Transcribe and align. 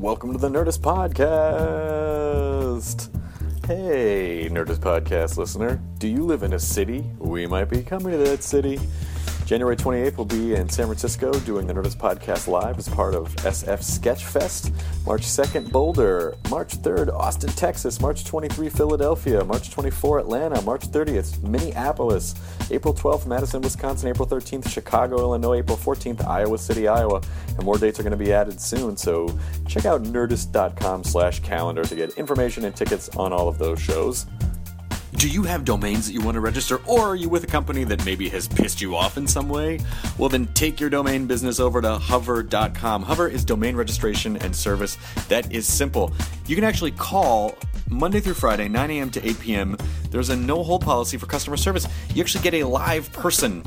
Welcome 0.00 0.32
to 0.32 0.38
the 0.38 0.48
Nerdist 0.48 0.78
Podcast. 0.78 2.00
Hey, 3.66 4.48
Nerdist 4.50 4.78
Podcast 4.78 5.36
listener. 5.36 5.78
Do 5.98 6.08
you 6.08 6.24
live 6.24 6.42
in 6.42 6.54
a 6.54 6.58
city? 6.58 7.04
We 7.18 7.46
might 7.46 7.66
be 7.66 7.82
coming 7.82 8.12
to 8.12 8.16
that 8.16 8.42
city. 8.42 8.80
January 9.50 9.74
28th, 9.74 10.16
we'll 10.16 10.24
be 10.24 10.54
in 10.54 10.68
San 10.68 10.86
Francisco 10.86 11.32
doing 11.40 11.66
the 11.66 11.72
Nerdist 11.72 11.96
Podcast 11.96 12.46
live 12.46 12.78
as 12.78 12.88
part 12.88 13.16
of 13.16 13.34
SF 13.38 13.80
Sketchfest. 13.80 14.70
March 15.04 15.22
2nd, 15.22 15.72
Boulder. 15.72 16.36
March 16.50 16.80
3rd, 16.80 17.12
Austin, 17.12 17.50
Texas. 17.50 18.00
March 18.00 18.24
23, 18.24 18.68
Philadelphia. 18.68 19.44
March 19.44 19.72
24, 19.72 20.20
Atlanta. 20.20 20.62
March 20.62 20.82
30th, 20.82 21.42
Minneapolis. 21.42 22.36
April 22.70 22.94
12th, 22.94 23.26
Madison, 23.26 23.60
Wisconsin. 23.60 24.08
April 24.08 24.28
13th, 24.28 24.68
Chicago, 24.68 25.18
Illinois. 25.18 25.58
April 25.58 25.76
14th, 25.76 26.24
Iowa 26.24 26.56
City, 26.56 26.86
Iowa. 26.86 27.20
And 27.48 27.64
more 27.64 27.76
dates 27.76 27.98
are 27.98 28.04
going 28.04 28.12
to 28.12 28.24
be 28.24 28.32
added 28.32 28.60
soon, 28.60 28.96
so 28.96 29.36
check 29.66 29.84
out 29.84 30.04
nerdist.com 30.04 31.02
slash 31.02 31.40
calendar 31.40 31.82
to 31.82 31.96
get 31.96 32.16
information 32.16 32.66
and 32.66 32.76
tickets 32.76 33.08
on 33.16 33.32
all 33.32 33.48
of 33.48 33.58
those 33.58 33.80
shows. 33.80 34.26
Do 35.16 35.28
you 35.28 35.42
have 35.42 35.64
domains 35.64 36.06
that 36.06 36.12
you 36.12 36.20
want 36.20 36.36
to 36.36 36.40
register, 36.40 36.80
or 36.86 37.00
are 37.00 37.16
you 37.16 37.28
with 37.28 37.44
a 37.44 37.46
company 37.46 37.84
that 37.84 38.04
maybe 38.04 38.28
has 38.28 38.46
pissed 38.46 38.80
you 38.80 38.94
off 38.94 39.16
in 39.16 39.26
some 39.26 39.48
way? 39.48 39.80
Well, 40.18 40.28
then 40.28 40.46
take 40.54 40.80
your 40.80 40.88
domain 40.88 41.26
business 41.26 41.58
over 41.58 41.82
to 41.82 41.98
hover.com. 41.98 43.02
Hover 43.02 43.28
is 43.28 43.44
domain 43.44 43.76
registration 43.76 44.36
and 44.38 44.54
service 44.54 44.96
that 45.28 45.52
is 45.52 45.66
simple. 45.66 46.12
You 46.46 46.54
can 46.54 46.64
actually 46.64 46.92
call 46.92 47.56
Monday 47.88 48.20
through 48.20 48.34
Friday, 48.34 48.68
9 48.68 48.90
a.m. 48.90 49.10
to 49.10 49.28
8 49.28 49.40
p.m. 49.40 49.76
There's 50.10 50.30
a 50.30 50.36
no 50.36 50.62
hold 50.62 50.82
policy 50.82 51.16
for 51.16 51.26
customer 51.26 51.56
service. 51.56 51.86
You 52.14 52.22
actually 52.22 52.44
get 52.44 52.54
a 52.54 52.64
live 52.64 53.12
person. 53.12 53.64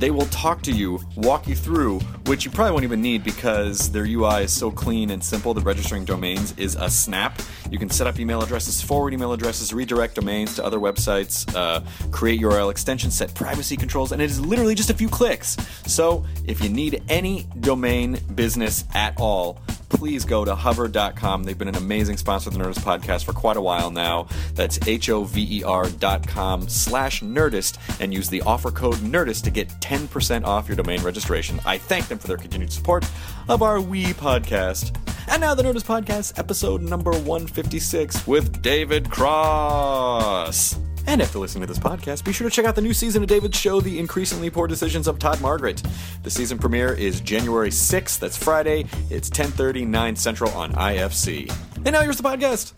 They 0.00 0.10
will 0.10 0.26
talk 0.26 0.62
to 0.62 0.72
you, 0.72 0.98
walk 1.16 1.46
you 1.46 1.54
through, 1.54 1.98
which 2.24 2.46
you 2.46 2.50
probably 2.50 2.72
won't 2.72 2.84
even 2.84 3.02
need 3.02 3.22
because 3.22 3.92
their 3.92 4.06
UI 4.06 4.44
is 4.44 4.52
so 4.52 4.70
clean 4.70 5.10
and 5.10 5.22
simple 5.22 5.52
The 5.52 5.60
registering 5.60 6.06
domains 6.06 6.54
is 6.56 6.74
a 6.74 6.88
snap. 6.88 7.42
You 7.70 7.78
can 7.78 7.90
set 7.90 8.06
up 8.06 8.18
email 8.18 8.40
addresses, 8.40 8.80
forward 8.80 9.12
email 9.12 9.34
addresses, 9.34 9.74
redirect 9.74 10.14
domains 10.14 10.56
to 10.56 10.64
other 10.64 10.78
websites, 10.78 11.54
uh, 11.54 11.82
create 12.10 12.40
URL 12.40 12.70
extensions, 12.70 13.14
set 13.14 13.34
privacy 13.34 13.76
controls, 13.76 14.12
and 14.12 14.22
it 14.22 14.30
is 14.30 14.40
literally 14.40 14.74
just 14.74 14.88
a 14.88 14.94
few 14.94 15.10
clicks. 15.10 15.58
So 15.84 16.24
if 16.46 16.64
you 16.64 16.70
need 16.70 17.02
any 17.10 17.46
domain 17.60 18.20
business 18.34 18.84
at 18.94 19.20
all, 19.20 19.60
please 19.90 20.24
go 20.24 20.44
to 20.44 20.54
hover.com. 20.54 21.44
They've 21.44 21.58
been 21.58 21.68
an 21.68 21.76
amazing 21.76 22.16
sponsor 22.16 22.48
of 22.48 22.56
the 22.56 22.64
Nerdist 22.64 22.80
podcast 22.80 23.24
for 23.24 23.32
quite 23.32 23.56
a 23.56 23.60
while 23.60 23.90
now. 23.90 24.28
That's 24.54 24.78
H-O-V-E-R 24.86 25.90
dot 25.90 26.26
com 26.26 26.68
slash 26.68 27.20
Nerdist 27.22 27.78
and 28.00 28.14
use 28.14 28.28
the 28.30 28.40
offer 28.42 28.70
code 28.70 28.96
Nerdist 28.96 29.44
to 29.44 29.50
get 29.50 29.68
10% 29.80 30.44
off 30.44 30.68
your 30.68 30.76
domain 30.76 31.02
registration. 31.02 31.60
I 31.66 31.76
thank 31.78 32.08
them 32.08 32.18
for 32.18 32.28
their 32.28 32.38
continued 32.38 32.72
support 32.72 33.04
of 33.48 33.62
our 33.62 33.80
wee 33.80 34.12
podcast. 34.14 34.96
And 35.28 35.40
now 35.40 35.54
the 35.54 35.62
Nerdist 35.62 35.84
podcast, 35.84 36.38
episode 36.38 36.82
number 36.82 37.12
156 37.12 38.26
with 38.26 38.62
David 38.62 39.10
Cross. 39.10 40.89
And 41.06 41.20
after 41.20 41.38
listening 41.38 41.62
to 41.62 41.66
this 41.66 41.78
podcast, 41.78 42.24
be 42.24 42.32
sure 42.32 42.48
to 42.48 42.54
check 42.54 42.64
out 42.66 42.74
the 42.76 42.82
new 42.82 42.94
season 42.94 43.22
of 43.22 43.28
David's 43.28 43.58
show, 43.58 43.80
The 43.80 43.98
Increasingly 43.98 44.50
Poor 44.50 44.66
Decisions 44.66 45.08
of 45.08 45.18
Todd 45.18 45.40
Margaret. 45.40 45.82
The 46.22 46.30
season 46.30 46.58
premiere 46.58 46.92
is 46.92 47.20
January 47.20 47.70
6th. 47.70 48.18
That's 48.18 48.36
Friday. 48.36 48.86
It's 49.10 49.28
10:30, 49.30 49.86
9 49.86 50.16
Central 50.16 50.50
on 50.52 50.72
IFC. 50.72 51.50
And 51.84 51.92
now 51.92 52.02
here's 52.02 52.16
the 52.16 52.22
podcast. 52.22 52.72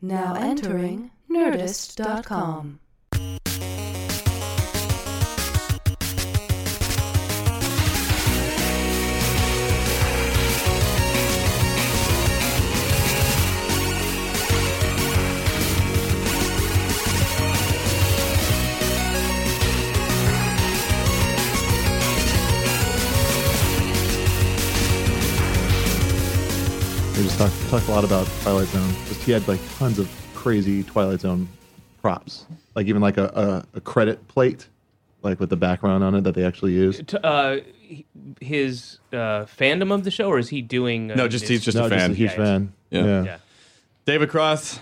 Now 0.00 0.34
entering 0.34 1.10
Nerdist.com. 1.30 2.80
We 27.34 27.38
just 27.38 27.58
talked 27.68 27.70
talked 27.70 27.88
a 27.88 27.90
lot 27.90 28.04
about 28.04 28.28
Twilight 28.42 28.68
Zone. 28.68 28.88
Just 29.06 29.22
he 29.24 29.32
had 29.32 29.46
like 29.48 29.58
tons 29.78 29.98
of 29.98 30.08
crazy 30.34 30.84
Twilight 30.84 31.20
Zone 31.22 31.48
props, 32.00 32.46
like 32.76 32.86
even 32.86 33.02
like 33.02 33.16
a, 33.16 33.24
a, 33.74 33.78
a 33.78 33.80
credit 33.80 34.28
plate, 34.28 34.68
like 35.22 35.40
with 35.40 35.50
the 35.50 35.56
background 35.56 36.04
on 36.04 36.14
it 36.14 36.20
that 36.22 36.34
they 36.36 36.44
actually 36.44 36.74
used. 36.74 37.08
T- 37.08 37.16
uh, 37.24 37.56
his 38.40 39.00
uh, 39.12 39.46
fandom 39.46 39.92
of 39.92 40.04
the 40.04 40.12
show, 40.12 40.28
or 40.28 40.38
is 40.38 40.48
he 40.50 40.62
doing? 40.62 41.10
Uh, 41.10 41.16
No, 41.16 41.26
just 41.28 41.48
he's 41.48 41.64
just 41.64 41.76
no, 41.76 41.86
a 41.86 41.88
fan. 41.88 42.12
a 42.12 42.14
huge 42.14 42.30
Yeah, 42.30 42.36
fan. 42.36 42.72
Yeah. 42.90 43.04
Yeah. 43.04 43.24
Yeah. 43.24 43.36
David 44.04 44.28
Cross, 44.28 44.78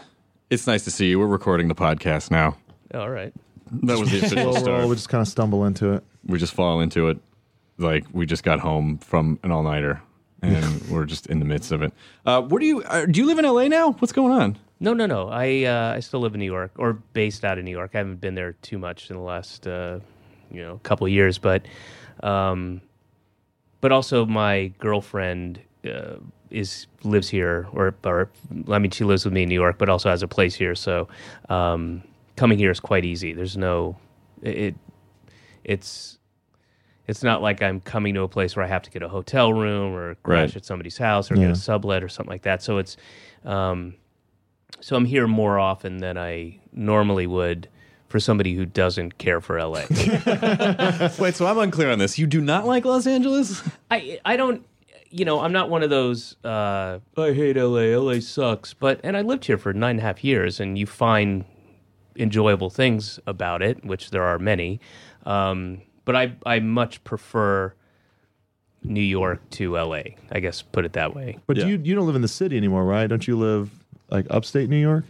it's 0.50 0.66
nice 0.66 0.84
to 0.84 0.90
see 0.90 1.08
you. 1.08 1.18
We're 1.18 1.26
recording 1.28 1.68
the 1.68 1.74
podcast 1.74 2.30
now. 2.30 2.58
All 2.94 3.08
right. 3.08 3.32
That 3.84 3.98
was 3.98 4.10
the 4.10 4.18
official 4.26 4.52
Slow 4.52 4.62
start. 4.62 4.88
we 4.88 4.94
just 4.94 5.08
kind 5.08 5.22
of 5.22 5.28
stumble 5.28 5.64
into 5.64 5.94
it. 5.94 6.04
We 6.26 6.38
just 6.38 6.52
fall 6.52 6.80
into 6.82 7.08
it 7.08 7.18
like 7.78 8.04
we 8.12 8.26
just 8.26 8.42
got 8.44 8.60
home 8.60 8.98
from 8.98 9.38
an 9.42 9.50
all 9.52 9.62
nighter 9.62 10.02
and 10.42 10.82
we're 10.90 11.04
just 11.04 11.26
in 11.26 11.38
the 11.38 11.44
midst 11.44 11.72
of 11.72 11.82
it. 11.82 11.92
Uh, 12.26 12.42
where 12.42 12.58
do 12.58 12.66
you 12.66 12.82
uh, 12.82 13.06
do 13.06 13.20
you 13.20 13.26
live 13.26 13.38
in 13.38 13.44
LA 13.44 13.68
now? 13.68 13.92
What's 13.92 14.12
going 14.12 14.32
on? 14.32 14.58
No, 14.80 14.92
no, 14.92 15.06
no. 15.06 15.28
I 15.28 15.62
uh, 15.64 15.94
I 15.96 16.00
still 16.00 16.20
live 16.20 16.34
in 16.34 16.40
New 16.40 16.46
York, 16.46 16.72
or 16.76 16.94
based 17.12 17.44
out 17.44 17.58
of 17.58 17.64
New 17.64 17.70
York. 17.70 17.92
I 17.94 17.98
haven't 17.98 18.20
been 18.20 18.34
there 18.34 18.52
too 18.54 18.78
much 18.78 19.10
in 19.10 19.16
the 19.16 19.22
last 19.22 19.66
uh, 19.66 20.00
you 20.50 20.62
know 20.62 20.80
couple 20.82 21.06
of 21.06 21.12
years, 21.12 21.38
but 21.38 21.64
um, 22.22 22.80
but 23.80 23.92
also 23.92 24.26
my 24.26 24.72
girlfriend 24.78 25.60
uh, 25.84 26.16
is 26.50 26.86
lives 27.04 27.28
here, 27.28 27.68
or 27.72 27.94
or 28.04 28.28
I 28.68 28.78
mean 28.78 28.90
she 28.90 29.04
lives 29.04 29.24
with 29.24 29.32
me 29.32 29.44
in 29.44 29.48
New 29.48 29.60
York, 29.60 29.78
but 29.78 29.88
also 29.88 30.10
has 30.10 30.22
a 30.22 30.28
place 30.28 30.54
here. 30.54 30.74
So 30.74 31.08
um, 31.48 32.02
coming 32.36 32.58
here 32.58 32.70
is 32.70 32.80
quite 32.80 33.04
easy. 33.04 33.32
There's 33.32 33.56
no 33.56 33.96
it 34.42 34.74
it's 35.64 36.18
it's 37.08 37.22
not 37.22 37.42
like 37.42 37.62
I'm 37.62 37.80
coming 37.80 38.14
to 38.14 38.22
a 38.22 38.28
place 38.28 38.54
where 38.56 38.64
I 38.64 38.68
have 38.68 38.82
to 38.82 38.90
get 38.90 39.02
a 39.02 39.08
hotel 39.08 39.52
room 39.52 39.92
or 39.94 40.14
crash 40.16 40.50
Right. 40.50 40.56
at 40.56 40.64
somebody's 40.64 40.98
house 40.98 41.30
or 41.30 41.34
Yeah. 41.36 41.42
get 41.48 41.50
a 41.50 41.56
sublet 41.56 42.02
or 42.02 42.08
something 42.08 42.30
like 42.30 42.42
that. 42.42 42.62
So 42.62 42.78
it's 42.78 42.96
um, 43.44 43.94
so 44.80 44.96
I'm 44.96 45.04
here 45.04 45.26
more 45.26 45.58
often 45.58 45.98
than 45.98 46.16
I 46.16 46.58
normally 46.72 47.26
would 47.26 47.68
for 48.08 48.20
somebody 48.20 48.54
who 48.54 48.66
doesn't 48.66 49.18
care 49.18 49.40
for 49.40 49.58
LA. 49.58 49.82
Wait, 51.18 51.34
so 51.34 51.46
I'm 51.46 51.58
unclear 51.58 51.90
on 51.90 51.98
this. 51.98 52.18
You 52.18 52.26
do 52.26 52.40
not 52.40 52.66
like 52.66 52.84
Los 52.84 53.06
Angeles? 53.06 53.62
I 53.90 54.20
I 54.24 54.36
don't 54.36 54.64
you 55.10 55.24
know 55.24 55.40
I'm 55.40 55.52
not 55.52 55.68
one 55.70 55.82
of 55.82 55.90
those 55.90 56.36
uh, 56.44 56.98
I 57.16 57.32
hate 57.32 57.56
LA. 57.56 57.96
LA 57.98 58.20
sucks. 58.20 58.74
But 58.74 59.00
and 59.02 59.16
I 59.16 59.22
lived 59.22 59.44
here 59.46 59.58
for 59.58 59.72
nine 59.72 59.92
and 59.92 60.00
a 60.00 60.02
half 60.02 60.22
years, 60.24 60.60
and 60.60 60.78
you 60.78 60.86
find 60.86 61.44
enjoyable 62.16 62.70
things 62.70 63.18
about 63.26 63.62
it, 63.62 63.84
which 63.84 64.10
there 64.10 64.22
are 64.22 64.38
many. 64.38 64.80
Um, 65.24 65.80
but 66.04 66.16
I 66.16 66.32
I 66.44 66.60
much 66.60 67.02
prefer 67.04 67.74
New 68.82 69.00
York 69.02 69.48
to 69.50 69.76
LA. 69.76 70.02
I 70.30 70.40
guess 70.40 70.62
put 70.62 70.84
it 70.84 70.92
that 70.94 71.14
way. 71.14 71.38
But 71.46 71.56
Yeah. 71.56 71.66
you 71.66 71.80
you 71.82 71.94
don't 71.94 72.06
live 72.06 72.16
in 72.16 72.22
the 72.22 72.28
city 72.28 72.56
anymore, 72.56 72.84
right? 72.84 73.06
Don't 73.06 73.26
you 73.26 73.36
live 73.36 73.70
like 74.10 74.26
upstate 74.30 74.68
New 74.68 74.80
York? 74.80 75.04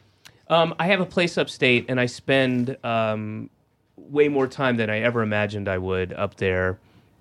Um, 0.48 0.74
I 0.78 0.86
have 0.88 1.00
a 1.00 1.06
place 1.06 1.38
upstate, 1.38 1.86
and 1.88 1.98
I 1.98 2.06
spend 2.06 2.76
um, 2.84 3.48
way 3.96 4.28
more 4.28 4.46
time 4.46 4.76
than 4.76 4.90
I 4.90 5.00
ever 5.00 5.22
imagined 5.22 5.68
I 5.68 5.78
would 5.78 6.12
up 6.12 6.36
there. 6.36 6.78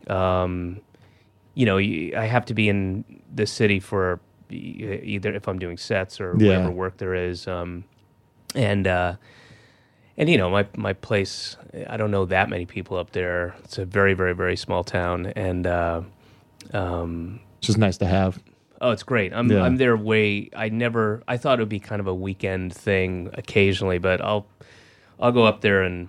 Um, 0.07 0.81
you 1.53 1.65
know, 1.65 1.77
I 1.77 2.25
have 2.25 2.45
to 2.45 2.53
be 2.53 2.67
in 2.67 3.05
the 3.33 3.45
city 3.45 3.79
for 3.79 4.19
either 4.49 5.33
if 5.33 5.47
I'm 5.47 5.59
doing 5.59 5.77
sets 5.77 6.19
or 6.19 6.35
Yeah. 6.37 6.47
whatever 6.47 6.71
work 6.71 6.97
there 6.97 7.15
is. 7.15 7.47
Um, 7.47 7.85
and 8.53 8.85
uh, 8.85 9.15
and 10.21 10.29
you 10.29 10.37
know, 10.37 10.51
my 10.51 10.67
my 10.77 10.93
place, 10.93 11.57
I 11.89 11.97
don't 11.97 12.11
know 12.11 12.25
that 12.25 12.47
many 12.47 12.67
people 12.67 12.95
up 12.95 13.09
there. 13.09 13.55
It's 13.63 13.79
a 13.79 13.85
very 13.85 14.13
very 14.13 14.33
very 14.33 14.55
small 14.55 14.83
town, 14.83 15.25
and 15.35 15.65
uh, 15.65 16.03
um, 16.73 17.39
It's 17.57 17.67
just 17.67 17.79
nice 17.79 17.97
to 17.97 18.05
have. 18.05 18.39
Oh, 18.81 18.91
it's 18.91 19.01
great. 19.01 19.33
I'm 19.33 19.51
Yeah. 19.51 19.63
I'm 19.63 19.77
there 19.77 19.97
way. 19.97 20.51
I 20.55 20.69
never. 20.69 21.23
I 21.27 21.37
thought 21.37 21.57
it 21.57 21.63
would 21.63 21.69
be 21.69 21.79
kind 21.79 21.99
of 21.99 22.05
a 22.05 22.13
weekend 22.13 22.71
thing 22.71 23.31
occasionally, 23.33 23.97
but 23.97 24.21
I'll 24.21 24.45
I'll 25.19 25.31
go 25.31 25.43
up 25.43 25.61
there 25.61 25.81
and 25.81 26.07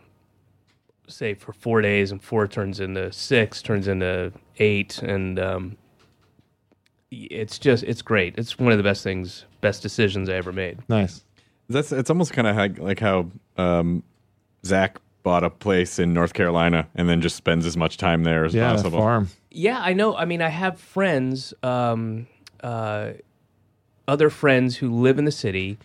say 1.09 1.33
for 1.33 1.55
four 1.55 1.81
days, 1.81 2.13
and 2.13 2.23
four 2.23 2.47
turns 2.47 2.81
into 2.81 3.11
six, 3.13 3.63
turns 3.63 3.89
into 3.89 4.31
eight, 4.59 4.99
and 4.99 5.39
um, 5.39 5.79
it's 7.11 7.59
just 7.59 7.83
it's 7.85 8.03
great. 8.03 8.35
It's 8.37 8.59
one 8.59 8.73
of 8.73 8.79
the 8.79 8.85
best 8.85 9.03
things, 9.03 9.47
best 9.63 9.81
decisions 9.81 10.29
I 10.29 10.35
ever 10.35 10.53
made. 10.53 10.81
Nice. 10.91 11.25
That's 11.73 11.93
it's 11.93 12.11
almost 12.11 12.33
kind 12.33 12.47
of 12.47 12.57
like, 12.57 12.79
like 12.79 13.01
how 13.01 13.29
um, 13.57 14.03
Zach 14.65 14.99
bought 15.23 15.45
a 15.45 15.51
place 15.51 15.99
in 15.99 16.13
North 16.13 16.35
Carolina 16.35 16.89
and 16.95 17.09
then 17.09 17.21
just 17.21 17.37
spends 17.37 17.65
as 17.67 17.77
much 17.77 17.97
time 17.97 18.25
there 18.25 18.45
as 18.45 18.55
Yeah, 18.55 18.71
the 18.71 18.77
possible. 18.77 18.99
farm. 18.99 19.29
Yeah, 19.51 19.79
I 19.81 19.93
know. 19.93 20.17
I 20.17 20.25
mean, 20.25 20.43
I 20.43 20.49
have 20.49 20.81
friends, 20.81 21.55
um, 21.63 22.27
uh, 22.63 23.13
other 24.09 24.31
friends 24.31 24.77
who 24.77 24.93
live 24.93 25.19
in 25.19 25.25
the 25.25 25.33
city, 25.33 25.79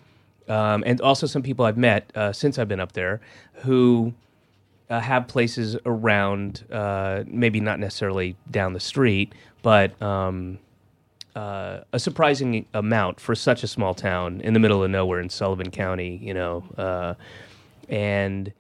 um, 0.48 0.84
and 0.88 1.00
also 1.02 1.28
some 1.28 1.44
people 1.44 1.66
I've 1.66 1.78
met 1.78 2.10
uh, 2.16 2.32
since 2.32 2.58
I've 2.58 2.68
been 2.68 2.80
up 2.80 2.94
there 2.94 3.20
who 3.64 4.14
uh, 4.90 5.00
have 5.02 5.28
places 5.28 5.76
around, 5.86 6.64
uh, 6.72 7.24
maybe 7.28 7.60
not 7.60 7.80
necessarily 7.80 8.36
down 8.50 8.74
the 8.74 8.80
street, 8.80 9.34
but 9.62 10.02
um, 10.02 10.58
uh, 11.38 11.84
a 11.94 12.00
surprising 12.00 12.66
amount 12.74 13.20
for 13.20 13.36
such 13.36 13.62
a 13.62 13.68
small 13.68 13.94
town 13.94 14.42
in 14.42 14.54
the 14.56 14.60
middle 14.60 14.84
of 14.84 14.90
nowhere 14.90 15.20
in 15.20 15.30
Sullivan 15.30 15.70
County, 15.70 16.20
you 16.20 16.34
know, 16.34 16.64
uh, 16.80 17.14
and 17.88 18.52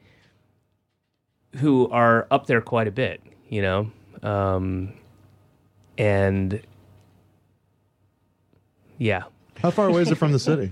who 1.56 1.90
are 1.90 2.28
up 2.30 2.46
there 2.46 2.62
quite 2.62 2.88
a 2.88 2.92
bit, 2.92 3.20
you 3.50 3.64
know, 3.64 3.92
um, 4.22 4.94
and 5.98 6.62
yeah, 9.00 9.24
How 9.60 9.72
far 9.72 9.90
away 9.90 10.04
is 10.04 10.12
it 10.12 10.16
from 10.20 10.32
the 10.32 10.40
city? 10.40 10.70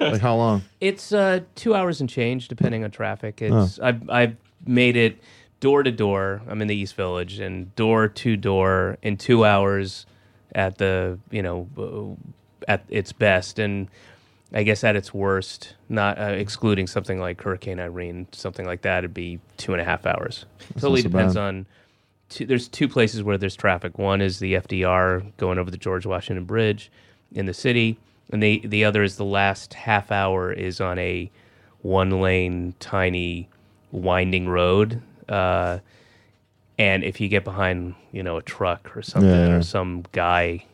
like 0.00 0.22
how 0.22 0.36
long? 0.36 0.62
it's 0.80 1.12
uh, 1.12 1.40
two 1.54 1.74
hours 1.74 2.00
and 2.00 2.08
change 2.08 2.48
depending 2.48 2.82
on 2.82 2.90
traffic. 2.90 3.42
It's 3.42 3.78
I've 3.78 4.08
I've 4.08 4.36
made 4.66 4.96
it 4.96 5.18
door 5.60 5.82
to 5.82 5.92
door. 5.92 6.40
I'm 6.48 6.62
in 6.62 6.68
the 6.68 6.74
East 6.74 6.94
Village 6.96 7.40
and 7.40 7.74
door 7.76 8.08
to 8.08 8.38
door 8.38 8.96
in 9.02 9.18
two 9.18 9.44
hours 9.44 10.06
at 10.54 10.78
the 10.78 11.18
you 11.30 11.42
know 11.42 11.68
uh, 11.78 12.70
at 12.70 12.84
its 12.88 13.12
best 13.12 13.58
and 13.58 13.88
I 14.54 14.64
guess 14.64 14.84
at 14.84 14.96
its 14.96 15.14
worst, 15.14 15.74
not 15.88 16.18
uh, 16.18 16.24
excluding 16.24 16.86
something 16.86 17.18
like 17.18 17.40
Hurricane 17.40 17.80
Irene, 17.80 18.26
something 18.32 18.66
like 18.66 18.82
that, 18.82 18.98
it'd 18.98 19.14
be 19.14 19.40
two 19.56 19.72
and 19.72 19.80
a 19.80 19.84
half 19.84 20.04
hours. 20.04 20.44
totally 20.74 21.00
so 21.00 21.08
depends 21.08 21.34
bad. 21.34 21.42
on. 21.42 21.66
Two, 22.28 22.46
there's 22.46 22.68
two 22.68 22.88
places 22.88 23.22
where 23.22 23.38
there's 23.38 23.56
traffic. 23.56 23.98
One 23.98 24.20
is 24.20 24.38
the 24.38 24.54
FDR 24.54 25.36
going 25.38 25.58
over 25.58 25.70
the 25.70 25.78
George 25.78 26.04
Washington 26.04 26.44
Bridge 26.44 26.90
in 27.32 27.46
the 27.46 27.54
city, 27.54 27.98
and 28.30 28.42
the 28.42 28.60
the 28.66 28.84
other 28.84 29.02
is 29.02 29.16
the 29.16 29.24
last 29.24 29.72
half 29.74 30.12
hour 30.12 30.52
is 30.52 30.80
on 30.80 30.98
a 30.98 31.30
one 31.80 32.20
lane 32.20 32.74
tiny 32.78 33.48
winding 33.90 34.48
road. 34.48 35.00
Uh, 35.28 35.78
and 36.78 37.04
if 37.04 37.20
you 37.20 37.28
get 37.28 37.44
behind, 37.44 37.94
you 38.12 38.22
know, 38.22 38.36
a 38.36 38.42
truck 38.42 38.96
or 38.96 39.02
something, 39.02 39.30
Yeah. 39.30 39.56
or 39.56 39.62
some 39.62 40.04
guy, 40.12 40.64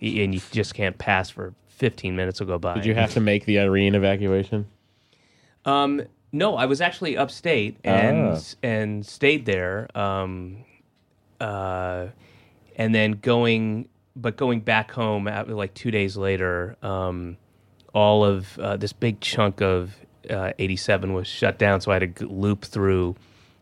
y- 0.00 0.08
and 0.18 0.34
you 0.34 0.40
just 0.52 0.74
can't 0.74 0.96
pass 0.98 1.30
for 1.30 1.54
15 1.68 2.16
minutes 2.16 2.40
will 2.40 2.46
go 2.46 2.58
by. 2.58 2.74
Did 2.74 2.86
you 2.86 2.94
have 2.94 3.12
to 3.14 3.20
make 3.20 3.44
the 3.44 3.58
Irene 3.58 3.94
evacuation? 3.94 4.66
Um, 5.64 6.02
no, 6.32 6.56
I 6.56 6.66
was 6.66 6.80
actually 6.80 7.16
upstate 7.16 7.76
and 7.84 8.30
Ah. 8.36 8.40
and 8.62 9.04
stayed 9.06 9.46
there. 9.46 9.88
Um, 9.96 10.64
uh, 11.40 12.08
and 12.76 12.94
then 12.94 13.12
going, 13.12 13.88
but 14.16 14.36
going 14.36 14.60
back 14.60 14.90
home 14.92 15.28
at, 15.28 15.48
like 15.48 15.74
two 15.74 15.90
days 15.90 16.16
later, 16.16 16.76
um, 16.82 17.36
all 17.94 18.24
of 18.24 18.58
uh, 18.58 18.76
this 18.76 18.92
big 18.92 19.20
chunk 19.20 19.60
of 19.60 19.94
uh, 20.30 20.52
87 20.58 21.12
was 21.14 21.26
shut 21.26 21.58
down, 21.58 21.80
so 21.80 21.90
I 21.90 21.94
had 21.94 22.16
to 22.16 22.24
g- 22.26 22.32
loop 22.32 22.64
through 22.64 23.16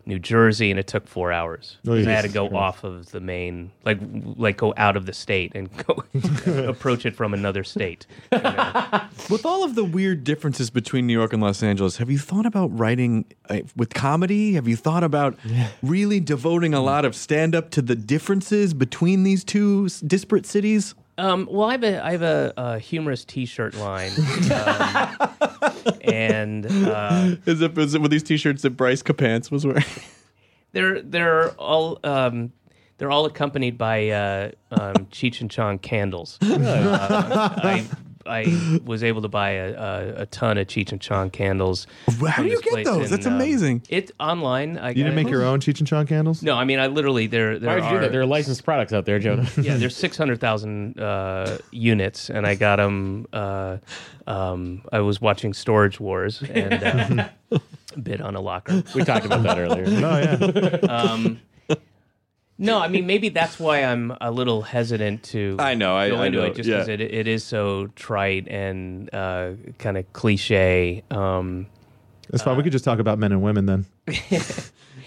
New 0.09 0.19
Jersey, 0.21 0.71
and 0.71 0.79
it 0.79 0.87
took 0.87 1.09
four 1.09 1.33
hours. 1.33 1.79
Oh, 1.87 1.91
'Cause 1.97 2.07
I 2.07 2.11
had 2.13 2.23
to 2.23 2.29
Jesus 2.29 2.35
go 2.51 2.57
off 2.57 2.85
of 2.85 3.11
the 3.11 3.19
main, 3.21 3.73
like 3.85 3.99
like 4.37 4.57
go 4.57 4.73
out 4.77 4.97
of 4.97 5.05
the 5.07 5.13
state 5.13 5.53
and 5.55 5.69
go 5.85 6.05
approach 6.69 7.05
it 7.05 7.17
from 7.17 7.35
another 7.35 7.65
state. 7.65 8.07
you 8.33 8.39
know? 8.39 9.01
With 9.31 9.45
all 9.45 9.65
of 9.65 9.75
the 9.75 9.85
weird 9.85 10.23
differences 10.23 10.71
between 10.71 11.07
New 11.09 11.13
York 11.13 11.33
and 11.33 11.43
Los 11.43 11.63
Angeles, 11.63 11.97
have 11.97 12.09
you 12.11 12.19
thought 12.19 12.47
about 12.47 12.69
writing 12.79 13.25
uh, 13.51 13.61
with 13.75 13.95
comedy? 13.95 14.53
Have 14.55 14.69
you 14.69 14.77
thought 14.77 15.03
about 15.03 15.37
really 15.83 16.21
devoting 16.21 16.73
a 16.73 16.81
lot 16.81 17.05
of 17.05 17.17
stand 17.17 17.55
up 17.57 17.71
to 17.71 17.83
the 17.83 17.97
differences 17.97 18.75
between 18.75 19.25
these 19.25 19.43
two 19.43 19.89
disparate 20.07 20.47
cities? 20.47 20.95
Um, 21.19 21.49
well, 21.51 21.69
I 21.69 21.73
have 21.73 21.85
a 21.85 22.05
I 22.05 22.11
have 22.13 22.23
a, 22.23 22.53
a 22.57 22.79
humorous 22.79 23.25
T-shirt 23.25 23.75
line, 23.75 24.13
um, 24.53 25.17
and 26.03 26.67
uh, 26.67 27.37
Is 27.47 27.63
it, 27.63 27.79
is 27.79 27.95
it 27.95 28.03
with 28.03 28.11
these 28.11 28.23
t 28.23 28.37
shirts 28.37 28.63
that 28.63 28.71
Bryce 28.71 29.03
Capance 29.03 29.51
was 29.51 29.65
wearing? 29.67 29.85
they're 30.73 31.01
they're 31.01 31.51
all 31.53 31.99
um, 32.05 32.53
they're 32.99 33.11
all 33.11 33.25
accompanied 33.25 33.79
by 33.79 34.11
uh, 34.11 34.51
um, 34.71 34.95
Cheech 35.07 35.41
and 35.41 35.51
Chong 35.51 35.79
candles. 35.79 36.39
Uh, 36.43 37.55
I 37.63 37.87
I 38.29 38.81
was 38.85 39.03
able 39.05 39.23
to 39.23 39.29
buy 39.29 39.51
a, 39.51 39.73
a, 39.73 40.23
a 40.23 40.27
ton 40.27 40.59
of 40.59 40.67
Cheech 40.67 40.93
and 40.93 41.01
Chong 41.01 41.31
candles. 41.31 41.87
How 42.27 42.43
do 42.43 42.49
you 42.49 42.61
get 42.61 42.85
those? 42.85 43.07
in, 43.07 43.11
That's 43.11 43.27
um, 43.27 43.35
amazing. 43.35 43.83
It's 43.89 44.13
online. 44.21 44.79
I 44.79 44.89
You 44.89 45.05
didn't 45.05 45.15
make 45.15 45.29
your 45.29 45.45
own 45.45 45.61
Cheech 45.61 45.79
and 45.79 45.87
Chong 45.87 46.07
candles? 46.07 46.43
No, 46.43 46.55
I 46.57 46.65
mean 46.65 46.79
I 46.79 46.87
literally 46.87 47.27
there 47.27 47.59
there 47.59 47.69
Why 47.69 47.75
would 47.77 47.85
you 47.85 47.89
are 47.89 47.95
do 47.95 48.01
that? 48.01 48.13
There 48.13 48.21
are 48.21 48.27
licensed 48.27 48.65
products 48.65 48.93
out 48.93 49.05
there, 49.05 49.19
Joe. 49.19 49.45
yeah, 49.61 49.77
there's 49.77 49.97
600,000 50.07 50.99
uh, 50.99 51.59
units, 51.71 52.31
and 52.31 52.47
I 52.47 52.55
got 52.55 52.77
them. 52.77 53.27
Uh, 53.33 53.79
um, 54.27 54.83
I 54.93 55.01
was 55.01 55.21
watching 55.21 55.53
Storage 55.53 56.01
Wars 56.01 56.43
and 56.43 57.31
uh, 57.53 57.59
bid 58.03 58.21
on 58.21 58.35
a 58.35 58.41
locker. 58.41 58.83
we 58.95 59.05
talked 59.05 59.25
about 59.25 59.43
that 59.45 59.59
earlier. 59.59 59.85
Oh 59.87 60.19
yeah. 60.19 60.93
Um, 60.93 61.41
no, 62.59 62.79
I 62.79 62.89
mean 62.89 63.07
maybe 63.07 63.29
that's 63.29 63.59
why 63.61 63.83
I'm 63.85 64.17
a 64.21 64.31
little 64.31 64.63
hesitant 64.63 65.23
to. 65.25 65.57
I 65.61 65.75
know, 65.75 65.97
I- 65.97 66.09
go 66.11 66.17
I 66.17 66.27
into 66.27 66.39
know, 66.39 66.45
it 66.47 66.55
just 66.57 66.69
because 66.69 66.89
yeah. 66.89 66.95
it, 66.95 67.01
it 67.01 67.27
is 67.29 67.45
so 67.45 67.89
trite 67.97 68.49
and 68.49 69.13
uh, 69.15 69.53
kind 69.79 69.97
of 69.99 70.11
cliche. 70.13 71.03
Um, 71.11 71.67
That's 72.31 72.43
fine. 72.43 72.57
We 72.57 72.63
could 72.63 72.73
just 72.73 72.85
talk 72.85 72.99
about 72.99 73.19
men 73.19 73.33
and 73.33 73.43
women 73.43 73.67
then. 73.67 73.87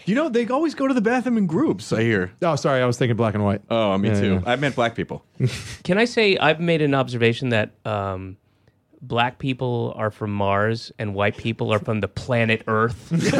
You 0.05 0.15
know, 0.15 0.27
they 0.27 0.47
always 0.47 0.73
go 0.73 0.87
to 0.87 0.93
the 0.95 1.01
bathroom 1.01 1.37
in 1.37 1.45
groups, 1.45 1.93
I 1.93 2.01
hear. 2.01 2.31
Oh, 2.41 2.55
sorry. 2.55 2.81
I 2.81 2.85
was 2.87 2.97
thinking 2.97 3.15
black 3.15 3.35
and 3.35 3.43
white. 3.43 3.61
Oh, 3.69 3.95
me 3.95 4.09
Yeah, 4.09 4.19
too. 4.19 4.33
yeah. 4.43 4.51
I 4.51 4.55
meant 4.55 4.73
black 4.73 4.95
people. 4.95 5.23
can 5.83 5.99
I 5.99 6.05
say 6.05 6.35
I've 6.35 6.59
made 6.59 6.81
an 6.81 6.95
observation 6.95 7.49
that 7.49 7.73
um, 7.85 8.37
black 9.01 9.39
people 9.39 9.93
are 9.95 10.11
from 10.11 10.31
Mars 10.31 10.91
and 10.99 11.13
white 11.13 11.37
people 11.37 11.73
are 11.73 11.79
from 11.79 12.01
the 12.01 12.07
planet 12.07 12.63
Earth? 12.67 13.11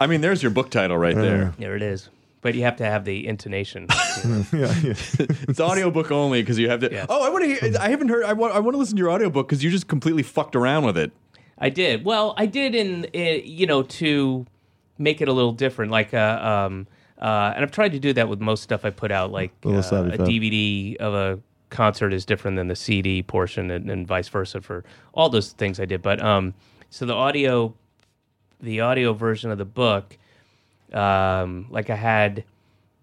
I 0.00 0.06
mean, 0.06 0.20
there's 0.20 0.42
your 0.42 0.50
book 0.50 0.70
title 0.70 0.98
right 0.98 1.16
there. 1.16 1.54
There 1.58 1.76
it 1.76 1.82
is. 1.82 2.08
But 2.40 2.54
you 2.54 2.62
have 2.64 2.76
to 2.76 2.84
have 2.84 3.06
the 3.06 3.26
intonation. 3.26 3.86
yeah, 4.52 4.52
yeah. 4.52 4.94
It's 5.18 5.60
audiobook 5.60 6.10
only 6.10 6.42
because 6.42 6.58
you 6.58 6.68
have 6.68 6.80
to. 6.80 6.92
Yeah. 6.92 7.06
Oh, 7.08 7.24
I 7.24 7.30
want 7.30 7.44
to 7.44 7.54
hear. 7.54 7.80
I 7.80 7.88
haven't 7.88 8.08
heard. 8.08 8.24
I 8.24 8.34
want. 8.34 8.54
I 8.54 8.58
want 8.58 8.74
to 8.74 8.78
listen 8.78 8.96
to 8.96 9.00
your 9.00 9.10
audiobook 9.10 9.48
because 9.48 9.64
you 9.64 9.70
just 9.70 9.88
completely 9.88 10.22
fucked 10.22 10.54
around 10.54 10.84
with 10.84 10.98
it. 10.98 11.12
I 11.56 11.70
did. 11.70 12.04
Well, 12.04 12.34
I 12.36 12.44
did 12.44 12.74
in, 12.74 13.06
uh, 13.14 13.40
you 13.42 13.66
know 13.66 13.82
to 13.82 14.44
make 14.98 15.22
it 15.22 15.28
a 15.28 15.32
little 15.32 15.52
different. 15.52 15.90
Like, 15.90 16.12
uh, 16.12 16.66
um, 16.68 16.86
uh, 17.18 17.52
and 17.54 17.64
I've 17.64 17.70
tried 17.70 17.92
to 17.92 17.98
do 17.98 18.12
that 18.12 18.28
with 18.28 18.40
most 18.40 18.62
stuff 18.62 18.84
I 18.84 18.90
put 18.90 19.10
out. 19.10 19.32
Like 19.32 19.52
uh, 19.64 19.70
little 19.70 20.12
a. 20.12 20.18
DVD 20.18 20.96
of 20.96 21.14
a 21.14 21.40
concert 21.74 22.12
is 22.12 22.24
different 22.24 22.56
than 22.56 22.68
the 22.68 22.76
CD 22.76 23.22
portion, 23.22 23.70
and, 23.70 23.90
and 23.90 24.06
vice 24.06 24.28
versa 24.28 24.60
for 24.60 24.84
all 25.12 25.28
those 25.28 25.52
things 25.52 25.78
I 25.78 25.84
did. 25.84 26.00
But 26.00 26.22
um, 26.22 26.54
so 26.88 27.04
the 27.04 27.14
audio, 27.14 27.74
the 28.60 28.80
audio 28.80 29.12
version 29.12 29.50
of 29.50 29.58
the 29.58 29.64
book, 29.64 30.16
um, 30.92 31.66
like 31.70 31.90
I 31.90 31.96
had 31.96 32.44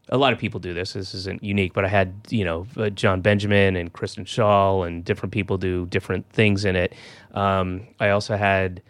a 0.10 0.18
lot 0.18 0.34
of 0.34 0.40
people 0.40 0.60
do 0.60 0.74
this. 0.74 0.94
This 0.94 1.13
isn't 1.13 1.44
unique, 1.44 1.74
but 1.74 1.86
I 1.86 1.90
had 1.90 2.13
you 2.30 2.46
know 2.46 2.66
uh, 2.78 2.90
John 2.90 3.22
Benjamin 3.22 3.75
and 3.75 3.92
Kristen 3.94 4.25
Schaal 4.25 4.88
and 4.88 5.06
different 5.06 5.34
people 5.34 5.58
do 5.58 5.86
different 5.88 6.28
things 6.30 6.66
in 6.66 6.75
it. 6.75 6.94
Um, 7.34 7.88
I 8.00 8.10
also 8.10 8.38
had 8.38 8.82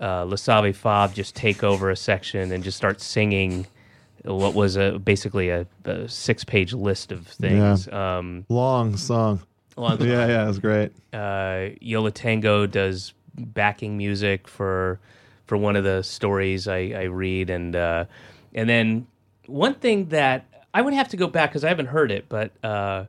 uh, 0.00 0.24
Les 0.24 0.42
Savy 0.42 0.72
Fav 0.72 1.14
just 1.14 1.34
take 1.34 1.62
over 1.62 1.90
a 1.90 1.96
section 1.96 2.52
and 2.52 2.64
just 2.64 2.76
start 2.76 3.00
singing 3.00 3.66
what 4.34 4.54
was 4.54 4.76
a 4.76 4.98
basically 4.98 5.50
a, 5.50 5.66
a 5.84 6.08
six 6.08 6.44
page 6.44 6.72
list 6.72 7.12
of 7.12 7.26
things. 7.26 7.88
Um, 7.88 8.44
Long 8.48 8.96
song. 8.96 9.40
along 9.76 9.98
the- 9.98 10.06
Yeah, 10.08 10.26
yeah. 10.26 10.44
It 10.44 10.48
was 10.48 10.58
great. 10.58 10.92
uh, 11.12 11.68
Yo 11.80 12.02
La 12.02 12.10
Tengo 12.10 12.66
does 12.66 13.12
backing 13.34 13.96
music 13.96 14.48
for 14.48 14.98
for 15.46 15.56
one 15.56 15.76
of 15.76 15.84
the 15.84 16.02
stories 16.02 16.66
I, 16.66 16.92
I 16.96 17.02
read, 17.04 17.50
and 17.50 17.76
uh, 17.76 18.04
and 18.54 18.68
then 18.68 19.06
one 19.46 19.74
thing 19.74 20.06
that 20.08 20.44
I 20.74 20.82
would 20.82 20.94
have 20.94 21.08
to 21.08 21.16
go 21.16 21.28
back 21.28 21.50
because 21.50 21.62
I 21.64 21.68
haven't 21.68 21.86
heard 21.86 22.10
it, 22.10 22.28
but 22.28 22.50
uh, 22.64 23.04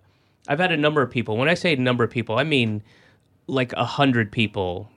I've 0.48 0.60
had 0.60 0.72
a 0.72 0.78
number 0.78 1.02
of 1.02 1.10
people. 1.10 1.36
When 1.38 1.50
I 1.50 1.56
say 1.56 1.76
number 1.76 2.04
of 2.04 2.12
people, 2.12 2.38
I 2.38 2.44
mean 2.44 2.84
like 3.48 3.74
a 3.74 3.86
hundred 3.86 4.32
people 4.32 4.90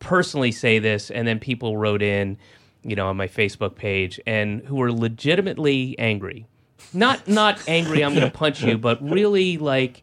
personally 0.00 0.52
say 0.52 0.78
this, 0.78 1.10
and 1.10 1.26
then 1.26 1.38
people 1.38 1.76
wrote 1.76 2.02
in, 2.02 2.36
you 2.82 2.96
know, 2.96 3.08
on 3.08 3.16
my 3.16 3.28
Facebook 3.28 3.74
page, 3.74 4.20
and 4.26 4.62
who 4.62 4.76
were 4.76 4.92
legitimately 4.92 5.98
angry. 5.98 6.46
Not 6.94 7.28
not 7.28 7.62
angry. 7.68 8.02
I'm 8.02 8.14
going 8.14 8.30
to 8.30 8.36
punch 8.36 8.62
you, 8.62 8.78
but 8.78 9.02
really 9.02 9.58
like, 9.58 10.02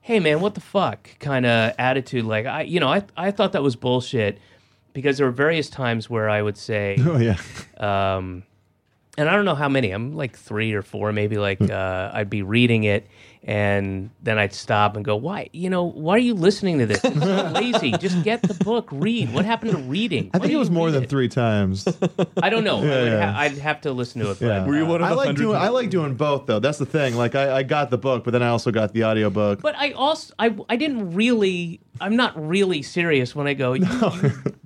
hey 0.00 0.20
man, 0.20 0.40
what 0.40 0.54
the 0.54 0.60
fuck 0.60 1.08
kind 1.18 1.44
of 1.44 1.74
attitude. 1.78 2.24
Like 2.24 2.46
I, 2.46 2.62
you 2.62 2.80
know, 2.80 2.88
I 2.88 3.02
I 3.16 3.30
thought 3.32 3.52
that 3.52 3.62
was 3.62 3.76
bullshit 3.76 4.38
because 4.92 5.18
there 5.18 5.26
were 5.26 5.32
various 5.32 5.68
times 5.68 6.08
where 6.08 6.28
I 6.30 6.40
would 6.40 6.56
say, 6.56 6.96
Oh 7.04 7.18
yeah. 7.18 7.36
um, 7.78 8.44
and 9.18 9.28
I 9.28 9.34
don't 9.34 9.44
know 9.44 9.54
how 9.54 9.68
many. 9.68 9.90
I'm 9.90 10.14
like 10.14 10.36
three 10.36 10.72
or 10.72 10.82
four, 10.82 11.12
maybe. 11.12 11.36
Like 11.36 11.60
uh, 11.60 12.10
I'd 12.14 12.30
be 12.30 12.42
reading 12.42 12.84
it, 12.84 13.06
and 13.44 14.10
then 14.22 14.38
I'd 14.38 14.52
stop 14.54 14.94
and 14.96 15.04
go, 15.04 15.16
"Why? 15.16 15.48
You 15.52 15.68
know, 15.70 15.84
why 15.84 16.14
are 16.14 16.18
you 16.18 16.34
listening 16.34 16.78
to 16.78 16.86
this? 16.86 17.00
It's 17.04 17.18
so 17.20 17.50
lazy. 17.54 17.90
Just 17.92 18.22
get 18.22 18.42
the 18.42 18.54
book. 18.62 18.88
Read. 18.92 19.32
What 19.34 19.44
happened 19.44 19.72
to 19.72 19.78
reading? 19.78 20.30
I 20.32 20.38
Why 20.38 20.42
think 20.42 20.50
do 20.52 20.56
it 20.56 20.58
was 20.60 20.68
you 20.68 20.74
more 20.74 20.86
read 20.86 20.94
than 20.94 21.02
it?" 21.04 21.10
three 21.10 21.28
times. 21.28 21.86
I 22.42 22.50
don't 22.50 22.64
know. 22.64 22.78
I 22.82 22.84
Yeah, 22.84 23.02
would 23.02 23.12
yeah. 23.12 23.32
ha- 23.32 23.40
I'd 23.40 23.58
have 23.58 23.80
to 23.82 23.92
listen 23.92 24.20
to 24.22 24.30
it. 24.30 24.38
But, 24.40 24.46
Yeah. 24.46 24.66
Were 24.66 24.76
you 24.76 24.86
one 24.86 25.00
of 25.02 25.06
I 25.06 25.10
the 25.10 25.16
like 25.16 25.26
hundred 25.26 25.42
doing 25.42 25.56
I 25.56 25.68
like 25.68 25.90
doing 25.90 26.14
both 26.14 26.46
though. 26.46 26.60
That's 26.60 26.78
the 26.78 26.86
thing. 26.86 27.16
Like 27.16 27.34
I, 27.34 27.58
I 27.58 27.62
got 27.62 27.90
the 27.90 27.98
book, 27.98 28.24
but 28.24 28.30
then 28.30 28.42
I 28.42 28.48
also 28.48 28.70
got 28.70 28.92
the 28.92 29.04
audiobook. 29.04 29.60
But 29.60 29.74
I 29.76 29.90
also 29.92 30.32
I 30.38 30.54
I 30.68 30.76
didn't 30.76 31.14
really 31.14 31.80
I'm 32.00 32.16
not 32.16 32.32
really 32.48 32.82
serious 32.82 33.34
when 33.34 33.46
I 33.46 33.54
go 33.54 33.72
you, 33.74 33.86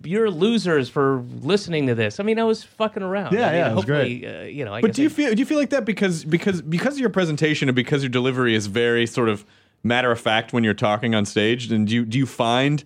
you're 0.04 0.30
losers 0.30 0.88
for 0.88 1.24
listening 1.40 1.86
to 1.88 1.94
this. 1.94 2.20
I 2.20 2.22
mean 2.22 2.38
I 2.38 2.44
was 2.44 2.62
fucking 2.62 3.02
around. 3.02 3.32
Yeah, 3.32 3.40
I 3.40 3.50
mean, 3.50 3.54
yeah, 3.58 3.70
it 3.70 3.74
was 3.74 3.84
hopefully, 3.84 4.26
Uh, 4.26 4.42
you 4.42 4.64
know. 4.64 4.74
I 4.74 4.80
But 4.80 4.88
guess 4.88 4.96
do 4.96 5.02
you 5.02 5.08
I- 5.08 5.12
feel 5.12 5.34
do 5.34 5.38
you 5.40 5.46
feel 5.46 5.58
like 5.58 5.70
that 5.70 5.84
because 5.84 6.24
because 6.24 6.62
because 6.62 6.94
of 6.94 7.00
your 7.00 7.10
presentation 7.10 7.68
and 7.68 7.74
because 7.76 8.02
your 8.02 8.10
delivery 8.10 8.54
is 8.54 8.65
very 8.66 9.06
sort 9.06 9.28
of 9.28 9.44
matter 9.82 10.10
of 10.10 10.20
fact 10.20 10.52
when 10.52 10.64
you're 10.64 10.74
talking 10.74 11.14
on 11.14 11.24
stage? 11.24 11.70
And 11.70 11.86
do 11.86 11.94
you 11.94 12.04
do 12.04 12.18
you 12.18 12.26
find 12.26 12.84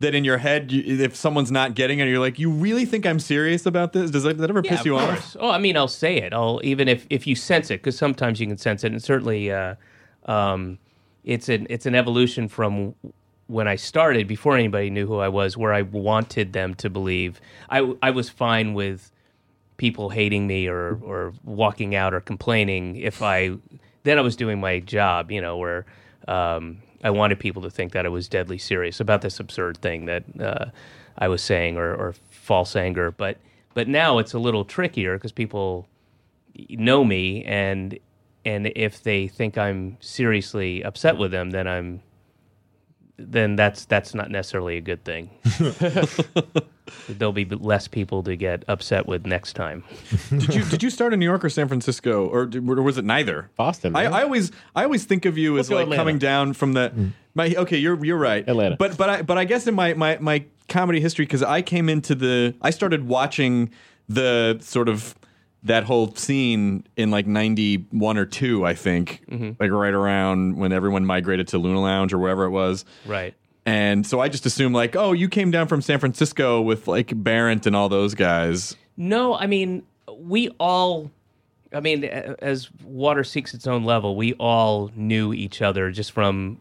that 0.00 0.14
in 0.14 0.24
your 0.24 0.38
head, 0.38 0.70
you, 0.72 1.02
if 1.02 1.16
someone's 1.16 1.50
not 1.50 1.74
getting 1.74 1.98
it, 1.98 2.08
you're 2.08 2.18
like, 2.18 2.38
you 2.38 2.50
really 2.50 2.84
think 2.84 3.06
I'm 3.06 3.20
serious 3.20 3.64
about 3.64 3.92
this? 3.92 4.10
Does 4.10 4.24
that, 4.24 4.38
that 4.38 4.50
ever 4.50 4.62
piss 4.62 4.80
of 4.80 4.86
you 4.86 4.96
off? 4.96 5.36
Oh, 5.38 5.50
I 5.50 5.58
mean, 5.58 5.76
I'll 5.76 5.88
say 5.88 6.16
it. 6.18 6.32
I'll 6.32 6.60
even 6.62 6.88
if 6.88 7.06
if 7.10 7.26
you 7.26 7.34
sense 7.34 7.70
it, 7.70 7.80
because 7.80 7.96
sometimes 7.96 8.40
you 8.40 8.46
can 8.46 8.58
sense 8.58 8.84
it, 8.84 8.92
and 8.92 9.02
certainly, 9.02 9.50
uh, 9.50 9.74
um, 10.26 10.78
it's 11.24 11.48
an 11.48 11.66
it's 11.70 11.86
an 11.86 11.94
evolution 11.94 12.48
from 12.48 12.94
when 13.46 13.68
I 13.68 13.76
started 13.76 14.26
before 14.26 14.54
anybody 14.54 14.90
knew 14.90 15.06
who 15.06 15.18
I 15.18 15.28
was, 15.28 15.56
where 15.56 15.72
I 15.72 15.82
wanted 15.82 16.52
them 16.52 16.74
to 16.76 16.90
believe. 16.90 17.40
I 17.70 17.94
I 18.02 18.10
was 18.10 18.28
fine 18.28 18.74
with 18.74 19.10
people 19.76 20.10
hating 20.10 20.46
me 20.46 20.68
or 20.68 20.98
or 21.02 21.32
walking 21.44 21.94
out 21.94 22.14
or 22.14 22.20
complaining 22.20 22.96
if 22.96 23.22
I 23.22 23.56
then 24.04 24.18
I 24.18 24.22
was 24.22 24.36
doing 24.36 24.60
my 24.60 24.80
job, 24.80 25.30
you 25.30 25.40
know, 25.40 25.56
where 25.56 25.84
um, 26.28 26.80
I 27.02 27.10
wanted 27.10 27.38
people 27.38 27.62
to 27.62 27.70
think 27.70 27.92
that 27.92 28.06
I 28.06 28.08
was 28.08 28.28
deadly 28.28 28.58
serious 28.58 29.00
about 29.00 29.22
this 29.22 29.40
absurd 29.40 29.78
thing 29.78 30.06
that 30.06 30.24
uh, 30.40 30.66
I 31.18 31.28
was 31.28 31.42
saying 31.42 31.76
or, 31.76 31.94
or 31.94 32.14
false 32.30 32.76
anger. 32.76 33.10
But 33.10 33.38
but 33.74 33.88
now 33.88 34.18
it's 34.18 34.32
a 34.32 34.38
little 34.38 34.64
trickier 34.64 35.16
because 35.16 35.32
people 35.32 35.88
know 36.70 37.04
me 37.04 37.44
and 37.44 37.98
and 38.44 38.70
if 38.76 39.02
they 39.02 39.26
think 39.26 39.58
I'm 39.58 39.96
seriously 40.00 40.82
upset 40.82 41.16
with 41.16 41.30
them, 41.30 41.50
then 41.50 41.66
I'm 41.66 42.02
then 43.16 43.54
that's 43.54 43.84
that's 43.84 44.14
not 44.14 44.30
necessarily 44.30 44.76
a 44.76 44.80
good 44.80 45.04
thing. 45.04 45.30
There'll 47.08 47.32
be 47.32 47.44
less 47.44 47.86
people 47.86 48.22
to 48.24 48.36
get 48.36 48.64
upset 48.66 49.06
with 49.06 49.24
next 49.24 49.54
time. 49.54 49.84
did 50.30 50.54
you 50.54 50.64
did 50.64 50.82
you 50.82 50.90
start 50.90 51.12
in 51.12 51.20
New 51.20 51.24
York 51.24 51.44
or 51.44 51.48
San 51.48 51.68
Francisco 51.68 52.26
or, 52.26 52.46
did- 52.46 52.68
or 52.68 52.82
was 52.82 52.98
it 52.98 53.04
neither? 53.04 53.50
Boston. 53.56 53.94
I, 53.94 54.04
right? 54.04 54.12
I 54.12 54.22
always 54.22 54.50
I 54.74 54.84
always 54.84 55.04
think 55.04 55.26
of 55.26 55.38
you 55.38 55.58
as 55.58 55.70
like 55.70 55.84
Atlanta. 55.84 56.00
coming 56.00 56.18
down 56.18 56.54
from 56.54 56.72
the 56.72 56.90
mm. 56.90 57.12
my 57.34 57.54
okay 57.56 57.78
you're 57.78 58.04
you're 58.04 58.18
right 58.18 58.48
Atlanta. 58.48 58.76
but 58.76 58.96
but 58.96 59.08
I 59.08 59.22
but 59.22 59.38
I 59.38 59.44
guess 59.44 59.66
in 59.66 59.74
my 59.74 59.94
my 59.94 60.18
my 60.18 60.44
comedy 60.68 61.00
history 61.00 61.24
because 61.24 61.42
I 61.42 61.62
came 61.62 61.88
into 61.88 62.14
the 62.14 62.54
I 62.62 62.70
started 62.70 63.06
watching 63.06 63.70
the 64.08 64.58
sort 64.60 64.88
of 64.88 65.14
that 65.64 65.84
whole 65.84 66.14
scene 66.14 66.86
in 66.96 67.10
like 67.10 67.26
91 67.26 68.18
or 68.18 68.26
2 68.26 68.64
I 68.66 68.74
think 68.74 69.22
like 69.58 69.70
right 69.70 69.94
around 69.94 70.56
when 70.56 70.72
everyone 70.72 71.04
migrated 71.06 71.48
to 71.48 71.58
Luna 71.58 71.80
Lounge 71.80 72.12
or 72.12 72.18
wherever 72.18 72.44
it 72.44 72.50
was 72.50 72.84
Right. 73.06 73.34
and 73.66 74.06
so 74.06 74.20
I 74.20 74.28
just 74.28 74.44
assumed 74.46 74.74
like 74.74 74.94
oh 74.96 75.12
you 75.12 75.28
came 75.28 75.50
down 75.50 75.66
from 75.68 75.80
San 75.82 75.98
Francisco 75.98 76.60
with 76.60 76.86
like 76.86 77.12
Barrett 77.22 77.66
and 77.66 77.74
all 77.74 77.88
those 77.88 78.14
guys 78.14 78.76
No, 78.96 79.34
I 79.34 79.46
mean, 79.46 79.82
we 80.16 80.50
all, 80.60 81.10
I 81.72 81.80
mean, 81.80 82.04
as 82.04 82.70
water 82.84 83.24
seeks 83.24 83.52
its 83.54 83.66
own 83.66 83.82
level, 83.84 84.14
we 84.16 84.34
all 84.34 84.90
knew 84.94 85.32
each 85.32 85.60
other 85.62 85.90
just 85.90 86.12
from 86.12 86.60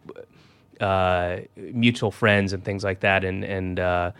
uh, 0.81 1.37
mutual 1.55 2.09
friends 2.09 2.53
and 2.53 2.63
things 2.65 2.83
like 2.83 3.01
that. 3.01 3.23
And, 3.23 3.43
and 3.43 3.79
uh, 3.79 4.11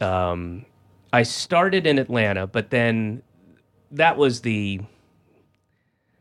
um, 0.00 0.64
I 1.12 1.22
started 1.24 1.86
in 1.86 1.98
Atlanta, 1.98 2.46
but 2.46 2.70
then 2.70 3.22
that 3.92 4.16
was 4.16 4.40
the. 4.40 4.80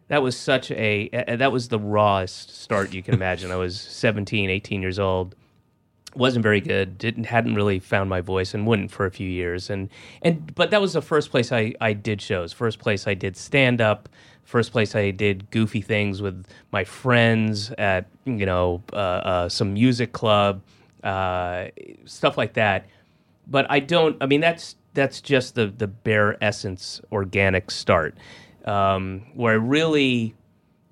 That 0.09 0.21
was 0.21 0.37
such 0.37 0.71
a 0.71 1.09
that 1.37 1.53
was 1.53 1.69
the 1.69 1.79
rawest 1.79 2.61
start 2.61 2.93
you 2.93 3.01
can 3.01 3.13
imagine. 3.13 3.49
I 3.49 3.55
was 3.55 3.79
17, 4.01 4.49
18 4.49 4.81
years 4.81 4.99
old. 4.99 5.35
Wasn't 6.15 6.43
very 6.43 6.59
good. 6.59 6.97
Didn't 6.97 7.23
hadn't 7.23 7.55
really 7.55 7.79
found 7.79 8.09
my 8.09 8.19
voice 8.19 8.53
and 8.53 8.67
wouldn't 8.67 8.91
for 8.91 9.05
a 9.05 9.11
few 9.11 9.29
years. 9.29 9.69
And 9.69 9.89
and 10.21 10.53
but 10.53 10.69
that 10.71 10.81
was 10.81 10.91
the 10.93 11.01
first 11.01 11.31
place 11.31 11.53
i 11.53 11.73
i 11.79 11.93
did 11.93 12.21
shows. 12.21 12.51
First 12.51 12.79
place 12.79 13.07
i 13.07 13.13
did 13.13 13.37
stand 13.37 13.79
up 13.79 14.09
first 14.43 14.73
place 14.73 14.95
i 14.95 15.11
did 15.11 15.49
goofy 15.51 15.79
things 15.79 16.21
with 16.21 16.45
my 16.73 16.83
friends 16.83 17.71
at 17.77 18.07
you 18.25 18.45
know 18.45 18.83
uh, 18.91 18.95
uh, 18.95 19.49
some 19.49 19.73
music 19.73 20.11
club 20.11 20.61
uh, 21.05 21.67
stuff 22.05 22.37
like 22.37 22.53
that. 22.53 22.85
But 23.47 23.65
i 23.71 23.79
don't 23.79 24.17
i 24.21 24.25
mean 24.25 24.41
that's 24.41 24.75
that's 24.93 25.21
just 25.21 25.55
the 25.55 25.67
the 25.67 25.87
bare 25.87 26.41
essence 26.43 27.01
organic 27.11 27.71
start 27.71 28.15
um, 28.65 29.25
where 29.33 29.53
i 29.53 29.55
really 29.55 30.35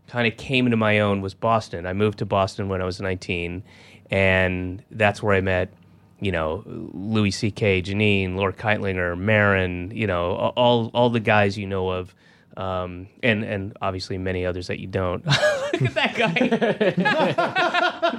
kind 0.09 0.27
of 0.27 0.37
came 0.37 0.65
into 0.65 0.75
my 0.75 0.99
own 0.99 1.21
was 1.21 1.33
Boston. 1.33 1.85
I 1.85 1.93
moved 1.93 2.19
to 2.19 2.25
Boston 2.25 2.67
when 2.67 2.81
I 2.81 2.85
was 2.85 2.99
19, 2.99 3.63
and 4.11 4.83
that's 4.91 5.23
where 5.23 5.35
I 5.35 5.41
met, 5.41 5.71
you 6.19 6.31
know, 6.31 6.63
Louis 6.65 7.31
C.K., 7.31 7.81
Janeane, 7.83 8.35
Laura 8.35 8.51
Kightlinger, 8.51 9.17
Maron, 9.17 9.91
you 9.95 10.07
know, 10.07 10.33
all 10.57 10.91
all 10.93 11.09
the 11.09 11.19
guys 11.21 11.57
you 11.57 11.67
know 11.67 11.89
of, 11.89 12.13
um, 12.57 13.07
and 13.23 13.43
and 13.43 13.77
obviously 13.81 14.17
many 14.17 14.45
others 14.45 14.67
that 14.67 14.79
you 14.79 14.87
don't. 14.87 15.25
Look 15.73 15.81
at 15.81 15.93
that 15.93 16.15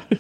guy. 0.09 0.17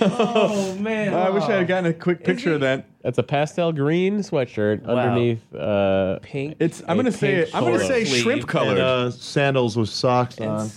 oh 0.00 0.74
man! 0.80 1.14
I 1.14 1.30
wish 1.30 1.44
I 1.44 1.56
had 1.58 1.68
gotten 1.68 1.86
a 1.90 1.92
quick 1.94 2.22
picture 2.24 2.54
of 2.54 2.60
that 2.60 2.86
That's 3.02 3.18
a 3.18 3.22
pastel 3.22 3.72
green 3.72 4.18
sweatshirt 4.18 4.82
Wow. 4.82 4.96
underneath. 4.96 5.54
Uh, 5.54 6.18
Pink. 6.22 6.56
it's 6.60 6.82
I'm 6.88 6.96
gonna 6.96 7.12
say 7.12 7.44
pink 7.44 7.54
I'm 7.54 7.64
gonna 7.64 7.78
short 7.78 7.88
say 7.88 8.04
sleeve. 8.04 8.22
shrimp 8.22 8.40
and 8.42 8.48
colored 8.48 8.78
uh, 8.78 9.10
sandals 9.10 9.76
with 9.76 9.88
socks 9.88 10.40
on. 10.40 10.70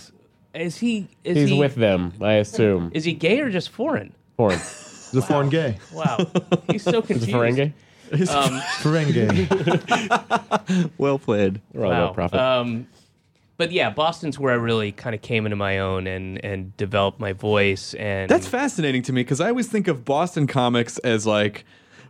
is 0.54 0.76
he? 0.78 1.08
Is 1.24 1.36
he's 1.36 1.48
he, 1.50 1.58
with 1.58 1.74
them, 1.74 2.12
I 2.20 2.34
assume. 2.34 2.90
Is 2.94 3.04
he 3.04 3.12
gay 3.14 3.40
or 3.40 3.50
just 3.50 3.70
foreign? 3.70 4.12
Foreign. 4.36 4.58
He's 4.58 5.16
a 5.16 5.22
foreign 5.22 5.48
gay. 5.48 5.78
Wow, 5.92 6.18
he's 6.70 6.82
so 6.84 7.00
Is 7.00 7.06
confused. 7.06 7.28
it 7.28 7.34
Ferengi? 7.34 7.72
Um, 8.34 8.60
Foreign 8.80 9.12
gay. 9.12 10.88
well 10.98 11.18
played 11.18 11.60
We're 11.72 11.84
all 11.84 11.90
Wow. 11.90 12.02
about 12.04 12.14
profit. 12.14 12.40
Um, 12.40 12.86
but 13.60 13.72
yeah, 13.72 13.90
Boston's 13.90 14.38
where 14.38 14.54
I 14.54 14.56
really 14.56 14.90
kind 14.90 15.14
of 15.14 15.20
came 15.20 15.44
into 15.44 15.54
my 15.54 15.80
own 15.80 16.06
and 16.06 16.42
and 16.42 16.74
developed 16.78 17.20
my 17.20 17.34
voice. 17.34 17.92
And 17.92 18.26
That's 18.26 18.46
fascinating 18.46 19.02
to 19.02 19.12
me 19.12 19.20
because 19.20 19.38
I 19.38 19.50
always 19.50 19.68
think 19.68 19.86
of 19.86 20.02
Boston 20.02 20.46
comics 20.46 20.96
as 21.00 21.26
like 21.26 21.66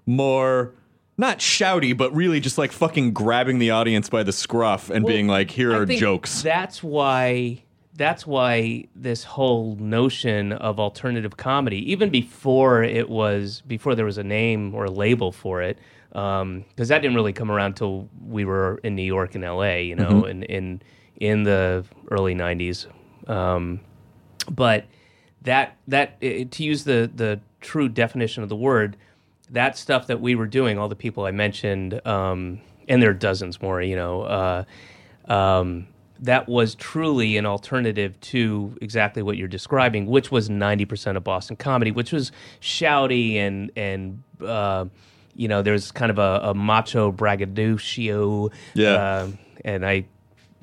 more 0.06 0.72
not 1.18 1.40
shouty, 1.40 1.96
but 1.96 2.14
really 2.14 2.38
just 2.38 2.56
like 2.56 2.70
fucking 2.70 3.14
grabbing 3.14 3.58
the 3.58 3.72
audience 3.72 4.08
by 4.08 4.22
the 4.22 4.32
scruff 4.32 4.90
and 4.90 5.04
Well, 5.04 5.12
being 5.12 5.26
like, 5.26 5.50
"Here 5.50 5.72
I 5.72 5.78
are 5.78 5.86
jokes." 5.86 6.40
That's 6.40 6.84
why. 6.84 7.64
That's 7.96 8.28
why 8.28 8.84
this 8.94 9.24
whole 9.24 9.74
notion 9.74 10.52
of 10.52 10.78
alternative 10.78 11.36
comedy, 11.36 11.90
even 11.90 12.10
before 12.10 12.84
it 12.84 13.10
was, 13.10 13.60
before 13.66 13.96
there 13.96 14.06
was 14.06 14.16
a 14.18 14.24
name 14.24 14.72
or 14.72 14.84
a 14.84 14.90
label 14.90 15.32
for 15.32 15.60
it, 15.60 15.78
um, 16.12 16.64
because 16.68 16.88
that 16.88 17.02
didn't 17.02 17.16
really 17.16 17.32
come 17.32 17.50
around 17.50 17.74
till 17.74 18.08
we 18.24 18.44
were 18.44 18.80
in 18.84 18.94
New 18.94 19.02
York 19.02 19.34
and 19.34 19.44
L.A. 19.44 19.84
You 19.84 19.96
know, 19.96 20.22
mm-hmm. 20.22 20.30
and 20.30 20.44
in 20.44 20.82
in 21.20 21.44
the 21.44 21.84
early 22.10 22.34
'90s. 22.34 22.86
Um, 23.28 23.80
but 24.50 24.86
that 25.42 25.76
that 25.86 26.16
i- 26.22 26.48
to 26.50 26.64
use 26.64 26.84
the 26.84 27.08
the 27.14 27.40
true 27.60 27.88
definition 27.88 28.42
of 28.42 28.48
the 28.48 28.56
word 28.56 28.96
that 29.50 29.76
stuff 29.76 30.06
that 30.06 30.20
we 30.20 30.34
were 30.34 30.46
doing 30.46 30.78
all 30.78 30.88
the 30.88 30.96
people 30.96 31.24
i 31.26 31.30
mentioned 31.30 32.04
um, 32.06 32.58
and 32.88 33.02
there 33.02 33.10
are 33.10 33.14
dozens 33.14 33.60
more 33.60 33.82
you 33.82 33.94
know 33.96 34.22
uh, 34.22 34.64
um, 35.32 35.86
that 36.20 36.48
was 36.48 36.74
truly 36.74 37.36
an 37.36 37.46
alternative 37.46 38.18
to 38.20 38.76
exactly 38.80 39.22
what 39.22 39.36
you're 39.36 39.48
describing 39.48 40.06
which 40.06 40.30
was 40.30 40.48
90% 40.48 41.16
of 41.16 41.24
boston 41.24 41.56
comedy 41.56 41.90
which 41.90 42.12
was 42.12 42.32
shouty 42.60 43.36
and 43.36 43.70
and 43.76 44.22
uh, 44.44 44.84
you 45.36 45.48
know 45.48 45.60
there's 45.62 45.90
kind 45.92 46.10
of 46.10 46.18
a, 46.18 46.40
a 46.50 46.54
macho 46.54 47.10
braggadocio 47.12 48.50
Yeah. 48.74 48.88
uh, 48.92 49.28
and 49.64 49.84
i 49.86 50.04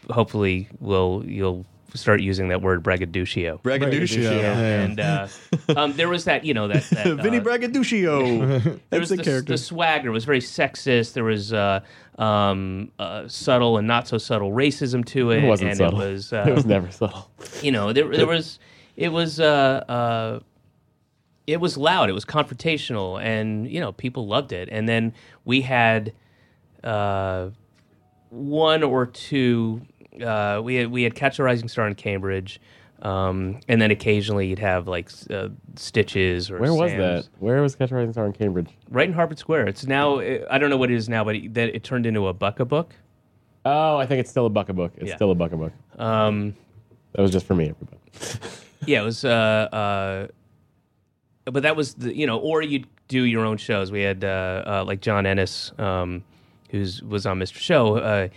hopefully 0.09 0.69
will 0.79 1.23
you'll 1.25 1.65
start 1.93 2.21
using 2.21 2.49
that 2.49 2.61
word 2.61 2.83
braggadocio. 2.83 3.59
Braggadocio. 3.63 4.31
Yeah. 4.31 4.57
And 4.57 4.99
uh, 4.99 5.27
um, 5.75 5.93
there 5.93 6.09
was 6.09 6.25
that, 6.25 6.43
you 6.43 6.53
know, 6.53 6.67
that, 6.67 6.83
that 6.91 7.17
Vinny 7.23 7.37
uh, 7.37 7.41
Braggadocio. 7.41 8.37
there 8.59 8.79
That's 8.89 8.99
was 8.99 9.09
the 9.09 9.15
the, 9.17 9.23
character. 9.23 9.53
the 9.53 9.57
swagger 9.57 10.11
was 10.11 10.25
very 10.25 10.39
sexist. 10.39 11.13
There 11.13 11.23
was 11.23 11.53
uh, 11.53 11.81
um, 12.17 12.91
uh, 12.99 13.27
subtle 13.27 13.77
and 13.77 13.87
not 13.87 14.07
so 14.07 14.17
subtle 14.17 14.51
racism 14.51 15.05
to 15.05 15.31
it. 15.31 15.43
It 15.43 15.47
wasn't 15.47 15.71
and 15.71 15.77
subtle. 15.77 16.01
It 16.01 16.11
was, 16.11 16.33
uh, 16.33 16.45
it 16.47 16.53
was 16.53 16.65
never 16.65 16.91
subtle. 16.91 17.31
you 17.61 17.71
know, 17.71 17.93
there 17.93 18.09
there 18.09 18.27
was 18.27 18.59
it 18.95 19.09
was 19.09 19.39
uh, 19.39 19.83
uh, 19.87 20.39
it 21.45 21.57
was 21.57 21.77
loud. 21.77 22.09
It 22.09 22.13
was 22.13 22.25
confrontational, 22.25 23.21
and 23.21 23.69
you 23.69 23.79
know, 23.79 23.91
people 23.91 24.27
loved 24.27 24.51
it. 24.51 24.69
And 24.71 24.87
then 24.87 25.13
we 25.45 25.61
had 25.61 26.13
uh, 26.83 27.49
one 28.29 28.83
or 28.83 29.05
two. 29.05 29.81
Uh, 30.23 30.61
we 30.63 30.75
had 30.75 30.91
we 30.91 31.03
had 31.03 31.15
Catch 31.15 31.39
a 31.39 31.43
Rising 31.43 31.67
Star 31.67 31.87
in 31.87 31.95
Cambridge. 31.95 32.59
Um, 32.99 33.59
and 33.67 33.79
then 33.79 33.91
occasionally 33.91 34.47
you'd 34.47 34.57
have 34.57 34.87
like 34.87 35.11
uh, 35.29 35.49
stitches 35.75 36.49
or 36.49 36.57
Where 36.57 36.73
was 36.73 36.89
Sam's 36.89 37.25
that? 37.25 37.29
Where 37.39 37.61
was 37.61 37.75
Catch 37.75 37.91
a 37.91 37.95
Rising 37.95 38.11
Star 38.13 38.25
in 38.25 38.33
Cambridge? 38.33 38.69
right 38.89 39.07
in 39.07 39.13
Harvard 39.13 39.37
Square. 39.37 39.67
It's 39.67 39.85
now 39.85 40.19
I 40.19 40.57
don't 40.57 40.71
know 40.71 40.77
what 40.77 40.89
it 40.89 40.95
is 40.95 41.07
now, 41.07 41.23
but 41.23 41.35
it, 41.35 41.53
that 41.53 41.75
it 41.75 41.83
turned 41.83 42.07
into 42.07 42.27
a 42.27 42.33
bucka 42.33 42.67
book. 42.67 42.95
Oh, 43.65 43.97
I 43.97 44.05
think 44.07 44.21
it's 44.21 44.29
still 44.31 44.47
a 44.47 44.49
buck 44.49 44.69
a 44.69 44.73
book. 44.73 44.93
It's 44.97 45.09
Yeah. 45.09 45.15
still 45.15 45.29
a 45.29 45.35
buck 45.35 45.51
a 45.51 45.57
book. 45.57 45.73
Um, 45.99 46.55
That 47.13 47.21
was 47.21 47.29
just 47.31 47.45
for 47.45 47.53
me, 47.53 47.69
everybody. 47.69 47.97
yeah, 48.87 49.01
it 49.01 49.05
was. 49.05 49.23
Uh, 49.23 49.29
uh, 49.29 50.27
but 51.51 51.63
that 51.63 51.75
was 51.75 51.93
the 51.95 52.15
you 52.17 52.25
know, 52.25 52.39
or 52.39 52.61
you'd 52.63 52.87
do 53.07 53.23
your 53.23 53.45
own 53.45 53.57
shows. 53.57 53.91
We 53.91 54.01
had 54.01 54.23
uh, 54.23 54.63
uh, 54.65 54.83
like 54.87 55.01
John 55.01 55.25
Ennis, 55.27 55.71
um, 55.77 56.23
who's 56.69 57.01
was 57.03 57.25
on 57.25 57.39
Mr. 57.39 57.57
Show, 57.57 57.97
uh, 57.97 58.27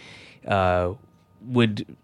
uh, 0.48 0.94
would 1.42 1.96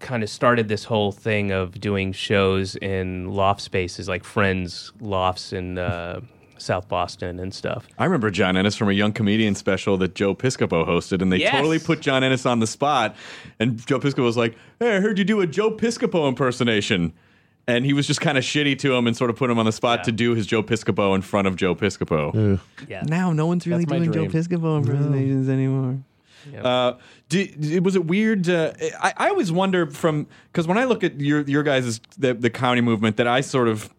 kind 0.00 0.22
of 0.22 0.30
started 0.30 0.68
this 0.68 0.84
whole 0.84 1.10
thing 1.12 1.50
of 1.50 1.80
doing 1.80 2.12
shows 2.12 2.76
in 2.76 3.28
loft 3.32 3.60
spaces 3.60 4.08
like 4.08 4.22
friends 4.22 4.92
lofts 5.00 5.52
in 5.52 5.76
uh, 5.76 6.20
South 6.56 6.88
Boston 6.88 7.40
and 7.40 7.52
stuff. 7.52 7.88
I 7.98 8.04
remember 8.04 8.30
John 8.30 8.56
Ennis 8.56 8.76
from 8.76 8.88
a 8.88 8.92
young 8.92 9.12
comedian 9.12 9.54
special 9.56 9.96
that 9.98 10.14
Joe 10.14 10.34
Piscopo 10.36 10.86
hosted, 10.86 11.20
and 11.20 11.32
they 11.32 11.38
Yes. 11.38 11.52
totally 11.52 11.78
put 11.80 12.00
John 12.00 12.22
Ennis 12.22 12.46
on 12.46 12.60
the 12.60 12.66
spot. 12.66 13.16
And 13.58 13.84
Joe 13.86 13.98
Piscopo 13.98 14.22
was 14.24 14.36
like, 14.36 14.56
"Hey, 14.78 14.96
I 14.96 15.00
heard 15.00 15.18
you 15.18 15.24
do 15.24 15.40
a 15.40 15.46
Joe 15.46 15.70
Piscopo 15.72 16.28
impersonation." 16.28 17.12
And 17.68 17.84
he 17.84 17.92
was 17.92 18.06
just 18.06 18.20
kind 18.22 18.36
of 18.38 18.42
shitty 18.44 18.78
to 18.80 18.94
him 18.94 19.06
and 19.06 19.16
sort 19.16 19.28
of 19.30 19.36
put 19.36 19.50
him 19.50 19.58
on 19.58 19.66
the 19.66 19.72
spot 19.72 20.00
Yeah. 20.00 20.04
to 20.04 20.12
do 20.12 20.34
his 20.34 20.46
Joe 20.46 20.62
Piscopo 20.62 21.14
in 21.14 21.20
front 21.22 21.46
of 21.46 21.54
Joe 21.54 21.74
Piscopo. 21.76 22.58
Yeah. 22.88 23.02
Now 23.06 23.32
no 23.32 23.46
one's 23.46 23.66
really 23.66 23.84
That's 23.84 23.90
my 23.90 23.98
doing 23.98 24.12
Joe 24.12 24.26
dream. 24.26 24.30
Piscopo 24.32 24.78
impersonations 24.78 25.48
anymore. 25.50 25.98
Uh, 26.64 26.94
do, 27.28 27.46
do- 27.46 27.82
was 27.82 27.94
it 27.94 28.06
weird? 28.06 28.48
Uh, 28.48 28.72
I, 29.00 29.12
I 29.18 29.28
always 29.28 29.52
wonder 29.52 29.86
from 29.90 30.26
because 30.50 30.66
when 30.66 30.78
I 30.78 30.84
look 30.84 31.04
at 31.04 31.20
your 31.20 31.42
your 31.42 31.62
guys' 31.62 32.00
the, 32.16 32.32
the 32.32 32.48
comedy 32.48 32.80
movement, 32.80 33.18
that 33.18 33.26
I 33.26 33.42
sort 33.42 33.68
of, 33.68 33.92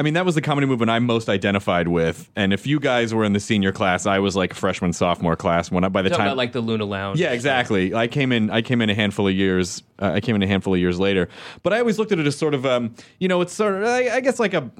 I 0.00 0.02
mean, 0.02 0.14
that 0.14 0.24
was 0.24 0.34
the 0.34 0.40
comedy 0.40 0.66
movement 0.66 0.90
I'm 0.90 1.04
most 1.04 1.28
identified 1.28 1.86
with. 1.86 2.30
And 2.34 2.54
if 2.54 2.66
you 2.66 2.80
guys 2.80 3.12
were 3.12 3.22
in 3.22 3.34
the 3.34 3.38
senior 3.38 3.70
class, 3.70 4.06
I 4.06 4.18
was 4.18 4.34
like 4.34 4.54
freshman 4.54 4.94
sophomore 4.94 5.36
class. 5.36 5.70
When 5.70 5.84
I, 5.84 5.90
by 5.90 6.00
the 6.00 6.08
time 6.08 6.22
about 6.22 6.38
like 6.38 6.52
the 6.52 6.62
Luna 6.62 6.86
Lounge. 6.86 7.20
yeah, 7.20 7.32
exactly. 7.32 7.92
I 7.92 8.08
came 8.08 8.32
in. 8.32 8.48
I 8.48 8.62
came 8.62 8.80
in 8.80 8.88
a 8.88 8.94
handful 8.94 9.28
of 9.28 9.34
years. 9.34 9.82
Uh, 9.98 10.12
I 10.14 10.20
came 10.20 10.34
in 10.36 10.42
a 10.42 10.46
handful 10.46 10.72
of 10.72 10.80
years 10.80 10.98
later. 10.98 11.28
But 11.62 11.74
I 11.74 11.80
always 11.80 11.98
looked 11.98 12.12
at 12.12 12.18
it 12.18 12.26
as 12.26 12.34
sort 12.34 12.54
of, 12.54 12.64
um, 12.64 12.94
you 13.18 13.28
know, 13.28 13.42
it's 13.42 13.52
sort 13.52 13.74
of, 13.74 13.84
I, 13.84 14.08
I 14.08 14.20
guess, 14.20 14.38
like 14.38 14.54
a. 14.54 14.70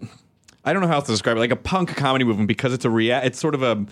I 0.64 0.72
don't 0.72 0.80
know 0.80 0.88
how 0.88 0.94
else 0.94 1.06
to 1.06 1.12
describe 1.12 1.36
it, 1.36 1.40
like 1.40 1.50
a 1.50 1.56
punk 1.56 1.94
comedy 1.96 2.24
movement 2.24 2.48
because 2.48 2.72
it's 2.72 2.86
a 2.86 2.90
rea- 2.90 3.20
It's 3.22 3.38
sort 3.38 3.54
of 3.54 3.62
a 3.62 3.84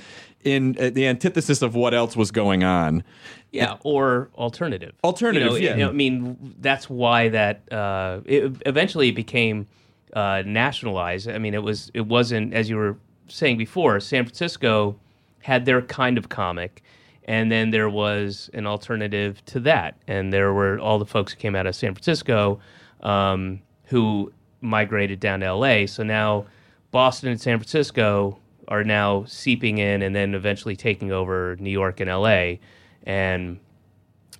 in 0.45 0.77
uh, 0.81 0.89
the 0.89 1.07
antithesis 1.07 1.61
of 1.61 1.75
what 1.75 1.93
else 1.93 2.17
was 2.17 2.31
going 2.31 2.65
on. 2.65 3.05
Yeah, 3.51 3.77
or 3.85 4.31
alternative. 4.35 4.95
Alternative, 5.05 5.43
You 5.43 5.51
know, 5.51 5.57
yeah. 5.57 5.71
you 5.73 5.85
know, 5.85 5.89
I 5.91 5.93
mean, 5.93 6.55
that's 6.59 6.89
why 6.89 7.29
that 7.29 7.71
uh, 7.71 8.21
it, 8.25 8.53
eventually 8.65 9.09
it 9.11 9.15
became 9.15 9.67
uh. 10.15 10.43
I 10.45 11.39
mean, 11.39 11.55
it 11.55 11.63
was 11.63 11.91
it 11.95 12.07
wasn't 12.07 12.55
as 12.55 12.69
you 12.69 12.77
were 12.77 12.97
saying 13.29 13.59
before. 13.59 14.01
San 14.01 14.25
Francisco 14.25 14.99
had 15.41 15.65
their 15.65 15.83
kind 15.83 16.19
of 16.19 16.29
comic, 16.29 16.83
and 17.25 17.51
then 17.51 17.71
there 17.71 17.89
was 17.89 18.51
an 18.55 18.67
alternative 18.67 19.45
to 19.47 19.61
that, 19.61 19.97
and 20.07 20.33
there 20.33 20.53
were 20.53 20.79
all 20.79 20.99
the 20.99 21.07
folks 21.07 21.33
who 21.33 21.39
came 21.39 21.55
out 21.55 21.67
of 21.67 21.75
San 21.75 21.95
Francisco 21.95 22.61
um, 23.03 23.61
who 23.85 24.33
migrated 24.61 25.21
down 25.21 25.41
to 25.41 25.47
L.A. 25.47 25.87
So 25.87 26.03
now 26.03 26.47
Boston 26.91 27.31
and 27.31 27.41
San 27.41 27.59
Francisco 27.59 28.39
are 28.67 28.85
now 28.85 29.25
seeping 29.27 29.79
in, 29.79 30.03
and 30.03 30.15
then 30.15 30.35
eventually 30.35 30.77
taking 30.77 31.13
over 31.13 31.57
New 31.61 31.71
York 31.71 32.01
and 32.01 32.11
L.A 32.11 32.61
and 33.09 33.59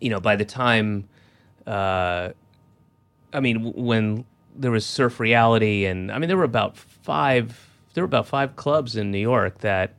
you 0.01 0.11
know 0.11 0.21
by 0.21 0.37
the 0.37 0.45
time 0.45 1.09
uh, 1.67 2.29
i 3.33 3.41
mean 3.41 3.73
when 3.75 4.25
there 4.59 4.71
was 4.71 4.85
surf 4.85 5.21
reality 5.21 5.87
and 5.87 6.11
i 6.13 6.19
mean 6.19 6.29
there 6.29 6.37
were 6.37 6.45
about 6.45 6.77
five 6.77 7.69
there 7.95 8.03
were 8.03 8.07
about 8.07 8.27
five 8.27 8.57
clubs 8.57 8.97
in 8.97 9.11
new 9.11 9.19
york 9.19 9.59
that 9.61 9.95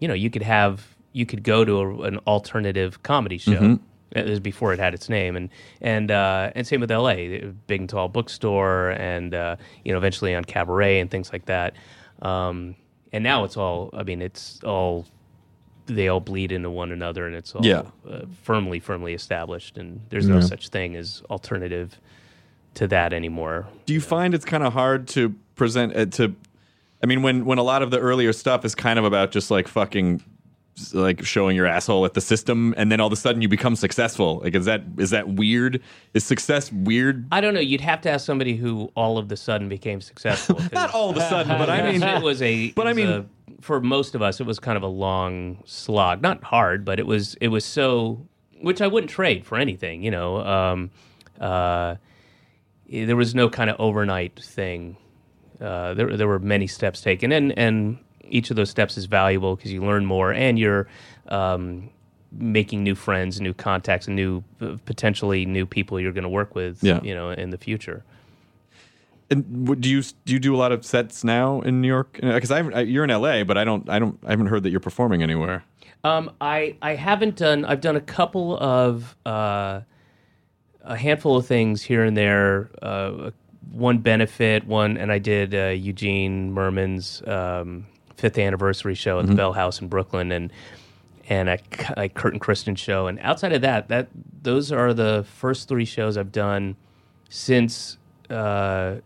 you 0.00 0.08
know 0.08 0.14
you 0.14 0.28
could 0.30 0.42
have 0.42 0.94
you 1.12 1.24
could 1.24 1.42
go 1.42 1.64
to 1.64 1.78
a, 1.80 2.00
an 2.02 2.18
alternative 2.26 3.02
comedy 3.02 3.38
show 3.38 3.78
it 4.12 4.26
was 4.28 4.40
before 4.40 4.72
it 4.72 4.78
had 4.78 4.94
its 4.94 5.08
name 5.08 5.34
and 5.36 5.48
and 5.80 6.10
uh, 6.10 6.50
and 6.54 6.66
same 6.66 6.80
with 6.80 6.90
la 6.90 7.14
big 7.14 7.80
and 7.80 7.88
tall 7.88 8.08
bookstore 8.08 8.90
and 8.90 9.34
uh, 9.34 9.56
you 9.84 9.92
know 9.92 9.98
eventually 9.98 10.32
UnCabaret 10.32 11.00
and 11.00 11.10
things 11.10 11.32
like 11.32 11.46
that 11.46 11.74
um, 12.22 12.74
and 13.12 13.22
now 13.24 13.44
it's 13.44 13.56
all 13.56 13.90
i 13.92 14.02
mean 14.02 14.20
it's 14.22 14.60
all 14.64 15.06
they 15.86 16.08
all 16.08 16.20
bleed 16.20 16.50
into 16.50 16.70
one 16.70 16.90
another 16.92 17.26
and 17.26 17.36
it's 17.36 17.54
all 17.54 17.64
Yeah. 17.64 17.82
uh, 18.08 18.22
firmly 18.42 18.80
firmly 18.80 19.14
established 19.14 19.76
and 19.78 20.00
there's 20.10 20.28
no 20.28 20.36
Yeah. 20.36 20.40
such 20.42 20.68
thing 20.68 20.96
as 20.96 21.22
alternative 21.30 22.00
to 22.74 22.86
that 22.88 23.12
anymore 23.12 23.66
Do 23.86 23.92
you 23.94 24.00
find 24.00 24.34
it's 24.34 24.44
kind 24.44 24.62
of 24.64 24.72
hard 24.72 25.06
to 25.08 25.34
present 25.56 25.96
uh, 25.96 26.06
to? 26.16 26.34
I 27.02 27.06
mean, 27.06 27.22
when 27.22 27.44
when 27.44 27.58
a 27.58 27.62
lot 27.62 27.82
of 27.82 27.90
the 27.90 27.98
earlier 27.98 28.32
stuff 28.32 28.64
is 28.64 28.74
kind 28.74 28.98
of 28.98 29.04
about 29.04 29.30
just 29.30 29.50
like 29.50 29.68
fucking 29.68 30.22
like 30.92 31.24
showing 31.24 31.54
your 31.54 31.66
asshole 31.66 32.04
at 32.04 32.14
the 32.14 32.20
system, 32.20 32.74
and 32.76 32.90
then 32.90 32.98
all 32.98 33.06
of 33.06 33.12
a 33.12 33.16
sudden 33.16 33.40
you 33.42 33.48
become 33.48 33.76
successful. 33.76 34.40
Like, 34.42 34.54
is 34.56 34.64
that 34.64 34.82
is 34.98 35.10
that 35.10 35.28
weird? 35.28 35.80
Is 36.14 36.24
success 36.24 36.72
weird? 36.72 37.26
i 37.30 37.40
don't 37.40 37.54
know 37.54 37.60
you'd 37.60 37.80
have 37.82 38.00
to 38.00 38.10
ask 38.10 38.26
somebody 38.26 38.56
who 38.56 38.90
all 38.96 39.18
of 39.18 39.28
the 39.28 39.36
sudden 39.36 39.68
became 39.68 40.00
successful 40.00 40.58
Not 40.72 40.92
all 40.94 41.10
of 41.10 41.16
a 41.16 41.20
sudden, 41.28 41.56
but 41.58 41.68
I 41.70 41.82
mean, 41.92 42.02
it 42.02 42.22
was 42.22 42.40
a 42.42 42.72
But 42.72 42.86
it 42.86 42.90
I 42.90 42.92
mean- 42.94 43.08
a- 43.08 43.24
for 43.60 43.80
most 43.80 44.14
of 44.14 44.20
us 44.22 44.40
it 44.40 44.46
was 44.46 44.58
kind 44.58 44.76
of 44.76 44.82
a 44.82 44.88
long 44.88 45.58
slog 45.64 46.20
not 46.20 46.42
hard 46.44 46.84
but 46.84 46.98
it 46.98 47.06
was 47.06 47.34
it 47.40 47.48
was 47.48 47.64
so 47.64 48.20
which 48.60 48.82
i 48.82 48.86
wouldn't 48.86 49.10
trade 49.10 49.46
for 49.46 49.56
anything 49.56 50.02
you 50.02 50.10
know 50.10 50.38
um, 50.44 50.90
uh, 51.40 51.94
there 52.90 53.16
was 53.16 53.34
no 53.34 53.48
kind 53.48 53.70
of 53.70 53.76
overnight 53.80 54.38
thing 54.42 54.96
uh, 55.60 55.94
there, 55.94 56.16
there 56.16 56.28
were 56.28 56.38
many 56.38 56.66
steps 56.66 57.00
taken 57.00 57.32
and, 57.32 57.56
and 57.58 57.98
each 58.24 58.50
of 58.50 58.56
those 58.56 58.70
steps 58.70 58.96
is 58.98 59.04
valuable 59.06 59.56
because 59.56 59.72
you 59.72 59.82
learn 59.84 60.04
more 60.04 60.32
and 60.32 60.58
you're 60.58 60.86
um, 61.28 61.88
making 62.32 62.82
new 62.82 62.94
friends 62.94 63.40
new 63.40 63.54
contacts 63.54 64.06
and 64.06 64.16
new 64.16 64.42
potentially 64.84 65.46
new 65.46 65.64
people 65.66 65.98
you're 66.00 66.12
going 66.12 66.22
to 66.24 66.28
work 66.28 66.54
with 66.54 66.82
Yeah. 66.82 67.00
you 67.02 67.14
know 67.14 67.30
in 67.30 67.50
the 67.50 67.58
future 67.58 68.02
And 69.30 69.80
do 69.80 69.88
you 69.88 70.02
do 70.26 70.32
you 70.34 70.38
do 70.38 70.54
a 70.54 70.58
lot 70.58 70.70
of 70.72 70.84
sets 70.84 71.24
now 71.24 71.62
in 71.62 71.80
New 71.80 71.88
York? 71.88 72.18
Because 72.20 72.50
I, 72.50 72.60
I 72.60 72.80
you're 72.82 73.04
in 73.04 73.10
LA, 73.10 73.42
but 73.44 73.56
I 73.56 73.64
don't 73.64 73.88
I 73.88 73.98
don't 73.98 74.18
I 74.26 74.30
haven't 74.30 74.48
heard 74.48 74.62
that 74.64 74.70
you're 74.70 74.80
performing 74.90 75.22
anywhere. 75.22 75.64
Um, 76.04 76.30
I 76.40 76.76
I 76.82 76.94
haven't 76.94 77.36
done. 77.36 77.64
I've 77.64 77.80
done 77.80 77.96
a 77.96 78.02
couple 78.02 78.58
of 78.58 79.16
uh, 79.24 79.80
a 80.84 80.96
handful 80.96 81.36
of 81.36 81.46
things 81.46 81.82
here 81.82 82.04
and 82.04 82.16
there. 82.16 82.70
Uh, 82.80 83.30
one 83.72 83.98
benefit, 83.98 84.66
one, 84.66 84.96
and 84.96 85.10
I 85.10 85.18
did 85.18 85.54
uh, 85.54 85.68
Eugene 85.68 86.52
Mirman's 86.52 87.22
um, 87.26 87.86
fifth 88.16 88.38
anniversary 88.38 88.94
show 88.94 89.18
at 89.18 89.26
the 89.26 89.34
Bell 89.34 89.52
House 89.52 89.80
in 89.80 89.88
Brooklyn, 89.88 90.30
and 90.30 90.52
and 91.28 91.48
a, 91.48 91.58
a 91.96 92.08
Kurt 92.08 92.34
and 92.34 92.40
Kristen 92.40 92.76
show. 92.76 93.06
And 93.06 93.18
outside 93.20 93.52
of 93.52 93.62
that, 93.62 93.88
that 93.88 94.08
those 94.42 94.70
are 94.70 94.94
the 94.94 95.24
first 95.36 95.68
three 95.68 95.86
shows 95.86 96.16
I've 96.16 96.32
done 96.32 96.76
since 97.30 97.98
uh, 98.30 98.96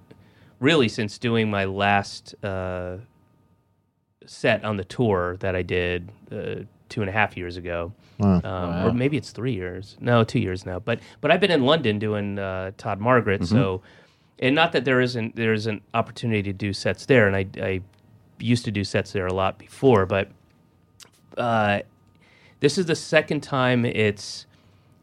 really 0.60 0.88
since 0.88 1.18
doing 1.18 1.50
my 1.50 1.64
last. 1.64 2.34
Uh, 2.44 2.98
set 4.26 4.64
on 4.64 4.76
the 4.76 4.84
tour 4.84 5.36
that 5.38 5.56
I 5.56 5.62
did 5.62 6.10
uh, 6.30 6.62
two 6.88 7.00
and 7.02 7.08
a 7.10 7.12
half 7.12 7.36
years 7.36 7.56
ago, 7.56 7.92
Wow. 8.18 8.40
um, 8.44 8.86
or 8.86 8.92
maybe 8.92 9.16
it's 9.16 9.30
three 9.30 9.52
years. 9.54 9.96
No, 10.00 10.24
two 10.24 10.40
years 10.40 10.64
now. 10.66 10.78
But 10.78 11.00
but 11.20 11.30
I've 11.30 11.40
been 11.40 11.50
in 11.50 11.64
London 11.64 11.98
doing 11.98 12.38
uh, 12.38 12.72
Todd 12.78 13.00
Margaret. 13.00 13.44
So, 13.46 13.82
and 14.38 14.54
not 14.54 14.72
that 14.72 14.84
there 14.84 15.00
isn't 15.00 15.36
there 15.36 15.52
is 15.52 15.66
an 15.66 15.80
opportunity 15.94 16.42
to 16.44 16.52
do 16.52 16.72
sets 16.72 17.06
there, 17.06 17.26
and 17.28 17.36
I 17.36 17.46
I 17.62 17.80
used 18.40 18.64
to 18.66 18.70
do 18.70 18.84
sets 18.84 19.12
there 19.12 19.26
a 19.26 19.32
lot 19.34 19.58
before, 19.58 20.06
but 20.06 20.28
uh, 21.36 21.80
this 22.60 22.78
is 22.78 22.86
the 22.86 22.96
second 22.96 23.42
time 23.42 23.84
it's. 23.84 24.46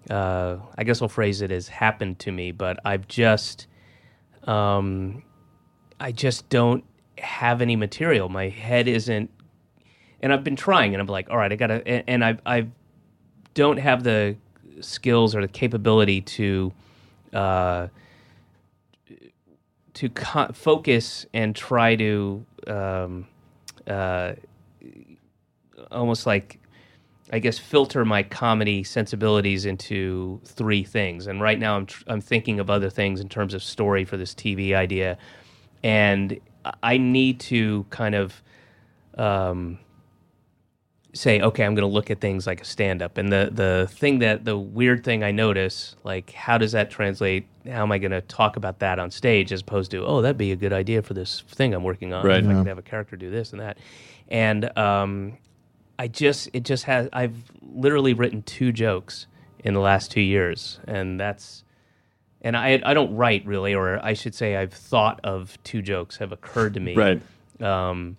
Uh, 0.10 0.58
I 0.78 0.84
guess 0.84 1.02
I'll 1.02 1.08
phrase 1.10 1.42
it 1.42 1.52
as 1.52 1.68
happened 1.68 2.20
to 2.20 2.32
me, 2.32 2.52
but 2.52 2.78
I've 2.86 3.08
just, 3.08 3.66
um, 4.44 5.24
I 6.00 6.12
just 6.12 6.48
don't 6.50 6.84
have 7.18 7.60
any 7.60 7.76
material. 7.76 8.30
My 8.30 8.50
head 8.50 8.88
isn't, 8.88 9.32
and 10.26 10.34
I've 10.34 10.44
been 10.44 10.56
trying, 10.56 10.96
and 10.96 11.00
I'm 11.00 11.06
like, 11.06 11.30
all 11.30 11.38
right, 11.38 11.52
I 11.52 11.56
gotta, 11.56 11.88
and, 11.88 12.04
and 12.08 12.26
I 12.26 12.38
I 12.48 12.68
don't 13.54 13.78
have 13.78 14.04
the 14.04 14.36
skills 14.82 15.36
or 15.36 15.42
the 15.42 15.48
capability 15.48 16.22
to 16.22 16.74
uh, 17.32 17.88
to 19.94 20.10
co- 20.10 20.52
focus 20.52 21.28
and 21.32 21.56
try 21.56 21.96
to 21.98 22.44
um, 22.66 23.28
uh, 23.86 24.34
almost 25.92 26.26
like 26.26 26.60
I 27.32 27.38
guess 27.38 27.60
filter 27.60 28.04
my 28.04 28.24
comedy 28.24 28.84
sensibilities 28.84 29.68
into 29.68 30.42
three 30.44 30.84
things. 30.84 31.28
And 31.28 31.40
right 31.40 31.60
now 31.60 31.78
I'm 31.78 31.86
tr- 31.86 32.04
I'm 32.08 32.22
thinking 32.22 32.60
of 32.60 32.72
other 32.72 32.90
things 32.90 33.20
in 33.22 33.30
terms 33.30 33.54
of 33.54 33.62
story 33.62 34.06
for 34.06 34.18
this 34.18 34.34
TV 34.34 34.74
idea, 34.74 35.20
and 35.84 36.40
I 36.82 36.98
need 36.98 37.40
to 37.42 37.86
kind 37.92 38.16
of 38.16 38.42
um, 39.20 39.78
say, 41.16 41.40
okay, 41.40 41.64
I'm 41.64 41.74
going 41.76 41.88
to 41.88 41.94
look 41.94 42.12
at 42.12 42.20
things 42.20 42.46
like 42.46 42.62
a 42.62 42.66
stand 42.66 43.02
up. 43.02 43.18
And 43.18 43.32
the, 43.32 43.50
the 43.52 43.88
thing 43.90 44.20
that, 44.20 44.44
the 44.44 44.58
weird 44.58 45.04
thing 45.04 45.24
I 45.24 45.32
notice, 45.32 45.96
like, 46.04 46.32
how 46.32 46.58
does 46.58 46.74
that 46.74 46.92
translate? 46.92 47.48
How 47.66 47.84
am 47.84 47.92
I 47.92 47.98
going 48.00 48.12
to 48.12 48.22
talk 48.22 48.58
about 48.58 48.80
that 48.80 49.00
on 49.00 49.10
stage 49.12 49.54
as 49.54 49.62
opposed 49.62 49.92
to, 49.92 50.06
oh, 50.06 50.22
that'd 50.22 50.38
be 50.38 50.52
a 50.52 50.58
good 50.58 50.74
idea 50.74 51.02
for 51.02 51.14
this 51.14 51.42
thing 51.48 51.74
I'm 51.74 51.84
working 51.84 52.14
on. 52.14 52.26
Right. 52.26 52.44
If 52.44 52.50
I 52.50 52.52
Yeah. 52.52 52.58
could 52.60 52.68
have 52.68 52.78
a 52.78 52.84
character 52.84 53.16
do 53.16 53.32
this 53.32 53.54
and 53.54 53.62
that. 53.62 53.78
And 54.28 54.78
um, 54.78 55.38
I 55.98 56.10
just, 56.10 56.50
it 56.52 56.64
just 56.64 56.84
has, 56.84 57.08
I've 57.14 57.38
literally 57.62 58.14
written 58.14 58.42
two 58.44 58.74
jokes 58.74 59.28
in 59.64 59.74
the 59.74 59.80
last 59.80 60.12
two 60.12 60.22
years. 60.22 60.80
And 60.86 61.18
that's, 61.18 61.64
and 62.42 62.58
I, 62.58 62.82
I 62.86 62.94
don't 62.94 63.16
write 63.16 63.46
really, 63.46 63.74
or 63.74 64.04
I 64.04 64.14
should 64.14 64.36
say 64.36 64.58
I've 64.58 64.74
thought 64.74 65.22
of 65.24 65.58
two 65.64 65.82
jokes 65.82 66.18
have 66.18 66.34
occurred 66.34 66.74
to 66.74 66.82
me 66.82 66.94
Right. 66.96 67.22
um, 67.62 68.18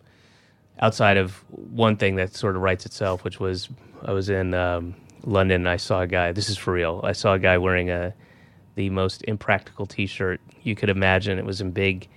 outside 0.81 1.17
of 1.17 1.45
one 1.51 1.97
thing 1.97 2.17
that 2.17 2.35
sort 2.35 2.57
of 2.57 2.63
writes 2.63 2.87
itself, 2.87 3.25
which 3.25 3.41
was 3.41 3.69
I 4.05 4.13
was 4.13 4.29
in 4.29 4.55
um, 4.55 4.95
London 5.25 5.63
and 5.63 5.69
I 5.69 5.77
saw 5.77 6.03
a 6.03 6.07
guy. 6.07 6.33
This 6.33 6.49
is 6.49 6.57
for 6.57 6.73
real. 6.73 7.01
I 7.05 7.13
saw 7.13 7.35
a 7.35 7.39
guy 7.39 7.59
wearing 7.59 7.91
a 7.91 8.15
the 8.75 8.91
most 8.91 9.23
impractical 9.27 9.87
T-shirt 9.87 10.41
you 10.63 10.75
could 10.75 10.91
imagine. 10.91 11.39
It 11.39 11.47
was 11.47 11.61
in 11.61 11.71
big, 11.71 12.09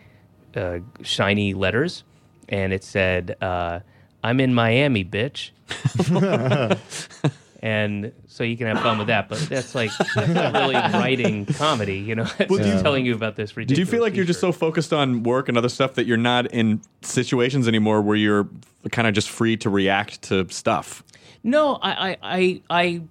uh, 0.55 0.79
shiny 1.01 1.53
letters, 1.53 2.03
and 2.49 2.73
it 2.73 2.83
said, 2.83 3.37
uh, 3.41 3.79
"I'm 4.23 4.39
in 4.39 4.53
Miami, 4.53 5.05
bitch." 5.05 5.51
And 7.61 8.13
so 8.27 8.45
you 8.45 8.55
can 8.55 8.67
have 8.67 8.79
fun 8.81 8.97
with 8.97 9.07
that, 9.07 9.27
but 9.27 9.37
that's 9.49 9.75
like 9.75 9.91
that's 10.15 10.29
not 10.29 10.53
really 10.53 10.75
writing 10.93 11.45
comedy, 11.45 11.97
you 11.97 12.15
know. 12.15 12.25
It's 12.39 12.49
Well, 12.49 12.63
do 12.63 12.69
you- 12.69 12.81
telling 12.81 13.05
you 13.05 13.13
about 13.13 13.35
this 13.35 13.51
Do 13.51 13.75
you 13.75 13.85
feel 13.85 14.01
like 14.01 14.15
you're 14.15 14.25
just 14.25 14.39
so 14.39 14.51
focused 14.53 14.93
on 14.93 15.23
work 15.23 15.49
and 15.49 15.57
other 15.57 15.67
stuff 15.67 15.95
that 15.95 16.05
you're 16.05 16.15
not 16.17 16.45
in 16.53 16.81
situations 17.01 17.67
anymore 17.67 18.01
where 18.01 18.15
you're 18.15 18.47
kind 18.91 19.07
of 19.09 19.13
just 19.13 19.29
free 19.29 19.57
to 19.57 19.69
react 19.69 20.21
to 20.23 20.47
stuff? 20.49 21.03
No, 21.43 21.75
I, 21.81 22.11
I, 22.11 22.17
I, 22.23 22.61
I, 22.69 23.01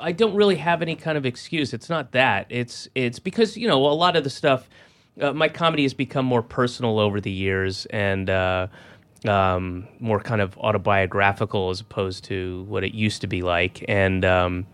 I 0.00 0.12
don't 0.12 0.34
really 0.34 0.56
have 0.56 0.82
any 0.82 0.94
kind 0.96 1.16
of 1.16 1.24
excuse. 1.24 1.72
It's 1.72 1.88
not 1.88 2.12
that. 2.12 2.46
It's 2.50 2.88
it's 2.94 3.18
because 3.18 3.56
you 3.56 3.68
know 3.68 3.86
a 3.86 3.92
lot 3.94 4.16
of 4.16 4.24
the 4.24 4.30
stuff. 4.30 4.68
Uh, 5.20 5.32
my 5.32 5.48
comedy 5.48 5.82
has 5.82 5.92
become 5.92 6.24
more 6.24 6.42
personal 6.42 6.98
over 6.98 7.20
the 7.20 7.30
years 7.30 7.84
and 7.86 8.30
uh, 8.30 8.66
um, 9.26 9.86
more 10.00 10.20
kind 10.20 10.40
of 10.40 10.56
autobiographical 10.58 11.70
as 11.70 11.80
opposed 11.80 12.24
to 12.24 12.64
what 12.68 12.84
it 12.84 12.94
used 12.94 13.20
to 13.22 13.26
be 13.26 13.42
like. 13.42 13.84
And 13.88 14.24
um, 14.24 14.66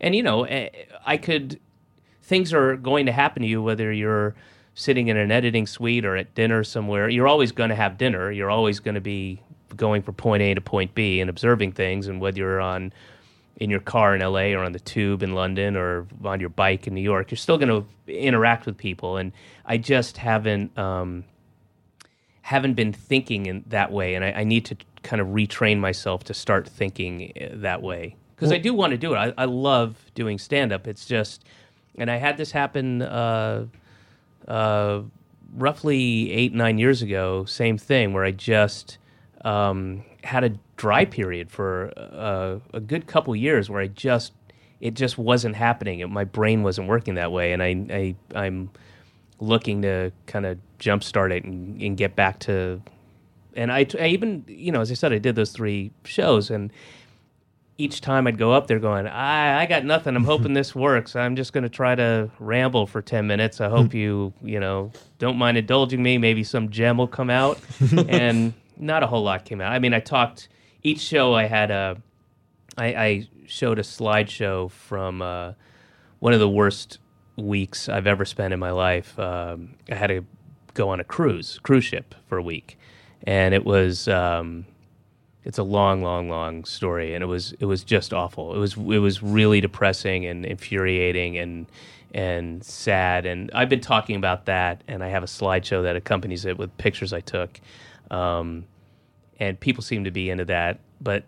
and 0.00 0.14
you 0.14 0.22
know, 0.22 0.44
eh, 0.44 0.68
I 1.04 1.16
could 1.16 1.60
things 2.22 2.52
are 2.52 2.76
going 2.76 3.06
to 3.06 3.12
happen 3.12 3.42
to 3.42 3.48
you 3.48 3.62
whether 3.62 3.92
you're 3.92 4.34
sitting 4.74 5.08
in 5.08 5.16
an 5.16 5.30
editing 5.30 5.66
suite 5.66 6.04
or 6.04 6.16
at 6.16 6.34
dinner 6.34 6.62
somewhere. 6.64 7.08
You're 7.08 7.28
always 7.28 7.52
going 7.52 7.70
to 7.70 7.76
have 7.76 7.96
dinner. 7.96 8.30
You're 8.30 8.50
always 8.50 8.80
going 8.80 8.96
to 8.96 9.00
be 9.00 9.40
going 9.74 10.02
from 10.02 10.14
point 10.14 10.42
A 10.42 10.54
to 10.54 10.60
point 10.60 10.94
B 10.94 11.20
and 11.20 11.30
observing 11.30 11.72
things. 11.72 12.08
And 12.08 12.20
whether 12.20 12.38
you're 12.38 12.60
on 12.60 12.92
in 13.58 13.70
your 13.70 13.80
car 13.80 14.14
in 14.14 14.20
LA 14.20 14.52
or 14.52 14.58
on 14.58 14.72
the 14.72 14.80
tube 14.80 15.22
in 15.22 15.34
London 15.34 15.76
or 15.76 16.06
on 16.24 16.40
your 16.40 16.50
bike 16.50 16.86
in 16.86 16.94
New 16.94 17.00
York, 17.00 17.30
you're 17.30 17.38
still 17.38 17.56
going 17.56 17.68
to 17.68 18.12
interact 18.12 18.66
with 18.66 18.76
people. 18.76 19.16
And 19.16 19.32
I 19.64 19.78
just 19.78 20.18
haven't 20.18 20.76
um, 20.78 21.24
haven't 22.46 22.74
been 22.74 22.92
thinking 22.92 23.46
in 23.46 23.64
that 23.66 23.90
way, 23.90 24.14
and 24.14 24.24
I, 24.24 24.30
I 24.30 24.44
need 24.44 24.64
to 24.66 24.76
kind 25.02 25.20
of 25.20 25.26
retrain 25.26 25.80
myself 25.80 26.22
to 26.22 26.32
start 26.32 26.68
thinking 26.68 27.32
eh, 27.34 27.48
that 27.54 27.82
way 27.82 28.14
because 28.36 28.52
I 28.52 28.58
do 28.58 28.72
want 28.72 28.92
to 28.92 28.96
do 28.96 29.14
it. 29.14 29.16
I, 29.16 29.32
I 29.36 29.46
love 29.46 29.96
doing 30.14 30.38
stand 30.38 30.72
up. 30.72 30.86
It's 30.86 31.06
just, 31.06 31.44
and 31.98 32.08
I 32.08 32.18
had 32.18 32.36
this 32.36 32.52
happen 32.52 33.02
uh, 33.02 33.66
uh, 34.46 35.00
roughly 35.56 36.30
eight 36.30 36.54
nine 36.54 36.78
years 36.78 37.02
ago. 37.02 37.44
Same 37.46 37.78
thing 37.78 38.12
where 38.12 38.22
I 38.22 38.30
just 38.30 38.98
um, 39.44 40.04
had 40.22 40.44
a 40.44 40.50
dry 40.76 41.04
period 41.04 41.50
for 41.50 41.92
uh, 41.96 42.60
a 42.72 42.80
good 42.80 43.08
couple 43.08 43.34
years 43.34 43.68
where 43.68 43.80
I 43.80 43.88
just 43.88 44.32
it 44.80 44.94
just 44.94 45.18
wasn't 45.18 45.56
happening. 45.56 45.98
It, 45.98 46.10
my 46.10 46.22
brain 46.22 46.62
wasn't 46.62 46.86
working 46.86 47.16
that 47.16 47.32
way, 47.32 47.52
and 47.52 47.60
I, 47.60 48.14
I 48.34 48.40
I'm 48.40 48.70
looking 49.40 49.82
to 49.82 50.12
kind 50.26 50.46
of 50.46 50.58
jumpstart 50.78 51.30
it 51.30 51.44
and, 51.44 51.80
and 51.80 51.96
get 51.96 52.16
back 52.16 52.38
to. 52.40 52.82
And 53.54 53.72
I, 53.72 53.86
I 53.98 54.08
even 54.08 54.44
you 54.46 54.72
know 54.72 54.80
as 54.80 54.90
I 54.90 54.94
said 54.94 55.12
I 55.12 55.18
did 55.18 55.34
those 55.34 55.52
three 55.52 55.90
shows 56.04 56.50
and 56.50 56.72
each 57.78 58.00
time 58.00 58.26
I'd 58.26 58.38
go 58.38 58.52
up 58.52 58.66
there 58.66 58.78
going, 58.78 59.06
I, 59.06 59.62
I 59.62 59.66
got 59.66 59.84
nothing. 59.84 60.16
I'm 60.16 60.24
hoping 60.24 60.52
this 60.54 60.74
works. 60.74 61.14
I'm 61.14 61.36
just 61.36 61.52
going 61.52 61.64
to 61.64 61.68
try 61.68 61.94
to 61.94 62.30
ramble 62.38 62.86
for 62.86 63.02
10 63.02 63.26
minutes. 63.26 63.60
I 63.60 63.68
hope 63.68 63.92
you, 63.92 64.32
you 64.42 64.58
know, 64.60 64.92
don't 65.18 65.36
mind 65.36 65.58
indulging 65.58 66.02
me. 66.02 66.16
Maybe 66.18 66.42
some 66.42 66.70
gem 66.70 66.96
will 66.96 67.06
come 67.06 67.30
out. 67.30 67.60
and 68.08 68.54
not 68.76 69.02
a 69.02 69.06
whole 69.06 69.22
lot 69.22 69.44
came 69.44 69.60
out. 69.60 69.72
I 69.72 69.78
mean, 69.78 69.92
I 69.92 70.00
talked, 70.00 70.48
each 70.82 71.00
show 71.00 71.34
I 71.34 71.44
had 71.44 71.70
a, 71.70 72.00
I, 72.78 72.86
I 72.86 73.28
showed 73.46 73.78
a 73.78 73.82
slideshow 73.82 74.70
from 74.70 75.20
uh, 75.20 75.52
one 76.18 76.32
of 76.32 76.40
the 76.40 76.48
worst 76.48 76.98
weeks 77.36 77.88
I've 77.88 78.06
ever 78.06 78.24
spent 78.24 78.54
in 78.54 78.60
my 78.60 78.70
life. 78.70 79.18
Um, 79.18 79.74
I 79.90 79.94
had 79.94 80.08
to 80.08 80.24
go 80.74 80.88
on 80.88 81.00
a 81.00 81.04
cruise, 81.04 81.58
cruise 81.62 81.84
ship 81.84 82.14
for 82.28 82.38
a 82.38 82.42
week. 82.42 82.78
And 83.26 83.54
it 83.54 83.64
was, 83.64 84.08
um, 84.08 84.66
it's 85.46 85.58
a 85.58 85.62
long, 85.62 86.02
long, 86.02 86.28
long 86.28 86.64
story, 86.64 87.14
and 87.14 87.22
it 87.22 87.26
was 87.28 87.54
it 87.60 87.66
was 87.66 87.84
just 87.84 88.12
awful. 88.12 88.52
It 88.54 88.58
was 88.58 88.76
it 88.76 88.98
was 88.98 89.22
really 89.22 89.60
depressing 89.60 90.26
and 90.26 90.44
infuriating 90.44 91.38
and 91.38 91.66
and 92.12 92.64
sad. 92.64 93.26
And 93.26 93.48
I've 93.54 93.68
been 93.68 93.80
talking 93.80 94.16
about 94.16 94.46
that, 94.46 94.82
and 94.88 95.04
I 95.04 95.08
have 95.08 95.22
a 95.22 95.26
slideshow 95.26 95.84
that 95.84 95.94
accompanies 95.94 96.44
it 96.44 96.58
with 96.58 96.76
pictures 96.78 97.12
I 97.12 97.20
took, 97.20 97.60
um, 98.10 98.64
and 99.38 99.58
people 99.60 99.84
seem 99.84 100.02
to 100.02 100.10
be 100.10 100.30
into 100.30 100.44
that. 100.46 100.80
But 101.00 101.22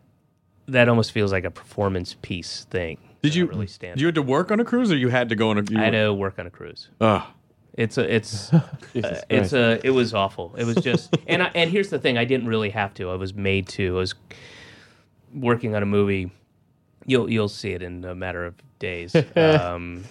that 0.67 0.89
almost 0.89 1.13
feels 1.13 1.31
like 1.31 1.45
a 1.45 1.51
performance 1.51 2.17
piece 2.21 2.65
thing. 2.71 2.99
Did 3.23 3.35
you 3.35 3.47
really 3.47 3.67
stand? 3.67 3.97
Did 3.97 4.01
you 4.03 4.07
had 4.07 4.15
to 4.15 4.23
work 4.23 4.51
on 4.51 4.61
a 4.61 4.65
cruise, 4.65 4.93
or 4.93 4.97
you 4.97 5.09
had 5.09 5.29
to 5.31 5.37
go 5.37 5.51
on 5.51 5.59
a? 5.59 5.63
You 5.69 5.79
I 5.79 5.85
had 5.85 5.91
to 5.91 6.13
work 6.13 6.39
on 6.39 6.47
a 6.47 6.51
cruise. 6.51 6.89
Ugh. 7.01 7.23
It's 7.75 7.97
a 7.97 8.15
it's 8.15 8.53
uh, 8.53 8.61
it's 8.95 9.53
a 9.53 9.81
it 9.85 9.91
was 9.91 10.13
awful. 10.15 10.55
It 10.57 10.65
was 10.65 10.77
just 10.77 11.17
and 11.27 11.43
I, 11.43 11.51
and 11.55 11.71
here's 11.71 11.91
the 11.91 11.99
thing: 11.99 12.19
I 12.19 12.25
didn't 12.25 12.49
really 12.49 12.71
have 12.71 12.93
to. 12.95 13.11
I 13.11 13.15
was 13.15 13.35
made 13.35 13.69
to. 13.69 13.97
I 13.97 14.01
was 14.01 14.15
working 15.35 15.75
on 15.75 15.83
a 15.83 15.87
movie. 15.87 16.31
You'll 17.07 17.31
you'll 17.31 17.49
see 17.49 17.73
it 17.73 17.83
in 17.83 18.05
a 18.05 18.15
matter 18.15 18.45
of 18.45 18.55
days. 18.79 19.15
Um, 19.37 20.05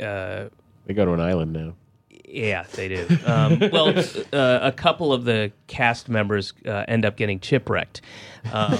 uh, 0.00 0.46
They 0.86 0.94
go 0.94 1.04
to 1.04 1.12
an 1.12 1.20
island 1.20 1.52
now. 1.52 1.74
Yeah, 2.26 2.64
they 2.74 2.88
do. 2.88 3.06
Um, 3.26 3.58
well, 3.72 3.96
uh, 4.32 4.58
a 4.62 4.72
couple 4.72 5.12
of 5.12 5.24
the 5.24 5.52
cast 5.66 6.08
members 6.08 6.52
uh, 6.66 6.84
end 6.88 7.04
up 7.04 7.16
getting 7.16 7.40
chipwrecked. 7.40 8.00
Um, 8.52 8.78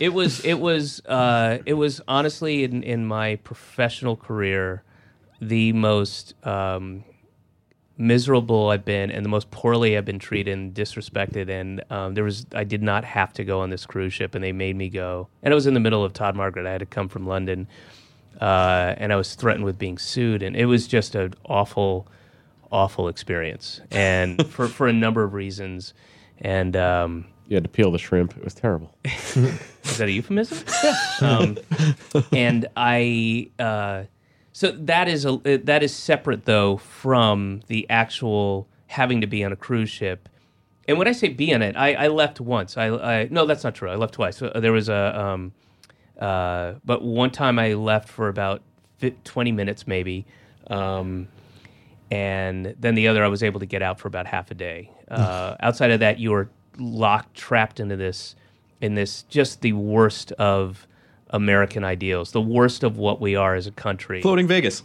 it 0.00 0.12
was 0.12 0.44
it 0.44 0.58
was 0.60 1.00
uh, 1.06 1.58
it 1.66 1.74
was 1.74 2.00
honestly 2.08 2.64
in 2.64 2.82
in 2.82 3.06
my 3.06 3.36
professional 3.36 4.16
career 4.16 4.82
the 5.40 5.72
most 5.72 6.34
um, 6.46 7.04
miserable 7.98 8.70
I've 8.70 8.84
been 8.84 9.10
and 9.10 9.24
the 9.24 9.28
most 9.28 9.50
poorly 9.50 9.96
I've 9.96 10.04
been 10.04 10.20
treated 10.20 10.52
and 10.52 10.72
disrespected. 10.72 11.50
And 11.50 11.82
um, 11.90 12.14
there 12.14 12.24
was 12.24 12.46
I 12.54 12.64
did 12.64 12.82
not 12.82 13.04
have 13.04 13.32
to 13.34 13.44
go 13.44 13.60
on 13.60 13.70
this 13.70 13.84
cruise 13.84 14.14
ship, 14.14 14.34
and 14.34 14.42
they 14.42 14.52
made 14.52 14.76
me 14.76 14.88
go. 14.88 15.28
And 15.42 15.52
it 15.52 15.54
was 15.54 15.66
in 15.66 15.74
the 15.74 15.80
middle 15.80 16.04
of 16.04 16.12
Todd 16.12 16.36
Margaret. 16.36 16.66
I 16.66 16.72
had 16.72 16.78
to 16.78 16.86
come 16.86 17.08
from 17.08 17.26
London, 17.26 17.66
uh, 18.40 18.94
and 18.98 19.12
I 19.12 19.16
was 19.16 19.34
threatened 19.34 19.64
with 19.64 19.78
being 19.78 19.98
sued, 19.98 20.42
and 20.42 20.56
it 20.56 20.66
was 20.66 20.86
just 20.86 21.14
an 21.14 21.34
awful, 21.46 22.06
awful 22.70 23.08
experience, 23.08 23.80
and 23.90 24.46
for 24.50 24.68
for 24.68 24.88
a 24.88 24.92
number 24.92 25.24
of 25.24 25.34
reasons. 25.34 25.94
And 26.40 26.76
um, 26.76 27.26
You 27.48 27.56
had 27.56 27.64
to 27.64 27.70
peel 27.70 27.90
the 27.90 27.98
shrimp. 27.98 28.36
It 28.36 28.44
was 28.44 28.54
terrible. 28.54 28.94
is 29.04 29.98
that 29.98 30.08
a 30.08 30.12
euphemism? 30.12 30.58
um, 31.20 31.58
and 32.32 32.68
I, 32.76 33.50
uh, 33.58 34.04
so 34.52 34.70
that 34.70 35.08
is 35.08 35.24
a 35.24 35.36
that 35.64 35.82
is 35.82 35.94
separate 35.94 36.44
though 36.44 36.76
from 36.76 37.62
the 37.66 37.86
actual 37.90 38.68
having 38.86 39.20
to 39.20 39.26
be 39.26 39.44
on 39.44 39.52
a 39.52 39.56
cruise 39.56 39.90
ship. 39.90 40.28
And 40.86 40.96
when 40.96 41.06
I 41.06 41.12
say 41.12 41.28
be 41.28 41.52
on 41.52 41.60
it, 41.60 41.76
I, 41.76 41.94
I 41.94 42.08
left 42.08 42.40
once. 42.40 42.76
I, 42.76 42.86
I 42.88 43.28
no, 43.30 43.44
that's 43.46 43.64
not 43.64 43.74
true. 43.74 43.90
I 43.90 43.96
left 43.96 44.14
twice. 44.14 44.38
So 44.38 44.50
there 44.54 44.72
was 44.72 44.88
a, 44.88 45.20
um, 45.20 45.52
uh, 46.18 46.74
but 46.84 47.02
one 47.02 47.30
time 47.30 47.58
I 47.58 47.74
left 47.74 48.08
for 48.08 48.28
about 48.28 48.62
fi- 48.98 49.14
twenty 49.24 49.52
minutes 49.52 49.86
maybe. 49.86 50.26
Um, 50.68 51.28
and 52.10 52.74
then 52.78 52.94
the 52.94 53.08
other 53.08 53.24
I 53.24 53.28
was 53.28 53.42
able 53.42 53.60
to 53.60 53.66
get 53.66 53.82
out 53.82 53.98
for 54.00 54.08
about 54.08 54.26
half 54.26 54.50
a 54.50 54.54
day. 54.54 54.90
Uh, 55.10 55.56
outside 55.60 55.90
of 55.90 56.00
that, 56.00 56.18
you 56.18 56.30
were 56.30 56.48
locked, 56.78 57.34
trapped 57.34 57.80
into 57.80 57.96
this, 57.96 58.34
in 58.80 58.94
this 58.94 59.22
just 59.24 59.60
the 59.60 59.72
worst 59.74 60.32
of 60.32 60.86
American 61.30 61.84
ideals, 61.84 62.32
the 62.32 62.40
worst 62.40 62.82
of 62.82 62.96
what 62.96 63.20
we 63.20 63.36
are 63.36 63.54
as 63.54 63.66
a 63.66 63.70
country. 63.70 64.22
Floating 64.22 64.46
Vegas. 64.46 64.82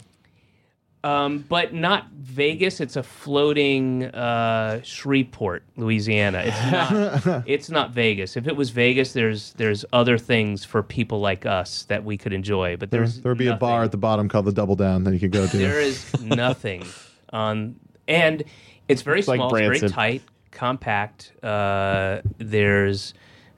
Um, 1.04 1.44
but 1.50 1.74
not 1.74 2.08
Vegas. 2.12 2.80
It's 2.80 2.96
a 2.96 3.02
floating 3.02 4.04
uh, 4.06 4.80
Shreveport, 4.82 5.62
Louisiana. 5.76 6.44
It's 6.46 6.72
not. 7.26 7.44
it's 7.46 7.70
not 7.70 7.90
Vegas. 7.92 8.38
If 8.38 8.46
it 8.48 8.56
was 8.56 8.70
Vegas, 8.70 9.12
there's 9.12 9.52
there's 9.52 9.84
other 9.92 10.16
things 10.16 10.64
for 10.64 10.82
people 10.82 11.20
like 11.20 11.44
us 11.44 11.82
that 11.84 12.04
we 12.04 12.16
could 12.16 12.32
enjoy. 12.32 12.78
But 12.78 12.90
There, 12.90 13.00
there's 13.00 13.20
there'd 13.20 13.36
be 13.36 13.48
a 13.48 13.56
bar 13.56 13.82
at 13.82 13.90
the 13.90 13.98
bottom 13.98 14.30
called 14.30 14.46
the 14.46 14.52
Double 14.52 14.76
Down 14.76 15.04
that 15.04 15.12
you 15.12 15.20
could 15.20 15.32
go 15.32 15.46
to. 15.46 15.56
There 15.58 15.78
is 15.78 16.18
nothing 16.22 16.84
on, 17.34 17.76
and 18.08 18.42
it's 18.88 19.02
very 19.02 19.18
It's 19.18 19.28
like 19.28 19.36
small. 19.38 19.54
it's 19.54 19.80
very 19.80 19.90
tight, 19.92 20.22
compact. 20.52 21.32
Uh, 21.42 22.22
there's, 22.38 23.12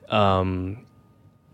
um, 0.09 0.85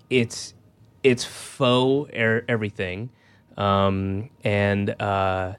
it's 0.10 0.56
it's 1.04 1.24
faux 1.24 2.10
er- 2.16 2.46
everything, 2.48 3.12
um, 3.58 4.32
and 4.44 4.90
uh, 5.00 5.54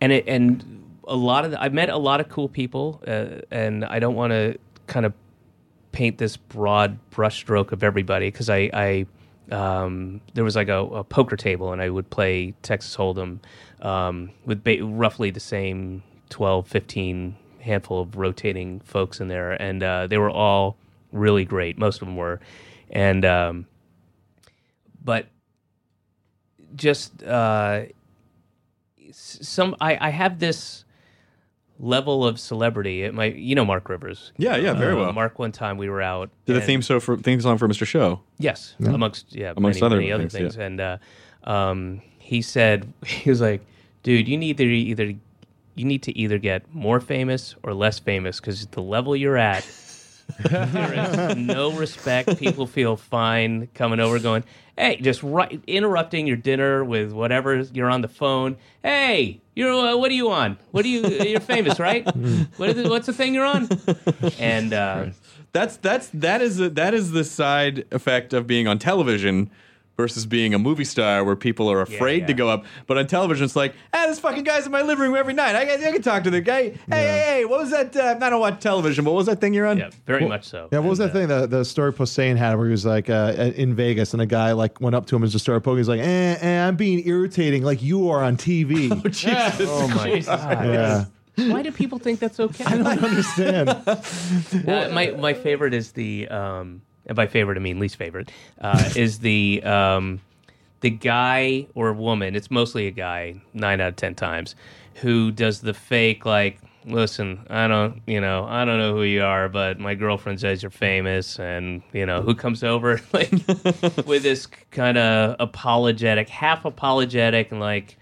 and 0.00 0.12
it 0.12 0.24
and 0.26 0.82
a 1.06 1.16
lot 1.16 1.44
of 1.44 1.52
the, 1.52 1.62
I've 1.62 1.72
met 1.72 1.88
a 1.88 1.96
lot 1.96 2.20
of 2.20 2.28
cool 2.28 2.48
people, 2.48 3.02
uh, 3.06 3.40
and 3.50 3.84
I 3.84 3.98
don't 3.98 4.14
want 4.14 4.32
to 4.32 4.58
kind 4.86 5.06
of 5.06 5.12
paint 5.92 6.18
this 6.18 6.36
broad 6.36 6.98
brushstroke 7.10 7.72
of 7.72 7.82
everybody 7.82 8.30
because 8.30 8.50
I, 8.50 8.70
I 8.72 9.06
um, 9.54 10.20
there 10.34 10.44
was 10.44 10.56
like 10.56 10.68
a, 10.68 10.78
a 10.78 11.04
poker 11.04 11.36
table 11.36 11.72
and 11.72 11.80
I 11.80 11.88
would 11.88 12.10
play 12.10 12.54
Texas 12.62 12.94
Hold'em 12.96 13.38
um, 13.80 14.30
with 14.44 14.62
ba- 14.64 14.84
roughly 14.84 15.30
the 15.30 15.40
same 15.40 16.02
12, 16.30 16.66
15 16.66 17.36
handful 17.60 18.02
of 18.02 18.16
rotating 18.16 18.80
folks 18.80 19.20
in 19.20 19.28
there, 19.28 19.52
and 19.52 19.82
uh, 19.82 20.06
they 20.06 20.18
were 20.18 20.30
all 20.30 20.76
really 21.12 21.44
great. 21.44 21.78
Most 21.78 22.02
of 22.02 22.08
them 22.08 22.16
were, 22.16 22.40
and 22.90 23.24
um, 23.24 23.66
but 25.02 25.26
just 26.74 27.22
uh, 27.22 27.82
some 29.18 29.74
I, 29.80 29.96
I 30.08 30.10
have 30.10 30.38
this 30.38 30.84
level 31.78 32.26
of 32.26 32.38
celebrity. 32.40 33.02
It 33.02 33.14
might 33.14 33.36
you 33.36 33.54
know 33.54 33.64
Mark 33.64 33.88
Rivers. 33.88 34.32
Yeah, 34.36 34.56
yeah, 34.56 34.72
very 34.74 34.92
Uh, 34.94 34.96
well. 34.98 35.12
Mark 35.12 35.38
one 35.38 35.52
time 35.52 35.78
we 35.78 35.88
were 35.88 36.02
out. 36.02 36.30
Did 36.46 36.56
the 36.56 36.60
theme 36.60 36.82
so 36.82 37.00
for 37.00 37.16
theme 37.16 37.40
song 37.40 37.58
for 37.58 37.68
Mr. 37.68 37.86
Show. 37.86 38.20
Yes, 38.38 38.74
amongst 38.80 39.34
yeah, 39.34 39.52
Amongst 39.56 39.80
many, 39.80 39.86
other 39.86 39.96
many 39.96 40.12
other 40.12 40.28
things, 40.28 40.54
things. 40.54 40.56
yeah. 40.56 40.64
And 40.64 40.80
uh, 40.80 40.98
um, 41.44 42.02
he 42.18 42.42
said 42.42 42.92
he 43.06 43.30
was 43.30 43.40
like, 43.40 43.62
"Dude, 44.02 44.28
you 44.28 44.36
need 44.36 44.56
to 44.58 44.64
either 44.64 45.14
you 45.74 45.84
need 45.84 46.02
to 46.04 46.16
either 46.18 46.38
get 46.38 46.62
more 46.74 47.00
famous 47.00 47.54
or 47.62 47.74
less 47.74 47.98
famous 47.98 48.40
because 48.40 48.66
the 48.66 48.82
level 48.82 49.16
you're 49.16 49.36
at." 49.38 49.66
there 50.50 50.94
is 50.94 51.36
no 51.36 51.72
respect. 51.72 52.38
People 52.38 52.66
feel 52.66 52.96
fine 52.96 53.68
coming 53.74 54.00
over, 54.00 54.18
going, 54.18 54.44
"Hey," 54.76 54.96
just 54.96 55.22
right, 55.22 55.60
interrupting 55.66 56.26
your 56.26 56.36
dinner 56.36 56.84
with 56.84 57.12
whatever 57.12 57.56
you're 57.72 57.90
on 57.90 58.02
the 58.02 58.08
phone. 58.08 58.56
Hey, 58.82 59.40
you're 59.54 59.72
uh, 59.72 59.96
what 59.96 60.10
are 60.10 60.14
you 60.14 60.30
on? 60.30 60.58
What 60.72 60.84
are 60.84 60.88
you? 60.88 61.06
You're 61.06 61.40
famous, 61.40 61.78
right? 61.80 62.04
what 62.56 62.68
is 62.70 62.78
it, 62.78 62.88
what's 62.88 63.06
the 63.06 63.12
thing 63.12 63.34
you're 63.34 63.46
on? 63.46 63.68
And 64.38 64.72
uh, 64.72 65.06
That's 65.52 65.78
that's 65.78 66.08
that 66.12 66.42
is 66.42 66.60
a, 66.60 66.68
that 66.70 66.92
is 66.92 67.12
the 67.12 67.24
side 67.24 67.86
effect 67.90 68.32
of 68.34 68.46
being 68.46 68.68
on 68.68 68.78
television 68.78 69.50
versus 69.96 70.26
being 70.26 70.52
a 70.54 70.58
movie 70.58 70.84
star 70.84 71.24
where 71.24 71.36
people 71.36 71.70
are 71.70 71.80
afraid 71.80 72.22
yeah. 72.22 72.26
to 72.26 72.34
go 72.34 72.48
up. 72.48 72.64
But 72.86 72.98
on 72.98 73.06
television, 73.06 73.44
it's 73.44 73.56
like, 73.56 73.74
ah, 73.94 74.06
this 74.06 74.18
fucking 74.20 74.44
guy's 74.44 74.66
in 74.66 74.72
my 74.72 74.82
living 74.82 75.04
room 75.04 75.16
every 75.16 75.32
night. 75.32 75.54
I, 75.56 75.64
can- 75.64 75.82
I 75.82 75.92
can 75.92 76.02
talk 76.02 76.24
to 76.24 76.30
the 76.30 76.40
guy. 76.40 76.62
Hey, 76.62 76.72
hey, 76.88 77.22
hey, 77.26 77.44
what 77.44 77.60
was 77.60 77.70
that? 77.70 77.96
Uh, 77.96 78.18
I 78.20 78.30
don't 78.30 78.40
watch 78.40 78.60
television, 78.60 79.04
but 79.04 79.12
what 79.12 79.18
was 79.18 79.26
that 79.26 79.40
thing 79.40 79.54
you're 79.54 79.66
on? 79.66 79.78
yeah, 79.78 79.90
very 80.06 80.26
much 80.28 80.44
so. 80.44 80.68
Yeah, 80.72 80.80
what 80.80 80.90
was 80.90 81.00
And, 81.00 81.08
that 81.10 81.12
thing? 81.12 81.28
The 81.28 81.46
the 81.46 81.64
story 81.64 81.92
Posehn 81.92 82.36
had 82.36 82.56
where 82.56 82.66
he 82.66 82.70
was 82.72 82.84
like 82.84 83.08
uh, 83.08 83.52
in 83.56 83.74
Vegas 83.74 84.12
and 84.12 84.20
a 84.22 84.26
guy 84.26 84.52
like 84.52 84.80
went 84.80 84.94
up 84.94 85.06
to 85.06 85.16
him 85.16 85.22
and 85.22 85.32
just 85.32 85.44
started 85.44 85.60
poking. 85.62 85.78
He's 85.78 85.88
like, 85.88 86.00
eh, 86.00 86.36
eh, 86.40 86.66
I'm 86.66 86.76
being 86.76 87.06
irritating 87.06 87.62
like 87.62 87.82
you 87.82 88.10
are 88.10 88.22
on 88.22 88.36
TV. 88.36 88.86
Oh 89.06 89.08
Jesus. 89.08 89.68
oh, 89.68 89.88
my 89.88 90.18
god! 90.26 90.64
yeah, 90.66 91.04
Why 91.52 91.62
do 91.62 91.70
people 91.72 91.98
think 91.98 92.18
that's 92.20 92.38
okay? 92.40 92.64
I 92.64 92.76
don't 92.76 92.86
understand. 93.04 93.68
Uh, 94.66 94.88
my 94.92 95.10
my 95.18 95.34
favorite 95.34 95.74
is 95.74 95.92
the 95.92 96.28
um, 96.28 96.66
and 96.66 96.80
by 97.14 97.26
favorite 97.26 97.56
I 97.56 97.60
mean 97.60 97.78
least 97.78 97.96
favorite 97.96 98.30
uh, 98.60 98.90
is 98.96 99.20
the 99.20 99.62
um, 99.62 100.20
the 100.80 100.90
guy 100.90 101.66
or 101.74 101.92
woman. 101.92 102.36
It's 102.36 102.50
mostly 102.50 102.86
a 102.86 102.90
guy, 102.90 103.40
nine 103.54 103.80
out 103.80 103.88
of 103.88 103.96
ten 103.96 104.14
times, 104.14 104.54
who 104.96 105.30
does 105.32 105.60
the 105.60 105.74
fake 105.74 106.24
like. 106.24 106.58
Listen, 106.88 107.44
I 107.50 107.66
don't, 107.66 108.00
you 108.06 108.20
know, 108.20 108.44
I 108.48 108.64
don't 108.64 108.78
know 108.78 108.94
who 108.94 109.02
you 109.02 109.24
are, 109.24 109.48
but 109.48 109.80
my 109.80 109.96
girlfriend 109.96 110.38
says 110.38 110.62
you're 110.62 110.70
famous, 110.70 111.36
and 111.40 111.82
you 111.92 112.06
know 112.06 112.22
who 112.22 112.32
comes 112.32 112.62
over 112.62 113.00
like 113.12 113.32
with 114.06 114.22
this 114.22 114.46
kind 114.70 114.96
of 114.96 115.34
apologetic, 115.40 116.28
half 116.28 116.64
apologetic, 116.64 117.50
and 117.50 117.58
like, 117.58 117.98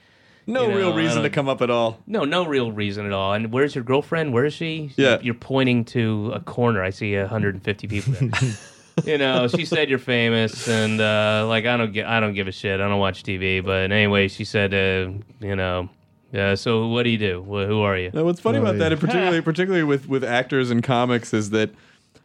No 0.47 0.65
You 0.65 0.69
know, 0.69 0.77
real 0.77 0.95
reason 0.95 1.23
to 1.23 1.31
come 1.31 1.49
up 1.49 1.63
at 1.63 1.71
all. 1.71 1.99
no, 2.07 2.25
no 2.25 2.45
real 2.45 2.73
reason 2.73 3.07
at 3.07 3.13
all. 3.13 3.33
And 3.33 3.51
where's 3.51 3.75
your 3.75 3.85
girlfriend? 3.85 4.35
Where 4.35 4.45
is 4.45 4.53
she? 4.53 4.93
Yeah. 4.97 5.19
You're 5.23 5.33
pointing 5.33 5.87
to 5.87 6.33
a 6.35 6.41
corner. 6.41 6.83
I 6.83 6.91
see 6.91 7.17
150 7.17 7.89
people 7.89 8.13
there. 8.13 8.31
you 9.07 9.19
know, 9.19 9.49
she 9.49 9.65
said 9.65 9.89
you're 9.91 9.99
famous, 9.99 10.69
and 10.69 11.01
uh, 11.01 11.47
like 11.49 11.67
I 11.67 11.77
don't 11.77 11.93
get, 11.93 12.07
I 12.07 12.21
don't 12.21 12.35
give 12.35 12.49
a 12.49 12.53
shit. 12.53 12.81
I 12.81 12.89
don't 12.89 12.99
watch 12.99 13.23
TV, 13.23 13.65
but 13.65 13.91
anyway, 13.93 14.29
she 14.29 14.45
said, 14.45 14.73
uh, 14.75 15.13
you 15.41 15.57
know, 15.57 15.89
uh, 16.35 16.57
so 16.57 16.89
what 16.89 17.05
do 17.05 17.11
you 17.11 17.19
do? 17.19 17.43
Wh- 17.43 17.67
who 17.69 17.81
are 17.83 17.97
you? 17.97 18.11
Now, 18.13 18.25
what's 18.25 18.41
funny 18.41 18.59
about 18.59 18.79
that, 18.79 18.93
and 18.93 19.01
particularly 19.01 19.41
particularly 19.51 19.85
with 19.85 20.09
with 20.09 20.25
actors 20.25 20.71
and 20.71 20.83
comics, 20.83 21.33
is 21.35 21.51
that 21.51 21.71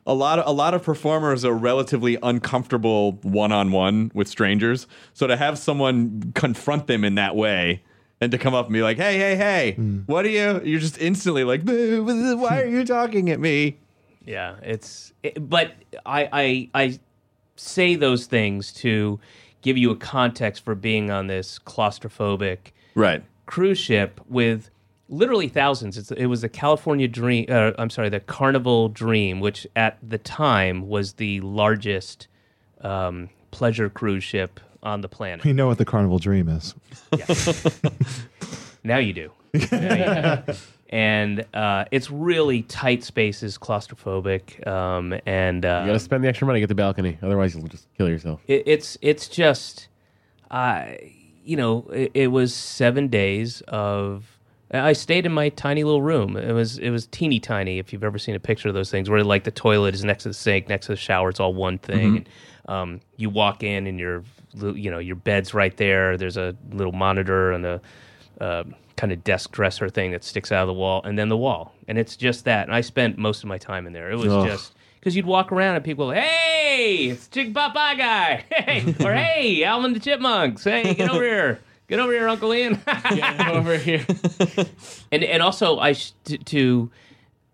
a 0.07 0.13
lot 0.13 0.39
of 0.39 0.47
a 0.47 0.51
lot 0.51 0.73
of 0.73 0.81
performers 0.83 1.45
are 1.45 1.53
relatively 1.53 2.17
uncomfortable 2.23 3.13
one 3.21 3.51
on 3.51 3.71
one 3.71 4.11
with 4.13 4.27
strangers. 4.27 4.87
So 5.13 5.27
to 5.27 5.37
have 5.37 5.57
someone 5.59 6.31
confront 6.35 6.87
them 6.87 7.03
in 7.03 7.15
that 7.15 7.35
way. 7.35 7.83
And 8.21 8.33
to 8.33 8.37
come 8.37 8.53
up 8.53 8.65
and 8.65 8.73
be 8.73 8.81
like, 8.81 8.97
"Hey, 8.97 9.17
hey, 9.17 9.37
hey, 9.37 9.71
what 10.05 10.25
are 10.25 10.29
you?" 10.29 10.59
You're 10.65 10.81
just 10.81 10.97
instantly 10.99 11.45
like, 11.45 11.63
"Boo, 11.63 12.03
"Why 12.37 12.61
are 12.63 12.67
you 12.67 12.83
talking 12.83 13.29
at 13.29 13.39
me?" 13.39 13.77
Yeah, 14.25 14.55
it's. 14.61 15.13
It, 15.23 15.49
but 15.49 15.73
I, 16.05 16.29
I, 16.31 16.69
I 16.83 16.99
say 17.55 17.95
those 17.95 18.25
things 18.25 18.71
to 18.73 19.19
give 19.61 19.77
you 19.77 19.91
a 19.91 19.95
context 19.95 20.63
for 20.63 20.75
being 20.75 21.09
on 21.11 21.27
this 21.27 21.59
claustrophobic 21.59 22.57
Right. 22.95 23.23
cruise 23.45 23.77
ship 23.79 24.21
with 24.29 24.69
literally 25.09 25.47
thousands. 25.49 25.97
It's, 25.97 26.11
it 26.11 26.27
was 26.27 26.41
the 26.41 26.49
California 26.49 27.07
Dream. 27.07 27.45
Uh, 27.49 27.71
I'm 27.77 27.89
sorry, 27.89 28.09
the 28.09 28.19
Carnival 28.19 28.89
Dream, 28.89 29.39
which 29.39 29.65
at 29.75 29.97
the 30.07 30.17
time 30.17 30.87
was 30.87 31.13
the 31.13 31.39
largest 31.41 32.27
um, 32.81 33.29
pleasure 33.51 33.89
cruise 33.89 34.23
ship 34.23 34.59
on 34.83 35.01
the 35.01 35.09
planet. 35.09 35.43
We 35.43 35.51
know 35.53 35.67
what 35.67 35.77
the 35.77 35.85
Carnival 35.85 36.19
Dream 36.19 36.47
is. 36.49 36.73
Now 38.83 38.97
you 38.97 39.11
do. 39.13 39.31
Now 39.71 40.39
you 40.41 40.43
do. 40.53 40.53
and 40.89 41.45
uh, 41.53 41.85
it's 41.91 42.09
really 42.09 42.63
tight 42.63 43.03
spaces, 43.03 43.57
claustrophobic, 43.57 44.65
um, 44.67 45.13
and 45.25 45.63
uh, 45.63 45.81
You 45.83 45.87
got 45.91 45.93
to 45.93 45.99
spend 45.99 46.23
the 46.23 46.27
extra 46.27 46.47
money 46.47 46.57
to 46.57 46.61
get 46.61 46.69
the 46.69 46.75
balcony. 46.75 47.17
Otherwise, 47.21 47.55
you'll 47.55 47.67
just 47.67 47.87
kill 47.95 48.09
yourself. 48.09 48.41
it, 48.47 48.63
it's 48.65 48.97
it's 49.01 49.27
just 49.27 49.87
uh, 50.49 50.85
you 51.43 51.55
know 51.55 51.87
it, 51.93 52.11
it 52.13 52.27
was 52.27 52.53
seven 52.53 53.07
days 53.07 53.61
of 53.67 54.39
I 54.71 54.93
stayed 54.93 55.25
in 55.25 55.31
my 55.31 55.49
tiny 55.49 55.83
little 55.83 56.01
room. 56.01 56.37
It 56.37 56.53
was 56.53 56.77
it 56.77 56.89
was 56.89 57.07
teeny 57.07 57.39
tiny. 57.39 57.79
If 57.79 57.93
you've 57.93 58.03
ever 58.03 58.19
seen 58.19 58.35
a 58.35 58.39
picture 58.39 58.67
of 58.67 58.75
those 58.75 58.91
things, 58.91 59.09
where 59.09 59.23
like 59.23 59.43
the 59.43 59.51
toilet 59.51 59.93
is 59.95 60.03
next 60.03 60.23
to 60.23 60.29
the 60.29 60.33
sink, 60.33 60.69
next 60.69 60.87
to 60.87 60.93
the 60.93 60.97
shower, 60.97 61.29
it's 61.29 61.39
all 61.39 61.53
one 61.53 61.77
thing. 61.77 62.17
And, 62.17 62.29
um, 62.67 62.99
you 63.17 63.31
walk 63.31 63.63
in 63.63 63.87
and 63.87 63.99
your 63.99 64.23
you 64.53 64.91
know 64.91 64.99
your 64.99 65.15
bed's 65.15 65.53
right 65.53 65.75
there. 65.77 66.17
There's 66.17 66.37
a 66.37 66.55
little 66.71 66.93
monitor 66.93 67.51
and 67.51 67.65
a 67.65 67.81
uh, 68.39 68.63
kind 68.99 69.13
of 69.13 69.23
desk 69.23 69.53
dresser 69.53 69.87
thing 69.87 70.11
that 70.11 70.25
sticks 70.25 70.51
out 70.51 70.61
of 70.61 70.67
the 70.67 70.73
wall, 70.73 71.01
and 71.05 71.17
then 71.17 71.29
the 71.29 71.37
wall, 71.37 71.73
and 71.87 71.97
it's 71.97 72.17
just 72.17 72.43
that. 72.43 72.67
And 72.67 72.75
I 72.75 72.81
spent 72.81 73.17
most 73.17 73.43
of 73.43 73.47
my 73.47 73.57
time 73.57 73.87
in 73.87 73.93
there. 73.93 74.11
It 74.11 74.17
was 74.17 74.33
Ugh. 74.33 74.45
just 74.45 74.73
because 74.99 75.15
you'd 75.15 75.25
walk 75.25 75.53
around 75.53 75.77
and 75.77 75.85
people, 75.85 76.11
hey, 76.11 77.07
it's 77.09 77.29
Chick 77.29 77.53
Papa 77.53 77.95
guy, 77.97 78.43
hey, 78.51 78.93
or 78.99 79.13
hey, 79.13 79.63
Alvin 79.63 79.93
the 79.93 80.01
Chipmunks, 80.01 80.65
hey, 80.65 80.93
get 80.95 81.09
over 81.09 81.23
here, 81.23 81.59
get 81.87 82.01
over 82.01 82.11
here, 82.11 82.27
Uncle 82.27 82.53
Ian, 82.53 82.81
get 83.09 83.47
over 83.47 83.77
here. 83.77 84.05
and 85.13 85.23
and 85.23 85.41
also 85.41 85.79
I 85.79 85.93
sh- 85.93 86.11
to 86.25 86.37
to, 86.37 86.91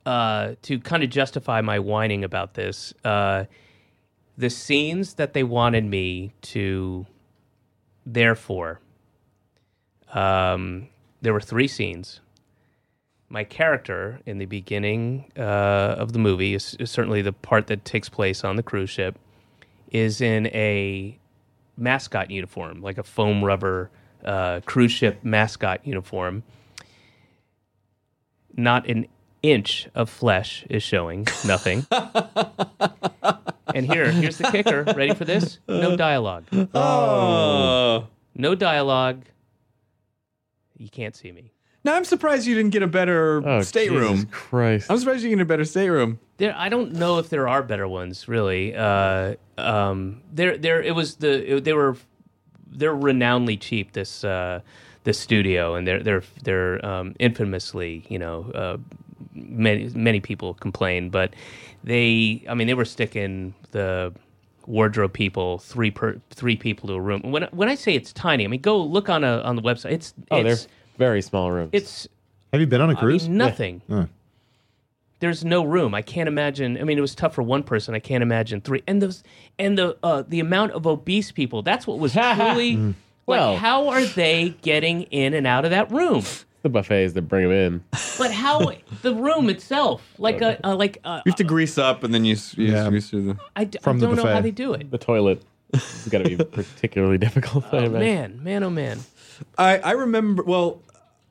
uh, 0.07 0.55
to 0.63 0.79
kind 0.79 1.03
of 1.03 1.11
justify 1.11 1.61
my 1.61 1.77
whining 1.77 2.23
about 2.23 2.55
this, 2.55 2.91
uh, 3.03 3.45
the 4.35 4.49
scenes 4.49 5.13
that 5.13 5.33
they 5.33 5.43
wanted 5.43 5.85
me 5.85 6.33
to, 6.41 7.05
therefore, 8.03 8.79
um, 10.11 10.87
there 11.25 11.33
were 11.33 11.41
three 11.41 11.67
scenes. 11.67 12.21
My 13.29 13.43
character 13.43 14.19
in 14.27 14.37
the 14.37 14.45
beginning 14.45 15.31
uh, 15.35 15.95
of 15.97 16.13
the 16.13 16.19
movie 16.19 16.53
is, 16.53 16.75
is 16.79 16.91
certainly 16.91 17.23
the 17.23 17.33
part 17.33 17.65
that 17.67 17.83
takes 17.83 18.07
place 18.07 18.43
on 18.43 18.55
the 18.55 18.63
cruise 18.63 18.91
ship. 18.91 19.17
Is 19.89 20.21
in 20.21 20.47
a 20.47 21.17
mascot 21.77 22.29
uniform, 22.29 22.81
like 22.81 22.97
a 22.97 23.03
foam 23.03 23.43
rubber 23.43 23.89
uh, 24.23 24.61
cruise 24.65 24.91
ship 24.91 25.23
mascot 25.23 25.85
uniform. 25.85 26.43
Not 28.55 28.87
an 28.87 29.07
inch 29.41 29.87
of 29.95 30.09
flesh 30.09 30.63
is 30.69 30.83
showing, 30.83 31.27
nothing. 31.45 31.87
and 33.73 33.85
here, 33.85 34.11
here's 34.11 34.37
the 34.37 34.49
kicker. 34.51 34.83
Ready 34.95 35.15
for 35.15 35.25
this? 35.25 35.59
No 35.67 35.95
dialogue. 35.95 36.45
Oh. 36.73 38.07
No 38.35 38.53
dialogue. 38.53 39.23
You 40.77 40.89
can't 40.89 41.15
see 41.15 41.31
me. 41.31 41.51
Now 41.83 41.95
I'm 41.95 42.05
surprised 42.05 42.47
you 42.47 42.55
didn't 42.55 42.71
get 42.71 42.81
a 42.83 42.87
better 42.87 43.47
Oh, 43.47 43.61
stateroom. 43.61 44.15
Jesus 44.15 44.29
Christ. 44.31 44.91
I'm 44.91 44.97
surprised 44.97 45.23
you 45.23 45.29
didn't 45.29 45.39
get 45.39 45.43
a 45.43 45.53
better 45.53 45.65
stateroom. 45.65 46.19
There, 46.37 46.53
I 46.57 46.67
don't 46.69 46.93
know 46.93 47.19
if 47.19 47.29
there 47.29 47.47
are 47.47 47.61
better 47.61 47.87
ones, 47.87 48.27
really. 48.27 48.75
Uh, 48.75 49.35
um, 49.57 50.21
there, 50.33 50.57
there. 50.57 50.81
It 50.81 50.95
was 50.95 51.15
the. 51.17 51.57
It, 51.57 51.63
they 51.63 51.73
were. 51.73 51.95
They're 52.67 52.95
renownedly 52.95 53.59
cheap. 53.59 53.93
This. 53.93 54.23
Uh, 54.23 54.61
this 55.03 55.19
studio, 55.19 55.75
and 55.75 55.87
they're 55.87 56.01
they're 56.01 56.23
they're 56.43 56.83
um, 56.83 57.13
infamously, 57.19 58.03
you 58.09 58.17
know, 58.17 58.49
uh, 58.55 58.77
many 59.35 59.87
many 59.93 60.19
people 60.19 60.55
complain, 60.55 61.11
but 61.11 61.35
they. 61.83 62.43
I 62.49 62.55
mean, 62.55 62.65
they 62.65 62.73
were 62.73 62.85
sticking 62.85 63.53
the 63.69 64.11
wardrobe 64.67 65.13
people 65.13 65.57
three 65.59 65.91
per 65.91 66.17
three 66.31 66.55
people 66.55 66.87
to 66.89 66.93
a 66.95 67.01
room. 67.01 67.21
When 67.23 67.43
when 67.51 67.69
I 67.69 67.75
say 67.75 67.93
it's 67.95 68.11
tiny, 68.13 68.43
I 68.45 68.47
mean 68.47 68.61
go 68.61 68.81
look 68.81 69.09
on 69.09 69.23
a 69.23 69.39
on 69.41 69.55
the 69.55 69.61
website. 69.61 69.91
It's 69.91 70.13
oh, 70.31 70.43
they're 70.43 70.57
very 70.97 71.21
small 71.21 71.51
rooms. 71.51 71.69
it's 71.73 72.07
Have 72.51 72.61
you 72.61 72.67
been 72.67 72.81
on 72.81 72.89
a 72.89 72.93
I 72.93 72.95
mean, 72.95 72.99
cruise? 72.99 73.27
nothing. 73.29 73.81
Huh. 73.89 74.05
There's 75.19 75.45
no 75.45 75.63
room. 75.63 75.95
I 75.95 76.01
can't 76.01 76.27
imagine. 76.27 76.77
I 76.77 76.83
mean, 76.83 76.97
it 76.97 77.01
was 77.01 77.15
tough 77.15 77.33
for 77.33 77.41
one 77.41 77.63
person. 77.63 77.95
I 77.95 77.99
can't 77.99 78.21
imagine 78.21 78.59
three. 78.61 78.83
And 78.85 79.01
those 79.01 79.23
and 79.57 79.77
the 79.77 79.97
uh, 80.03 80.23
the 80.27 80.39
amount 80.39 80.73
of 80.73 80.85
obese 80.85 81.31
people. 81.31 81.61
That's 81.61 81.87
what 81.87 81.99
was 81.99 82.11
truly. 82.35 82.75
like, 82.77 82.95
Well- 83.25 83.57
how 83.57 83.87
are 83.89 84.03
they 84.05 84.49
getting 84.61 85.03
in 85.03 85.33
and 85.33 85.47
out 85.47 85.63
of 85.65 85.71
that 85.71 85.89
room? 85.91 86.23
The 86.65 86.69
buffets 86.69 87.13
that 87.13 87.21
bring 87.21 87.43
them 87.43 87.51
in. 87.51 87.83
But 88.17 88.31
how 88.31 88.71
the 89.03 89.13
room 89.13 89.49
itself, 89.49 90.01
like 90.17 90.41
a, 90.41 90.59
a 90.63 90.73
like 90.75 90.97
a, 91.05 91.21
You 91.25 91.29
have 91.31 91.35
to 91.35 91.43
grease 91.43 91.77
up 91.77 92.03
and 92.03 92.11
then 92.13 92.25
you, 92.25 92.33
s- 92.33 92.57
you 92.57 92.71
Yeah. 92.73 92.89
grease 92.89 93.09
through 93.11 93.21
the. 93.27 93.37
I, 93.55 93.65
d- 93.65 93.77
I 93.79 93.81
From 93.83 93.99
the 93.99 94.07
don't 94.07 94.15
know 94.17 94.25
how 94.25 94.41
they 94.41 94.49
do 94.51 94.73
it. 94.73 94.89
The 94.89 94.97
toilet 94.97 95.43
has 95.73 96.07
got 96.09 96.23
to 96.23 96.35
be 96.35 96.43
particularly 96.43 97.19
difficult. 97.19 97.65
I 97.71 97.77
Oh, 97.77 97.83
imagine. 97.85 97.99
man, 97.99 98.43
man, 98.43 98.63
oh 98.63 98.69
man. 98.71 98.99
I, 99.59 99.77
I 99.77 99.91
remember. 99.91 100.41
Well, 100.43 100.81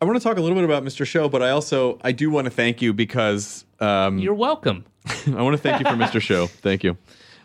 I 0.00 0.04
want 0.04 0.16
to 0.18 0.22
talk 0.22 0.36
a 0.36 0.40
little 0.40 0.54
bit 0.56 0.64
about 0.64 0.84
Mr. 0.84 1.04
Show, 1.04 1.28
but 1.28 1.42
I 1.42 1.50
also 1.50 1.98
I 2.04 2.12
do 2.12 2.30
want 2.30 2.44
to 2.44 2.50
thank 2.50 2.80
you 2.80 2.92
because 2.92 3.64
um, 3.80 4.18
You're 4.18 4.34
welcome. 4.34 4.84
I 5.26 5.42
want 5.42 5.54
to 5.56 5.62
thank 5.62 5.80
you 5.84 5.90
for 5.90 5.96
Mr. 5.96 6.20
Show. 6.20 6.46
Thank 6.46 6.84
you. 6.84 6.96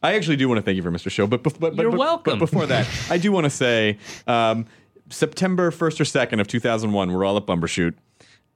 I 0.04 0.14
actually 0.14 0.38
do 0.38 0.48
want 0.48 0.60
to 0.60 0.62
thank 0.62 0.78
you 0.78 0.84
for 0.84 0.92
Mr. 0.92 1.10
Show, 1.12 1.26
but 1.28 1.42
bef- 1.44 1.60
but, 1.60 1.76
but 1.76 1.82
You're 1.82 1.92
but- 1.92 2.00
welcome. 2.00 2.34
But 2.38 2.46
before 2.46 2.66
that, 2.68 2.88
I 3.10 3.18
do 3.18 3.32
want 3.32 3.46
to 3.46 3.50
say 3.50 3.98
um, 4.28 4.66
September 5.10 5.72
first 5.72 6.00
or 6.00 6.06
second 6.06 6.40
of 6.40 6.48
two 6.48 6.60
thousand 6.60 6.92
one, 6.94 7.12
we're 7.12 7.26
all 7.26 7.38
at 7.38 7.46
Bumbershoot, 7.46 7.94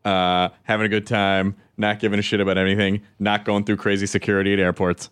uh, 0.05 0.49
having 0.63 0.85
a 0.85 0.89
good 0.89 1.07
time, 1.07 1.55
not 1.77 1.99
giving 1.99 2.19
a 2.19 2.21
shit 2.21 2.39
about 2.39 2.57
anything, 2.57 3.01
not 3.19 3.45
going 3.45 3.63
through 3.63 3.77
crazy 3.77 4.05
security 4.05 4.53
at 4.53 4.59
airports. 4.59 5.09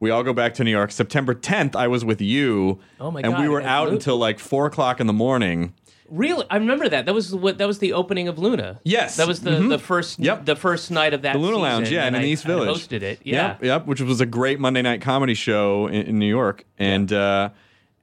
We 0.00 0.10
all 0.10 0.22
go 0.22 0.32
back 0.32 0.54
to 0.54 0.64
New 0.64 0.70
York. 0.70 0.92
September 0.92 1.34
tenth, 1.34 1.74
I 1.74 1.88
was 1.88 2.04
with 2.04 2.20
you, 2.20 2.78
Oh 3.00 3.10
my 3.10 3.20
and 3.20 3.32
God, 3.32 3.40
we 3.42 3.48
were 3.48 3.60
out 3.62 3.88
Lu- 3.88 3.94
until 3.94 4.16
like 4.16 4.38
four 4.38 4.66
o'clock 4.66 5.00
in 5.00 5.06
the 5.08 5.12
morning. 5.12 5.74
Really, 6.08 6.46
I 6.48 6.56
remember 6.56 6.88
that. 6.88 7.04
That 7.04 7.14
was 7.14 7.34
what 7.34 7.58
that 7.58 7.66
was 7.66 7.80
the 7.80 7.92
opening 7.92 8.28
of 8.28 8.38
Luna. 8.38 8.80
Yes. 8.84 9.16
that 9.16 9.26
was 9.28 9.40
the 9.40 9.50
Mhm. 9.50 9.68
the 9.68 9.78
first 9.78 10.18
Yep. 10.18 10.46
the 10.46 10.56
first 10.56 10.90
night 10.90 11.12
of 11.12 11.20
that. 11.22 11.34
The 11.34 11.38
Luna 11.38 11.56
season, 11.56 11.62
Lounge, 11.62 11.90
yeah, 11.90 12.04
and 12.06 12.16
in 12.16 12.22
I- 12.22 12.24
the 12.24 12.30
East 12.30 12.46
I 12.46 12.48
Village. 12.48 12.68
hosted 12.88 13.02
it. 13.02 13.20
Yeah, 13.24 13.48
Yep, 13.48 13.64
yep, 13.64 13.86
which 13.86 14.00
was 14.00 14.20
a 14.22 14.26
great 14.26 14.58
Monday 14.58 14.80
night 14.80 15.02
comedy 15.02 15.34
show 15.34 15.86
in, 15.88 16.02
in 16.06 16.18
New 16.18 16.28
York, 16.28 16.64
and 16.78 17.12
uh, 17.12 17.50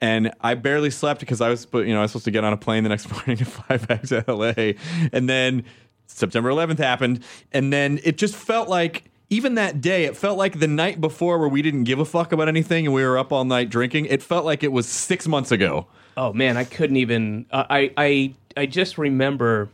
and 0.05 0.31
I 0.41 0.53
barely 0.53 0.91
slept 0.91 1.19
because 1.19 1.41
I 1.41 1.49
was, 1.49 1.67
you 1.73 1.85
know, 1.85 1.99
I 1.99 2.03
was 2.03 2.11
supposed 2.11 2.25
to 2.25 2.31
get 2.31 2.43
on 2.43 2.53
a 2.53 2.57
plane 2.57 2.83
the 2.83 2.89
next 2.89 3.11
morning 3.11 3.37
to 3.37 3.45
fly 3.45 3.77
back 3.77 4.03
to 4.03 4.23
LA, 4.27 4.73
and 5.11 5.27
then 5.27 5.63
September 6.05 6.49
11th 6.49 6.77
happened, 6.77 7.23
and 7.51 7.73
then 7.73 7.99
it 8.03 8.17
just 8.17 8.35
felt 8.35 8.69
like. 8.69 9.05
Even 9.31 9.55
that 9.55 9.81
day, 9.81 10.03
it 10.03 10.15
felt 10.15 10.37
like 10.37 10.59
the 10.59 10.67
night 10.67 11.01
before 11.01 11.39
where 11.39 11.49
we 11.49 11.63
didn't 11.63 11.85
give 11.85 11.97
a 11.97 12.05
fuck 12.05 12.31
about 12.31 12.47
anything 12.47 12.85
and 12.85 12.93
we 12.93 13.03
were 13.03 13.17
up 13.17 13.31
all 13.31 13.43
night 13.43 13.71
drinking. 13.71 14.05
It 14.05 14.21
felt 14.21 14.45
like 14.45 14.61
it 14.61 14.71
was 14.71 14.87
six 14.87 15.27
months 15.27 15.51
ago. 15.51 15.87
Oh 16.15 16.31
man, 16.31 16.57
I 16.57 16.63
couldn't 16.63 16.97
even. 16.97 17.47
Uh, 17.49 17.65
I 17.67 17.91
I 17.97 18.33
I 18.55 18.67
just 18.67 18.99
remember 18.99 19.69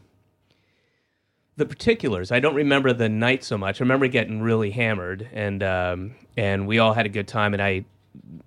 the 1.57 1.65
particulars. 1.65 2.31
I 2.31 2.39
don't 2.39 2.55
remember 2.55 2.93
the 2.93 3.09
night 3.09 3.43
so 3.43 3.57
much. 3.57 3.81
I 3.81 3.83
remember 3.83 4.07
getting 4.07 4.41
really 4.41 4.71
hammered, 4.71 5.27
and 5.33 5.61
um, 5.61 6.15
and 6.37 6.65
we 6.65 6.79
all 6.79 6.93
had 6.93 7.05
a 7.05 7.09
good 7.09 7.27
time, 7.27 7.53
and 7.53 7.61
I 7.61 7.83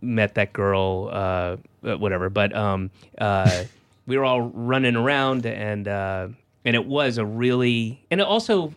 met 0.00 0.35
that 0.35 0.53
girl, 0.53 1.09
uh, 1.12 1.57
uh, 1.85 1.96
whatever. 1.96 2.31
But 2.31 2.55
um, 2.55 2.90
uh, 3.18 3.64
we 4.07 4.16
were 4.16 4.24
all 4.24 4.42
running 4.42 4.96
around, 4.96 5.46
and 5.46 5.88
uh, 5.88 6.29
and 6.64 6.77
it 6.77 6.87
was 6.87 7.18
a 7.18 7.24
really, 7.24 8.05
and 8.11 8.20
it 8.20 8.27
also. 8.27 8.74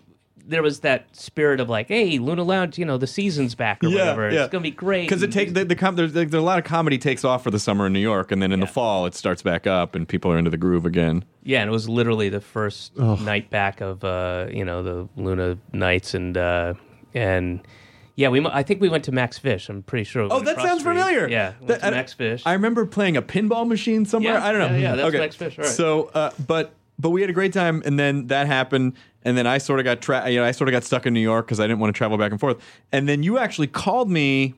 There 0.49 0.63
was 0.63 0.79
that 0.79 1.13
spirit 1.13 1.59
of 1.59 1.67
like, 1.67 1.89
hey, 1.89 2.19
Luna 2.19 2.41
Lounge, 2.41 2.77
you 2.77 2.85
know, 2.85 2.97
the 2.97 3.05
season's 3.05 3.53
back 3.53 3.83
or 3.83 3.89
whatever. 3.89 4.29
It's 4.29 4.49
gonna 4.49 4.61
be 4.61 4.71
great. 4.71 5.01
Because 5.01 5.21
it 5.21 5.33
take 5.33 5.53
the, 5.53 5.65
the 5.65 5.75
com- 5.75 5.97
there's, 5.97 6.13
there's 6.13 6.33
a 6.33 6.39
lot 6.39 6.57
of 6.57 6.63
comedy 6.63 6.97
takes 6.97 7.25
off 7.25 7.43
for 7.43 7.51
the 7.51 7.59
summer 7.59 7.85
in 7.85 7.91
New 7.91 7.99
York, 7.99 8.31
and 8.31 8.41
then 8.41 8.53
in 8.53 8.61
the 8.61 8.65
fall 8.65 9.05
it 9.05 9.13
starts 9.13 9.41
back 9.41 9.67
up, 9.67 9.93
and 9.93 10.07
people 10.07 10.31
are 10.31 10.37
into 10.37 10.49
the 10.49 10.55
groove 10.55 10.85
again. 10.85 11.25
Yeah, 11.43 11.59
and 11.63 11.67
it 11.67 11.71
was 11.73 11.89
literally 11.89 12.29
the 12.29 12.39
first 12.39 12.97
night 12.97 13.49
back 13.49 13.81
of 13.81 14.05
uh, 14.05 14.47
you 14.49 14.63
know 14.63 14.83
the 14.83 15.09
Luna 15.21 15.57
nights, 15.73 16.13
and 16.13 16.37
uh, 16.37 16.75
and 17.13 17.59
yeah, 18.17 18.29
we 18.29 18.43
I 18.47 18.63
think 18.63 18.81
we 18.81 18.89
went 18.89 19.03
to 19.05 19.11
Max 19.11 19.37
Fish. 19.37 19.69
I'm 19.69 19.83
pretty 19.83 20.03
sure. 20.03 20.27
Oh, 20.29 20.41
that 20.41 20.57
sounds 20.59 20.81
familiar. 20.83 21.29
Yeah, 21.29 21.53
That- 21.61 21.83
I- 21.85 21.91
Max 21.91 22.11
Fish. 22.13 22.41
I 22.45 22.53
remember 22.53 22.85
playing 22.87 23.15
a 23.15 23.21
pinball 23.21 23.67
machine 23.67 24.05
somewhere. 24.05 24.33
Yeah, 24.33 24.45
I 24.45 24.51
don't 24.51 24.59
know. 24.59 24.75
yeah, 24.75 24.81
yeah, 24.81 24.95
that's 24.95 25.07
okay. 25.09 25.19
Max 25.19 25.35
Fish, 25.35 25.57
all 25.59 25.63
right. 25.63 25.73
So, 25.73 26.05
uh, 26.15 26.31
but 26.47 26.73
but 26.99 27.11
we 27.11 27.21
had 27.21 27.29
a 27.29 27.33
great 27.33 27.53
time, 27.53 27.83
and 27.85 27.99
then 27.99 28.25
that 28.27 28.47
happened, 28.47 28.93
and 29.23 29.37
then 29.37 29.45
I 29.45 29.59
sort 29.59 29.79
of 29.79 29.85
got 29.85 30.01
tra- 30.01 30.27
you 30.29 30.39
know 30.39 30.45
I 30.45 30.51
sort 30.51 30.67
of 30.67 30.71
got 30.73 30.83
stuck 30.83 31.05
in 31.05 31.13
New 31.13 31.21
York 31.21 31.45
because 31.45 31.59
I 31.59 31.67
didn't 31.67 31.79
want 31.79 31.93
to 31.93 31.97
travel 31.97 32.17
back 32.17 32.31
and 32.31 32.39
forth, 32.39 32.57
and 32.91 33.07
then 33.07 33.21
you 33.23 33.37
actually 33.37 33.67
called 33.67 34.09
me. 34.09 34.55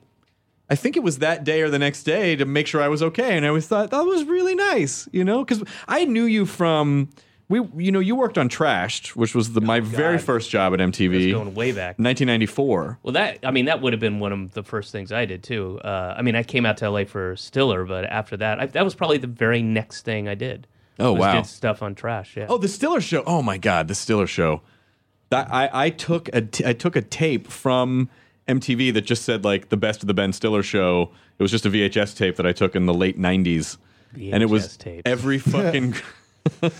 I 0.70 0.74
think 0.76 0.96
it 0.96 1.02
was 1.02 1.18
that 1.18 1.42
day 1.44 1.62
or 1.62 1.68
the 1.68 1.80
next 1.80 2.04
day 2.04 2.36
to 2.36 2.44
make 2.46 2.66
sure 2.68 2.80
I 2.80 2.88
was 2.88 3.02
okay, 3.02 3.36
and 3.36 3.44
I 3.44 3.48
always 3.48 3.66
thought 3.66 3.90
that 3.90 4.04
was 4.06 4.24
really 4.24 4.54
nice, 4.54 5.08
you 5.12 5.24
know, 5.24 5.44
because 5.44 5.62
I 5.88 6.04
knew 6.04 6.24
you 6.24 6.46
from 6.46 7.10
we, 7.50 7.84
you 7.84 7.90
know, 7.90 7.98
you 7.98 8.14
worked 8.14 8.38
on 8.38 8.48
Trashed, 8.48 9.08
which 9.16 9.34
was 9.34 9.52
the, 9.54 9.60
my 9.60 9.80
very 9.80 10.14
Oh, 10.14 10.18
first 10.18 10.50
job 10.50 10.72
at 10.72 10.78
That's 10.78 10.96
MTV, 10.96 11.32
going 11.32 11.52
way 11.52 11.72
back. 11.72 11.98
1994. 11.98 13.00
Well, 13.02 13.12
that 13.14 13.40
I 13.42 13.50
mean, 13.50 13.64
that 13.64 13.82
would 13.82 13.92
have 13.92 13.98
been 13.98 14.20
one 14.20 14.32
of 14.32 14.52
the 14.52 14.62
first 14.62 14.92
things 14.92 15.10
I 15.10 15.24
did 15.24 15.42
too. 15.42 15.80
Uh, 15.84 16.14
I 16.16 16.22
mean, 16.22 16.36
I 16.36 16.44
came 16.44 16.64
out 16.64 16.76
to 16.78 16.88
LA 16.88 17.04
for 17.04 17.34
Stiller, 17.34 17.84
but 17.84 18.04
after 18.04 18.36
that, 18.36 18.60
I, 18.60 18.66
that 18.66 18.84
was 18.84 18.94
probably 18.94 19.18
the 19.18 19.26
very 19.26 19.62
next 19.62 20.02
thing 20.04 20.28
I 20.28 20.36
did. 20.36 20.68
Oh, 21.00 21.12
wow. 21.12 21.34
Did 21.34 21.46
stuff 21.46 21.82
on 21.82 21.96
Trash. 21.96 22.36
Yeah. 22.36 22.46
Oh, 22.48 22.56
the 22.56 22.68
Stiller 22.68 23.00
show. 23.00 23.24
Oh 23.26 23.42
my 23.42 23.58
God, 23.58 23.88
the 23.88 23.94
Stiller 23.96 24.28
show. 24.28 24.62
That 25.30 25.52
I, 25.52 25.68
I 25.72 25.90
took 25.90 26.28
a 26.32 26.42
t- 26.42 26.64
I 26.64 26.72
took 26.72 26.94
a 26.94 27.02
tape 27.02 27.48
from 27.48 28.08
MTV 28.46 28.94
that 28.94 29.02
just 29.02 29.24
said 29.24 29.44
like 29.44 29.70
the 29.70 29.76
best 29.76 30.02
of 30.02 30.06
the 30.06 30.14
Ben 30.14 30.32
Stiller 30.32 30.62
show. 30.62 31.10
It 31.38 31.42
was 31.42 31.50
just 31.50 31.66
a 31.66 31.70
VHS 31.70 32.16
tape 32.16 32.36
that 32.36 32.46
I 32.46 32.52
took 32.52 32.76
in 32.76 32.86
the 32.86 32.94
late 32.94 33.18
'90s, 33.18 33.76
and 34.14 34.40
it 34.42 34.46
was 34.46 34.68
VHS 34.68 34.78
tapes. 34.78 35.02
every 35.04 35.38
fucking. 35.38 35.94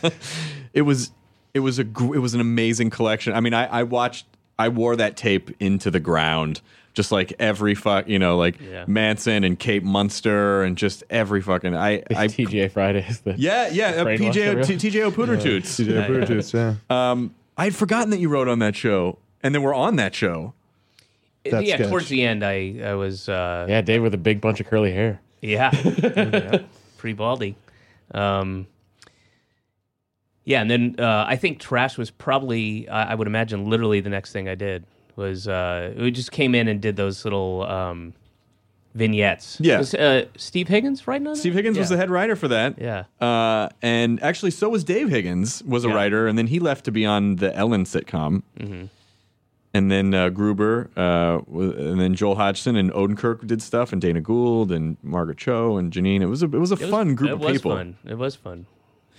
it 0.74 0.82
was 0.82 1.12
it 1.54 1.60
was 1.60 1.78
a 1.78 1.84
gr- 1.84 2.14
it 2.14 2.18
was 2.20 2.34
an 2.34 2.40
amazing 2.40 2.90
collection. 2.90 3.32
I 3.32 3.40
mean, 3.40 3.54
I, 3.54 3.66
I 3.66 3.82
watched 3.82 4.26
I 4.58 4.68
wore 4.68 4.96
that 4.96 5.16
tape 5.16 5.50
into 5.60 5.90
the 5.90 6.00
ground. 6.00 6.60
Just 6.92 7.12
like 7.12 7.32
every 7.38 7.76
fuck, 7.76 8.08
you 8.08 8.18
know, 8.18 8.36
like 8.36 8.60
Yeah. 8.60 8.84
Manson 8.88 9.44
and 9.44 9.56
Kate 9.56 9.84
Munster 9.84 10.64
and 10.64 10.76
just 10.76 11.04
every 11.08 11.40
fucking 11.40 11.74
I, 11.76 12.02
I 12.10 12.26
TGA 12.26 12.72
Fridays. 12.72 13.20
The 13.20 13.34
yeah 13.38 13.68
yeah 13.68 13.90
uh, 13.90 14.04
Brainwash 14.04 14.18
PJ 14.32 14.36
everyone. 14.38 14.78
T- 14.78 14.90
TJ 14.90 15.10
Pooter 15.12 16.26
Toots. 16.26 16.52
Yeah. 16.52 16.74
Um, 16.90 17.32
I 17.56 17.64
had 17.64 17.76
forgotten 17.76 18.10
that 18.10 18.18
you 18.18 18.28
wrote 18.28 18.48
on 18.48 18.58
that 18.58 18.74
show, 18.74 19.18
and 19.42 19.54
then 19.54 19.62
we're 19.62 19.74
on 19.74 19.96
that 19.96 20.14
show. 20.16 20.52
that 21.44 21.64
yeah. 21.64 21.76
sketch. 21.76 21.88
Towards 21.90 22.08
the 22.08 22.24
end, 22.24 22.44
I 22.44 22.80
I 22.84 22.94
was 22.94 23.28
uh, 23.28 23.66
Yeah, 23.68 23.82
Dave 23.82 24.02
with 24.02 24.14
a 24.14 24.18
big 24.18 24.40
bunch 24.40 24.58
of 24.60 24.66
curly 24.66 24.92
hair. 24.92 25.20
Yeah. 25.40 25.70
yeah. 26.02 26.62
Pretty 26.98 27.14
baldy. 27.14 27.54
Um, 28.12 28.66
yeah, 30.44 30.60
and 30.60 30.70
then 30.70 30.96
uh, 30.98 31.24
I 31.26 31.36
think 31.36 31.58
Trash 31.60 31.98
was 31.98 32.10
probably, 32.10 32.88
I 32.88 33.12
I 33.12 33.14
would 33.14 33.26
imagine, 33.26 33.68
literally 33.68 34.00
the 34.00 34.10
next 34.10 34.32
thing 34.32 34.48
I 34.48 34.54
did 34.54 34.84
was 35.16 35.46
uh, 35.48 35.92
we 35.98 36.10
just 36.10 36.32
came 36.32 36.54
in 36.54 36.66
and 36.68 36.80
did 36.80 36.96
those 36.96 37.24
little 37.24 37.62
um, 37.64 38.14
vignettes. 38.94 39.58
Yeah. 39.60 39.78
Was, 39.78 39.94
uh, 39.94 40.24
Steve 40.36 40.68
Higgins 40.68 41.06
writing 41.06 41.26
on 41.26 41.36
Steve? 41.36 41.54
Higgins 41.54 41.78
was 41.78 41.88
the 41.90 41.96
head 41.96 42.10
writer 42.10 42.36
for 42.36 42.48
that. 42.48 42.78
Yeah. 42.78 43.04
Uh, 43.20 43.68
and 43.82 44.22
actually, 44.22 44.50
so 44.50 44.68
was 44.68 44.82
Dave 44.84 45.08
Higgins, 45.10 45.62
was 45.64 45.84
a 45.84 45.88
Yeah. 45.88 45.94
writer, 45.94 46.26
and 46.26 46.38
then 46.38 46.46
he 46.48 46.58
left 46.58 46.84
to 46.86 46.92
be 46.92 47.04
on 47.06 47.36
the 47.36 47.54
Ellen 47.54 47.84
sitcom. 47.84 48.42
Mm-hmm. 48.58 48.84
And 49.72 49.88
then 49.88 50.12
uh, 50.14 50.30
Gruber, 50.30 50.90
uh, 50.96 51.38
and 51.48 52.00
then 52.00 52.14
Joel 52.16 52.34
Hodgson 52.34 52.74
and 52.74 52.90
Odenkirk 52.92 53.46
did 53.46 53.62
stuff, 53.62 53.92
and 53.92 54.02
Dana 54.02 54.20
Gould 54.20 54.72
and 54.72 54.96
Margaret 55.00 55.38
Cho 55.38 55.76
and 55.76 55.92
Janeane. 55.92 56.22
It 56.22 56.26
was 56.26 56.42
a 56.42 56.46
it 56.46 56.52
was 56.54 56.72
a 56.72 56.74
It 56.74 56.80
was- 56.80 56.90
fun 56.90 57.14
group 57.14 57.30
it 57.30 57.34
of 57.34 57.40
was 57.40 57.52
people. 57.52 57.76
Fun. 57.76 57.96
It 58.04 58.18
was 58.18 58.34
fun. 58.34 58.66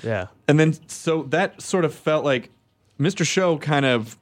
Yeah. 0.03 0.27
And 0.47 0.59
then 0.59 0.75
so 0.87 1.23
that 1.23 1.61
sort 1.61 1.85
of 1.85 1.93
felt 1.93 2.25
like 2.25 2.49
Mr. 2.99 3.25
Show 3.25 3.57
kind 3.57 3.85
of 3.85 4.17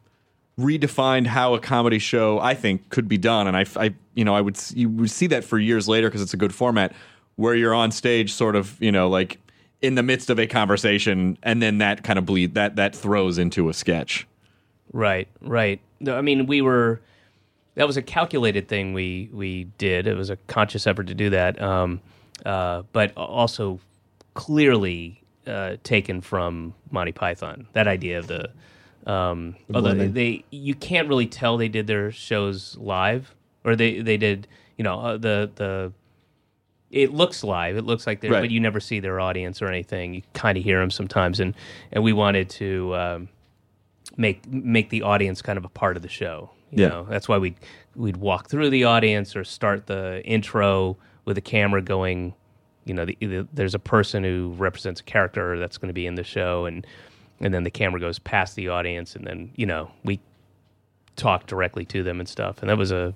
redefined 0.59 1.27
how 1.27 1.53
a 1.53 1.59
comedy 1.59 1.99
show 1.99 2.39
I 2.39 2.53
think 2.53 2.89
could 2.89 3.07
be 3.07 3.17
done, 3.17 3.47
and 3.47 3.55
I, 3.55 3.65
I 3.75 3.93
you 4.13 4.25
know 4.25 4.35
I 4.35 4.41
would 4.41 4.59
you 4.73 4.89
would 4.89 5.11
see 5.11 5.27
that 5.27 5.43
for 5.43 5.57
years 5.57 5.87
later 5.87 6.07
because 6.09 6.21
it's 6.21 6.33
a 6.33 6.37
good 6.37 6.53
format 6.53 6.93
where 7.35 7.55
you're 7.55 7.73
on 7.73 7.91
stage, 7.91 8.33
sort 8.33 8.55
of 8.55 8.79
you 8.81 8.91
know 8.91 9.09
like 9.09 9.39
in 9.81 9.95
the 9.95 10.03
midst 10.03 10.29
of 10.29 10.39
a 10.39 10.47
conversation, 10.47 11.37
and 11.43 11.61
then 11.61 11.77
that 11.77 12.03
kind 12.03 12.19
of 12.19 12.25
bleed 12.25 12.53
that 12.55 12.75
that 12.75 12.95
throws 12.95 13.37
into 13.37 13.69
a 13.69 13.73
sketch. 13.73 14.27
Right, 14.91 15.27
right. 15.41 15.79
No, 15.99 16.17
I 16.17 16.21
mean, 16.21 16.45
we 16.45 16.61
were. 16.61 16.99
that 17.75 17.87
was 17.87 17.95
a 17.95 18.01
calculated 18.01 18.67
thing 18.67 18.93
we 18.93 19.29
we 19.31 19.65
did. 19.77 20.07
It 20.07 20.15
was 20.15 20.29
a 20.29 20.35
conscious 20.47 20.85
effort 20.87 21.07
to 21.07 21.13
do 21.13 21.29
that, 21.29 21.61
um, 21.61 22.01
uh, 22.45 22.83
but 22.91 23.15
also 23.15 23.79
clearly 24.33 25.18
uh, 25.49 25.77
taken 25.83 26.21
from 26.21 26.73
Monty 26.91 27.11
Python. 27.11 27.67
That 27.73 27.87
idea 27.87 28.19
of 28.19 28.27
the, 28.27 28.49
um, 29.11 29.55
although 29.73 29.89
they, 29.89 29.95
blending. 29.95 30.13
they 30.13 30.45
you 30.51 30.75
can't 30.75 31.07
really 31.09 31.27
tell 31.27 31.57
they 31.57 31.67
did 31.69 31.87
their 31.87 32.11
shows 32.11 32.77
live 32.77 33.33
or 33.65 33.75
they 33.75 33.99
they 34.01 34.17
did 34.17 34.47
you 34.77 34.83
know 34.83 34.99
uh, 34.99 35.17
the 35.17 35.49
the. 35.55 35.93
It 36.91 37.13
looks 37.13 37.43
live. 37.43 37.77
It 37.77 37.83
looks 37.85 38.07
like 38.07 38.19
they're, 38.19 38.31
Right. 38.31 38.41
but 38.41 38.49
you 38.49 38.59
never 38.59 38.79
see 38.79 38.99
their 38.99 39.19
audience 39.19 39.61
or 39.61 39.67
anything. 39.67 40.15
You 40.15 40.21
kind 40.33 40.57
of 40.57 40.63
hear 40.63 40.79
them 40.79 40.89
sometimes, 40.89 41.39
and 41.39 41.53
and 41.91 42.03
we 42.03 42.13
wanted 42.13 42.49
to 42.51 42.95
um, 42.95 43.29
make 44.17 44.47
make 44.51 44.89
the 44.89 45.03
audience 45.03 45.41
kind 45.43 45.57
of 45.57 45.65
a 45.65 45.69
part 45.69 45.97
of 45.97 46.01
the 46.01 46.09
show. 46.09 46.49
You 46.71 46.83
Yeah. 46.83 46.89
know, 46.89 47.07
that's 47.07 47.27
why 47.27 47.37
we 47.37 47.55
we'd 47.95 48.17
walk 48.17 48.49
through 48.49 48.71
the 48.71 48.85
audience 48.85 49.35
or 49.35 49.43
start 49.43 49.85
the 49.85 50.23
intro 50.25 50.97
with 51.25 51.35
the 51.35 51.41
camera 51.41 51.81
going. 51.83 52.33
You 52.89 52.95
know, 52.95 53.05
the, 53.05 53.17
the, 53.21 53.47
there's 53.53 53.75
a 53.75 53.79
person 53.79 54.23
who 54.23 54.53
represents 54.57 54.99
a 54.99 55.03
character 55.03 55.57
that's 55.59 55.77
going 55.77 55.87
to 55.89 55.93
be 55.93 56.05
in 56.05 56.15
the 56.15 56.23
show, 56.23 56.65
and 56.65 56.85
and 57.39 57.53
then 57.53 57.63
the 57.63 57.71
camera 57.71 57.99
goes 57.99 58.19
past 58.19 58.55
the 58.55 58.67
audience, 58.67 59.15
and 59.15 59.25
then 59.25 59.51
you 59.55 59.65
know 59.65 59.91
we 60.03 60.19
talk 61.15 61.47
directly 61.47 61.85
to 61.85 62.03
them 62.03 62.19
and 62.19 62.27
stuff. 62.27 62.59
And 62.61 62.69
that 62.69 62.77
was 62.77 62.91
a, 62.91 63.13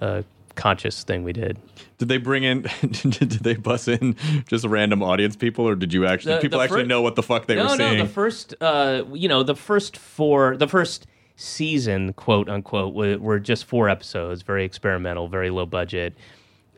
a 0.00 0.24
conscious 0.54 1.04
thing 1.04 1.24
we 1.24 1.32
did. 1.32 1.58
Did 1.98 2.08
they 2.08 2.16
bring 2.16 2.42
in? 2.42 2.62
did 2.90 3.30
they 3.30 3.54
bus 3.54 3.88
in 3.88 4.16
just 4.48 4.64
random 4.64 5.02
audience 5.02 5.36
people, 5.36 5.66
or 5.68 5.74
did 5.74 5.92
you 5.92 6.06
actually 6.06 6.34
The- 6.34 6.40
people 6.40 6.60
actually 6.60 6.84
know 6.84 7.02
what 7.02 7.14
the 7.14 7.22
fuck 7.22 7.46
they 7.46 7.54
no, 7.56 7.64
were 7.64 7.68
no. 7.68 7.76
seeing? 7.76 7.98
The 7.98 8.12
first, 8.12 8.54
uh, 8.60 9.04
you 9.12 9.28
know, 9.28 9.42
the 9.42 9.54
first 9.54 9.96
four, 9.96 10.56
the 10.56 10.68
first 10.68 11.06
season, 11.36 12.12
quote 12.12 12.48
unquote, 12.48 12.94
were, 12.94 13.18
were 13.18 13.38
just 13.38 13.64
four 13.64 13.88
episodes, 13.88 14.42
very 14.42 14.64
experimental, 14.64 15.28
very 15.28 15.50
low 15.50 15.66
budget. 15.66 16.14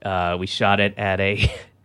Uh, 0.05 0.37
we 0.39 0.47
shot 0.47 0.81
it 0.81 0.97
at 0.99 1.21
a 1.21 1.53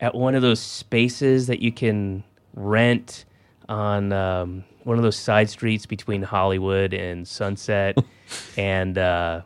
at 0.00 0.14
one 0.14 0.34
of 0.34 0.42
those 0.42 0.60
spaces 0.60 1.46
that 1.46 1.60
you 1.60 1.72
can 1.72 2.24
rent 2.54 3.24
on 3.68 4.12
um, 4.12 4.64
one 4.84 4.96
of 4.98 5.02
those 5.02 5.16
side 5.16 5.48
streets 5.48 5.86
between 5.86 6.22
Hollywood 6.22 6.92
and 6.94 7.26
Sunset, 7.26 7.96
and. 8.56 8.98
Uh, 8.98 9.40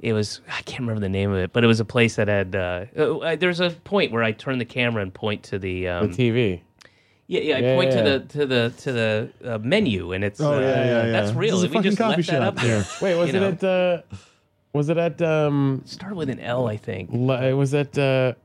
it 0.00 0.12
was 0.12 0.42
I 0.48 0.60
can't 0.62 0.80
remember 0.80 1.00
the 1.00 1.08
name 1.08 1.30
of 1.30 1.38
it, 1.38 1.54
but 1.54 1.64
it 1.64 1.66
was 1.66 1.80
a 1.80 1.84
place 1.84 2.16
that 2.16 2.28
had. 2.28 2.54
Uh, 2.54 2.84
uh, 2.94 3.36
there's 3.36 3.60
a 3.60 3.70
point 3.70 4.12
where 4.12 4.22
I 4.22 4.32
turn 4.32 4.58
the 4.58 4.66
camera 4.66 5.00
and 5.00 5.14
point 5.14 5.42
to 5.44 5.58
the 5.58 5.88
um, 5.88 6.12
The 6.12 6.30
TV. 6.32 6.60
yeah, 7.26 7.40
yeah. 7.40 7.56
I 7.56 7.58
Yeah, 7.60 7.74
point 7.76 7.90
yeah. 7.92 8.02
to 8.02 8.02
the 8.10 8.18
to 8.26 8.46
the 8.46 8.72
to 8.82 8.92
the 8.92 9.30
uh, 9.54 9.58
menu, 9.62 10.12
and 10.12 10.22
it's 10.22 10.42
Oh, 10.42 10.52
uh, 10.56 10.60
yeah, 10.60 10.66
yeah, 10.84 11.04
yeah. 11.06 11.10
that's 11.10 11.32
real. 11.34 11.56
is 11.56 11.62
a 11.64 11.68
we 11.68 11.80
just 11.80 11.96
coffee 11.96 12.16
left 12.16 12.28
that 12.28 12.42
up 12.42 12.56
there. 12.56 12.84
Wait, 13.00 13.14
was 13.14 13.30
it 13.32 13.40
know. 13.40 13.48
at? 13.48 13.64
Uh, 13.64 14.02
was 14.74 14.90
it 14.90 14.98
at? 14.98 15.22
Um, 15.22 15.80
Start 15.86 16.16
with 16.16 16.28
an 16.28 16.40
L, 16.40 16.66
I 16.66 16.76
think. 16.76 17.08
li- 17.10 17.54
was 17.54 17.72
it? 17.72 17.96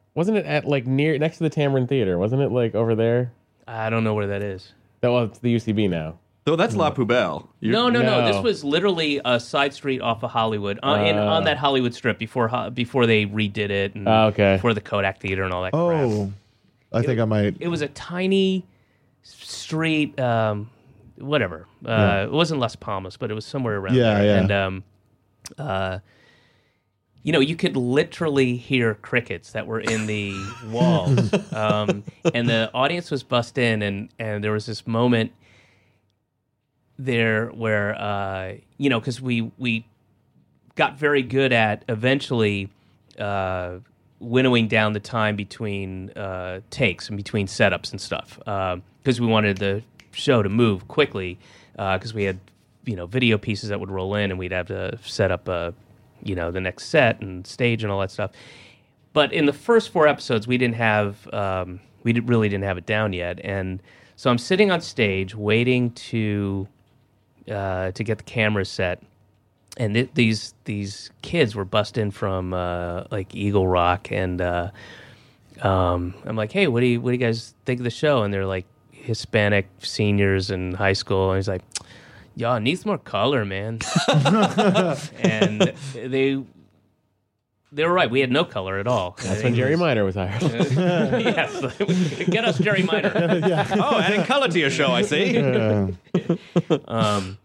Uh, 0.10 0.16
wasn't 0.16 0.38
it 0.38 0.46
at 0.46 0.66
like 0.66 0.86
near 0.88 1.18
next 1.18 1.38
to 1.38 1.44
the 1.44 1.50
Tamarind 1.50 1.90
Theater? 1.90 2.18
Wasn't 2.18 2.42
it 2.42 2.52
like 2.52 2.76
over 2.76 2.96
there? 2.96 3.32
I 3.68 3.90
don't 3.90 4.04
know 4.04 4.14
where 4.14 4.28
that 4.28 4.42
is. 4.44 4.74
That 5.02 5.12
was 5.12 5.40
the 5.40 5.56
UCB 5.56 5.90
now. 5.90 6.20
so 6.48 6.56
that's 6.56 6.76
La 6.76 6.92
Poubelle. 6.92 7.48
You- 7.60 7.72
No, 7.72 7.90
no, 7.90 8.02
no, 8.02 8.22
No. 8.22 8.26
This 8.34 8.42
was 8.44 8.64
literally 8.64 9.22
a 9.24 9.40
side 9.40 9.74
street 9.74 10.02
off 10.02 10.24
of 10.24 10.32
Hollywood, 10.32 10.80
uh, 10.84 11.04
in, 11.06 11.16
on 11.18 11.44
that 11.44 11.58
Hollywood 11.58 11.94
strip 11.94 12.18
before 12.18 12.50
before 12.74 13.06
they 13.06 13.26
redid 13.28 13.70
it. 13.70 13.94
And 13.96 14.08
Oh, 14.10 14.26
okay. 14.28 14.56
Before 14.56 14.74
the 14.74 14.82
Kodak 14.82 15.20
Theater 15.20 15.44
and 15.44 15.54
all 15.54 15.62
that. 15.64 15.72
crap. 15.74 15.84
Oh, 15.84 16.34
I 16.92 17.02
think 17.04 17.20
I 17.20 17.26
might. 17.26 17.56
it 17.60 17.68
was 17.68 17.82
a 17.82 17.88
tiny 17.90 18.66
street, 19.22 20.20
um, 20.20 20.70
whatever. 21.18 21.68
Uh, 21.86 21.90
Yeah. 21.90 22.24
It 22.24 22.32
wasn't 22.32 22.60
Las 22.60 22.76
Palmas, 22.76 23.16
but 23.18 23.30
it 23.30 23.36
was 23.36 23.46
somewhere 23.46 23.78
around 23.78 23.96
Yeah, 23.96 24.16
there. 24.16 24.26
yeah. 24.26 24.40
And 24.40 24.52
um, 24.52 24.84
uh, 25.58 26.00
you 27.24 27.34
know, 27.34 27.40
you 27.40 27.56
could 27.56 27.76
literally 27.76 28.56
hear 28.56 28.96
crickets 28.96 29.52
that 29.52 29.68
were 29.68 29.80
in 29.80 30.08
the 30.08 30.34
walls, 30.68 31.34
um, 31.54 32.04
and 32.34 32.48
the 32.48 32.72
audience 32.74 33.12
was 33.12 33.24
bussed 33.24 33.58
in, 33.58 33.82
and 33.82 34.10
and 34.20 34.44
there 34.44 34.52
was 34.52 34.66
this 34.66 34.88
moment 34.88 35.32
there 36.98 37.48
where 37.48 37.96
uh, 38.00 38.54
you 38.78 38.90
know, 38.90 39.00
because 39.00 39.22
we 39.22 39.52
we 39.58 39.86
got 40.76 40.98
very 40.98 41.22
good 41.22 41.52
at 41.52 41.84
eventually 41.90 42.70
uh, 43.20 43.80
winnowing 44.20 44.68
down 44.70 44.94
the 44.94 45.00
time 45.00 45.36
between 45.36 46.12
uh, 46.12 46.62
takes 46.70 47.10
and 47.10 47.18
between 47.18 47.48
setups 47.48 47.92
and 47.92 48.00
stuff 48.00 48.38
because 49.04 49.20
we 49.20 49.28
wanted 49.28 49.58
the 49.58 49.84
show 50.12 50.42
to 50.42 50.50
move 50.50 50.88
quickly 50.88 51.38
because 51.74 52.14
we 52.14 52.24
had 52.24 52.40
you 52.86 52.96
know 52.96 53.06
video 53.06 53.38
pieces 53.38 53.70
that 53.70 53.80
would 53.80 53.92
roll 53.92 54.16
in 54.16 54.32
and 54.32 54.40
we'd 54.40 54.52
have 54.52 54.68
to 54.68 54.98
set 55.04 55.32
up 55.32 55.48
uh, 55.50 55.72
you 56.24 56.36
know 56.36 56.52
the 56.52 56.62
next 56.62 56.86
set 56.86 57.22
and 57.22 57.46
stage 57.46 57.84
and 57.84 57.92
all 57.92 58.00
that 58.00 58.12
stuff. 58.12 58.32
But 59.14 59.34
in 59.34 59.46
the 59.46 59.54
first 59.54 59.90
four 59.90 60.08
episodes, 60.08 60.48
we 60.48 60.58
didn't 60.58 60.76
have 60.76 61.28
um, 61.34 61.80
we 62.04 62.14
really 62.20 62.50
didn't 62.50 62.66
have 62.66 62.78
it 62.78 62.86
down 62.86 63.14
yet, 63.14 63.40
and 63.44 63.82
so 64.16 64.30
I'm 64.30 64.38
sitting 64.38 64.72
on 64.72 64.82
stage 64.82 65.36
waiting 65.36 65.92
to 65.92 66.68
uh, 67.50 67.92
to 67.92 68.04
get 68.04 68.18
the 68.18 68.24
camera 68.24 68.66
set 68.66 69.02
and 69.80 69.94
th- 69.94 70.10
these 70.14 70.54
these 70.66 71.10
kids 71.22 71.56
were 71.56 71.66
bust 71.66 71.98
in 71.98 72.12
from 72.12 72.54
uh, 72.54 73.06
like 73.12 73.34
Eagle 73.34 73.68
Rock, 73.68 74.12
and 74.12 74.42
uh, 74.42 74.72
um, 75.62 76.14
I'm 76.26 76.36
like, 76.36 76.52
hey, 76.52 76.68
what 76.68 76.82
do 76.82 76.86
you 76.86 77.02
what 77.02 77.12
do 77.12 77.14
you 77.14 77.26
guys 77.26 77.56
think 77.66 77.80
of 77.80 77.86
the 77.86 77.90
show? 77.90 78.24
And 78.24 78.34
they're 78.34 78.46
like 78.46 78.66
Hispanic 78.92 79.68
seniors 79.80 80.52
in 80.52 80.74
high 80.74 80.94
school, 80.94 81.32
and 81.32 81.38
he's 81.38 81.48
like, 81.48 81.64
y'all 82.36 82.56
it 82.56 82.62
needs 82.62 82.86
more 82.86 82.98
color, 82.98 83.46
man. 83.46 83.80
and 85.20 85.74
they 85.94 86.42
they 87.72 87.86
were 87.86 87.94
right. 87.94 88.10
We 88.10 88.20
had 88.20 88.32
no 88.32 88.44
color 88.46 88.80
at 88.80 88.88
all. 88.88 89.16
That's 89.24 89.44
when 89.44 89.54
Jerry 89.54 89.76
Minor 89.76 90.04
was 90.04 90.16
hired. 90.16 90.42
yes, 90.42 91.62
get 92.30 92.46
us 92.46 92.58
Jerry 92.58 92.84
Minor. 92.84 93.12
oh, 93.16 94.00
adding 94.00 94.24
color 94.24 94.48
to 94.48 94.60
your 94.60 94.72
show, 94.72 94.92
I 94.92 95.04
see. 95.04 95.38
Uh, 95.38 95.88
Um, 96.88 97.38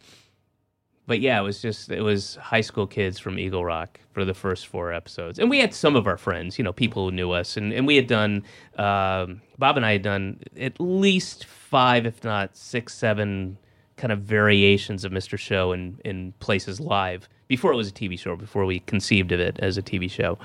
but 1.06 1.20
yeah, 1.20 1.38
it 1.38 1.42
was 1.42 1.60
just 1.60 1.90
it 1.90 2.00
was 2.00 2.36
high 2.36 2.62
school 2.62 2.86
kids 2.86 3.18
from 3.18 3.38
Eagle 3.38 3.64
Rock 3.64 4.00
for 4.12 4.24
the 4.24 4.32
first 4.32 4.66
four 4.66 4.92
episodes, 4.92 5.38
and 5.38 5.50
we 5.50 5.58
had 5.58 5.74
some 5.74 5.96
of 5.96 6.06
our 6.06 6.16
friends, 6.16 6.56
you 6.58 6.64
know, 6.64 6.72
people 6.72 7.04
who 7.04 7.10
knew 7.14 7.32
us, 7.32 7.58
and, 7.58 7.72
and 7.72 7.86
we 7.86 7.96
had 7.96 8.06
done 8.06 8.42
um, 8.78 9.42
Bob 9.58 9.76
and 9.76 9.84
I 9.84 9.92
had 9.92 10.02
done 10.02 10.40
at 10.58 10.80
least 10.80 11.44
five, 11.44 12.06
if 12.06 12.24
not 12.24 12.56
six, 12.56 12.94
seven 12.94 13.58
kind 13.96 14.12
of 14.12 14.20
variations 14.20 15.04
of 15.04 15.12
Mr. 15.12 15.38
Show 15.38 15.72
in 15.72 15.98
in 16.04 16.32
places 16.40 16.80
live 16.80 17.28
before 17.48 17.72
it 17.72 17.76
was 17.76 17.88
a 17.88 17.92
TV 17.92 18.18
show, 18.18 18.36
before 18.36 18.64
we 18.64 18.80
conceived 18.80 19.30
of 19.32 19.40
it 19.40 19.58
as 19.60 19.76
a 19.78 19.82
TV 19.82 20.10
show. 20.10 20.38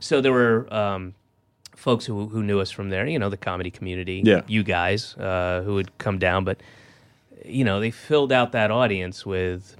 So 0.00 0.20
there 0.20 0.32
were. 0.32 0.72
Um, 0.72 1.14
folks 1.74 2.04
who 2.06 2.28
who 2.28 2.44
knew 2.44 2.60
us 2.60 2.70
from 2.70 2.90
there, 2.90 3.06
you 3.08 3.18
know, 3.18 3.28
the 3.28 3.36
comedy 3.36 3.70
community, 3.70 4.22
Yeah. 4.24 4.42
you 4.46 4.62
guys 4.62 5.16
uh, 5.16 5.62
who 5.64 5.74
would 5.74 5.96
come 5.98 6.18
down, 6.18 6.44
but 6.44 6.60
you 7.44 7.64
know, 7.64 7.80
they 7.80 7.90
filled 7.90 8.30
out 8.30 8.52
that 8.52 8.70
audience 8.70 9.26
with, 9.26 9.76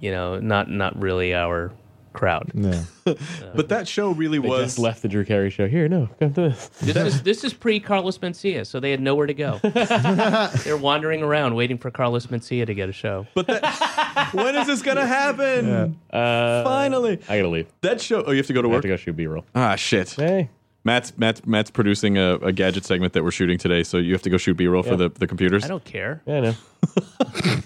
you 0.00 0.10
know, 0.10 0.38
not 0.40 0.70
not 0.70 0.98
really 0.98 1.34
our 1.34 1.72
crowd. 2.16 2.50
yeah. 2.54 2.82
But 3.54 3.68
that 3.68 3.86
show 3.86 4.10
really 4.10 4.38
They 4.38 4.48
was 4.48 4.62
just 4.64 4.78
left 4.80 5.02
the 5.02 5.08
Drew 5.08 5.24
Carey 5.24 5.48
show. 5.50 5.68
Here, 5.68 5.88
no, 5.88 6.08
come 6.18 6.34
to 6.34 6.40
this. 6.48 6.68
This 6.80 6.96
is 6.96 7.22
this 7.22 7.44
is 7.44 7.54
pre 7.54 7.78
Carlos 7.78 8.18
Mencia, 8.18 8.66
so 8.66 8.80
they 8.80 8.90
had 8.90 9.00
nowhere 9.00 9.26
to 9.26 9.34
go. 9.34 9.60
They're 10.64 10.76
wandering 10.76 11.22
around 11.22 11.54
waiting 11.54 11.78
for 11.78 11.90
Carlos 11.92 12.26
Mencia 12.26 12.66
to 12.66 12.74
get 12.74 12.88
a 12.88 12.92
show. 12.92 13.26
But 13.34 13.46
that, 13.46 14.30
when 14.32 14.56
is 14.56 14.66
this 14.66 14.82
gonna 14.82 15.06
happen? 15.06 15.98
Uh, 16.10 16.64
Finally, 16.64 17.20
I 17.28 17.36
gotta 17.36 17.48
leave. 17.48 17.68
that 17.82 18.00
show. 18.00 18.24
Oh, 18.26 18.32
you 18.32 18.38
have 18.38 18.46
to 18.48 18.52
go 18.52 18.62
to 18.62 18.68
I 18.68 18.70
have 18.70 18.76
work. 18.78 18.82
to 18.82 18.88
go 18.88 18.96
shoot 18.96 19.14
B-roll. 19.16 19.44
Ah, 19.54 19.76
shit. 19.76 20.10
Hey, 20.10 20.50
Matt's 20.84 21.16
Matt's 21.16 21.46
Matt's 21.46 21.70
producing 21.70 22.18
a, 22.18 22.34
a 22.36 22.52
gadget 22.52 22.84
segment 22.84 23.12
that 23.12 23.22
we're 23.22 23.30
shooting 23.30 23.58
today, 23.58 23.82
so 23.84 23.98
you 23.98 24.12
have 24.12 24.22
to 24.22 24.30
go 24.30 24.36
shoot 24.36 24.56
B-roll 24.56 24.82
for 24.82 24.96
the, 24.96 25.08
the 25.10 25.26
computers. 25.26 25.64
I 25.64 25.68
don't 25.68 25.84
care. 25.84 26.22
yeah, 26.26 26.36
I 26.36 26.40
know. 26.40 26.54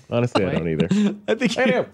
Honestly, 0.11 0.45
I 0.45 0.53
don't 0.53 0.69
either. 0.69 0.89
I 1.29 1.35
think. 1.35 1.57
I 1.59 1.65
you- 1.65 1.71
know. 1.73 1.87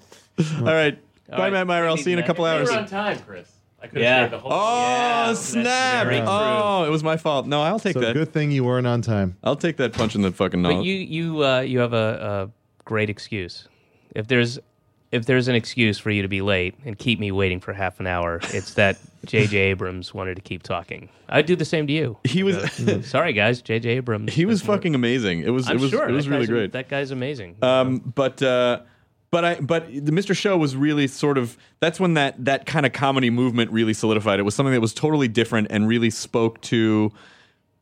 All 0.59 0.65
right. 0.65 0.99
All 1.31 1.39
Bye, 1.39 1.45
right. 1.45 1.53
Matt 1.53 1.66
Meyer. 1.66 1.87
I'll 1.87 1.97
see 1.97 2.11
you 2.11 2.18
in 2.18 2.22
a 2.22 2.27
couple 2.27 2.45
hours. 2.45 2.68
We're 2.70 2.79
on 2.79 2.87
time, 2.87 3.18
Chris. 3.20 3.51
I 3.83 3.89
could 3.89 4.01
Yeah. 4.01 4.22
have 4.22 4.31
the 4.31 4.39
whole. 4.39 4.51
Thing. 4.51 4.59
Oh 4.61 5.29
Yeah, 5.29 5.35
snap! 5.35 6.07
Oh, 6.27 6.85
it 6.85 6.91
was 6.91 7.05
my 7.05 7.16
fault. 7.16 7.47
No, 7.47 7.62
I'll 7.62 7.79
take 7.79 7.95
So 7.95 8.01
that. 8.01 8.14
good 8.14 8.33
thing 8.33 8.51
you 8.51 8.64
weren't 8.64 8.87
on 8.87 9.03
time. 9.03 9.37
I'll 9.45 9.57
take 9.57 9.77
that 9.79 9.93
punch 9.93 10.14
in 10.14 10.22
the 10.22 10.31
fucking 10.33 10.62
But 10.62 10.70
nose. 10.70 10.87
you 10.87 10.95
you 10.95 11.45
uh, 11.45 11.61
you 11.61 11.79
have 11.81 11.93
a, 11.93 12.49
a 12.49 12.83
great 12.85 13.11
excuse. 13.11 13.68
If 14.14 14.29
there's 14.29 14.59
if 15.12 15.27
there's 15.27 15.47
an 15.49 15.55
excuse 15.55 15.99
for 15.99 16.11
you 16.11 16.22
to 16.22 16.29
be 16.29 16.41
late 16.43 16.74
and 16.85 16.99
keep 16.99 17.20
me 17.20 17.31
waiting 17.31 17.61
for 17.61 17.72
half 17.72 18.01
an 18.01 18.07
hour, 18.07 18.41
it's 18.53 18.74
that 18.74 18.99
J.J. 19.27 19.57
Abrams 19.57 20.12
wanted 20.14 20.37
to 20.37 20.43
keep 20.43 20.62
talking. 20.62 21.09
I'd 21.29 21.47
do 21.47 21.55
the 21.57 21.64
same 21.64 21.87
to 21.87 21.93
you. 21.93 22.16
he 22.24 22.43
was 22.43 22.57
Sorry, 23.07 23.33
guys. 23.33 23.61
J.J. 23.62 23.91
Abrams. 23.91 24.33
he 24.33 24.47
was 24.47 24.61
doesn't 24.61 24.74
fucking 24.74 24.95
amazing. 24.95 25.41
It 25.43 25.51
was 25.51 25.68
I'm 25.68 25.77
it 25.77 25.81
was 25.81 25.91
sure 25.91 26.09
it 26.09 26.12
was 26.12 26.24
that 26.24 26.31
really 26.31 26.47
guy's- 26.47 26.57
great. 26.57 26.72
That 26.72 26.89
guy's 26.89 27.11
amazing. 27.11 27.57
Um, 27.62 27.99
but 28.14 28.43
uh, 28.43 28.81
but 29.37 29.45
I 29.45 29.55
but 29.57 29.89
the 29.89 30.12
Mr. 30.12 30.34
Show 30.34 30.57
was 30.57 30.74
really 30.74 31.07
sort 31.07 31.37
of 31.37 31.59
that's 31.80 32.01
when 32.01 32.14
that 32.14 32.43
that 32.43 32.64
kind 32.64 32.87
of 32.87 32.95
comedy 32.95 33.28
movement 33.28 33.70
really 33.70 33.93
solidified. 33.93 34.39
It 34.39 34.45
was 34.45 34.55
something 34.55 34.72
that 34.72 34.80
was 34.80 34.95
totally 34.95 35.28
different 35.28 35.66
and 35.68 35.87
really 35.87 36.09
spoke 36.09 36.59
to 36.62 37.12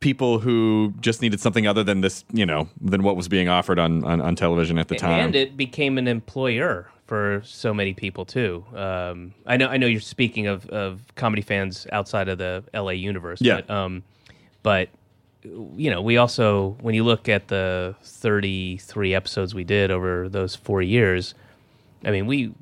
people 0.00 0.40
who 0.40 0.94
just 0.98 1.22
needed 1.22 1.38
something 1.38 1.64
other 1.64 1.84
than 1.84 2.00
this, 2.00 2.24
you 2.32 2.44
know, 2.44 2.68
than 2.80 3.04
what 3.04 3.14
was 3.14 3.28
being 3.28 3.48
offered 3.48 3.78
on 3.78 4.02
on, 4.02 4.20
on 4.20 4.34
television 4.34 4.78
at 4.78 4.88
the 4.88 4.96
time. 4.96 5.26
And 5.26 5.36
it 5.36 5.56
became 5.56 5.96
an 5.96 6.08
employer 6.08 6.90
for 7.06 7.40
so 7.44 7.72
many 7.72 7.94
people 7.94 8.24
too. 8.24 8.64
Um, 8.74 9.32
I 9.46 9.56
know 9.56 9.68
I 9.68 9.76
know 9.76 9.86
you're 9.86 10.00
speaking 10.00 10.48
of, 10.48 10.68
of 10.70 11.02
comedy 11.14 11.42
fans 11.42 11.86
outside 11.92 12.28
of 12.28 12.38
the 12.38 12.64
LA 12.74 12.90
universe. 12.90 13.40
Yeah. 13.40 13.60
But, 13.60 13.70
um, 13.70 14.02
but 14.64 14.88
you 15.44 15.88
know, 15.88 16.02
we 16.02 16.16
also 16.16 16.76
when 16.80 16.96
you 16.96 17.04
look 17.04 17.28
at 17.28 17.46
the 17.46 17.94
33 18.02 19.14
episodes 19.14 19.54
we 19.54 19.62
did 19.62 19.92
over 19.92 20.28
those 20.28 20.56
four 20.56 20.82
years, 20.82 21.36
I 22.04 22.10
mean, 22.10 22.26
we 22.26 22.54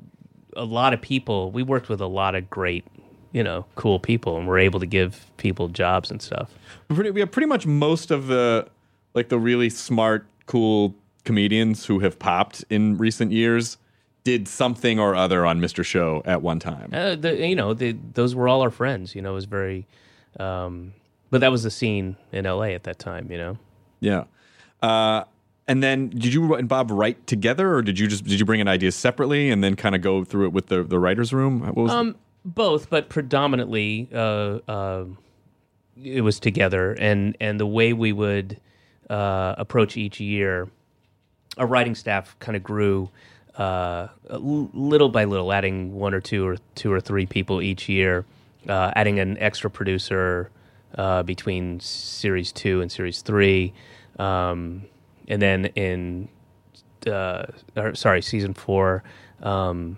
a 0.55 0.65
lot 0.65 0.93
of 0.93 1.01
people. 1.01 1.51
We 1.51 1.63
worked 1.63 1.89
with 1.89 2.01
a 2.01 2.07
lot 2.07 2.35
of 2.35 2.49
great, 2.49 2.85
you 3.31 3.43
know, 3.43 3.65
cool 3.75 3.99
people, 3.99 4.37
and 4.37 4.47
we're 4.47 4.59
able 4.59 4.79
to 4.79 4.85
give 4.85 5.31
people 5.37 5.67
jobs 5.67 6.11
and 6.11 6.21
stuff. 6.21 6.51
pretty, 6.89 7.11
we 7.11 7.19
have 7.19 7.31
pretty 7.31 7.47
much 7.47 7.65
most 7.65 8.11
of 8.11 8.27
the 8.27 8.67
like 9.13 9.29
the 9.29 9.39
really 9.39 9.69
smart, 9.69 10.25
cool 10.45 10.95
comedians 11.23 11.85
who 11.85 11.99
have 11.99 12.19
popped 12.19 12.65
in 12.69 12.97
recent 12.97 13.31
years 13.31 13.77
did 14.23 14.47
something 14.47 14.99
or 14.99 15.15
other 15.15 15.45
on 15.45 15.59
Mr. 15.59 15.83
Show 15.83 16.21
at 16.25 16.41
one 16.41 16.59
time. 16.59 16.89
Uh, 16.93 17.15
the, 17.15 17.35
you 17.45 17.55
know, 17.55 17.73
the, 17.73 17.95
those 18.13 18.35
were 18.35 18.47
all 18.47 18.61
our 18.61 18.71
friends. 18.71 19.15
You 19.15 19.21
know, 19.21 19.31
it 19.31 19.35
was 19.35 19.45
very, 19.45 19.85
um, 20.39 20.93
but 21.29 21.41
that 21.41 21.51
was 21.51 21.63
the 21.63 21.71
scene 21.71 22.15
in 22.31 22.45
LA 22.45 22.67
at 22.67 22.83
that 22.83 22.99
time. 22.99 23.31
You 23.31 23.37
know, 23.37 23.57
Yeah. 23.99 24.23
Uh, 24.81 25.23
and 25.67 25.81
then 25.81 26.09
did 26.09 26.33
you 26.33 26.55
and 26.55 26.67
Bob 26.67 26.91
write 26.91 27.25
together, 27.27 27.73
or 27.75 27.81
did 27.81 27.97
you 27.99 28.07
just 28.07 28.23
did 28.25 28.39
you 28.39 28.45
bring 28.45 28.59
in 28.59 28.67
ideas 28.67 28.95
separately 28.95 29.49
and 29.49 29.63
then 29.63 29.75
kind 29.75 29.95
of 29.95 30.01
go 30.01 30.23
through 30.23 30.47
it 30.47 30.53
with 30.53 30.67
the 30.67 30.83
the 30.83 30.99
writers' 30.99 31.33
room? 31.33 31.73
Um, 31.89 32.15
both, 32.45 32.89
but 32.89 33.09
predominantly, 33.09 34.09
uh, 34.13 34.59
uh, 34.67 35.05
it 36.01 36.21
was 36.21 36.39
together, 36.39 36.93
and 36.93 37.37
and 37.39 37.59
the 37.59 37.65
way 37.65 37.93
we 37.93 38.11
would 38.11 38.59
uh, 39.09 39.55
approach 39.57 39.95
each 39.95 40.19
year, 40.19 40.67
our 41.57 41.67
writing 41.67 41.95
staff 41.95 42.37
kind 42.39 42.55
of 42.55 42.63
grew. 42.63 43.09
Uh, 43.55 44.07
little 44.29 45.09
by 45.09 45.25
little, 45.25 45.53
adding 45.53 45.93
one 45.93 46.15
or 46.15 46.19
two 46.19 46.43
or 46.43 46.57
two 46.73 46.91
or 46.91 46.99
three 46.99 47.27
people 47.27 47.61
each 47.61 47.87
year, 47.87 48.25
uh, 48.67 48.91
adding 48.95 49.19
an 49.19 49.37
extra 49.37 49.69
producer 49.69 50.49
uh, 50.97 51.21
between 51.21 51.79
series 51.79 52.51
two 52.51 52.81
and 52.81 52.91
series 52.91 53.21
three, 53.21 53.71
um, 54.17 54.81
and 55.27 55.41
then 55.41 55.65
in 55.75 56.29
uh, 57.07 57.45
or, 57.75 57.95
sorry, 57.95 58.21
season 58.21 58.53
four, 58.53 59.03
um, 59.41 59.97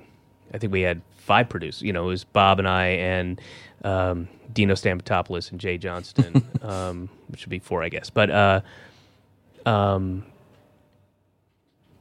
I 0.54 0.58
think 0.58 0.74
we 0.74 0.82
had 0.82 1.02
five 1.18 1.50
producers. 1.50 1.82
You 1.82 1.94
know, 1.94 2.04
it 2.04 2.08
was 2.08 2.24
Bob 2.24 2.60
and 2.60 2.68
I 2.68 2.88
and 2.88 3.42
um, 3.84 4.28
Dino 4.52 4.74
Stamatopoulos 4.74 5.52
and 5.52 5.60
Jay 5.60 5.78
Johnston, 5.78 6.48
um, 6.62 7.10
which 7.28 7.46
would 7.46 7.50
be 7.50 7.60
four, 7.60 7.84
I 7.84 7.90
guess. 7.90 8.10
But 8.10 8.30
uh, 8.30 8.62
um, 9.66 10.26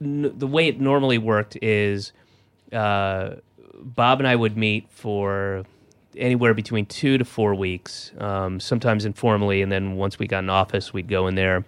n- 0.01 0.33
the 0.37 0.47
way 0.47 0.69
it 0.69 0.81
normally 0.81 1.19
worked 1.19 1.57
is 1.63 2.13
uh, 2.73 3.37
Bob 3.75 4.21
and 4.21 4.29
I 4.29 4.37
would 4.37 4.57
meet 4.57 4.91
for 4.91 5.65
anywhere 6.17 6.55
between 6.55 6.87
two 6.87 7.19
to 7.19 7.25
four 7.25 7.55
weeks, 7.55 8.13
um, 8.19 8.61
sometimes 8.61 9.05
informally, 9.05 9.63
and 9.63 9.73
then 9.73 9.97
once 9.97 10.19
we 10.19 10.27
got 10.27 10.45
an 10.45 10.51
office, 10.51 10.93
we'd 10.93 11.09
go 11.09 11.27
in 11.27 11.35
there 11.35 11.65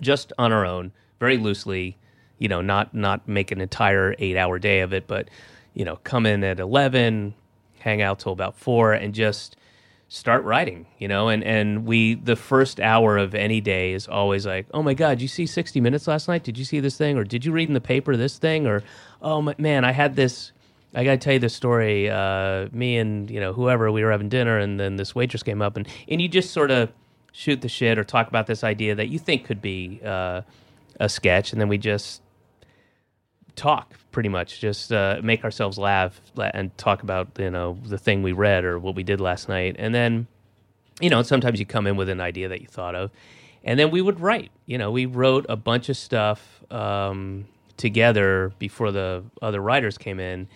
just 0.00 0.32
on 0.38 0.52
our 0.52 0.64
own, 0.64 0.92
very 1.20 1.36
loosely. 1.36 1.96
You 2.38 2.48
know, 2.48 2.60
not 2.60 2.94
not 2.94 3.26
make 3.26 3.50
an 3.50 3.60
entire 3.60 4.14
eight 4.18 4.36
hour 4.36 4.58
day 4.58 4.80
of 4.80 4.92
it, 4.92 5.06
but 5.06 5.28
you 5.74 5.84
know, 5.84 5.96
come 6.04 6.24
in 6.24 6.44
at 6.44 6.60
eleven, 6.60 7.34
hang 7.80 8.00
out 8.00 8.20
till 8.20 8.32
about 8.32 8.56
four, 8.56 8.92
and 8.92 9.12
just 9.12 9.56
start 10.08 10.44
writing. 10.44 10.86
You 10.98 11.08
know, 11.08 11.28
and 11.28 11.42
and 11.42 11.84
we 11.84 12.14
the 12.14 12.36
first 12.36 12.80
hour 12.80 13.18
of 13.18 13.34
any 13.34 13.60
day 13.60 13.92
is 13.92 14.06
always 14.06 14.46
like, 14.46 14.66
oh 14.72 14.82
my 14.82 14.94
god, 14.94 15.20
you 15.20 15.28
see 15.28 15.46
sixty 15.46 15.80
minutes 15.80 16.06
last 16.06 16.28
night? 16.28 16.44
Did 16.44 16.58
you 16.58 16.64
see 16.64 16.80
this 16.80 16.96
thing, 16.96 17.16
or 17.16 17.24
did 17.24 17.44
you 17.44 17.52
read 17.52 17.68
in 17.68 17.74
the 17.74 17.80
paper 17.80 18.16
this 18.16 18.38
thing, 18.38 18.66
or 18.66 18.82
oh 19.20 19.42
my, 19.42 19.54
man, 19.58 19.84
I 19.84 19.92
had 19.92 20.16
this. 20.16 20.52
I 20.94 21.04
got 21.04 21.10
to 21.10 21.18
tell 21.18 21.34
you 21.34 21.38
this 21.38 21.54
story. 21.54 22.08
Uh, 22.08 22.68
me 22.72 22.96
and 22.96 23.30
you 23.30 23.40
know 23.40 23.52
whoever 23.52 23.90
we 23.92 24.02
were 24.02 24.10
having 24.10 24.28
dinner, 24.28 24.58
and 24.58 24.78
then 24.78 24.96
this 24.96 25.14
waitress 25.14 25.42
came 25.42 25.60
up, 25.60 25.76
and 25.76 25.88
and 26.08 26.22
you 26.22 26.28
just 26.28 26.52
sort 26.52 26.70
of 26.70 26.90
shoot 27.38 27.60
the 27.60 27.68
shit 27.68 27.96
or 28.00 28.02
talk 28.02 28.26
about 28.26 28.48
this 28.48 28.64
idea 28.64 28.96
that 28.96 29.10
you 29.10 29.16
think 29.16 29.44
could 29.44 29.62
be 29.62 30.00
uh, 30.04 30.42
a 30.98 31.08
sketch, 31.08 31.52
and 31.52 31.60
then 31.60 31.68
we 31.68 31.78
just 31.78 32.20
talk 33.54 33.94
pretty 34.10 34.28
much, 34.28 34.58
just 34.58 34.90
uh, 34.92 35.20
make 35.22 35.44
ourselves 35.44 35.78
laugh 35.78 36.20
and 36.36 36.76
talk 36.76 37.04
about 37.04 37.28
you 37.38 37.48
know 37.48 37.78
the 37.84 37.96
thing 37.96 38.24
we 38.24 38.32
read 38.32 38.64
or 38.64 38.80
what 38.80 38.96
we 38.96 39.04
did 39.04 39.20
last 39.20 39.48
night, 39.48 39.76
and 39.78 39.94
then 39.94 40.26
you 41.00 41.08
know 41.08 41.22
sometimes 41.22 41.60
you 41.60 41.64
come 41.64 41.86
in 41.86 41.96
with 41.96 42.08
an 42.08 42.20
idea 42.20 42.48
that 42.48 42.60
you 42.60 42.66
thought 42.66 42.96
of, 42.96 43.12
and 43.62 43.78
then 43.78 43.92
we 43.92 44.02
would 44.02 44.18
write. 44.18 44.50
You 44.66 44.76
know, 44.76 44.90
we 44.90 45.06
wrote 45.06 45.46
a 45.48 45.54
bunch 45.54 45.88
of 45.88 45.96
stuff 45.96 46.64
um, 46.72 47.46
together 47.76 48.52
before 48.58 48.90
the 48.90 49.22
other 49.40 49.60
writers 49.60 49.96
came 49.96 50.18
in, 50.18 50.48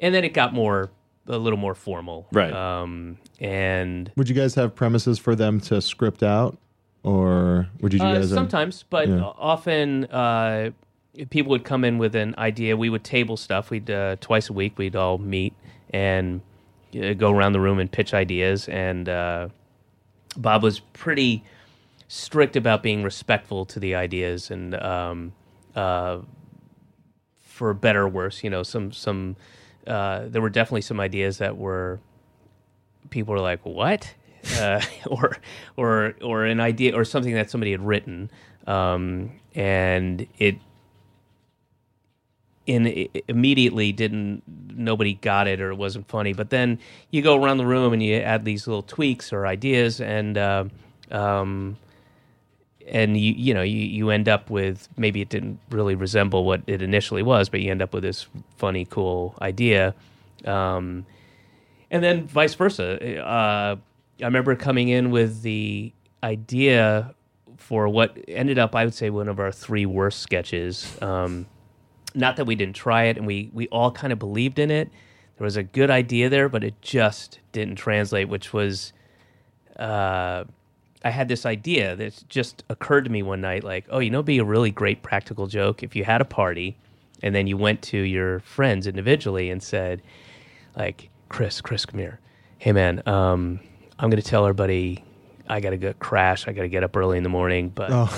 and 0.00 0.14
then 0.14 0.24
it 0.24 0.32
got 0.32 0.54
more 0.54 0.90
a 1.28 1.38
little 1.38 1.58
more 1.58 1.74
formal, 1.74 2.26
Right. 2.32 2.52
Um, 2.52 3.16
and 3.40 4.10
Would 4.16 4.28
you 4.28 4.34
guys 4.34 4.54
have 4.56 4.74
premises 4.74 5.18
for 5.18 5.34
them 5.34 5.60
to 5.60 5.80
script 5.80 6.22
out, 6.22 6.58
or 7.04 7.68
would 7.80 7.92
you, 7.94 8.00
Uh, 8.00 8.14
guys? 8.20 8.30
sometimes, 8.30 8.84
but 8.90 9.08
Yeah. 9.08 9.30
often 9.38 10.04
uh, 10.06 10.70
people 11.30 11.50
would 11.50 11.64
come 11.64 11.84
in 11.84 11.98
with 11.98 12.14
an 12.16 12.34
idea. 12.38 12.76
We 12.76 12.88
would 12.90 13.04
table 13.04 13.36
stuff. 13.36 13.70
We'd 13.70 13.90
uh, 13.90 14.16
twice 14.20 14.48
a 14.48 14.52
week 14.52 14.78
we'd 14.78 14.96
all 14.96 15.18
meet 15.18 15.54
and 15.90 16.40
uh, 17.00 17.12
go 17.14 17.30
around 17.30 17.52
the 17.52 17.60
room 17.60 17.78
and 17.78 17.90
pitch 17.90 18.14
ideas. 18.14 18.68
And 18.68 19.08
uh, 19.08 19.48
Bob 20.36 20.62
was 20.62 20.80
pretty 20.80 21.44
strict 22.08 22.56
about 22.56 22.82
being 22.82 23.02
respectful 23.02 23.64
to 23.66 23.78
the 23.80 23.94
ideas 23.94 24.50
and 24.50 24.74
um, 24.74 25.32
uh, 25.76 26.18
for 27.40 27.74
better 27.74 28.02
or 28.02 28.08
worse, 28.08 28.42
you 28.42 28.50
know, 28.50 28.62
some 28.62 28.92
some 28.92 29.36
uh, 29.86 30.26
there 30.28 30.42
were 30.42 30.50
definitely 30.50 30.82
some 30.82 31.00
ideas 31.00 31.38
that 31.38 31.56
were 31.56 32.00
people 33.10 33.34
were 33.34 33.40
like, 33.40 33.64
"What?" 33.64 34.14
uh, 34.60 34.80
or 35.06 35.36
or 35.76 36.14
or 36.22 36.44
an 36.44 36.60
idea 36.60 36.94
or 36.94 37.04
something 37.04 37.34
that 37.34 37.50
somebody 37.50 37.70
had 37.70 37.84
written, 37.84 38.30
um, 38.66 39.32
and 39.54 40.26
it 40.38 40.56
in 42.66 42.86
it 42.86 43.24
immediately 43.28 43.92
didn't 43.92 44.42
nobody 44.74 45.14
got 45.14 45.46
it 45.46 45.60
or 45.60 45.70
it 45.70 45.76
wasn't 45.76 46.08
funny. 46.08 46.32
But 46.32 46.50
then 46.50 46.78
you 47.10 47.22
go 47.22 47.42
around 47.42 47.58
the 47.58 47.66
room 47.66 47.92
and 47.92 48.02
you 48.02 48.16
add 48.16 48.44
these 48.44 48.66
little 48.66 48.82
tweaks 48.82 49.32
or 49.32 49.46
ideas, 49.46 50.00
and 50.00 50.38
uh, 50.38 50.64
um, 51.10 51.76
and 52.88 53.16
you 53.16 53.32
you 53.32 53.54
know 53.54 53.62
you, 53.62 53.78
you 53.78 54.10
end 54.10 54.28
up 54.28 54.50
with 54.50 54.88
maybe 54.96 55.20
it 55.20 55.28
didn't 55.28 55.58
really 55.70 55.94
resemble 55.94 56.44
what 56.44 56.62
it 56.66 56.82
initially 56.82 57.22
was, 57.22 57.48
but 57.48 57.60
you 57.60 57.70
end 57.70 57.82
up 57.82 57.94
with 57.94 58.02
this 58.02 58.26
funny, 58.56 58.84
cool 58.84 59.36
idea. 59.40 59.94
Um, 60.44 61.06
and 61.90 62.02
then 62.02 62.26
vice 62.26 62.54
versa. 62.54 63.22
Uh, 63.22 63.76
I 64.20 64.24
remember 64.24 64.56
coming 64.56 64.88
in 64.88 65.10
with 65.10 65.42
the 65.42 65.92
idea 66.22 67.14
for 67.56 67.88
what 67.88 68.16
ended 68.28 68.58
up, 68.58 68.74
I 68.74 68.84
would 68.84 68.94
say, 68.94 69.10
one 69.10 69.28
of 69.28 69.38
our 69.38 69.52
three 69.52 69.86
worst 69.86 70.20
sketches. 70.20 70.96
Um, 71.00 71.46
not 72.14 72.36
that 72.36 72.44
we 72.44 72.54
didn't 72.54 72.76
try 72.76 73.04
it, 73.04 73.16
and 73.16 73.26
we 73.26 73.50
we 73.52 73.68
all 73.68 73.90
kind 73.90 74.12
of 74.12 74.18
believed 74.18 74.58
in 74.58 74.70
it. 74.70 74.90
There 75.38 75.44
was 75.44 75.56
a 75.56 75.62
good 75.62 75.90
idea 75.90 76.28
there, 76.28 76.48
but 76.48 76.62
it 76.62 76.80
just 76.82 77.40
didn't 77.52 77.76
translate. 77.76 78.28
Which 78.28 78.52
was, 78.52 78.92
uh, 79.78 80.44
I 81.04 81.10
had 81.10 81.28
this 81.28 81.44
idea 81.44 81.96
that 81.96 82.24
just 82.28 82.64
occurred 82.68 83.04
to 83.04 83.10
me 83.10 83.22
one 83.22 83.40
night, 83.40 83.64
like, 83.64 83.86
oh, 83.90 83.98
you 83.98 84.10
know, 84.10 84.22
be 84.22 84.38
a 84.38 84.44
really 84.44 84.70
great 84.70 85.02
practical 85.02 85.46
joke 85.46 85.82
if 85.82 85.96
you 85.96 86.04
had 86.04 86.20
a 86.20 86.24
party, 86.24 86.76
and 87.22 87.34
then 87.34 87.46
you 87.46 87.56
went 87.56 87.82
to 87.82 87.98
your 87.98 88.40
friends 88.40 88.86
individually 88.86 89.50
and 89.50 89.62
said, 89.62 90.02
like, 90.76 91.08
Chris, 91.28 91.60
Chris, 91.60 91.84
come 91.86 91.98
here. 91.98 92.20
Hey, 92.58 92.72
man, 92.72 93.02
um, 93.06 93.60
I'm 93.98 94.10
going 94.10 94.22
to 94.22 94.28
tell 94.28 94.44
everybody 94.44 95.04
I 95.52 95.60
got 95.60 95.70
to 95.70 95.76
go 95.76 95.92
crash. 95.94 96.48
I 96.48 96.52
got 96.52 96.62
to 96.62 96.68
get 96.68 96.82
up 96.82 96.96
early 96.96 97.16
in 97.18 97.22
the 97.22 97.28
morning. 97.28 97.68
But 97.68 97.90
um, 97.90 98.08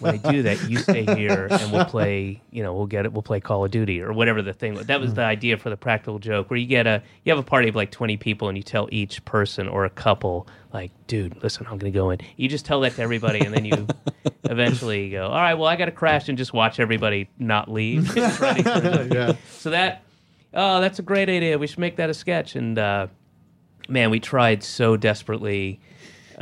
when 0.00 0.14
I 0.14 0.30
do 0.30 0.42
that, 0.44 0.68
you 0.70 0.78
stay 0.78 1.04
here 1.16 1.48
and 1.50 1.72
we'll 1.72 1.84
play, 1.84 2.40
you 2.50 2.62
know, 2.62 2.74
we'll 2.74 2.86
get 2.86 3.04
it. 3.04 3.12
We'll 3.12 3.22
play 3.22 3.40
Call 3.40 3.64
of 3.64 3.70
Duty 3.70 4.00
or 4.00 4.12
whatever 4.12 4.40
the 4.42 4.52
thing 4.52 4.74
was. 4.74 4.86
That 4.86 5.00
was 5.00 5.14
the 5.14 5.22
idea 5.22 5.56
for 5.56 5.68
the 5.70 5.76
practical 5.76 6.18
joke 6.18 6.48
where 6.50 6.58
you 6.58 6.66
get 6.66 6.86
a, 6.86 7.02
you 7.24 7.32
have 7.32 7.38
a 7.38 7.42
party 7.48 7.68
of 7.68 7.74
like 7.74 7.90
20 7.90 8.16
people 8.18 8.48
and 8.48 8.56
you 8.56 8.62
tell 8.62 8.88
each 8.92 9.24
person 9.24 9.66
or 9.68 9.84
a 9.84 9.90
couple, 9.90 10.46
like, 10.72 10.90
dude, 11.08 11.42
listen, 11.42 11.66
I'm 11.66 11.78
going 11.78 11.92
to 11.92 11.98
go 11.98 12.10
in. 12.10 12.20
You 12.36 12.48
just 12.48 12.64
tell 12.66 12.80
that 12.82 12.94
to 12.94 13.02
everybody 13.02 13.40
and 13.40 13.52
then 13.52 13.64
you 13.64 13.86
eventually 14.44 15.10
go, 15.10 15.26
all 15.26 15.34
right, 15.40 15.54
well, 15.54 15.66
I 15.68 15.76
got 15.76 15.86
to 15.86 15.90
crash 15.92 16.28
and 16.28 16.38
just 16.38 16.52
watch 16.52 16.78
everybody 16.80 17.28
not 17.38 17.68
leave. 17.70 18.14
Ready 18.14 18.62
for 18.62 18.80
the- 18.80 19.08
Yeah. 19.12 19.32
So 19.50 19.70
that, 19.70 20.04
oh, 20.54 20.80
that's 20.80 20.98
a 20.98 21.02
great 21.02 21.28
idea. 21.28 21.58
We 21.58 21.66
should 21.66 21.78
make 21.80 21.96
that 21.96 22.10
a 22.10 22.14
sketch. 22.14 22.54
And, 22.54 22.78
uh, 22.78 23.08
man, 23.88 24.10
we 24.10 24.20
tried 24.20 24.62
so 24.62 24.96
desperately. 24.96 25.80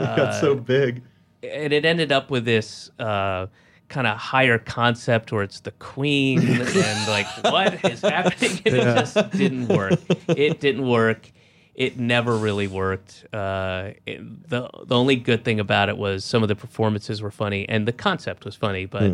It 0.13 0.17
got 0.17 0.35
so 0.41 0.55
big. 0.55 1.03
and 1.43 1.73
it 1.73 1.85
ended 1.85 2.13
up 2.13 2.31
with 2.31 2.45
this 2.45 2.91
uh, 2.99 3.47
kind 3.89 4.07
of 4.07 4.17
higher 4.17 4.59
concept 4.59 5.33
where 5.33 5.43
it's 5.43 5.61
the 5.61 5.73
queen 5.73 6.39
and 6.49 7.09
like 7.09 7.27
what 7.45 7.85
is 7.85 8.01
happening 8.03 8.61
and 8.65 8.75
it 8.77 8.83
just 8.83 9.31
didn't 9.33 9.69
work 9.69 9.99
it 10.29 10.61
didn't 10.61 10.87
work 10.87 11.31
it 11.75 11.99
never 11.99 12.37
really 12.37 12.67
worked. 12.67 13.25
Uh, 13.33 13.93
it- 14.05 14.21
the 14.51 14.69
the 14.85 14.95
only 14.95 15.17
good 15.17 15.45
thing 15.45 15.59
about 15.61 15.89
it 15.89 15.97
was 15.97 16.25
some 16.25 16.43
of 16.43 16.49
the 16.49 16.55
performances 16.57 17.23
were 17.23 17.31
funny 17.31 17.67
and 17.69 17.89
the 17.89 17.93
concept 17.93 18.45
was 18.45 18.55
funny, 18.55 18.85
but 18.87 19.13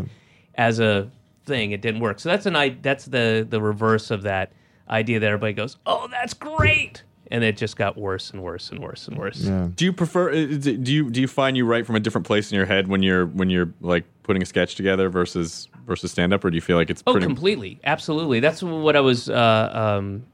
as 0.57 0.81
a 0.81 1.09
thing, 1.45 1.71
it 1.71 1.81
didn't 1.81 2.01
work. 2.01 2.19
So 2.19 2.29
that's 2.29 2.45
an 2.47 2.57
i 2.57 2.71
that's 2.83 3.05
the 3.05 3.47
the 3.49 3.61
reverse 3.61 4.11
of 4.11 4.23
that 4.23 4.51
idea 4.91 5.21
that 5.21 5.27
everybody 5.27 5.53
goes, 5.53 5.77
"Oh, 5.87 6.09
that's 6.11 6.35
great," 6.35 7.05
and 7.31 7.43
it 7.45 7.57
just 7.57 7.77
got 7.77 7.97
worse 7.97 8.31
and 8.31 8.43
worse 8.43 8.71
and 8.71 8.81
worse 8.81 9.09
and 9.09 9.19
worse. 9.19 9.41
Yeah. 9.41 9.69
Do 9.75 9.85
you 9.85 9.93
prefer? 9.93 10.31
Do 10.33 10.93
you 10.93 11.11
do 11.11 11.21
you 11.21 11.29
find 11.29 11.57
you 11.57 11.65
write 11.67 11.87
from 11.87 11.97
a 11.97 12.01
different 12.01 12.27
place 12.27 12.51
in 12.53 12.57
your 12.57 12.67
head 12.67 12.89
when 12.89 13.03
you're 13.03 13.27
when 13.27 13.51
you're 13.51 13.73
like 13.81 14.05
putting 14.23 14.43
a 14.43 14.47
sketch 14.47 14.75
together 14.77 15.09
versus 15.09 15.69
versus 15.87 16.11
stand 16.13 16.33
up, 16.33 16.45
or 16.45 16.51
do 16.51 16.57
you 16.57 16.61
feel 16.61 16.77
like 16.77 16.91
it's 16.91 17.03
Oh, 17.07 17.13
pretty? 17.13 17.27
completely, 17.27 17.79
absolutely. 17.85 18.41
That's 18.41 18.63
what 18.63 18.97
I 18.97 19.01
was, 19.01 19.31
uh, 19.31 19.71
um, 19.99 20.25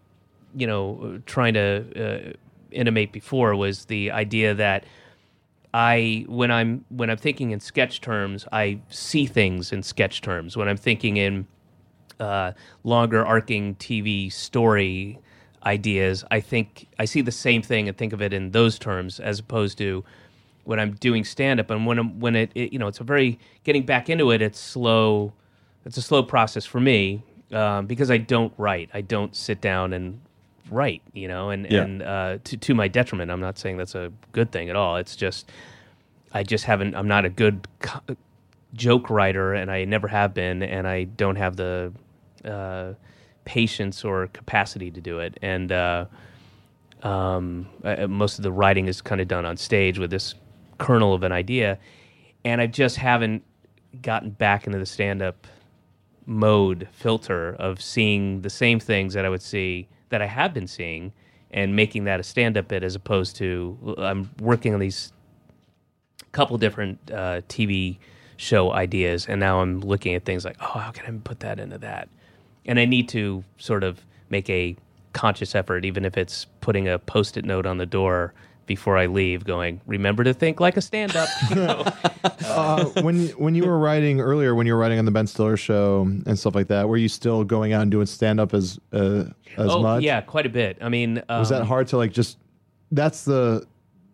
you 0.57 0.67
know, 0.67 1.21
trying 1.27 1.55
to 1.55 1.85
uh, 2.31 2.33
intimate 2.71 3.13
before 3.13 3.55
was 3.55 3.85
the 3.85 4.11
idea 4.13 4.55
that 4.55 4.85
I, 5.75 6.25
when 6.29 6.51
I'm 6.51 6.85
when 6.91 7.09
I'm 7.11 7.17
thinking 7.19 7.51
in 7.51 7.61
sketch 7.61 8.01
terms, 8.01 8.47
I 8.53 8.81
see 8.89 9.27
things 9.27 9.73
in 9.73 9.83
sketch 9.83 10.21
terms. 10.23 10.57
When 10.57 10.69
I'm 10.69 10.77
thinking 10.77 11.17
in 11.19 11.47
uh, 12.21 12.53
longer 12.85 13.25
arcing 13.25 13.75
TV 13.77 14.31
story 14.33 15.19
ideas, 15.65 16.25
I 16.31 16.41
think 16.41 16.89
I 16.99 17.05
see 17.05 17.21
the 17.21 17.33
same 17.33 17.63
thing 17.63 17.89
and 17.89 17.97
think 17.97 18.13
of 18.13 18.23
it 18.23 18.33
in 18.33 18.51
those 18.53 18.79
terms 18.79 19.21
as 19.21 19.39
opposed 19.39 19.79
to 19.79 20.05
when 20.65 20.79
I'm 20.81 20.93
doing 20.95 21.25
stand 21.25 21.61
up 21.61 21.71
and 21.71 21.87
when 21.87 21.99
I'm, 21.99 22.21
when 22.21 22.37
it, 22.37 22.51
it 22.55 22.73
you 22.73 22.79
know 22.79 22.87
it's 22.89 23.01
a 23.01 23.05
very 23.05 23.39
getting 23.65 23.85
back 23.85 24.09
into 24.09 24.31
it 24.31 24.41
it's 24.43 24.59
slow 24.61 25.33
it's 25.85 25.97
a 25.97 26.03
slow 26.03 26.23
process 26.23 26.65
for 26.65 26.81
me 26.81 27.23
um, 27.53 27.87
because 27.87 28.11
I 28.11 28.17
don't 28.19 28.53
write. 28.57 28.89
I 28.95 29.01
don't 29.01 29.35
sit 29.37 29.61
down 29.61 29.93
and 29.93 30.21
write 30.71 31.03
you 31.13 31.29
know 31.29 31.51
and 31.51 31.67
Yeah. 31.71 31.83
and 31.83 32.03
uh, 32.03 32.39
to 32.45 32.57
to 32.57 32.75
my 32.75 32.89
detriment. 32.89 33.31
I'm 33.31 33.41
not 33.41 33.59
saying 33.59 33.77
that's 33.77 33.95
a 33.95 34.13
good 34.33 34.53
thing 34.53 34.71
at 34.71 34.77
all. 34.77 34.97
It's 34.97 35.17
just 35.17 35.51
I 36.33 36.43
just 36.45 36.65
haven't 36.65 36.95
I'm 36.95 37.09
not 37.09 37.25
a 37.25 37.29
good 37.31 37.67
co- 37.81 38.17
joke 38.75 39.11
writer 39.11 39.53
and 39.55 39.71
I 39.71 39.85
never 39.85 40.09
have 40.09 40.33
been 40.35 40.63
and 40.63 40.87
I 40.89 41.05
don't 41.05 41.37
have 41.37 41.57
the 41.57 41.93
uh, 42.45 42.95
patience 43.45 44.05
or 44.05 44.29
capacity 44.29 44.91
to 44.91 45.01
do 45.01 45.19
it 45.19 45.39
and 45.43 45.73
uh, 45.73 46.05
um, 47.03 47.69
uh, 47.85 48.07
most 48.07 48.39
of 48.39 48.45
the 48.45 48.53
writing 48.53 48.87
is 48.87 49.03
kind 49.03 49.21
of 49.21 49.29
done 49.29 49.45
on 49.45 49.57
stage 49.57 49.99
with 49.99 50.11
this 50.11 50.35
kernel 50.79 51.15
of 51.15 51.23
an 51.23 51.33
idea, 51.33 51.79
and 52.45 52.61
I 52.61 52.67
just 52.67 52.97
haven't 52.97 53.43
gotten 54.01 54.31
back 54.31 54.67
into 54.67 54.79
the 54.79 54.87
stand-up 54.87 55.47
mode 56.25 56.89
filter 56.93 57.55
of 57.59 57.83
seeing 57.83 58.43
the 58.43 58.51
same 58.51 58.79
things 58.79 59.15
that 59.15 59.25
I 59.25 59.29
would 59.29 59.43
see 59.43 59.89
that 60.11 60.23
I 60.23 60.27
have 60.27 60.55
been 60.55 60.69
seeing 60.69 61.13
and 61.51 61.75
making 61.75 62.05
that 62.05 62.21
a 62.21 62.23
stand-up 62.23 62.69
bit 62.69 62.83
as 62.83 62.95
opposed 62.95 63.37
to 63.37 63.97
I'm 63.99 64.31
working 64.41 64.73
on 64.73 64.81
these 64.81 65.13
couple 66.31 66.57
different 66.59 66.99
uh, 67.11 67.43
TV 67.49 67.99
show 68.37 68.73
ideas, 68.73 69.27
and 69.27 69.41
now 69.41 69.61
I'm 69.61 69.81
looking 69.81 70.15
at 70.15 70.25
things 70.25 70.45
like, 70.45 70.57
oh, 70.61 70.79
how 70.79 70.93
can 70.93 71.13
I 71.13 71.19
put 71.19 71.41
that 71.41 71.59
into 71.59 71.79
that? 71.79 72.09
And 72.67 72.79
I 72.79 72.85
need 72.85 73.09
to 73.11 73.45
sort 73.59 73.85
of 73.85 74.05
make 74.31 74.49
a 74.49 74.77
conscious 75.13 75.55
effort, 75.55 75.85
even 75.85 76.05
if 76.05 76.17
it's 76.17 76.47
putting 76.61 76.89
a 76.89 76.99
post-it 76.99 77.45
note 77.45 77.67
on 77.67 77.79
the 77.79 77.87
door 77.87 78.33
before 78.67 78.97
I 78.97 79.07
leave, 79.07 79.45
going, 79.45 79.81
"Remember 79.87 80.25
to 80.25 80.33
think 80.33 80.61
like 80.61 80.77
a 80.77 80.81
stand-up." 80.81 81.29
you 81.51 81.57
know? 81.57 81.85
uh, 82.47 82.85
when 83.03 83.29
when 83.31 83.55
you 83.55 83.65
were 83.65 83.79
writing 83.79 84.21
earlier, 84.21 84.55
when 84.55 84.67
you 84.67 84.75
were 84.75 84.79
writing 84.79 84.99
on 84.99 85.05
the 85.05 85.11
Ben 85.11 85.27
Stiller 85.27 85.57
show 85.57 86.03
and 86.03 86.39
stuff 86.39 86.55
like 86.55 86.69
that, 86.69 86.89
were 86.89 86.97
you 86.97 87.09
still 87.09 87.45
going 87.45 87.73
out 87.73 87.83
and 87.83 87.91
doing 87.91 88.07
stand 88.07 88.41
up 88.41 88.55
as 88.55 88.79
uh, 88.93 89.25
as 89.57 89.71
oh, 89.71 89.83
much? 89.83 90.03
yeah, 90.03 90.21
quite 90.21 90.47
a 90.47 90.51
bit. 90.51 90.79
I 90.81 90.89
mean, 90.89 91.23
um, 91.29 91.41
Was 91.41 91.49
that 91.49 91.65
hard 91.65 91.89
to 91.89 91.97
like 91.97 92.13
just? 92.13 92.39
That's 92.93 93.25
the 93.25 93.67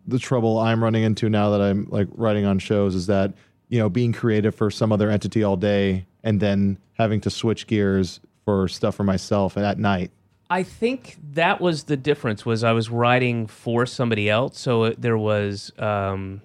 the 0.07 0.19
trouble 0.19 0.57
I'm 0.57 0.83
running 0.83 1.03
into 1.03 1.29
now 1.29 1.51
that 1.51 1.61
I'm 1.61 1.87
like 1.89 2.07
writing 2.11 2.45
on 2.45 2.59
shows 2.59 2.95
is 2.95 3.07
that 3.07 3.33
you 3.69 3.79
know 3.79 3.89
being 3.89 4.11
creative 4.11 4.55
for 4.55 4.71
some 4.71 4.91
other 4.91 5.09
entity 5.09 5.43
all 5.43 5.55
day 5.55 6.05
and 6.23 6.39
then 6.39 6.77
having 6.93 7.21
to 7.21 7.29
switch 7.29 7.67
gears 7.67 8.19
for 8.49 8.67
stuff 8.67 8.95
for 8.95 9.03
myself 9.03 9.57
at 9.57 9.77
night. 9.77 10.09
I 10.49 10.63
think 10.63 11.17
that 11.33 11.61
was 11.61 11.83
the 11.83 11.95
difference. 11.95 12.45
Was 12.45 12.63
I 12.63 12.71
was 12.71 12.89
writing 12.89 13.45
for 13.45 13.85
somebody 13.85 14.27
else, 14.27 14.59
so 14.59 14.89
there 14.93 15.17
was 15.17 15.71
um, 15.77 16.41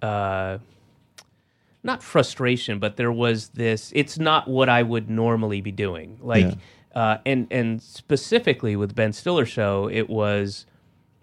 uh, 0.00 0.56
not 1.82 2.02
frustration, 2.02 2.78
but 2.78 2.96
there 2.96 3.12
was 3.12 3.50
this. 3.50 3.92
It's 3.94 4.18
not 4.18 4.48
what 4.48 4.70
I 4.70 4.82
would 4.82 5.10
normally 5.10 5.60
be 5.60 5.72
doing. 5.72 6.16
Like, 6.22 6.54
uh, 6.94 7.18
and 7.26 7.46
and 7.50 7.82
specifically 7.82 8.74
with 8.74 8.94
Ben 8.94 9.12
Stiller 9.12 9.44
show, 9.44 9.90
it 9.92 10.08
was 10.08 10.64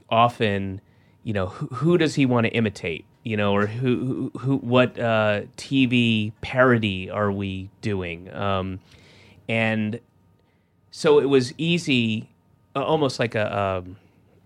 often, 0.10 0.82
you 1.24 1.34
know, 1.34 1.48
who, 1.48 1.66
who 1.68 1.98
does 1.98 2.14
he 2.14 2.28
want 2.28 2.46
to 2.46 2.52
imitate? 2.52 3.06
You 3.24 3.38
know, 3.38 3.56
or 3.56 3.66
who 3.66 4.30
who, 4.34 4.40
who 4.40 4.58
what 4.58 5.00
uh, 5.00 5.42
TV 5.58 6.32
parody 6.42 7.10
are 7.10 7.32
we 7.32 7.72
doing? 7.82 8.32
Um, 8.36 8.80
and 9.50 10.00
so 11.00 11.20
it 11.20 11.30
was 11.30 11.54
easy, 11.58 12.30
uh, 12.76 12.84
almost 12.84 13.20
like 13.20 13.34
a 13.34 13.47
um, 13.58 13.95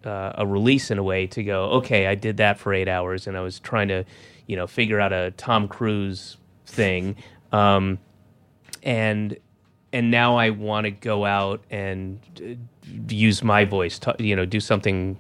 uh, 0.06 0.34
a 0.36 0.46
release 0.46 0.92
in 0.92 1.00
a 1.00 1.04
way 1.04 1.26
to 1.26 1.44
go. 1.44 1.64
Okay, 1.80 2.06
I 2.06 2.14
did 2.14 2.38
that 2.38 2.60
for 2.60 2.76
eight 2.76 2.88
hours, 2.88 3.26
and 3.26 3.36
I 3.36 3.42
was 3.42 3.60
trying 3.60 3.88
to, 3.88 4.04
you 4.46 4.56
know, 4.56 4.68
figure 4.68 5.00
out 5.00 5.12
a 5.12 5.32
Tom 5.32 5.68
Cruise 5.68 6.38
thing, 6.68 7.16
um, 7.52 7.98
and 8.84 9.36
and 9.92 10.12
now 10.12 10.36
I 10.38 10.52
want 10.52 10.84
to 10.86 10.92
go 10.92 11.26
out 11.26 11.64
and 11.72 12.20
uh, 12.40 12.54
use 13.10 13.44
my 13.44 13.66
voice, 13.66 13.98
to, 14.00 14.16
you 14.20 14.36
know, 14.36 14.46
do 14.46 14.60
something 14.60 15.18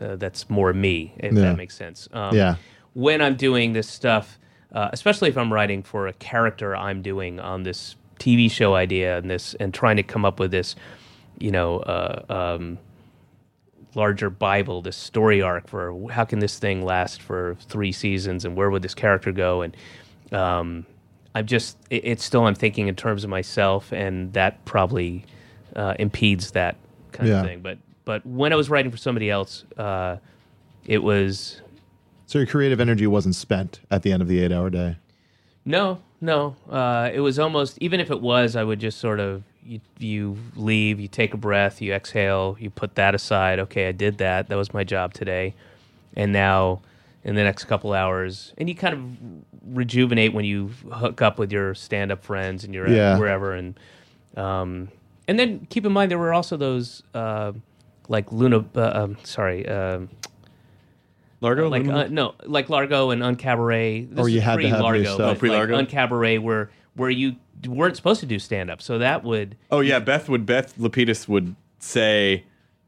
uh, 0.00 0.14
that's 0.16 0.48
more 0.48 0.72
me, 0.72 1.12
if 1.18 1.32
Yeah. 1.32 1.40
that 1.42 1.56
makes 1.56 1.74
sense. 1.76 2.08
Um, 2.12 2.36
Yeah. 2.36 2.54
When 2.94 3.20
I'm 3.20 3.34
doing 3.36 3.72
this 3.72 3.88
stuff, 3.88 4.38
uh, 4.72 4.90
especially 4.92 5.28
if 5.28 5.36
I'm 5.36 5.52
writing 5.52 5.82
for 5.82 6.06
a 6.06 6.12
character 6.12 6.76
I'm 6.76 7.00
doing 7.02 7.40
on 7.40 7.62
this 7.64 7.96
TV 8.22 8.50
show 8.50 8.74
idea 8.74 9.18
and 9.18 9.28
this, 9.30 9.54
and 9.54 9.74
trying 9.74 9.96
to 9.96 10.02
come 10.02 10.24
up 10.24 10.38
with 10.38 10.50
this, 10.50 10.76
you 11.38 11.50
know, 11.50 11.78
uh, 11.80 12.24
um, 12.56 12.78
larger 13.94 14.30
Bible, 14.30 14.80
this 14.82 14.96
story 14.96 15.42
arc 15.42 15.68
for 15.68 16.10
how 16.10 16.24
can 16.24 16.38
this 16.38 16.58
thing 16.58 16.84
last 16.84 17.20
for 17.20 17.56
three 17.68 17.92
seasons 17.92 18.44
and 18.44 18.56
where 18.56 18.70
would 18.70 18.82
this 18.82 18.94
character 18.94 19.32
go? 19.32 19.62
And 19.62 19.76
um, 20.32 20.86
I'm 21.34 21.46
just, 21.46 21.76
it, 21.90 22.04
it's 22.04 22.24
still, 22.24 22.46
I'm 22.46 22.54
thinking 22.54 22.88
in 22.88 22.94
terms 22.96 23.24
of 23.24 23.30
myself, 23.30 23.92
and 23.92 24.32
that 24.34 24.64
probably 24.64 25.24
uh, 25.76 25.94
impedes 25.98 26.52
that 26.52 26.76
kind 27.12 27.28
Yeah. 27.28 27.40
of 27.40 27.46
thing. 27.46 27.60
But 27.60 27.78
but 28.04 28.24
when 28.26 28.52
I 28.52 28.56
was 28.56 28.68
writing 28.68 28.90
for 28.90 28.96
somebody 28.98 29.30
else, 29.30 29.64
uh, 29.76 30.16
it 30.86 31.02
was 31.02 31.60
So 32.26 32.38
your 32.38 32.46
creative 32.46 32.80
energy 32.80 33.06
wasn't 33.06 33.34
spent 33.36 33.80
at 33.90 34.02
the 34.02 34.12
end 34.12 34.22
of 34.22 34.28
the 34.28 34.40
eight 34.40 34.50
hour 34.52 34.70
day. 34.70 34.96
No, 35.64 36.00
no. 36.20 36.56
Uh, 36.68 37.10
it 37.12 37.20
was 37.20 37.38
almost 37.38 37.78
even 37.80 38.00
if 38.00 38.10
it 38.10 38.20
was, 38.20 38.56
I 38.56 38.64
would 38.64 38.80
just 38.80 38.98
sort 38.98 39.20
of 39.20 39.42
you, 39.64 39.80
you 39.98 40.36
leave, 40.56 40.98
you 40.98 41.06
take 41.08 41.34
a 41.34 41.36
breath, 41.36 41.80
you 41.80 41.92
exhale, 41.94 42.56
you 42.58 42.68
put 42.70 42.96
that 42.96 43.14
aside. 43.14 43.58
Okay, 43.60 43.88
I 43.88 43.92
did 43.92 44.18
that. 44.18 44.48
That 44.48 44.56
was 44.56 44.74
my 44.74 44.82
job 44.84 45.14
today, 45.14 45.54
and 46.16 46.32
now 46.32 46.82
in 47.24 47.36
the 47.36 47.44
next 47.44 47.64
couple 47.66 47.92
hours, 47.92 48.52
and 48.58 48.68
you 48.68 48.74
kind 48.74 48.94
of 48.94 49.76
rejuvenate 49.76 50.32
when 50.34 50.44
you 50.44 50.70
hook 50.92 51.22
up 51.22 51.38
with 51.38 51.52
your 51.52 51.74
stand-up 51.76 52.24
friends 52.24 52.64
and 52.64 52.74
you're 52.74 52.88
Yeah. 52.88 53.16
wherever, 53.16 53.52
and 53.54 53.78
um, 54.36 54.88
and 55.28 55.38
then 55.38 55.66
keep 55.70 55.86
in 55.86 55.92
mind 55.92 56.10
there 56.10 56.18
were 56.18 56.34
also 56.34 56.56
those 56.56 57.04
uh, 57.14 57.52
like 58.08 58.32
Luna. 58.32 58.64
Uh, 58.74 58.90
um, 58.94 59.16
sorry. 59.22 59.64
Largo, 61.42 61.68
like 61.68 61.86
uh, 61.86 62.06
no, 62.08 62.34
like 62.44 62.70
Largo 62.70 63.10
and 63.10 63.20
UnCabaret. 63.20 64.10
This 64.10 64.18
Or 64.18 64.28
you 64.28 64.38
is 64.38 64.44
had 64.44 64.56
to 64.60 64.68
have 64.68 64.76
pre-Largo, 64.78 64.98
yourself- 65.00 65.18
but 65.18 65.28
Oh, 65.30 65.34
pre-Largo? 65.34 65.76
Like 65.76 65.88
UnCabaret, 65.90 66.40
where 66.40 66.70
where 66.94 67.10
you 67.10 67.36
weren't 67.66 67.96
supposed 67.96 68.20
to 68.20 68.26
do 68.26 68.38
stand 68.38 68.70
up, 68.70 68.80
so 68.80 68.98
that 68.98 69.24
would 69.24 69.56
Oh 69.70 69.80
yeah, 69.80 69.98
Beth 69.98 70.28
would 70.28 70.46
Beth 70.46 70.74
Lapidus 70.78 71.26
would 71.28 71.54
say, 71.78 72.44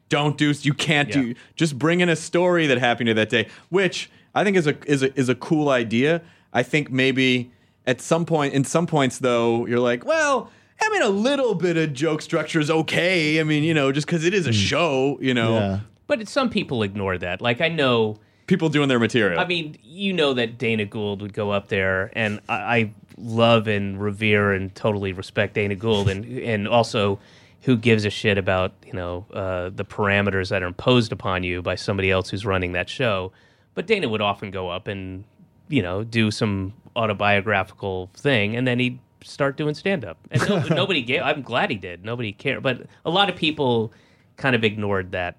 "Don't 0.08 0.38
do 0.38 0.52
you 0.62 0.72
can't 0.74 1.08
Yeah. 1.08 1.14
do 1.14 1.34
just 1.56 1.78
bring 1.78 2.00
in 2.00 2.08
a 2.08 2.16
story 2.16 2.66
that 2.66 2.78
happened 2.78 3.06
to 3.06 3.10
you 3.10 3.14
that 3.14 3.28
day," 3.28 3.48
which 3.70 4.10
I 4.34 4.44
think 4.44 4.56
is 4.56 4.66
a 4.66 4.76
is 4.86 5.02
a 5.02 5.12
is 5.18 5.28
a 5.28 5.34
cool 5.34 5.68
idea. 5.68 6.22
I 6.52 6.62
think 6.62 6.90
maybe 6.90 7.50
at 7.86 8.00
some 8.00 8.24
point 8.24 8.54
in 8.54 8.64
some 8.64 8.86
points 8.86 9.18
though, 9.18 9.66
you're 9.66 9.80
like, 9.80 10.04
well. 10.06 10.50
I 10.82 10.90
mean, 10.90 11.02
a 11.02 11.08
little 11.08 11.54
bit 11.54 11.76
of 11.78 11.94
joke 11.94 12.20
structure 12.20 12.58
is 12.60 12.68
okay. 12.70 13.40
I 13.40 13.44
mean, 13.44 13.62
you 13.62 13.72
know, 13.72 13.90
just 13.92 14.06
because 14.08 14.24
it 14.24 14.34
is 14.34 14.46
a 14.46 14.52
show, 14.52 15.16
you 15.20 15.32
know, 15.32 15.54
Yeah. 15.54 15.78
But 16.08 16.28
some 16.28 16.50
people 16.50 16.82
ignore 16.82 17.16
that. 17.16 17.40
Like 17.40 17.60
I 17.62 17.68
know, 17.68 18.16
people 18.46 18.68
doing 18.68 18.88
their 18.88 18.98
material. 18.98 19.40
I 19.40 19.46
mean, 19.46 19.76
you 19.82 20.12
know 20.12 20.34
that 20.34 20.58
Dana 20.58 20.84
Gould 20.84 21.22
would 21.22 21.32
go 21.32 21.50
up 21.50 21.68
there, 21.68 22.10
and 22.14 22.40
I, 22.48 22.54
I 22.54 22.90
love 23.16 23.68
and 23.68 24.00
revere 24.00 24.52
and 24.52 24.74
totally 24.74 25.12
respect 25.12 25.54
Dana 25.54 25.74
Gould, 25.74 26.08
and 26.08 26.24
and 26.38 26.68
also 26.68 27.18
who 27.62 27.76
gives 27.76 28.04
a 28.04 28.10
shit 28.10 28.38
about 28.38 28.72
you 28.86 28.92
know 28.92 29.26
uh, 29.32 29.70
the 29.70 29.84
parameters 29.84 30.50
that 30.50 30.62
are 30.62 30.66
imposed 30.66 31.12
upon 31.12 31.42
you 31.42 31.62
by 31.62 31.74
somebody 31.74 32.10
else 32.10 32.30
who's 32.30 32.44
running 32.44 32.72
that 32.72 32.88
show. 32.88 33.32
But 33.74 33.86
Dana 33.86 34.08
would 34.08 34.20
often 34.20 34.50
go 34.50 34.68
up 34.68 34.86
and 34.88 35.24
you 35.68 35.82
know 35.82 36.04
do 36.04 36.30
some 36.30 36.74
autobiographical 36.96 38.10
thing, 38.14 38.56
and 38.56 38.66
then 38.66 38.78
he'd 38.78 38.98
start 39.22 39.56
doing 39.56 39.74
stand 39.74 40.04
up, 40.04 40.18
and 40.30 40.46
no, 40.48 40.62
nobody 40.70 41.02
gave. 41.02 41.22
I'm 41.22 41.42
glad 41.42 41.70
he 41.70 41.76
did. 41.76 42.04
Nobody 42.04 42.32
cared, 42.32 42.62
but 42.62 42.86
a 43.04 43.10
lot 43.10 43.30
of 43.30 43.36
people 43.36 43.92
kind 44.36 44.54
of 44.56 44.64
ignored 44.64 45.12
that 45.12 45.36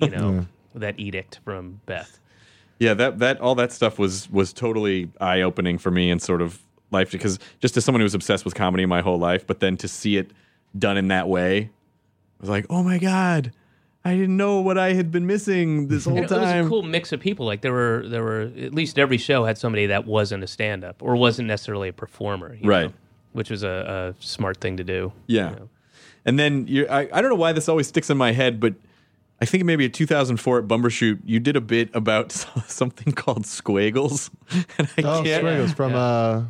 you 0.00 0.10
know 0.10 0.46
that 0.76 0.98
edict 1.00 1.40
from 1.44 1.80
Beth. 1.86 2.18
Yeah, 2.78 2.94
that 2.94 3.18
that 3.20 3.40
all 3.40 3.54
that 3.56 3.72
stuff 3.72 3.98
was 3.98 4.30
was 4.30 4.52
totally 4.52 5.10
eye 5.20 5.40
opening 5.42 5.78
for 5.78 5.90
me 5.90 6.10
and 6.10 6.20
sort 6.20 6.42
of 6.42 6.60
life 6.90 7.10
because 7.10 7.38
just 7.60 7.76
as 7.76 7.84
someone 7.84 8.00
who 8.00 8.04
was 8.04 8.14
obsessed 8.14 8.44
with 8.44 8.54
comedy 8.54 8.86
my 8.86 9.00
whole 9.00 9.18
life, 9.18 9.46
but 9.46 9.60
then 9.60 9.76
to 9.78 9.88
see 9.88 10.16
it 10.18 10.30
done 10.78 10.96
in 10.96 11.08
that 11.08 11.28
way, 11.28 11.58
I 11.58 12.42
was 12.42 12.50
like, 12.50 12.66
oh 12.68 12.82
my 12.82 12.98
god, 12.98 13.52
I 14.04 14.12
didn't 14.14 14.36
know 14.36 14.60
what 14.60 14.76
I 14.78 14.92
had 14.92 15.10
been 15.10 15.26
missing 15.26 15.88
this 15.88 16.04
whole 16.06 16.16
And 16.16 16.26
it 16.26 16.30
was 16.30 16.38
time. 16.40 16.66
a 16.66 16.68
cool 16.68 16.82
mix 16.82 17.12
of 17.12 17.18
people. 17.20 17.46
Like 17.46 17.62
there 17.62 17.72
were 17.72 18.04
there 18.06 18.22
were 18.22 18.42
at 18.58 18.74
least 18.74 18.98
every 18.98 19.18
show 19.18 19.44
had 19.46 19.56
somebody 19.56 19.86
that 19.86 20.04
wasn't 20.06 20.44
a 20.44 20.46
stand 20.46 20.84
up 20.84 21.02
or 21.02 21.16
wasn't 21.16 21.48
necessarily 21.48 21.88
a 21.88 21.92
performer, 21.94 22.54
you 22.60 22.68
Right. 22.68 22.88
know, 22.88 22.92
which 23.32 23.48
was 23.50 23.62
a, 23.62 24.14
a 24.18 24.22
smart 24.22 24.58
thing 24.60 24.76
to 24.76 24.84
do. 24.84 25.12
Yeah. 25.26 25.50
you 25.50 25.56
know. 25.56 25.68
And 26.26 26.38
then 26.38 26.68
I, 26.90 27.08
I 27.12 27.20
don't 27.22 27.30
know 27.30 27.36
why 27.36 27.52
this 27.52 27.68
always 27.70 27.86
sticks 27.86 28.10
in 28.10 28.16
my 28.18 28.32
head, 28.32 28.60
but 28.60 28.74
I 29.40 29.44
think 29.44 29.64
maybe 29.64 29.84
in 29.84 29.92
2004 29.92 30.58
at 30.60 30.64
Bumbershoot, 30.66 31.20
you 31.24 31.38
did 31.40 31.56
a 31.56 31.60
bit 31.60 31.90
about 31.94 32.32
something 32.66 33.12
called 33.12 33.46
Squagles. 33.46 34.30
And 34.78 34.88
I 34.98 35.02
Oh, 35.02 35.22
can't. 35.22 35.40
Squagles 35.42 35.72
from 35.74 35.94
uh, 35.94 36.40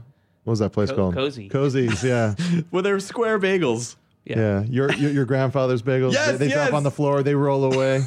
what 0.44 0.52
was 0.52 0.58
that 0.60 0.70
place 0.70 0.90
Co- 0.90 0.96
called? 0.96 1.14
Cosi. 1.14 1.48
Cosi's, 1.48 2.04
yeah, 2.04 2.34
Well, 2.70 2.82
they're 2.82 3.00
square 3.00 3.38
bagels. 3.38 3.96
yeah. 4.24 4.62
Your, 4.62 4.92
your 4.94 5.10
your 5.10 5.24
grandfather's 5.24 5.82
bagels. 5.82 6.12
Yes, 6.12 6.32
they, 6.32 6.36
they 6.36 6.48
yes. 6.48 6.54
drop 6.68 6.74
on 6.74 6.82
the 6.84 6.90
floor. 6.90 7.22
They 7.24 7.34
roll 7.34 7.64
away. 7.64 8.02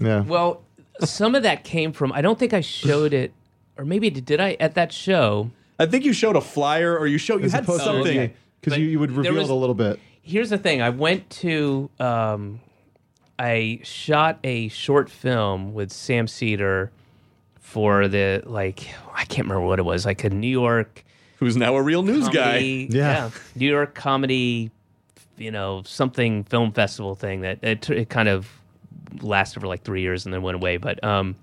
Yeah. 0.00 0.22
Well, 0.22 0.62
some 1.04 1.34
of 1.36 1.42
that 1.44 1.62
came 1.64 1.92
from. 1.92 2.12
I 2.12 2.20
don't 2.20 2.38
think 2.38 2.52
I 2.52 2.60
showed 2.60 3.12
it, 3.12 3.32
or 3.76 3.84
maybe 3.84 4.10
did 4.10 4.40
I 4.40 4.56
at 4.58 4.74
that 4.74 4.92
show? 4.92 5.50
I 5.78 5.86
think 5.86 6.04
you 6.04 6.12
showed 6.12 6.34
a 6.34 6.40
flyer 6.40 6.96
or 6.98 7.06
you 7.06 7.18
showed 7.18 7.38
you 7.40 7.46
As 7.46 7.52
had 7.52 7.64
something. 7.66 8.32
because 8.60 8.72
But 8.74 8.80
you, 8.80 8.86
you 8.86 8.98
would 8.98 9.12
reveal 9.12 9.34
was- 9.34 9.48
it 9.48 9.52
a 9.52 9.54
little 9.54 9.76
bit. 9.76 10.00
Here's 10.22 10.50
the 10.50 10.58
thing. 10.58 10.82
I 10.82 10.90
went 10.90 11.30
to. 11.42 11.88
Um, 12.00 12.60
I 13.38 13.80
shot 13.84 14.38
a 14.42 14.68
short 14.68 15.08
film 15.10 15.72
with 15.74 15.92
Sam 15.92 16.26
Seder 16.26 16.90
for 17.60 18.08
the 18.08 18.42
like 18.46 18.88
I 19.14 19.24
can't 19.24 19.46
remember 19.46 19.66
what 19.66 19.78
it 19.78 19.84
was 19.84 20.04
like 20.06 20.24
a 20.24 20.30
New 20.30 20.48
York 20.48 21.04
Who's 21.36 21.56
now 21.56 21.76
a 21.76 21.82
real 21.82 22.02
news 22.02 22.28
guy. 22.28 22.44
comedy, 22.52 22.88
Yeah. 22.90 23.30
New 23.54 23.68
York 23.68 23.94
comedy, 23.94 24.72
you 25.36 25.52
know, 25.52 25.82
something 25.84 26.42
film 26.42 26.72
festival 26.72 27.14
thing 27.14 27.42
that 27.42 27.60
it, 27.62 27.88
it 27.90 28.08
kind 28.08 28.28
of 28.28 28.48
lasted 29.20 29.60
for 29.60 29.68
like 29.68 29.84
three 29.84 30.00
years 30.00 30.24
and 30.24 30.34
then 30.34 30.42
went 30.42 30.56
away. 30.56 30.78
But 30.78 31.02
um, 31.04 31.36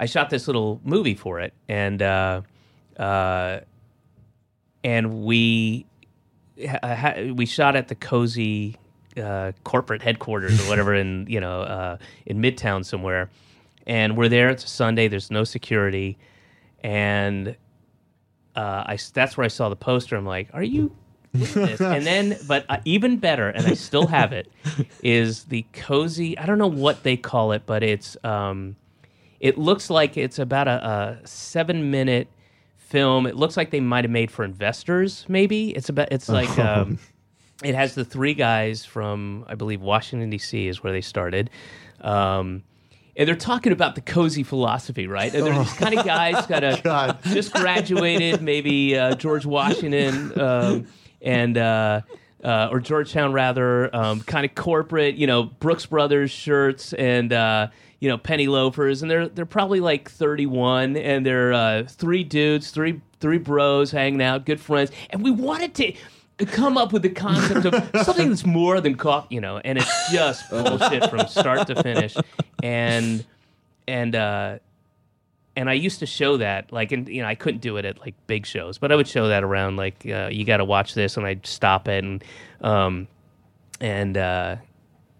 I 0.00 0.06
shot 0.06 0.30
this 0.30 0.48
little 0.48 0.80
movie 0.84 1.14
for 1.14 1.38
it, 1.38 1.54
and 1.68 2.02
uh, 2.02 2.40
uh, 2.98 3.60
and 4.82 5.22
we 5.22 5.86
ha- 6.68 6.80
ha- 6.82 7.32
we 7.34 7.46
shot 7.46 7.76
at 7.76 7.86
the 7.88 7.94
Cosi 7.94 8.76
uh, 9.16 9.52
corporate 9.64 10.02
headquarters 10.02 10.64
or 10.64 10.68
whatever 10.68 10.94
in 10.94 11.26
you 11.28 11.40
know 11.40 11.62
uh, 11.62 11.96
in 12.26 12.40
Midtown 12.40 12.84
somewhere, 12.84 13.30
and 13.86 14.16
we're 14.16 14.28
there. 14.28 14.50
It's 14.50 14.64
a 14.64 14.68
Sunday. 14.68 15.08
There's 15.08 15.30
no 15.30 15.44
security, 15.44 16.18
and 16.82 17.56
uh, 18.54 18.84
I 18.86 18.98
that's 19.12 19.36
where 19.36 19.44
I 19.44 19.48
saw 19.48 19.68
the 19.68 19.76
poster. 19.76 20.16
I'm 20.16 20.26
like, 20.26 20.48
are 20.52 20.62
you? 20.62 20.94
look 21.34 21.48
at 21.56 21.78
this. 21.78 21.80
and 21.80 22.06
then, 22.06 22.38
but 22.46 22.64
uh, 22.68 22.78
even 22.84 23.18
better, 23.18 23.48
and 23.48 23.66
I 23.66 23.74
still 23.74 24.06
have 24.06 24.32
it, 24.32 24.50
is 25.02 25.44
the 25.44 25.64
Cosi. 25.72 26.36
I 26.38 26.46
don't 26.46 26.58
know 26.58 26.66
what 26.66 27.02
they 27.02 27.16
call 27.16 27.52
it, 27.52 27.62
but 27.66 27.82
it's 27.82 28.16
um, 28.24 28.76
it 29.40 29.58
looks 29.58 29.90
like 29.90 30.16
it's 30.16 30.38
about 30.38 30.68
a, 30.68 31.18
a 31.22 31.26
seven 31.26 31.90
minute 31.90 32.28
film. 32.76 33.26
It 33.26 33.36
looks 33.36 33.56
like 33.56 33.70
they 33.70 33.80
might 33.80 34.04
have 34.04 34.10
made 34.10 34.30
for 34.30 34.44
investors. 34.44 35.24
Maybe 35.28 35.70
it's 35.70 35.88
about. 35.88 36.08
It's 36.12 36.28
like. 36.28 36.58
Um, 36.58 36.98
it 37.62 37.74
has 37.74 37.94
the 37.94 38.04
three 38.04 38.34
guys 38.34 38.84
from 38.84 39.44
I 39.48 39.54
believe 39.54 39.80
Washington 39.80 40.30
D.C. 40.30 40.68
is 40.68 40.82
where 40.82 40.92
they 40.92 41.00
started, 41.00 41.50
um, 42.00 42.62
and 43.16 43.26
they're 43.26 43.34
talking 43.34 43.72
about 43.72 43.94
the 43.94 44.02
Cosi 44.02 44.42
philosophy, 44.42 45.06
right? 45.06 45.34
And 45.34 45.46
they're 45.46 45.58
these 45.58 45.72
kind 45.72 45.98
of 45.98 46.04
guys 46.04 46.46
got 46.48 46.64
a 46.64 47.18
just 47.24 47.52
graduated, 47.52 48.42
maybe 48.42 48.98
uh, 48.98 49.14
George 49.14 49.46
Washington 49.46 50.38
um, 50.40 50.86
and. 51.20 51.58
Uh, 51.58 52.02
uh, 52.44 52.68
or 52.70 52.78
Georgetown, 52.78 53.32
rather, 53.32 53.94
um, 53.96 54.20
kind 54.20 54.44
of 54.44 54.54
corporate, 54.54 55.16
you 55.16 55.26
know, 55.26 55.44
Brooks 55.44 55.86
Brothers 55.86 56.30
shirts 56.30 56.92
and 56.92 57.32
uh, 57.32 57.68
you 57.98 58.08
know 58.08 58.18
penny 58.18 58.46
loafers, 58.46 59.02
and 59.02 59.10
they're 59.10 59.28
they're 59.28 59.46
probably 59.46 59.80
like 59.80 60.10
31, 60.10 60.96
and 60.96 61.24
they're 61.24 61.52
uh, 61.52 61.84
three 61.88 62.22
dudes, 62.22 62.70
three 62.70 63.00
three 63.20 63.38
bros 63.38 63.90
hanging 63.90 64.22
out, 64.22 64.46
good 64.46 64.60
friends, 64.60 64.90
and 65.10 65.22
we 65.22 65.30
wanted 65.30 65.74
to 65.74 65.92
come 66.44 66.76
up 66.76 66.92
with 66.92 67.02
the 67.02 67.08
concept 67.08 67.64
of 67.64 67.74
something 68.04 68.28
that's 68.28 68.44
more 68.44 68.80
than 68.80 68.96
coffee, 68.96 69.36
you 69.36 69.40
know, 69.40 69.58
and 69.64 69.78
it's 69.78 70.12
just 70.12 70.50
bullshit 70.50 71.08
from 71.08 71.26
start 71.28 71.66
to 71.68 71.82
finish, 71.82 72.14
and 72.62 73.24
and 73.88 74.14
uh, 74.14 74.58
and 75.56 75.70
I 75.70 75.72
used 75.72 76.00
to 76.00 76.06
show 76.06 76.36
that, 76.36 76.70
like, 76.70 76.92
and 76.92 77.08
you 77.08 77.22
know, 77.22 77.28
I 77.28 77.34
couldn't 77.34 77.60
do 77.60 77.78
it 77.78 77.86
at 77.86 77.98
like 77.98 78.14
big 78.26 78.44
shows, 78.44 78.76
but 78.76 78.92
I 78.92 78.96
would 78.96 79.08
show 79.08 79.28
that 79.28 79.42
around, 79.42 79.76
like, 79.76 80.06
uh, 80.06 80.28
you 80.30 80.44
got 80.44 80.58
to 80.58 80.64
watch 80.64 80.92
this, 80.94 81.16
and 81.16 81.24
I'd 81.24 81.46
stop 81.46 81.88
it, 81.88 82.04
and 82.04 82.22
um, 82.60 83.08
and 83.80 84.18
uh, 84.18 84.56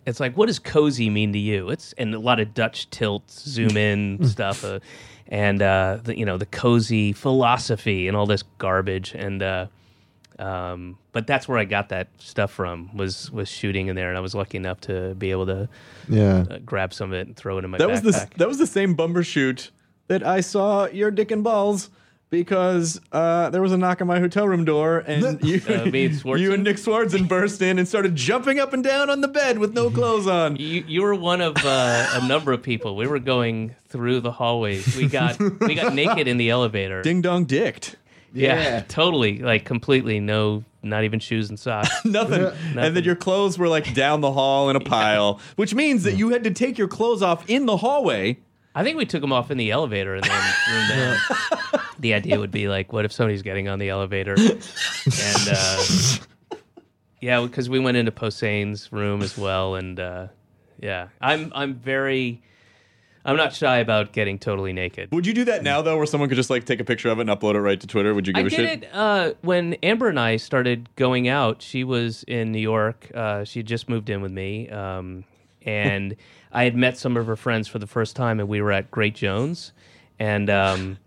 it's 0.05 0.21
like, 0.21 0.37
what 0.37 0.47
does 0.47 0.59
Cosi 0.59 1.09
mean 1.09 1.33
to 1.33 1.39
you? 1.39 1.71
It's 1.71 1.95
and 1.95 2.15
a 2.15 2.19
lot 2.19 2.39
of 2.39 2.53
Dutch 2.53 2.91
tilt, 2.91 3.31
zoom 3.31 3.77
in 3.77 4.27
stuff, 4.27 4.63
uh, 4.63 4.81
and 5.29 5.63
uh, 5.63 6.01
the, 6.05 6.19
you 6.19 6.27
know, 6.27 6.37
the 6.37 6.47
Cosi 6.47 7.13
philosophy 7.13 8.07
and 8.07 8.17
all 8.17 8.27
this 8.27 8.43
garbage, 8.59 9.15
and 9.15 9.43
uh, 9.43 9.67
um, 10.39 10.99
but 11.13 11.27
that's 11.27 11.49
where 11.49 11.59
I 11.59 11.65
got 11.65 11.89
that 11.91 12.09
stuff 12.19 12.51
from 12.51 12.97
was 12.97 13.31
was 13.33 13.49
shooting 13.49 13.87
in 13.89 13.97
there, 13.97 14.09
and 14.09 14.19
I 14.19 14.21
was 14.21 14.35
lucky 14.35 14.57
enough 14.59 14.81
to 14.83 15.15
be 15.15 15.31
able 15.31 15.47
to 15.47 15.69
Yeah. 16.09 16.45
uh, 16.51 16.59
grab 16.65 16.93
some 16.93 17.11
of 17.13 17.19
it 17.19 17.27
and 17.27 17.37
throw 17.37 17.59
it 17.59 17.65
in 17.65 17.71
my 17.71 17.79
That 17.79 17.89
backpack. 17.89 18.05
was 18.05 18.15
the 18.15 18.29
that 18.37 18.49
was 18.49 18.59
the 18.59 18.67
same 18.67 18.95
Bumbershoot 18.97 19.71
that 20.09 20.23
I 20.25 20.41
saw 20.41 20.87
your 20.87 21.11
dick 21.11 21.31
and 21.31 21.43
balls 21.43 21.91
because 22.29 23.01
uh, 23.13 23.51
there 23.51 23.63
was 23.63 23.73
a 23.73 23.79
knock 23.79 24.01
on 24.01 24.07
my 24.09 24.19
hotel 24.19 24.49
room 24.49 24.65
door 24.65 24.99
and 25.07 25.43
you, 25.45 25.61
Uh, 25.69 25.87
me 25.87 26.07
and 26.07 26.15
Swardson? 26.15 26.41
you 26.41 26.53
and 26.53 26.65
Nick 26.65 26.77
Swardson 26.77 27.29
burst 27.29 27.63
in 27.63 27.79
and 27.79 27.87
started 27.87 28.17
jumping 28.17 28.59
up 28.59 28.73
and 28.73 28.83
down 28.83 29.11
on 29.11 29.21
the 29.21 29.29
bed 29.29 29.59
with 29.59 29.73
no 29.75 29.91
clothes 29.99 30.27
on. 30.27 30.57
You, 30.57 30.85
you 30.89 31.03
were 31.03 31.15
one 31.15 31.41
of 31.41 31.57
uh, 31.65 32.09
a 32.15 32.27
number 32.27 32.53
of 32.53 32.63
people. 32.63 32.97
We 32.97 33.07
were 33.07 33.21
going 33.21 33.77
through 33.89 34.21
the 34.21 34.33
hallways. 34.33 34.97
We 34.97 35.07
got 35.07 35.39
we 35.61 35.75
got 35.77 35.95
naked 35.95 36.27
in 36.27 36.37
the 36.37 36.51
elevator. 36.51 37.01
Ding 37.03 37.23
dong 37.23 37.45
dicked. 37.45 37.97
Yeah, 38.37 38.81
totally, 38.89 39.39
like 39.39 39.65
completely 39.65 40.21
no, 40.21 40.65
not 40.83 41.05
even 41.05 41.21
shoes 41.21 41.49
and 41.49 41.59
socks. 41.59 41.91
Nothing. 42.05 42.53
And 42.77 42.97
then 42.97 43.05
your 43.05 43.17
clothes 43.17 43.59
were 43.59 43.69
like 43.69 43.95
down 43.95 44.21
the 44.21 44.33
hall 44.33 44.69
in 44.71 44.77
a 44.77 44.81
pile, 44.81 45.41
which 45.57 45.75
means 45.75 46.05
that 46.05 46.17
you 46.17 46.31
had 46.31 46.45
to 46.45 46.51
take 46.51 46.79
your 46.79 46.89
clothes 46.89 47.23
off 47.23 47.49
in 47.49 47.67
the 47.67 47.77
hallway. 47.77 48.39
I 48.75 48.85
think 48.85 48.99
we 48.99 49.07
took 49.07 49.23
them 49.23 49.33
off 49.33 49.51
in 49.51 49.57
the 49.57 49.71
elevator 49.71 50.15
and 50.15 50.25
then 50.25 50.55
and 50.69 50.91
then 50.91 51.19
the 51.99 52.13
idea 52.13 52.39
would 52.39 52.51
be 52.51 52.69
like, 52.69 52.93
what 52.93 53.07
if 53.07 53.13
somebody's 53.13 53.41
getting 53.41 53.69
on 53.69 53.79
the 53.79 53.89
elevator? 53.89 54.35
And 54.35 55.49
uh, 55.51 55.85
yeah, 57.21 57.41
because 57.41 57.71
we 57.71 57.79
went 57.79 57.97
into 57.97 58.13
Poseidon's 58.13 58.93
room 58.93 59.23
as 59.23 59.39
well, 59.39 59.75
and 59.75 59.99
uh, 59.99 60.29
yeah, 60.79 61.09
I'm 61.21 61.53
I'm 61.55 61.75
very. 61.75 62.43
I'm 63.27 63.37
not 63.37 63.53
shy 63.55 63.79
about 63.79 64.13
getting 64.13 64.39
totally 64.39 64.73
naked. 64.73 65.11
Would 65.13 65.27
you 65.27 65.35
do 65.35 65.45
that 65.47 65.63
now 65.63 65.83
though, 65.83 65.97
where 65.97 66.07
someone 66.07 66.29
could 66.29 66.37
just 66.37 66.49
like 66.49 66.65
take 66.65 66.81
a 66.81 66.85
picture 66.85 67.09
of 67.09 67.19
it 67.19 67.29
and 67.29 67.31
upload 67.31 67.55
it 67.57 67.61
right 67.61 67.81
to 67.81 67.87
Twitter? 67.87 68.15
Would 68.15 68.27
you 68.27 68.33
give 68.33 68.45
I 68.45 68.47
a 68.47 68.51
did 68.51 68.57
shit? 68.57 68.83
it 68.85 68.91
uh, 68.93 69.33
when 69.43 69.75
Amber 69.83 70.09
and 70.09 70.19
I 70.19 70.37
started 70.37 70.89
going 70.97 71.29
out. 71.29 71.61
She 71.61 71.83
was 71.85 72.23
in 72.29 72.53
New 72.53 72.61
York. 72.61 73.11
Uh, 73.15 73.45
she 73.45 73.59
had 73.59 73.67
just 73.67 73.89
moved 73.89 74.09
in 74.11 74.23
with 74.23 74.33
me, 74.33 74.69
um, 74.71 75.25
and 75.63 76.15
I 76.53 76.65
had 76.65 76.77
met 76.77 76.97
some 76.97 77.17
of 77.17 77.27
her 77.27 77.37
friends 77.37 77.67
for 77.69 77.79
the 77.81 77.87
first 77.87 78.15
time, 78.15 78.39
and 78.39 78.49
we 78.49 78.63
were 78.63 78.73
at 78.73 78.91
Great 78.91 79.17
Jones, 79.17 79.73
and 80.21 80.49
um, 80.49 80.99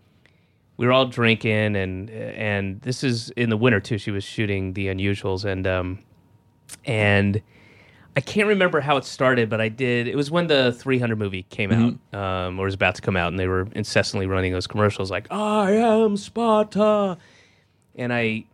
we 0.75 0.85
were 0.85 0.91
all 0.91 1.05
drinking, 1.05 1.75
and 1.77 2.09
and 2.09 2.81
this 2.81 3.03
is 3.03 3.29
in 3.31 3.49
the 3.49 3.57
winter 3.57 3.79
too. 3.79 3.97
She 3.97 4.11
was 4.11 4.23
shooting 4.25 4.73
The 4.73 4.87
Unusuals, 4.87 5.45
and 5.45 5.65
um, 5.65 5.99
and 6.85 7.41
I 8.15 8.21
can't 8.21 8.47
remember 8.47 8.81
how 8.81 8.97
it 8.97 9.05
started, 9.05 9.49
but 9.49 9.61
I 9.61 9.69
did. 9.69 10.07
It 10.07 10.15
was 10.15 10.29
when 10.29 10.47
the 10.47 10.71
300 10.73 11.17
movie 11.17 11.43
came 11.43 11.71
out, 11.71 12.17
um, 12.47 12.59
or 12.59 12.65
was 12.65 12.73
about 12.73 12.95
to 12.95 13.01
come 13.01 13.15
out, 13.15 13.29
and 13.29 13.39
they 13.39 13.47
were 13.47 13.67
incessantly 13.73 14.27
running 14.27 14.51
those 14.51 14.67
commercials 14.67 15.09
like 15.09 15.27
"I 15.31 15.71
am 15.71 16.17
Sparta," 16.17 17.17
and 17.95 18.11
I 18.11 18.45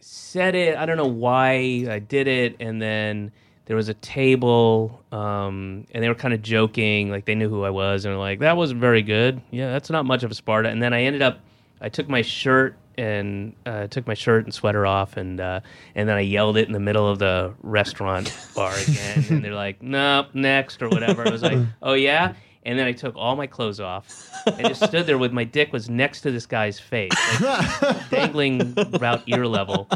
said 0.00 0.54
it. 0.54 0.76
I 0.76 0.86
don't 0.86 0.96
know 0.96 1.06
why 1.06 1.86
I 1.90 1.98
did 1.98 2.28
it, 2.28 2.56
and 2.60 2.80
then 2.80 3.32
there 3.64 3.74
was 3.76 3.88
a 3.88 3.94
table, 3.94 5.02
um, 5.10 5.86
and 5.92 6.04
they 6.04 6.08
were 6.08 6.14
kind 6.14 6.32
of 6.34 6.42
joking, 6.42 7.10
like 7.10 7.24
they 7.24 7.34
knew 7.34 7.48
who 7.48 7.64
I 7.64 7.70
was, 7.70 8.04
and 8.04 8.12
they're 8.12 8.18
like, 8.18 8.38
"That 8.40 8.56
wasn't 8.56 8.80
very 8.80 9.02
good. 9.02 9.40
Yeah, 9.50 9.72
that's 9.72 9.90
not 9.90 10.04
much 10.06 10.22
of 10.22 10.30
a 10.30 10.34
Sparta." 10.34 10.68
And 10.68 10.80
then 10.82 10.92
I 10.92 11.02
ended 11.02 11.22
up, 11.22 11.40
I 11.80 11.88
took 11.88 12.08
my 12.08 12.22
shirt 12.22 12.76
and 12.98 13.54
uh, 13.66 13.86
took 13.88 14.06
my 14.06 14.14
shirt 14.14 14.44
and 14.44 14.54
sweater 14.54 14.86
off, 14.86 15.16
and 15.16 15.40
uh, 15.40 15.60
and 15.94 16.08
then 16.08 16.16
I 16.16 16.20
yelled 16.20 16.56
it 16.56 16.66
in 16.66 16.72
the 16.72 16.80
middle 16.80 17.08
of 17.08 17.18
the 17.18 17.54
restaurant 17.62 18.36
bar 18.54 18.74
again, 18.76 19.24
and 19.30 19.44
they're 19.44 19.54
like, 19.54 19.82
"Nope, 19.82 20.28
next" 20.34 20.82
or 20.82 20.88
whatever. 20.88 21.26
I 21.26 21.30
was 21.30 21.42
like, 21.42 21.58
"Oh 21.82 21.94
yeah." 21.94 22.34
And 22.64 22.76
then 22.76 22.86
I 22.86 22.92
took 22.92 23.14
all 23.14 23.36
my 23.36 23.46
clothes 23.46 23.78
off 23.78 24.28
and 24.44 24.66
just 24.66 24.84
stood 24.84 25.06
there 25.06 25.18
with 25.18 25.32
my 25.32 25.44
dick 25.44 25.72
was 25.72 25.88
next 25.88 26.22
to 26.22 26.32
this 26.32 26.46
guy's 26.46 26.80
face, 26.80 27.12
like, 27.40 28.10
dangling 28.10 28.74
about 28.76 29.22
ear 29.28 29.46
level. 29.46 29.88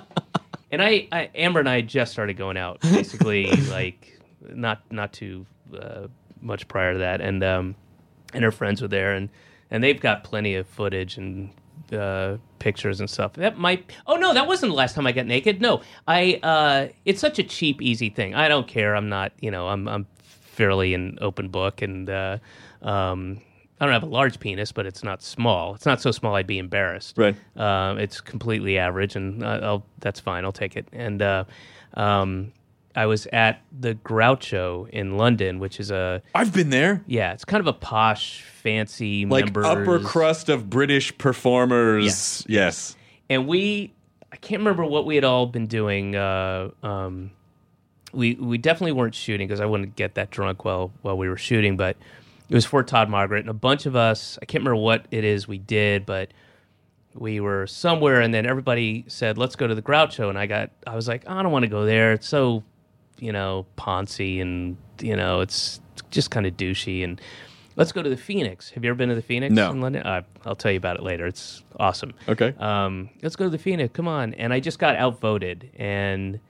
And 0.70 0.80
I, 0.80 1.09
I, 1.11 1.30
Amber 1.34 1.59
and 1.59 1.68
I 1.68 1.80
just 1.80 2.12
started 2.12 2.36
going 2.36 2.57
out, 2.57 2.80
basically, 2.80 3.51
like 3.70 4.20
not 4.48 4.82
not 4.92 5.12
too 5.12 5.46
uh, 5.76 6.07
much 6.40 6.68
prior 6.68 6.92
to 6.92 6.98
that, 7.01 7.20
and 7.20 7.42
um, 7.42 7.74
and 8.32 8.44
her 8.44 8.53
friends 8.53 8.80
were 8.80 8.88
there, 8.88 9.14
and 9.14 9.30
and 9.70 9.82
they've 9.82 10.01
got 10.01 10.24
plenty 10.24 10.55
of 10.55 10.66
footage 10.66 11.16
and 11.16 11.51
uh, 11.93 12.36
pictures 12.59 13.01
and 13.01 13.09
stuff. 13.09 13.34
That 13.34 13.59
might. 13.59 13.91
Oh 14.07 14.16
no, 14.16 14.34
that 14.34 14.47
wasn't 14.47 14.72
the 14.72 14.76
last 14.76 14.95
time 14.95 15.07
I 15.07 15.12
got 15.12 15.26
naked. 15.26 15.61
No, 15.61 15.82
I. 16.07 16.41
Uh, 16.43 16.88
it's 17.05 17.20
such 17.20 17.38
a 17.38 17.43
cheap, 17.45 17.82
easy 17.82 18.11
thing. 18.11 18.34
I 18.34 18.49
don't 18.49 18.66
care. 18.66 18.95
I'm 18.97 19.09
not. 19.09 19.32
You 19.41 19.51
know, 19.51 19.68
I'm. 19.68 19.88
I'm 19.88 20.07
fairly 20.22 20.95
an 20.95 21.18
open 21.20 21.49
book, 21.49 21.80
and 21.82 22.11
uh, 22.11 22.38
um, 22.82 23.41
I 23.80 23.86
don't 23.86 23.95
have 23.95 24.03
a 24.03 24.07
large 24.07 24.38
penis, 24.41 24.72
but 24.72 24.84
it's 24.84 25.03
not 25.03 25.22
small. 25.22 25.74
It's 25.74 25.86
not 25.86 26.03
so 26.03 26.11
small 26.11 26.34
I'd 26.34 26.47
be 26.47 26.59
embarrassed. 26.59 27.16
Right. 27.16 27.34
Um, 27.57 27.99
it's 27.99 28.20
completely 28.20 28.76
average, 28.76 29.16
and 29.16 29.43
uh, 29.43 29.61
I'll, 29.62 29.86
that's 30.01 30.20
fine. 30.20 30.45
I'll 30.45 30.53
take 30.53 30.76
it. 30.76 30.86
And 30.93 31.22
uh, 31.22 31.45
um, 31.95 32.53
I 32.97 33.07
was 33.07 33.26
at 33.32 33.62
the 33.78 33.95
Groucho 33.95 34.88
in 34.88 35.16
London, 35.16 35.59
which 35.61 35.78
is 35.78 35.91
a 35.91 36.22
I've 36.34 36.53
been 36.53 36.70
there. 36.70 37.03
yeah, 37.07 37.32
it's 37.32 37.45
kind 37.45 37.61
of 37.61 37.66
a 37.68 37.72
posh, 37.72 38.43
fancy 38.43 39.26
Like 39.26 39.45
members. 39.47 39.66
upper 39.66 40.01
crust 40.01 40.49
of 40.49 40.68
British 40.68 41.16
performers. 41.16 42.45
Yes. 42.49 42.97
and 43.28 43.47
we 43.47 43.93
I 44.32 44.36
can't 44.36 44.61
remember 44.61 44.84
what 44.84 45.07
we 45.07 45.14
had 45.16 45.24
all 45.24 45.47
been 45.47 45.66
doing. 45.66 46.14
Uh, 46.16 46.70
um, 46.82 47.30
we 48.12 48.34
we 48.34 48.59
definitely 48.59 48.93
weren't 48.93 49.14
shooting 49.14 49.47
because 49.47 49.61
I 49.61 49.66
wouldn't 49.66 49.95
get 49.97 50.14
that 50.16 50.30
drunk 50.30 50.64
while 50.64 50.93
while 51.03 51.16
we 51.16 51.28
were 51.28 51.36
shooting, 51.36 51.76
but 51.76 51.97
it 52.49 52.55
was 52.55 52.64
for 52.64 52.82
Todd 52.82 53.09
Margaret 53.09 53.41
and 53.41 53.49
a 53.51 53.55
bunch 53.55 53.86
of 53.86 53.95
us. 53.95 54.36
I 54.43 54.45
can't 54.47 54.62
remember 54.64 54.80
what 54.82 55.07
it 55.12 55.22
is 55.24 55.47
we 55.47 55.59
did, 55.59 56.07
but 56.07 56.32
we 57.14 57.38
were 57.41 57.66
somewhere, 57.68 58.20
and 58.20 58.32
then 58.34 58.47
everybody 58.47 59.05
said, 59.09 59.36
"Let's 59.38 59.55
go 59.57 59.66
to 59.68 59.74
the 59.74 59.82
Groucho," 59.82 60.28
and 60.28 60.36
I 60.38 60.47
got 60.47 60.70
I 60.86 60.95
was 60.97 61.07
like, 61.09 61.28
I 61.28 61.43
don't 61.43 61.53
want 61.53 61.64
to 61.64 61.68
go 61.68 61.84
there. 61.84 62.12
It's 62.12 62.26
so 62.28 62.62
you 63.20 63.32
know 63.32 63.66
poncy 63.78 64.40
and 64.42 64.76
you 65.00 65.14
know 65.14 65.40
it's 65.40 65.80
just 66.10 66.30
kind 66.30 66.46
of 66.46 66.56
douchey 66.56 67.04
and. 67.04 67.20
Let's 67.76 67.92
go 67.92 68.02
to 68.02 68.10
the 68.10 68.16
Phoenix. 68.16 68.68
Have 68.70 68.84
you 68.84 68.90
ever 68.90 68.96
been 68.98 69.08
to 69.10 69.14
the 69.14 69.22
Phoenix 69.22 69.54
No. 69.54 69.70
in 69.70 69.80
London? 69.80 70.02
Uh, 70.02 70.20
I'll 70.44 70.56
tell 70.56 70.72
you 70.72 70.76
about 70.76 70.96
it 70.96 71.02
later. 71.02 71.26
It's 71.26 71.62
awesome 71.78 72.12
Okay. 72.28 72.52
um, 72.58 73.08
let's 73.22 73.36
go 73.36 73.44
to 73.44 73.50
the 73.50 73.58
Phoenix. 73.58 73.92
Come 73.94 74.08
on. 74.08 74.34
And 74.34 74.52
I 74.52 74.60
just 74.60 74.78
got 74.78 74.96
outvoted. 74.96 75.70
And 75.78 76.40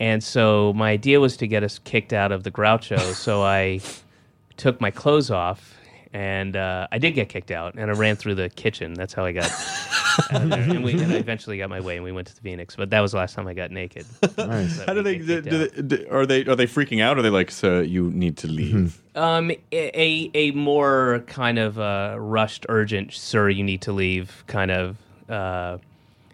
and 0.00 0.22
so 0.24 0.72
my 0.74 0.90
idea 0.92 1.20
was 1.20 1.36
to 1.38 1.46
get 1.48 1.64
us 1.64 1.80
kicked 1.80 2.12
out 2.14 2.32
of 2.32 2.44
the 2.44 2.50
Groucho. 2.50 2.98
so 3.14 3.42
I 3.42 3.80
took 4.56 4.80
my 4.80 4.90
clothes 4.92 5.30
off 5.30 5.73
and 6.14 6.54
uh, 6.54 6.86
I 6.92 6.98
did 6.98 7.10
get 7.10 7.28
kicked 7.28 7.50
out. 7.50 7.74
And 7.74 7.90
I 7.90 7.94
ran 7.94 8.14
through 8.14 8.36
the 8.36 8.48
kitchen. 8.48 8.94
That's 8.94 9.12
how 9.12 9.24
I 9.24 9.32
got 9.32 9.50
out 10.30 10.42
of 10.42 10.48
there. 10.48 10.60
And, 10.60 10.84
we, 10.84 10.92
and 10.92 11.12
I 11.12 11.16
eventually 11.16 11.58
got 11.58 11.68
my 11.68 11.80
way 11.80 11.96
and 11.96 12.04
we 12.04 12.12
went 12.12 12.28
to 12.28 12.34
the 12.36 12.40
Phoenix. 12.40 12.76
But 12.76 12.90
that 12.90 13.00
was 13.00 13.10
the 13.10 13.18
last 13.18 13.34
time 13.34 13.48
I 13.48 13.52
got 13.52 13.72
naked. 13.72 14.06
Nice. 14.38 14.78
That 14.78 14.86
How 14.86 14.94
do 14.94 15.02
they, 15.02 15.18
do, 15.18 15.40
do 15.40 15.66
they 15.66 15.82
do- 15.82 16.06
are 16.12 16.24
they 16.24 16.44
are 16.44 16.54
they 16.54 16.68
freaking 16.68 17.02
out? 17.02 17.16
Or 17.16 17.20
are 17.20 17.22
they 17.22 17.30
like, 17.30 17.50
"Sir, 17.50 17.82
you 17.82 18.10
need 18.12 18.36
to 18.38 18.46
leave? 18.46 19.02
Um, 19.16 19.50
a 19.72 20.30
a 20.34 20.52
more 20.52 21.24
kind 21.26 21.58
of 21.58 21.80
uh, 21.80 22.14
rushed, 22.16 22.64
urgent. 22.68 23.12
Sir, 23.12 23.48
you 23.48 23.64
need 23.64 23.82
to 23.82 23.92
leave. 23.92 24.44
Kind 24.46 24.70
of. 24.70 24.96
Uh, 25.28 25.78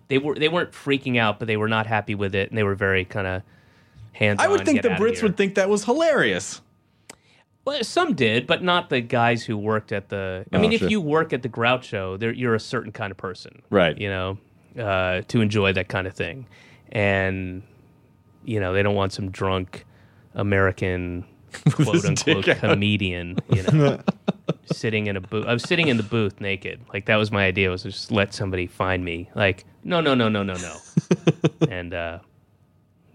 they 0.09 0.19
were 0.19 0.35
they 0.35 0.49
weren't 0.49 0.73
freaking 0.73 1.19
out, 1.19 1.39
but 1.39 1.49
they 1.49 1.57
were 1.57 1.69
not 1.69 1.87
happy 1.87 2.15
with 2.15 2.35
it, 2.35 2.51
and 2.51 2.59
they 2.59 2.65
were 2.65 2.75
very 2.75 3.07
kind 3.07 3.27
of 3.27 3.43
hands. 4.13 4.41
I 4.41 4.49
would 4.49 4.67
think 4.67 4.83
the 4.83 4.91
Brits 4.91 5.23
would 5.23 5.39
think 5.39 5.55
that 5.55 5.71
was 5.71 5.85
hilarious. 5.85 6.61
Well, 7.65 7.85
some 7.85 8.15
did, 8.15 8.47
but 8.47 8.63
not 8.63 8.89
the 8.89 9.01
guys 9.01 9.45
who 9.45 9.57
worked 9.57 9.93
at 9.93 10.09
the. 10.09 10.45
I 10.53 10.57
Oh, 10.57 10.61
mean, 10.61 10.73
if 10.73 10.83
you 10.83 11.01
work 11.01 11.33
at 11.33 11.43
the 11.43 11.49
Groucho, 11.49 12.19
there 12.19 12.33
you're 12.33 12.55
a 12.55 12.61
certain 12.61 12.91
kind 12.93 13.11
of 13.11 13.17
person, 13.17 13.63
Right. 13.71 13.97
You 13.99 14.09
know, 14.09 14.39
uh, 14.79 15.23
to 15.29 15.41
enjoy 15.41 15.73
that 15.75 15.89
kind 15.89 16.07
of 16.07 16.15
thing, 16.15 16.47
and 16.91 17.63
you 18.45 18.59
know 18.61 18.73
they 18.73 18.83
don't 18.83 18.95
want 18.95 19.13
some 19.13 19.31
drunk 19.31 19.85
American 20.35 21.25
quote 21.73 22.05
unquote 22.05 22.45
comedian, 22.45 23.37
you 23.51 23.63
know, 23.65 24.01
sitting 24.73 25.07
in 25.07 25.17
a 25.17 25.21
booth. 25.21 25.45
I 25.47 25.53
was 25.53 25.63
sitting 25.63 25.89
in 25.89 25.97
the 25.99 26.03
booth 26.03 26.41
naked. 26.41 26.81
Like 26.93 27.07
that 27.07 27.17
was 27.17 27.31
my 27.31 27.45
idea 27.45 27.69
was 27.71 27.83
just 27.83 28.11
let 28.11 28.33
somebody 28.33 28.67
find 28.67 29.05
me. 29.05 29.29
Like 29.35 29.65
no, 29.85 30.01
no, 30.01 30.15
no, 30.15 30.29
no, 30.29 30.43
no, 30.43 30.55
no. 30.55 30.77
and 31.71 31.93
uh, 31.93 32.19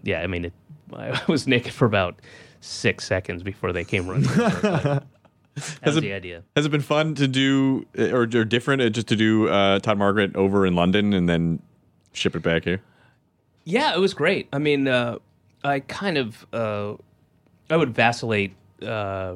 yeah, 0.04 0.22
I 0.22 0.28
mean, 0.28 0.46
it, 0.46 0.54
I 0.94 1.20
was 1.28 1.48
naked 1.48 1.74
for 1.74 1.86
about 1.86 2.20
six 2.66 3.06
seconds 3.06 3.44
before 3.44 3.72
they 3.74 3.84
came 3.84 4.08
running. 4.08 4.28
over, 4.30 4.60
but 4.62 5.04
That 5.56 5.86
was 5.86 5.98
it- 5.98 6.02
the 6.02 6.14
idea. 6.14 6.44
Has 6.56 6.66
it 6.66 6.70
been 6.70 6.82
fun 6.82 7.16
to 7.16 7.28
do 7.28 7.86
uh, 7.98 8.10
or, 8.12 8.22
or 8.24 8.46
different 8.46 8.82
uh, 8.82 8.90
just 8.90 9.08
to 9.08 9.16
do 9.16 9.48
uh, 9.50 9.80
Todd 9.80 9.98
Margaret 9.98 10.36
over 10.36 10.66
in 10.66 10.76
London 10.76 11.14
and 11.14 11.30
then 11.30 11.62
ship 12.14 12.36
it 12.36 12.42
back 12.44 12.64
here? 12.64 12.82
Yeah, 13.64 13.94
it 13.96 14.00
was 14.00 14.14
great. 14.14 14.48
I 14.54 14.60
mean, 14.60 14.88
uh, 14.88 15.18
I 15.64 15.80
kind 15.80 16.18
of 16.18 16.46
uh, 16.54 16.94
I 17.70 17.78
would 17.78 17.96
vacillate 17.96 18.54
uh, 18.82 19.36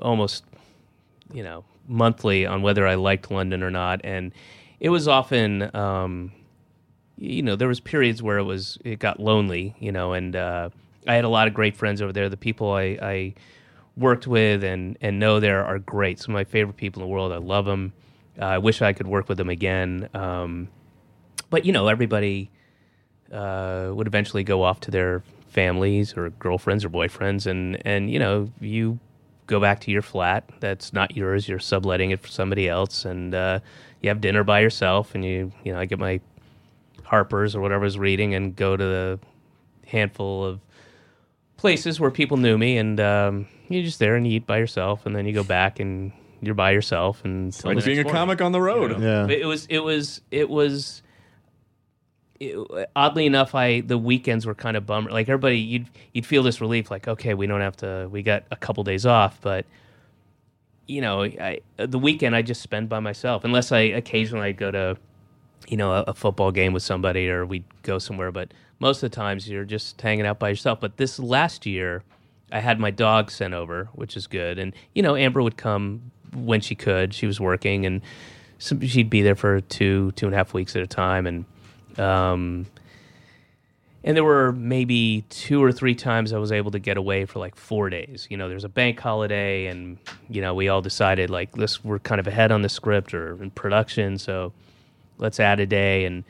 almost, 0.00 0.44
you 1.32 1.42
know, 1.42 1.64
monthly 1.86 2.46
on 2.46 2.62
whether 2.62 2.86
I 2.86 2.94
liked 2.94 3.30
London 3.30 3.62
or 3.62 3.70
not, 3.70 4.00
and 4.04 4.32
it 4.78 4.88
was 4.88 5.06
often, 5.08 5.74
um, 5.76 6.32
you 7.18 7.42
know, 7.42 7.54
there 7.56 7.68
was 7.68 7.80
periods 7.80 8.22
where 8.22 8.38
it 8.38 8.44
was 8.44 8.78
it 8.84 8.98
got 8.98 9.20
lonely, 9.20 9.74
you 9.78 9.92
know, 9.92 10.14
and 10.14 10.34
uh, 10.34 10.70
I 11.06 11.14
had 11.14 11.24
a 11.24 11.28
lot 11.28 11.48
of 11.48 11.54
great 11.54 11.76
friends 11.76 12.02
over 12.02 12.12
there. 12.12 12.28
The 12.28 12.36
people 12.36 12.72
I, 12.72 12.98
I 13.00 13.34
worked 13.96 14.26
with 14.26 14.64
and 14.64 14.96
and 15.00 15.18
know 15.18 15.40
there 15.40 15.64
are 15.64 15.78
great. 15.78 16.18
Some 16.18 16.34
of 16.34 16.38
my 16.38 16.44
favorite 16.44 16.76
people 16.76 17.02
in 17.02 17.08
the 17.08 17.12
world. 17.12 17.32
I 17.32 17.36
love 17.36 17.64
them. 17.64 17.92
Uh, 18.40 18.44
I 18.44 18.58
wish 18.58 18.82
I 18.82 18.92
could 18.92 19.06
work 19.06 19.28
with 19.28 19.38
them 19.38 19.48
again. 19.48 20.08
Um, 20.14 20.68
but 21.50 21.64
you 21.64 21.72
know, 21.72 21.88
everybody 21.88 22.50
uh, 23.32 23.90
would 23.92 24.06
eventually 24.06 24.44
go 24.44 24.62
off 24.62 24.80
to 24.80 24.90
their 24.90 25.22
families 25.48 26.16
or 26.16 26.30
girlfriends 26.30 26.84
or 26.84 26.90
boyfriends, 26.90 27.46
and 27.46 27.80
and 27.86 28.10
you 28.10 28.18
know 28.18 28.50
you 28.60 28.98
go 29.46 29.58
back 29.58 29.80
to 29.80 29.90
your 29.90 30.02
flat 30.02 30.48
that's 30.60 30.92
not 30.92 31.16
yours. 31.16 31.48
You're 31.48 31.58
subletting 31.58 32.10
it 32.10 32.20
for 32.20 32.28
somebody 32.28 32.68
else, 32.68 33.04
and 33.04 33.34
uh, 33.34 33.60
you 34.00 34.08
have 34.08 34.20
dinner 34.20 34.44
by 34.44 34.60
yourself, 34.60 35.14
and 35.14 35.24
you 35.24 35.52
you 35.64 35.72
know 35.72 35.78
I 35.78 35.86
get 35.86 35.98
my 35.98 36.20
Harper's 37.04 37.56
or 37.56 37.60
whatever 37.60 37.82
I 37.82 37.86
was 37.86 37.98
reading, 37.98 38.34
and 38.34 38.54
go 38.54 38.76
to 38.76 38.84
the 38.84 39.18
handful 39.86 40.44
of 40.44 40.60
places 41.60 42.00
where 42.00 42.10
people 42.10 42.36
knew 42.38 42.56
me, 42.56 42.78
and 42.78 42.98
um, 42.98 43.46
you're 43.68 43.82
just 43.84 43.98
there 43.98 44.16
and 44.16 44.26
you 44.26 44.36
eat 44.36 44.46
by 44.46 44.58
yourself, 44.58 45.04
and 45.04 45.14
then 45.14 45.26
you 45.26 45.32
go 45.32 45.44
back 45.44 45.78
and 45.78 46.10
you're 46.40 46.54
by 46.54 46.70
yourself, 46.70 47.22
and 47.24 47.52
till 47.52 47.70
Like 47.70 47.78
the 47.78 47.84
being 47.84 47.98
a 47.98 48.02
morning, 48.02 48.18
comic 48.18 48.40
on 48.40 48.52
the 48.52 48.60
road. 48.62 48.92
you 48.92 48.98
know? 48.98 49.26
Yeah. 49.26 49.34
It 49.36 49.44
was 49.44 49.66
it 49.66 49.80
was 49.80 50.22
it 50.30 50.48
was 50.48 51.02
it, 52.40 52.56
oddly 52.96 53.26
enough 53.26 53.54
i 53.54 53.82
the 53.82 53.98
weekends 53.98 54.46
were 54.46 54.54
kind 54.54 54.74
of 54.74 54.86
bummer 54.86 55.10
like 55.10 55.28
everybody 55.28 55.58
you'd 55.58 55.86
you'd 56.14 56.24
feel 56.24 56.42
this 56.42 56.58
relief 56.62 56.90
like 56.90 57.06
okay 57.06 57.34
we 57.34 57.46
don't 57.46 57.60
have 57.60 57.76
to 57.76 58.08
we 58.10 58.22
got 58.22 58.44
a 58.50 58.56
couple 58.56 58.82
days 58.82 59.04
off 59.04 59.38
but 59.42 59.66
you 60.86 61.02
know 61.02 61.22
i 61.24 61.60
the 61.76 61.98
weekend 61.98 62.34
i 62.34 62.40
just 62.40 62.62
spend 62.62 62.88
by 62.88 62.98
myself 62.98 63.44
unless 63.44 63.72
i 63.72 63.80
occasionally 63.80 64.46
i'd 64.48 64.56
go 64.56 64.70
to 64.70 64.96
you 65.68 65.76
know 65.76 65.92
a, 65.92 66.02
a 66.08 66.14
football 66.14 66.50
game 66.50 66.72
with 66.72 66.82
somebody 66.82 67.28
or 67.28 67.46
we'd 67.46 67.64
go 67.82 67.98
somewhere 67.98 68.32
but 68.32 68.52
most 68.78 69.02
of 69.02 69.10
the 69.10 69.14
times 69.14 69.48
you're 69.48 69.64
just 69.64 70.00
hanging 70.00 70.24
out 70.24 70.38
by 70.38 70.48
yourself. 70.48 70.80
But 70.80 70.96
this 70.96 71.18
last 71.18 71.66
year 71.66 72.02
i 72.52 72.58
had 72.58 72.80
my 72.80 72.90
dog 72.90 73.30
sent 73.30 73.54
over 73.54 73.88
which 73.92 74.16
is 74.16 74.26
good. 74.26 74.58
And 74.58 74.74
you 74.94 75.02
know 75.02 75.16
amber 75.16 75.42
would 75.42 75.56
come 75.56 76.10
when 76.34 76.60
she 76.60 76.74
could. 76.74 77.14
She 77.14 77.26
was 77.26 77.40
working 77.40 77.86
and 77.86 78.02
so 78.58 78.78
she'd 78.80 79.10
be 79.10 79.22
there 79.22 79.36
for 79.36 79.60
two 79.60 80.12
two 80.12 80.26
and 80.26 80.34
a 80.34 80.38
half 80.38 80.54
weeks 80.54 80.76
at 80.76 80.82
a 80.82 80.86
time. 80.86 81.26
And 81.26 81.44
um 81.98 82.66
and 84.02 84.16
there 84.16 84.24
were 84.24 84.52
maybe 84.52 85.24
two 85.28 85.62
or 85.62 85.72
three 85.72 85.94
times 85.94 86.32
I 86.32 86.38
was 86.38 86.52
able 86.52 86.70
to 86.70 86.78
get 86.78 86.96
away 86.96 87.26
for 87.26 87.38
like 87.38 87.54
four 87.54 87.90
days. 87.90 88.26
You 88.30 88.36
know, 88.38 88.48
there's 88.48 88.64
a 88.64 88.68
bank 88.68 88.98
holiday, 88.98 89.66
and 89.66 89.98
you 90.30 90.40
know 90.40 90.54
we 90.54 90.68
all 90.68 90.80
decided 90.80 91.28
like 91.28 91.52
this 91.52 91.84
we're 91.84 91.98
kind 91.98 92.18
of 92.18 92.26
ahead 92.26 92.50
on 92.50 92.62
the 92.62 92.68
script 92.68 93.12
or 93.12 93.42
in 93.42 93.50
production, 93.50 94.16
so 94.16 94.52
let's 95.20 95.38
add 95.38 95.60
a 95.60 95.66
day. 95.66 96.04
And 96.04 96.24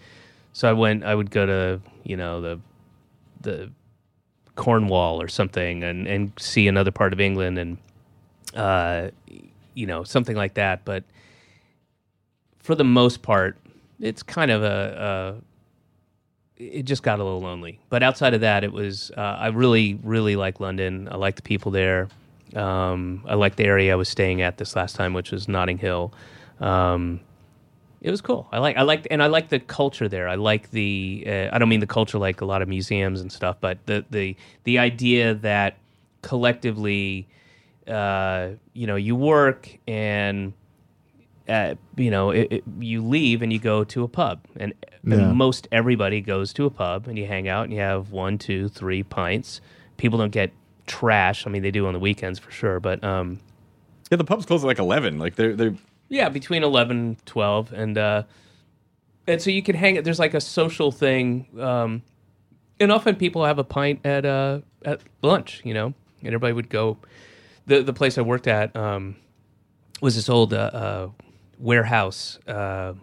so 0.52 0.68
I 0.68 0.72
went. 0.72 1.04
I 1.04 1.14
would 1.14 1.30
go 1.30 1.46
to 1.46 1.80
you 2.04 2.16
know 2.16 2.40
the 2.40 2.60
the 3.40 3.70
Cornwall 4.56 5.22
or 5.22 5.28
something, 5.28 5.82
and 5.82 6.06
and 6.06 6.32
see 6.38 6.68
another 6.68 6.90
part 6.90 7.12
of 7.12 7.20
England, 7.20 7.58
and 7.58 7.78
uh, 8.54 9.10
you 9.74 9.86
know 9.86 10.04
something 10.04 10.36
like 10.36 10.54
that. 10.54 10.84
But 10.84 11.04
for 12.58 12.74
the 12.74 12.84
most 12.84 13.22
part, 13.22 13.56
it's 14.00 14.22
kind 14.22 14.50
of 14.50 14.62
a, 14.62 15.40
a 16.58 16.62
it 16.62 16.82
just 16.82 17.02
got 17.02 17.20
a 17.20 17.24
little 17.24 17.40
lonely. 17.40 17.78
But 17.88 18.02
outside 18.02 18.34
of 18.34 18.42
that, 18.42 18.64
it 18.64 18.72
was 18.72 19.10
uh, 19.16 19.20
I 19.20 19.48
really 19.48 19.98
really 20.02 20.36
like 20.36 20.60
London. 20.60 21.08
I 21.10 21.16
like 21.16 21.36
the 21.36 21.42
people 21.42 21.70
there. 21.72 22.08
Um, 22.54 23.22
I 23.28 23.34
like 23.34 23.54
the 23.56 23.64
area 23.64 23.92
I 23.92 23.94
was 23.94 24.08
staying 24.08 24.42
at 24.42 24.58
this 24.58 24.74
last 24.74 24.96
time, 24.96 25.14
which 25.14 25.30
was 25.30 25.46
Notting 25.46 25.78
Hill. 25.78 26.12
Um, 26.58 27.20
it 28.00 28.10
was 28.10 28.20
cool. 28.20 28.48
I 28.52 28.58
like 28.58 28.76
I 28.76 28.82
like 28.82 29.06
and 29.10 29.22
I 29.22 29.26
like 29.26 29.48
the 29.48 29.60
culture 29.60 30.08
there. 30.08 30.28
I 30.28 30.34
like 30.36 30.70
the 30.70 31.24
uh, 31.26 31.48
I 31.54 31.58
don't 31.58 31.68
mean 31.68 31.80
the 31.80 31.86
culture 31.86 32.18
like 32.18 32.40
a 32.40 32.44
lot 32.46 32.62
of 32.62 32.68
museums 32.68 33.20
and 33.20 33.30
stuff, 33.30 33.56
but 33.60 33.78
the 33.86 34.04
the 34.10 34.36
the 34.64 34.78
idea 34.78 35.34
that 35.34 35.76
collectively, 36.22 37.26
uh, 37.86 38.50
you 38.72 38.86
know, 38.86 38.96
you 38.96 39.14
work 39.16 39.68
and 39.88 40.52
uh, 41.48 41.74
you 41.96 42.10
know, 42.10 42.30
it, 42.30 42.48
it, 42.50 42.64
you 42.78 43.02
leave 43.04 43.42
and 43.42 43.52
you 43.52 43.58
go 43.58 43.82
to 43.82 44.04
a 44.04 44.08
pub, 44.08 44.40
and, 44.56 44.72
Yeah. 45.04 45.14
and 45.16 45.36
most 45.36 45.66
everybody 45.72 46.20
goes 46.20 46.52
to 46.54 46.64
a 46.64 46.70
pub 46.70 47.08
and 47.08 47.18
you 47.18 47.26
hang 47.26 47.48
out 47.48 47.64
and 47.64 47.72
you 47.72 47.80
have 47.80 48.12
one, 48.12 48.38
two, 48.38 48.68
three 48.68 49.02
pints. 49.02 49.60
People 49.96 50.18
don't 50.18 50.30
get 50.30 50.52
trash. 50.86 51.46
I 51.46 51.50
mean, 51.50 51.62
they 51.62 51.72
do 51.72 51.86
on 51.86 51.92
the 51.92 51.98
weekends 51.98 52.38
for 52.38 52.50
sure, 52.52 52.78
but 52.78 53.02
um, 53.02 53.40
Yeah, 54.10 54.16
the 54.16 54.24
pubs 54.24 54.46
close 54.46 54.62
at 54.62 54.66
like 54.66 54.78
eleven. 54.78 55.18
Like 55.18 55.34
they're 55.36 55.56
they're 55.56 55.74
yeah, 56.10 56.28
between 56.28 56.62
11 56.62 57.16
12 57.24 57.72
and 57.72 57.96
uh 57.96 58.22
and 59.26 59.40
so 59.40 59.48
you 59.48 59.62
can 59.62 59.76
hang 59.76 59.96
it 59.96 60.04
there's 60.04 60.18
like 60.18 60.34
a 60.34 60.40
social 60.40 60.90
thing 60.92 61.46
um 61.58 62.02
and 62.78 62.92
often 62.92 63.14
people 63.16 63.44
have 63.44 63.58
a 63.58 63.64
pint 63.64 64.04
at 64.04 64.26
uh 64.26 64.60
at 64.84 65.00
lunch, 65.22 65.62
you 65.64 65.72
know. 65.72 65.94
And 66.22 66.28
everybody 66.28 66.52
would 66.52 66.68
go 66.68 66.98
the 67.66 67.82
the 67.82 67.92
place 67.94 68.18
I 68.18 68.22
worked 68.22 68.46
at 68.46 68.74
um 68.76 69.16
was 70.02 70.16
this 70.16 70.28
old 70.28 70.52
uh, 70.52 70.56
uh 70.56 71.08
warehouse 71.58 72.38
uh 72.46 72.94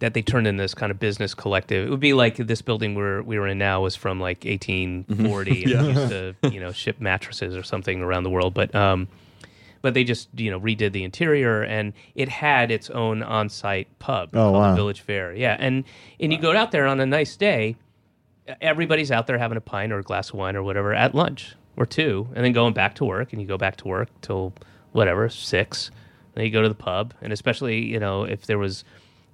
that 0.00 0.12
they 0.12 0.22
turned 0.22 0.46
into 0.46 0.62
this 0.62 0.74
kind 0.74 0.90
of 0.90 0.98
business 0.98 1.34
collective. 1.34 1.86
It 1.86 1.90
would 1.90 2.00
be 2.00 2.12
like 2.12 2.36
this 2.36 2.60
building 2.60 2.94
where 2.94 3.22
we 3.22 3.38
were 3.38 3.46
in 3.46 3.58
now 3.58 3.80
was 3.82 3.94
from 3.94 4.20
like 4.20 4.44
1840 4.44 5.62
and 5.72 5.72
it 5.72 5.94
used 5.96 6.08
to, 6.10 6.34
you 6.50 6.60
know, 6.60 6.72
ship 6.72 7.00
mattresses 7.00 7.56
or 7.56 7.62
something 7.62 8.02
around 8.02 8.24
the 8.24 8.30
world. 8.30 8.52
But 8.54 8.74
um, 8.74 9.08
but 9.84 9.92
they 9.94 10.02
just 10.02 10.28
you 10.34 10.50
know 10.50 10.58
redid 10.58 10.92
the 10.92 11.04
interior 11.04 11.62
and 11.62 11.92
it 12.14 12.28
had 12.30 12.70
its 12.70 12.88
own 12.88 13.22
on-site 13.22 13.86
pub 13.98 14.30
Oh, 14.32 14.38
called 14.50 14.54
wow. 14.54 14.70
the 14.70 14.76
Village 14.76 15.02
Fair. 15.02 15.34
Yeah, 15.34 15.56
and 15.60 15.84
and 16.18 16.32
you 16.32 16.38
go 16.40 16.56
out 16.56 16.70
there 16.72 16.86
on 16.86 16.98
a 17.00 17.06
nice 17.06 17.36
day, 17.36 17.76
everybody's 18.60 19.10
out 19.10 19.26
there 19.26 19.38
having 19.38 19.56
a 19.58 19.60
pint 19.60 19.92
or 19.92 19.98
a 19.98 20.02
glass 20.02 20.30
of 20.30 20.36
wine 20.36 20.56
or 20.56 20.62
whatever 20.62 20.94
at 20.94 21.14
lunch 21.14 21.54
or 21.76 21.86
two, 21.86 22.28
and 22.34 22.44
then 22.44 22.52
going 22.52 22.72
back 22.72 22.94
to 22.96 23.04
work, 23.04 23.32
and 23.32 23.42
you 23.42 23.46
go 23.48 23.58
back 23.58 23.76
to 23.76 23.88
work 23.88 24.08
till 24.22 24.52
whatever 24.92 25.28
six. 25.28 25.90
Then 26.34 26.44
you 26.44 26.50
go 26.50 26.62
to 26.62 26.68
the 26.68 26.74
pub, 26.74 27.14
and 27.20 27.32
especially 27.32 27.84
you 27.84 28.00
know 28.00 28.24
if 28.24 28.46
there 28.46 28.58
was, 28.58 28.84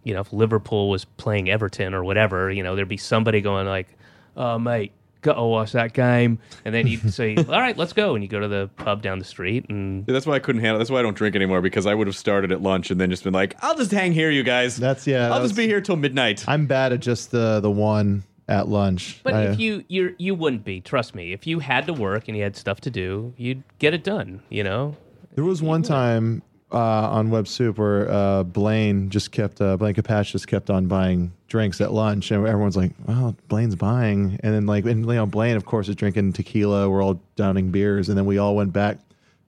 you 0.05 0.15
know, 0.15 0.21
if 0.21 0.33
Liverpool 0.33 0.91
was 0.91 1.05
playing 1.05 1.49
Everton 1.49 1.95
or 1.95 2.03
whatever, 2.05 2.51
you 2.51 2.63
know, 2.63 2.75
there'd 2.77 2.89
be 2.89 2.97
somebody 2.97 3.41
going 3.41 3.67
like, 3.67 3.89
"Oh 4.37 4.59
mate, 4.59 4.93
gotta 5.23 5.43
watch 5.45 5.73
that 5.73 5.93
game," 5.93 6.39
and 6.65 6.75
then 6.75 6.87
you'd 6.87 7.13
say, 7.15 7.37
"All 7.37 7.45
right, 7.61 7.77
let's 7.77 7.93
go," 7.93 8.15
and 8.15 8.23
you 8.25 8.29
go 8.29 8.41
to 8.41 8.49
the 8.49 8.69
pub 8.77 9.03
down 9.03 9.19
the 9.19 9.25
street, 9.25 9.67
and 9.69 10.05
Yeah, 10.07 10.13
that's 10.13 10.27
why 10.27 10.35
I 10.35 10.39
couldn't 10.39 10.61
handle. 10.63 10.79
That's 10.79 10.91
why 10.91 10.99
I 11.01 11.03
don't 11.03 11.17
drink 11.17 11.37
anymore 11.37 11.61
because 11.61 11.87
I 11.87 11.95
would 11.95 12.07
have 12.07 12.17
started 12.17 12.53
at 12.53 12.63
lunch 12.63 12.91
and 12.91 13.01
then 13.01 13.11
just 13.11 13.25
been 13.25 13.33
like, 13.35 13.55
"I'll 13.63 13.77
just 13.77 13.91
hang 13.93 14.13
here, 14.13 14.31
you 14.31 14.43
guys. 14.43 14.77
That's 14.77 15.07
yeah. 15.07 15.25
I'll 15.27 15.35
that 15.35 15.45
just 15.45 15.53
was- 15.53 15.57
be 15.59 15.67
here 15.67 15.81
till 15.81 15.97
midnight." 15.97 16.45
I'm 16.49 16.67
bad 16.67 16.93
at 16.93 17.01
just 17.01 17.31
the 17.31 17.61
the 17.61 17.71
one 17.71 18.25
at 18.49 18.69
lunch. 18.69 19.21
But 19.23 19.35
I- 19.35 19.43
if 19.45 19.61
you 19.61 19.85
you 19.89 20.15
you 20.19 20.35
wouldn't 20.35 20.65
be, 20.65 20.81
trust 20.81 21.15
me. 21.15 21.33
If 21.33 21.47
you 21.47 21.61
had 21.61 21.87
to 21.87 21.93
work 21.93 22.29
and 22.29 22.37
you 22.37 22.43
had 22.43 22.57
stuff 22.57 22.81
to 22.83 22.91
do, 22.91 23.33
you'd 23.37 23.63
get 23.79 23.95
it 23.95 24.03
done. 24.05 24.43
You 24.49 24.65
know. 24.65 24.97
There 25.37 25.45
was 25.45 25.63
one 25.63 25.83
time 25.83 26.43
uh, 26.73 26.77
on 26.77 27.31
Web 27.31 27.49
Soup 27.49 27.77
where 27.77 28.11
uh, 28.11 28.43
Blaine 28.43 29.11
just 29.11 29.33
kept 29.33 29.61
uh, 29.61 29.77
Blaine 29.77 29.95
Capatch 29.95 30.33
just 30.33 30.49
kept 30.49 30.71
on 30.71 30.87
buying 30.87 31.33
drinks 31.49 31.81
at 31.81 31.93
lunch, 31.93 32.31
and 32.31 32.47
everyone's 32.47 32.77
like, 32.77 32.93
"Well, 33.07 33.37
Blaine's 33.49 33.77
buying," 33.77 34.39
and 34.43 34.55
then 34.55 34.67
like, 34.67 34.85
and 34.85 35.05
you 35.07 35.15
know, 35.15 35.27
Blaine 35.27 35.57
of 35.57 35.65
course 35.65 35.89
is 35.89 35.97
drinking 35.97 36.33
tequila. 36.35 36.89
We're 36.89 37.03
all 37.03 37.21
downing 37.37 37.71
beers, 37.71 38.09
and 38.09 38.17
then 38.17 38.27
we 38.27 38.39
all 38.39 38.57
went 38.57 38.73
back 38.73 38.99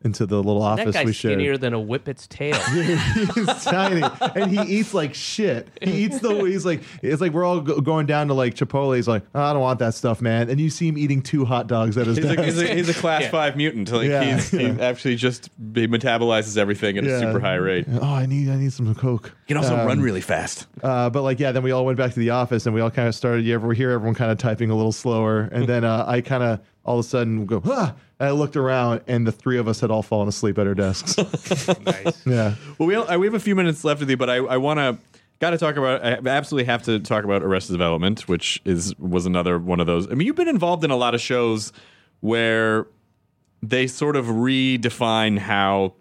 into 0.04 0.26
the 0.26 0.36
little 0.36 0.60
That 0.62 0.80
office 0.80 0.94
guy's 0.94 1.06
we 1.06 1.12
shared. 1.12 1.32
skinnier 1.34 1.56
than 1.56 1.72
a 1.74 1.80
whippet's 1.80 2.26
tail. 2.26 2.54
he's 2.72 3.64
tiny, 3.64 4.02
and 4.34 4.50
he 4.50 4.78
eats 4.78 4.94
like 4.94 5.14
shit. 5.14 5.68
He 5.80 6.04
eats 6.04 6.20
the. 6.20 6.34
He's 6.44 6.64
like, 6.66 6.82
it's 7.02 7.20
like 7.20 7.32
we're 7.32 7.44
all 7.44 7.60
go- 7.60 7.80
going 7.80 8.06
down 8.06 8.28
to 8.28 8.34
like 8.34 8.54
Chipotle. 8.54 8.94
He's 8.96 9.08
like, 9.08 9.22
"Oh, 9.34 9.42
I 9.42 9.52
don't 9.52 9.62
want 9.62 9.78
that 9.80 9.94
stuff, 9.94 10.20
man. 10.20 10.50
And 10.50 10.60
you 10.60 10.70
see 10.70 10.88
him 10.88 10.98
eating 10.98 11.22
two 11.22 11.44
hot 11.44 11.66
dogs 11.66 11.96
at 11.98 12.06
his 12.06 12.16
He's 12.18 12.26
a, 12.26 12.42
he's, 12.44 12.58
a, 12.60 12.74
he's 12.74 12.88
a 12.88 12.94
class 12.94 13.30
five 13.30 13.56
mutant. 13.56 13.90
Like 13.92 14.08
Yeah, 14.08 14.34
he's, 14.34 14.50
he 14.50 14.66
actually 14.66 15.16
just 15.16 15.50
he 15.74 15.86
metabolizes 15.86 16.56
everything 16.56 16.98
at 16.98 17.04
a 17.04 17.08
Yeah. 17.08 17.20
super 17.20 17.40
high 17.40 17.56
rate. 17.56 17.86
oh, 17.90 18.02
I 18.02 18.26
need, 18.26 18.48
I 18.48 18.56
need 18.56 18.72
some 18.72 18.92
coke. 18.94 19.34
He 19.46 19.54
can 19.54 19.56
also 19.62 19.76
Um, 19.76 19.86
run 19.86 20.00
really 20.00 20.20
fast. 20.20 20.66
Uh, 20.82 21.10
but 21.10 21.22
like, 21.22 21.38
yeah, 21.40 21.52
then 21.52 21.62
we 21.62 21.70
all 21.72 21.84
went 21.84 21.98
back 21.98 22.12
to 22.14 22.18
the 22.20 22.30
office 22.30 22.66
and 22.66 22.74
we 22.74 22.80
all 22.80 22.90
kind 22.90 23.08
of 23.08 23.14
started. 23.14 23.44
You 23.44 23.54
ever 23.54 23.72
hear 23.74 23.90
everyone 23.90 24.14
kind 24.14 24.30
of 24.30 24.38
typing 24.38 24.70
a 24.70 24.74
little 24.74 24.92
slower, 24.92 25.42
and 25.52 25.66
then 25.66 25.84
uh, 25.84 26.04
I 26.06 26.20
kind 26.20 26.42
of 26.42 26.60
all 26.84 26.98
of 26.98 27.04
a 27.04 27.08
sudden 27.08 27.46
go, 27.46 27.62
ah! 27.66 27.94
And 28.22 28.28
I 28.28 28.32
looked 28.34 28.56
around, 28.56 29.00
and 29.08 29.26
the 29.26 29.32
three 29.32 29.58
of 29.58 29.66
us 29.66 29.80
had 29.80 29.90
all 29.90 30.04
fallen 30.04 30.28
asleep 30.28 30.56
at 30.56 30.64
our 30.64 30.74
desks. 30.74 31.18
nice. 31.80 32.24
yeah, 32.24 32.54
Well, 32.78 32.86
we 32.86 32.94
uh, 32.94 33.18
we 33.18 33.26
have 33.26 33.34
a 33.34 33.40
few 33.40 33.56
minutes 33.56 33.82
left 33.82 33.98
with 33.98 34.08
you, 34.08 34.16
but 34.16 34.30
I, 34.30 34.36
I 34.36 34.58
want 34.58 34.78
to 34.78 34.96
got 35.40 35.50
to 35.50 35.58
talk 35.58 35.74
about. 35.74 36.04
I 36.04 36.20
absolutely 36.30 36.66
have 36.66 36.84
to 36.84 37.00
talk 37.00 37.24
about 37.24 37.42
Arrested 37.42 37.72
Development, 37.72 38.28
which 38.28 38.62
is 38.64 38.96
was 39.00 39.26
another 39.26 39.58
one 39.58 39.80
of 39.80 39.88
those. 39.88 40.08
I 40.08 40.14
mean, 40.14 40.28
you've 40.28 40.36
been 40.36 40.46
involved 40.46 40.84
in 40.84 40.92
a 40.92 40.96
lot 40.96 41.16
of 41.16 41.20
shows 41.20 41.72
where 42.20 42.86
they 43.60 43.88
sort 43.88 44.14
of 44.14 44.26
redefine 44.26 45.36
how 45.36 45.94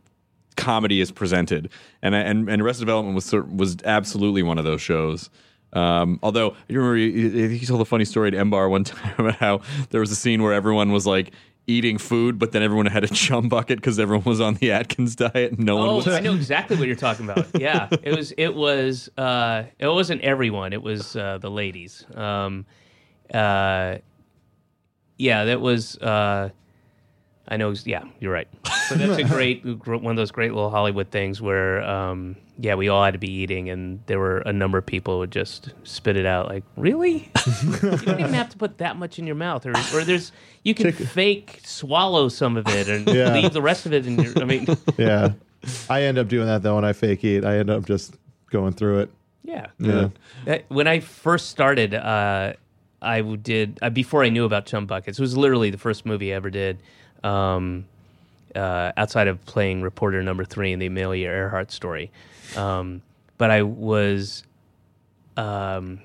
comedy 0.58 1.02
is 1.02 1.12
presented, 1.12 1.72
and 2.04 2.14
and 2.14 2.48
and 2.48 2.62
Arrested 2.62 2.84
Development 2.84 3.16
was 3.16 3.26
sort 3.26 3.52
was 3.52 3.78
absolutely 3.84 4.44
one 4.44 4.60
of 4.60 4.64
those 4.64 4.80
shows. 4.80 5.32
Um, 5.74 6.20
although 6.22 6.56
you 6.68 6.80
remember 6.80 6.98
he, 6.98 7.58
he 7.58 7.66
told 7.66 7.82
a 7.82 7.86
funny 7.86 8.06
story 8.06 8.30
to 8.30 8.38
Embar 8.38 8.70
one 8.70 8.84
time 8.84 9.16
about 9.18 9.36
how 9.38 9.62
there 9.90 10.02
was 10.02 10.12
a 10.12 10.16
scene 10.16 10.44
where 10.44 10.54
everyone 10.54 10.92
was 10.92 11.08
like 11.08 11.32
eating 11.68 11.97
food, 11.97 12.38
but 12.39 12.51
then 12.51 12.64
everyone 12.64 12.88
had 12.88 13.03
a 13.03 13.07
chum 13.14 13.47
bucket 13.49 13.78
because 13.78 13.99
everyone 13.99 14.26
was 14.26 14.41
on 14.41 14.55
the 14.55 14.72
Atkins 14.72 15.16
diet. 15.16 15.51
And 15.53 15.59
no 15.59 15.78
one 15.78 15.88
Oh, 15.89 15.95
was. 15.97 16.07
I 16.07 16.20
know 16.20 16.34
exactly 16.34 16.78
what 16.78 16.88
you're 16.88 16.95
talking 16.95 17.30
about. 17.30 17.47
Yeah, 17.59 17.88
it 18.03 18.16
was. 18.16 18.32
It 18.38 18.53
was. 18.55 19.09
Uh, 19.18 19.64
it 19.80 19.88
wasn't 19.88 20.22
everyone. 20.22 20.74
It 20.74 20.82
was 20.82 21.16
uh, 21.16 21.38
the 21.39 21.51
ladies. 21.51 22.05
Um, 22.16 22.66
uh, 23.34 23.97
yeah, 25.18 25.45
that 25.45 25.62
was. 25.62 25.97
Uh, 25.97 26.49
I 27.47 27.57
know. 27.57 27.74
Yeah, 27.86 28.03
you're 28.20 28.34
right. 28.34 28.47
But 28.89 28.97
that's 28.97 29.18
a 29.20 29.24
great 29.28 29.64
one 29.66 30.05
of 30.12 30.16
those 30.18 30.32
great 30.32 30.53
little 30.53 30.70
Hollywood 30.70 31.09
things 31.12 31.41
where, 31.41 31.82
um, 31.84 32.36
yeah, 32.62 32.76
we 32.76 32.89
all 32.89 33.03
had 33.03 33.14
to 33.14 33.20
be 33.20 33.32
eating, 33.32 33.70
and 33.70 33.99
there 34.05 34.20
were 34.20 34.38
a 34.39 34.53
number 34.53 34.78
of 34.78 34.86
people 34.86 35.16
who 35.16 35.20
would 35.22 35.32
just 35.32 35.74
spit 35.84 36.16
it 36.16 36.26
out. 36.28 36.47
Like, 36.47 36.64
really? 36.78 37.32
you 37.64 37.78
don't 37.80 38.20
even 38.20 38.34
have 38.34 38.49
to 38.49 38.57
put 38.57 38.78
that 38.78 38.97
much 38.97 39.18
in 39.18 39.26
your 39.26 39.36
mouth, 39.36 39.66
or 39.66 39.74
or 39.93 40.03
there's 40.03 40.32
you 40.64 40.76
can 40.76 40.91
fake 40.91 41.59
swallow 41.64 42.30
some 42.30 42.57
of 42.57 42.68
it 42.68 42.88
and 42.88 43.07
Yeah. 43.07 43.34
leave 43.34 43.51
the 43.53 43.62
rest 43.62 43.86
of 43.88 43.93
it 43.93 44.05
in 44.05 44.20
your. 44.20 44.34
I 44.39 44.45
mean. 44.45 44.68
yeah. 44.97 45.34
I 45.89 46.03
end 46.03 46.18
up 46.18 46.28
doing 46.28 46.45
that 46.47 46.62
though 46.64 46.76
when 46.76 46.86
I 46.86 46.93
fake 46.93 47.24
eat. 47.24 47.43
I 47.43 47.57
end 47.57 47.70
up 47.70 47.86
just 47.86 48.16
going 48.51 48.74
through 48.74 48.99
it. 48.99 49.09
Yeah. 49.43 49.68
Yeah. 49.80 50.09
Uh, 50.47 50.57
When 50.68 50.88
I 50.88 50.99
first 50.99 51.49
started, 51.49 51.93
uh, 51.95 52.53
I 53.01 53.22
did 53.22 53.80
uh, 53.82 53.89
before 53.89 54.24
I 54.24 54.30
knew 54.30 54.45
about 54.45 54.68
Chum 54.68 54.86
Buckets. 54.86 55.18
It 55.18 55.22
was 55.22 55.36
literally 55.36 55.72
the 55.72 55.78
first 55.80 56.05
movie 56.05 56.32
I 56.32 56.36
ever 56.36 56.51
did, 56.51 56.78
um, 57.24 57.86
uh, 58.55 58.91
outside 58.97 59.28
of 59.28 59.43
playing 59.45 59.82
reporter 59.82 60.22
number 60.22 60.45
three 60.45 60.72
in 60.72 60.80
the 60.80 60.86
Amelia 60.88 61.28
Earhart 61.30 61.72
story. 61.72 62.12
Um, 62.58 63.02
but 63.38 63.52
I 63.52 63.64
was 63.64 64.43
um, 65.38 66.02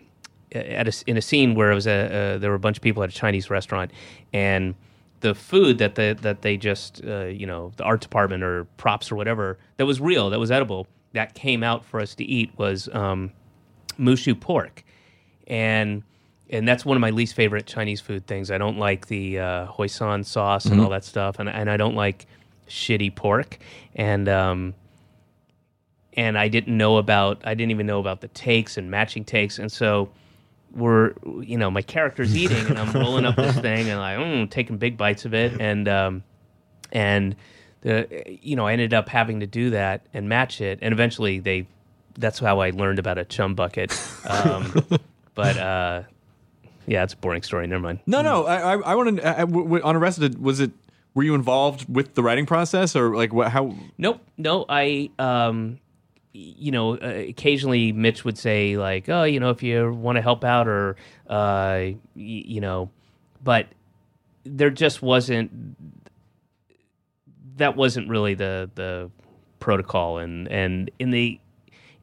at 0.53 0.88
a, 0.88 1.05
in 1.07 1.16
a 1.16 1.22
scene 1.22 1.55
where 1.55 1.70
it 1.70 1.74
was 1.74 1.86
a, 1.86 1.92
uh, 1.92 2.38
there 2.38 2.51
were 2.51 2.57
a 2.57 2.61
bunch 2.61 2.76
of 2.78 2.82
people 2.82 3.03
at 3.03 3.11
a 3.11 3.12
Chinese 3.12 3.51
restaurant, 3.51 3.90
and 4.32 4.74
the 5.20 5.34
food 5.34 5.78
that 5.78 5.94
the, 5.94 6.16
that 6.22 6.42
they 6.42 6.57
just 6.57 7.05
uh, 7.05 7.24
you 7.24 7.47
know 7.47 7.72
the 7.76 7.84
art 7.84 8.01
department 8.01 8.42
or 8.42 8.64
props 8.76 9.11
or 9.11 9.16
whatever 9.16 9.59
that 9.76 9.86
was 9.86 10.01
real 10.01 10.30
that 10.30 10.38
was 10.38 10.51
edible 10.51 10.86
that 11.12 11.34
came 11.34 11.62
out 11.62 11.84
for 11.84 12.01
us 12.01 12.14
to 12.14 12.24
eat 12.24 12.51
was 12.59 12.88
um, 12.92 13.32
moo 13.99 14.16
shu 14.16 14.34
pork, 14.34 14.84
and 15.47 16.03
and 16.51 16.68
that's 16.68 16.84
one 16.84 16.97
of 16.97 17.01
my 17.01 17.11
least 17.11 17.34
favorite 17.34 17.66
Chinese 17.66 18.01
food 18.01 18.26
things. 18.26 18.51
I 18.51 18.59
don't 18.59 18.78
like 18.78 19.07
the 19.07 19.40
uh, 19.40 19.66
hoisin 19.66 20.24
sauce 20.24 20.66
and 20.66 20.80
all 20.80 20.90
that 20.90 21.05
stuff, 21.05 21.38
and 21.38 21.49
and 21.49 21.70
I 21.70 21.76
don't 21.76 21.97
like 21.97 22.26
shitty 22.68 23.14
pork, 23.14 23.59
and 23.94 24.28
um, 24.28 24.74
and 26.17 26.39
I 26.39 26.49
didn't 26.49 26.77
know 26.77 26.97
about 26.97 27.41
I 27.45 27.55
didn't 27.55 27.71
even 27.73 27.87
know 27.87 28.01
about 28.01 28.21
the 28.21 28.29
takes 28.29 28.77
and 28.77 28.91
matching 28.91 29.25
takes, 29.25 29.59
and 29.59 29.71
so 29.71 30.11
we're 30.73 31.14
you 31.41 31.57
know 31.57 31.71
my 31.71 31.83
character's 31.83 32.37
eating 32.43 32.67
and 32.67 32.79
I'm 32.79 32.93
rolling 32.93 33.25
up 33.25 33.37
this 33.37 33.59
thing 33.59 33.89
and 33.89 33.99
like 33.99 34.19
mm, 34.19 34.51
taking 34.51 34.77
big 34.77 34.97
bites 34.99 35.25
of 35.25 35.33
it 35.35 35.59
and 35.61 35.89
um, 35.89 36.23
and 36.93 37.35
the 37.83 38.07
you 38.43 38.57
know 38.57 38.67
I 38.67 38.73
ended 38.73 38.93
up 38.93 39.09
having 39.09 39.41
to 39.41 39.47
do 39.47 39.71
that 39.71 40.07
and 40.12 40.29
match 40.29 40.61
it 40.61 40.79
and 40.83 40.93
eventually 40.93 41.39
they 41.39 41.67
that's 42.19 42.39
how 42.41 42.59
I 42.61 42.71
learned 42.71 42.99
about 42.99 43.17
a 43.19 43.25
chum 43.25 43.55
bucket 43.55 43.91
um, 44.27 44.75
but 45.35 45.57
uh, 45.57 46.03
yeah 46.87 47.05
it's 47.05 47.14
a 47.14 47.17
boring 47.17 47.43
story 47.43 47.67
never 47.67 47.83
mind 47.83 48.01
No, 48.07 48.21
no. 48.23 48.45
I, 48.47 48.75
I, 48.75 48.79
I 48.79 48.95
want 48.95 49.17
to. 49.17 49.25
Uh, 49.27 49.35
w- 49.47 49.64
w- 49.64 49.83
on 49.85 49.97
Arrested, 49.97 50.39
was 50.43 50.61
it? 50.61 50.73
Were 51.14 51.23
you 51.23 51.35
involved 51.35 51.93
with 51.95 52.14
the 52.14 52.23
writing 52.23 52.45
process, 52.45 52.95
or 52.95 53.17
like 53.17 53.33
what? 53.33 53.51
How? 53.51 53.75
Nope, 53.97 54.21
no. 54.37 54.67
I, 54.69 55.11
um, 55.19 55.79
y- 55.79 55.86
you 56.37 56.70
know, 56.70 56.97
uh, 56.99 57.24
occasionally 57.28 57.93
Mitch 57.93 58.24
would 58.24 58.37
say 58.39 58.76
like, 58.76 59.09
"Oh, 59.09 59.24
you 59.24 59.41
know, 59.41 59.51
if 59.51 59.62
you 59.62 59.93
want 59.93 60.16
to 60.16 60.22
help 60.22 60.45
out, 60.45 60.68
or, 60.68 60.97
uh, 61.28 61.87
you 62.14 62.61
know," 62.61 62.91
but 63.43 63.66
there 64.45 64.70
just 64.70 65.03
wasn't. 65.03 65.51
That 67.57 67.76
wasn't 67.76 68.09
really 68.09 68.34
the 68.34 68.70
the 68.74 69.11
protocol, 69.61 70.18
and 70.18 70.47
and 70.49 70.91
in 70.99 71.11
the 71.11 71.41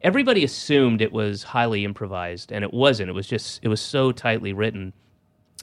everybody 0.00 0.44
assumed 0.44 1.00
it 1.00 1.12
was 1.12 1.44
highly 1.44 1.84
improvised, 1.84 2.52
and 2.52 2.64
it 2.64 2.72
wasn't. 2.74 3.10
It 3.10 3.14
was 3.14 3.28
just 3.28 3.60
it 3.62 3.68
was 3.68 3.80
so 3.80 4.12
tightly 4.12 4.52
written. 4.52 4.92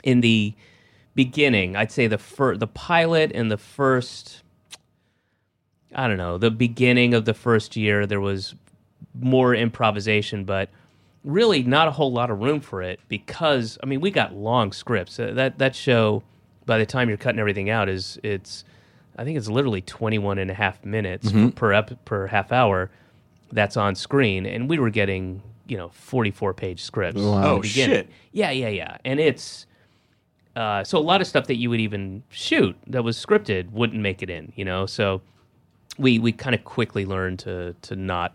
In 0.03 0.21
the 0.21 0.53
beginning, 1.13 1.75
I'd 1.75 1.91
say 1.91 2.07
the 2.07 2.17
fir- 2.17 2.57
the 2.57 2.67
pilot 2.67 3.31
and 3.35 3.51
the 3.51 3.57
first 3.57 4.43
I 5.93 6.07
don't 6.07 6.17
know, 6.17 6.37
the 6.37 6.51
beginning 6.51 7.13
of 7.13 7.25
the 7.25 7.33
first 7.33 7.75
year, 7.75 8.07
there 8.07 8.21
was 8.21 8.55
more 9.19 9.53
improvisation, 9.55 10.43
but 10.45 10.69
really 11.23 11.63
not 11.63 11.87
a 11.87 11.91
whole 11.91 12.11
lot 12.11 12.29
of 12.31 12.39
room 12.39 12.59
for 12.59 12.81
it 12.81 12.99
because, 13.07 13.77
I 13.83 13.85
mean, 13.85 14.01
we 14.01 14.11
got 14.11 14.33
long 14.33 14.71
scripts. 14.71 15.19
Uh, 15.19 15.31
that, 15.33 15.57
that 15.59 15.75
show 15.75 16.23
by 16.65 16.77
the 16.77 16.85
time 16.85 17.09
you're 17.09 17.17
cutting 17.17 17.39
everything 17.39 17.69
out 17.69 17.89
is 17.89 18.19
it's 18.23 18.63
I 19.17 19.23
think 19.23 19.37
it's 19.37 19.49
literally 19.49 19.81
21 19.81 20.37
and 20.39 20.49
a 20.49 20.53
half 20.53 20.83
minutes 20.85 21.31
per 21.55 21.73
ep- 21.73 22.05
per 22.05 22.27
half 22.27 22.51
hour 22.51 22.89
that's 23.51 23.75
on 23.75 23.93
screen 23.95 24.45
and 24.45 24.69
we 24.69 24.79
were 24.79 24.89
getting, 24.89 25.43
you 25.67 25.77
know, 25.77 25.89
44 25.89 26.53
page 26.53 26.81
scripts. 26.81 27.21
Wow. 27.21 27.57
Oh, 27.57 27.61
shit. 27.61 28.09
Yeah, 28.31 28.51
yeah, 28.51 28.69
yeah. 28.69 28.97
And 29.03 29.19
it's 29.19 29.65
uh, 30.55 30.83
so 30.83 30.97
a 30.97 30.99
lot 30.99 31.21
of 31.21 31.27
stuff 31.27 31.47
that 31.47 31.55
you 31.55 31.69
would 31.69 31.79
even 31.81 32.23
shoot 32.29 32.75
that 32.87 33.03
was 33.03 33.17
scripted 33.17 33.71
wouldn't 33.71 34.01
make 34.01 34.21
it 34.23 34.29
in, 34.29 34.51
you 34.55 34.65
know. 34.65 34.85
So 34.85 35.21
we 35.97 36.19
we 36.19 36.31
kind 36.31 36.55
of 36.55 36.63
quickly 36.63 37.05
learned 37.05 37.39
to 37.39 37.73
to 37.83 37.95
not 37.95 38.33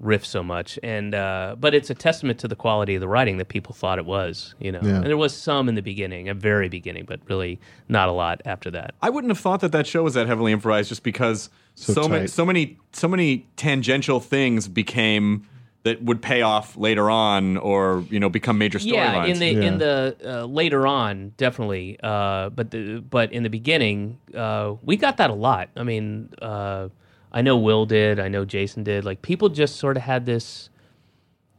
riff 0.00 0.24
so 0.24 0.42
much, 0.42 0.78
and 0.82 1.14
uh, 1.14 1.56
but 1.58 1.74
it's 1.74 1.90
a 1.90 1.94
testament 1.94 2.38
to 2.40 2.48
the 2.48 2.54
quality 2.56 2.94
of 2.94 3.00
the 3.00 3.08
writing 3.08 3.38
that 3.38 3.48
people 3.48 3.74
thought 3.74 3.98
it 3.98 4.06
was, 4.06 4.54
you 4.60 4.70
know. 4.70 4.80
Yeah. 4.82 4.96
And 4.96 5.06
there 5.06 5.16
was 5.16 5.34
some 5.36 5.68
in 5.68 5.74
the 5.74 5.82
beginning, 5.82 6.28
a 6.28 6.34
very 6.34 6.68
beginning, 6.68 7.04
but 7.06 7.20
really 7.28 7.58
not 7.88 8.08
a 8.08 8.12
lot 8.12 8.40
after 8.44 8.70
that. 8.70 8.94
I 9.02 9.10
wouldn't 9.10 9.30
have 9.30 9.38
thought 9.40 9.60
that 9.60 9.72
that 9.72 9.86
show 9.86 10.02
was 10.04 10.14
that 10.14 10.26
heavily 10.26 10.52
improvised, 10.52 10.88
just 10.88 11.02
because 11.02 11.50
So 11.74 11.92
so, 11.92 12.08
many, 12.08 12.26
so 12.26 12.44
many, 12.44 12.78
so 12.92 13.08
many 13.08 13.46
tangential 13.56 14.20
things 14.20 14.68
became 14.68 15.46
that 15.84 16.02
would 16.02 16.20
pay 16.20 16.42
off 16.42 16.76
later 16.76 17.08
on, 17.08 17.56
or 17.56 18.04
you 18.10 18.18
know, 18.20 18.28
become 18.28 18.58
major 18.58 18.78
storylines. 18.78 18.92
Yeah, 18.92 19.24
in 19.24 19.38
the 19.38 19.52
Yeah. 19.52 19.62
in 19.68 19.78
the 19.78 20.16
uh, 20.24 20.44
later 20.44 20.86
on, 20.86 21.32
definitely. 21.36 21.98
Uh, 22.02 22.50
but 22.50 22.70
the 22.72 23.00
but 23.00 23.32
in 23.32 23.42
the 23.42 23.50
beginning, 23.50 24.18
uh, 24.34 24.74
we 24.82 24.96
got 24.96 25.16
that 25.18 25.30
a 25.30 25.34
lot. 25.34 25.70
I 25.76 25.84
mean, 25.84 26.30
uh, 26.42 26.88
I 27.32 27.42
know 27.42 27.56
Will 27.56 27.86
did. 27.86 28.18
I 28.20 28.28
know 28.28 28.44
Jason 28.44 28.82
did. 28.84 29.04
Like 29.04 29.22
people 29.22 29.48
just 29.48 29.76
sort 29.76 29.96
of 29.96 30.02
had 30.02 30.24
this, 30.26 30.70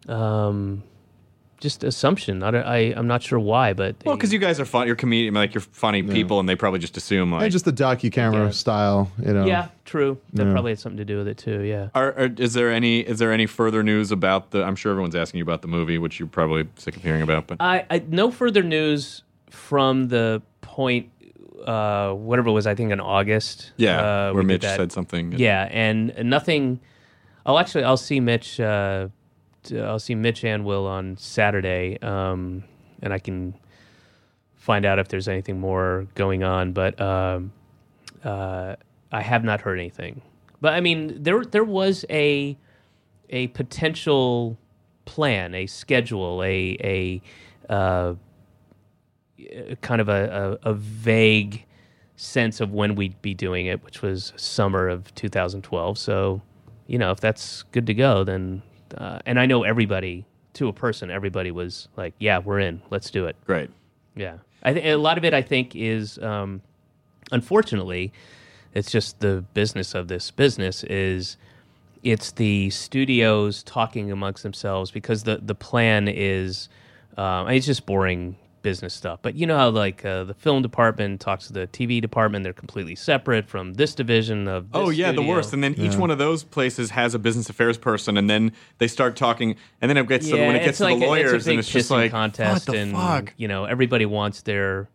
um, 0.08 0.84
just 1.60 1.84
assumption. 1.84 2.42
I, 2.42 2.52
don't, 2.52 2.66
I 2.66 2.78
I'm 2.96 3.08
not 3.08 3.22
sure 3.22 3.38
why, 3.40 3.74
but 3.74 3.96
well, 4.06 4.16
because 4.16 4.32
you 4.32 4.40
guys 4.40 4.60
are 4.60 4.66
fun, 4.66 4.88
you're 4.88 4.96
comedian, 4.96 5.34
like 5.34 5.54
you're 5.54 5.62
funny 5.62 6.02
people, 6.02 6.40
and 6.40 6.48
they 6.48 6.56
probably 6.56 6.80
just 6.80 6.96
assume 6.98 7.32
like. 7.32 7.44
And 7.44 7.52
just 7.52 7.66
the 7.66 7.74
docu 7.74 8.12
camera 8.12 8.46
Yeah. 8.46 8.52
style, 8.52 9.12
you 9.24 9.34
know. 9.34 9.46
yeah, 9.46 9.68
true. 9.86 10.18
That 10.34 10.46
Yeah. 10.48 10.54
probably 10.54 10.72
had 10.72 10.80
something 10.80 10.98
to 10.98 11.06
do 11.06 11.18
with 11.18 11.28
it 11.28 11.38
too. 11.38 11.62
Yeah. 11.62 11.90
are, 11.94 12.14
are, 12.18 12.30
is 12.38 12.54
there 12.54 12.72
any 12.72 13.02
is 13.02 13.20
there 13.20 13.32
any 13.34 13.46
further 13.46 13.84
news 13.84 14.12
about 14.12 14.52
the? 14.52 14.64
I'm 14.64 14.76
sure 14.78 14.92
everyone's 14.92 15.16
asking 15.16 15.40
you 15.40 15.44
about 15.44 15.62
the 15.62 15.68
movie, 15.68 15.98
which 15.98 16.18
you're 16.18 16.30
probably 16.30 16.66
sick 16.78 16.96
of 16.96 17.04
hearing 17.04 17.22
about. 17.22 17.48
But 17.48 17.58
I, 17.60 17.86
I 17.90 18.04
no 18.08 18.32
further 18.32 18.64
news 18.64 19.24
from 19.50 20.08
the 20.08 20.42
point. 20.62 21.10
Uh, 21.70 22.14
whatever 22.16 22.50
it 22.50 22.54
was, 22.54 22.66
I 22.66 22.74
think 22.74 22.92
in 22.92 23.00
August. 23.00 23.74
yeah, 23.78 24.30
uh, 24.30 24.34
where 24.34 24.42
Mitch 24.42 24.64
said 24.64 24.92
something. 24.92 25.34
Yeah, 25.34 25.68
and 25.70 26.12
nothing. 26.24 26.80
I'll 27.46 27.60
actually 27.60 27.84
I'll 27.84 27.96
see 27.96 28.20
Mitch. 28.20 28.60
Uh, 28.60 29.10
I'll 29.76 30.00
see 30.00 30.16
Mitch 30.16 30.44
and 30.44 30.66
Will 30.66 30.88
on 30.88 31.16
Saturday, 31.18 32.00
um, 32.02 32.64
and 33.04 33.14
I 33.14 33.20
can 33.20 33.54
find 34.56 34.84
out 34.84 34.98
if 34.98 35.10
there's 35.10 35.28
anything 35.28 35.60
more 35.60 36.08
going 36.16 36.44
on. 36.44 36.74
But 36.74 37.00
um, 37.00 37.52
uh, 38.24 38.76
I 39.12 39.22
have 39.22 39.44
not 39.44 39.62
heard 39.62 39.78
anything. 39.78 40.24
But 40.62 40.74
I 40.74 40.82
mean, 40.82 41.22
there 41.22 41.46
there 41.46 41.64
was 41.64 42.04
a 42.10 42.58
a 43.30 43.46
potential 43.50 44.58
plan, 45.06 45.54
a 45.54 45.68
schedule, 45.68 46.42
a 46.42 47.22
a 47.70 47.72
uh, 47.72 48.16
kind 49.82 50.02
of 50.02 50.10
a, 50.10 50.58
a, 50.64 50.72
a 50.72 50.74
vague 50.74 51.66
sense 52.16 52.60
of 52.60 52.74
when 52.74 52.96
we'd 52.96 53.22
be 53.22 53.34
doing 53.34 53.68
it, 53.68 53.84
which 53.84 54.02
was 54.02 54.34
summer 54.36 54.90
of 54.90 55.14
2012. 55.16 55.98
So, 55.98 56.42
you 56.88 56.98
know, 56.98 57.12
if 57.12 57.20
that's 57.20 57.64
good 57.72 57.88
to 57.88 57.94
go, 57.94 58.24
then, 58.24 58.62
uh, 58.98 59.20
and 59.26 59.40
I 59.40 59.46
know 59.46 59.64
everybody 59.64 60.26
to 60.54 60.68
a 60.68 60.74
person, 60.74 61.10
everybody 61.10 61.52
was 61.52 61.88
like, 61.96 62.14
yeah, 62.20 62.40
we're 62.40 62.60
in, 62.60 62.82
let's 62.90 63.10
do 63.10 63.26
it. 63.26 63.36
great. 63.46 63.70
Yeah. 64.16 64.38
I 64.64 64.74
think 64.74 64.86
a 64.86 64.96
lot 64.96 65.18
of 65.18 65.24
it, 65.24 65.34
I 65.34 65.42
think, 65.42 65.76
is 65.76 66.18
um, 66.20 66.62
unfortunately, 67.32 68.12
it's 68.74 68.92
just 68.92 69.20
the 69.20 69.46
business 69.54 69.96
of 69.96 70.08
this 70.08 70.32
business 70.32 70.84
is 70.84 71.38
it's 72.04 72.32
the 72.32 72.70
studios 72.70 73.64
talking 73.64 74.12
amongst 74.12 74.44
themselves 74.44 74.92
because 74.92 75.24
the 75.24 75.38
the 75.42 75.56
plan 75.56 76.08
is 76.08 76.70
um, 77.18 77.48
it's 77.50 77.66
just 77.66 77.86
boring 77.86 78.36
business 78.70 78.94
stuff. 78.94 79.20
But 79.24 79.34
you 79.34 79.48
know 79.48 79.58
how 79.58 79.70
like 79.70 80.06
uh, 80.06 80.26
the 80.26 80.36
film 80.36 80.62
department 80.62 81.20
talks 81.20 81.48
to 81.48 81.54
the 81.54 81.66
TV 81.68 82.00
department, 82.00 82.44
they're 82.44 82.54
completely 82.54 82.96
separate 82.96 83.48
from 83.48 83.74
this 83.74 83.96
division 83.96 84.48
of. 84.48 84.72
This 84.72 84.80
Oh 84.80 84.90
yeah, 84.90 85.12
the 85.12 85.24
worst. 85.24 85.54
And 85.54 85.64
then 85.64 85.74
each 85.80 85.96
one 85.96 86.12
of 86.12 86.20
those 86.20 86.44
places 86.44 86.92
has 86.92 87.16
a 87.16 87.20
business 87.20 87.50
affairs 87.50 87.78
person, 87.78 88.16
and 88.18 88.30
then 88.30 88.52
they 88.78 88.88
start 88.88 89.16
talking, 89.16 89.56
and 89.82 89.90
then 89.90 89.98
it 89.98 90.08
gets 90.08 90.28
to, 90.30 90.36
when 90.36 90.56
it 90.56 90.58
it's 90.58 90.66
gets 90.66 90.78
to 90.80 90.84
like 90.84 91.00
the 91.00 91.06
a- 91.06 91.08
lawyers, 91.08 91.34
it's 91.34 91.46
a 91.46 91.50
big 91.50 91.54
and 91.54 91.60
it's 91.60 91.70
just 91.70 91.90
like 91.90 92.12
contest, 92.12 92.68
what 92.68 92.74
the 92.76 92.80
and 92.82 92.92
fuck? 92.92 93.34
you 93.38 93.48
know 93.48 93.66
everybody 93.66 94.06
wants 94.06 94.42
their, 94.44 94.88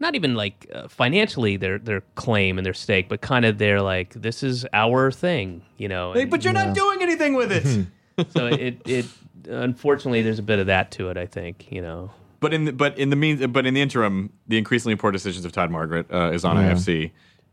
not 0.00 0.16
even 0.16 0.34
like 0.34 0.68
uh, 0.74 0.88
financially 0.88 1.56
their 1.56 1.78
their 1.78 2.00
claim 2.16 2.58
and 2.58 2.66
their 2.66 2.74
stake, 2.74 3.08
but 3.08 3.20
kind 3.20 3.44
of 3.44 3.58
their 3.58 3.80
like 3.80 4.14
this 4.14 4.42
is 4.42 4.66
our 4.72 5.12
thing, 5.12 5.62
you 5.76 5.88
know. 5.88 6.12
And 6.12 6.30
but 6.30 6.42
you're 6.42 6.52
not 6.52 6.74
doing 6.74 7.02
anything 7.02 7.34
with 7.34 7.52
it. 7.52 7.86
so 8.34 8.46
it 8.46 8.82
it 8.86 9.06
unfortunately 9.48 10.22
there's 10.22 10.38
a 10.40 10.42
bit 10.42 10.58
of 10.58 10.66
that 10.66 10.90
to 10.92 11.10
it. 11.10 11.16
I 11.16 11.26
think 11.26 11.70
you 11.70 11.80
know. 11.82 12.10
But 12.40 12.52
in 12.54 12.64
the, 12.64 12.72
but 12.72 12.98
in 12.98 13.10
the 13.10 13.16
means, 13.16 13.46
but 13.46 13.66
in 13.66 13.74
the 13.74 13.80
interim, 13.80 14.32
the 14.48 14.58
increasingly 14.58 14.96
poor 14.96 15.10
decisions 15.12 15.44
of 15.44 15.52
Todd 15.52 15.70
Margaret 15.70 16.06
uh, 16.12 16.30
is 16.32 16.44
on 16.44 16.56
Yeah. 16.56 16.72
IFC 16.72 17.10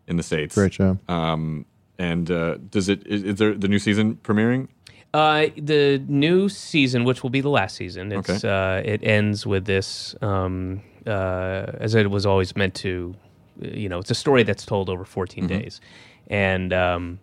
in 0.08 0.18
the 0.18 0.24
states. 0.24 0.56
Great 0.56 0.74
show. 0.74 0.98
Um, 1.08 1.66
and 2.00 2.30
uh, 2.32 2.58
does 2.70 2.90
it 2.90 3.06
is, 3.08 3.24
is 3.24 3.36
there 3.36 3.54
the 3.54 3.68
new 3.68 3.80
season 3.80 4.16
premiering? 4.24 4.68
Uh, 5.14 5.48
the 5.58 6.04
new 6.08 6.48
season, 6.50 7.04
which 7.04 7.24
will 7.24 7.30
be 7.30 7.42
the 7.42 7.50
last 7.50 7.76
season, 7.76 8.12
it's 8.12 8.44
Okay. 8.44 8.48
uh, 8.50 8.82
it 8.94 9.04
ends 9.04 9.48
with 9.48 9.66
this, 9.66 10.16
um, 10.22 10.82
uh, 11.08 11.66
as 11.80 11.96
it 11.96 12.10
was 12.12 12.26
always 12.26 12.56
meant 12.56 12.76
to. 12.76 13.16
You 13.60 13.90
know, 13.90 13.98
it's 13.98 14.12
a 14.12 14.16
story 14.16 14.44
that's 14.44 14.66
told 14.66 14.88
over 14.90 15.04
14 15.04 15.48
days, 15.48 15.82
and 16.28 16.72
um, 16.74 17.20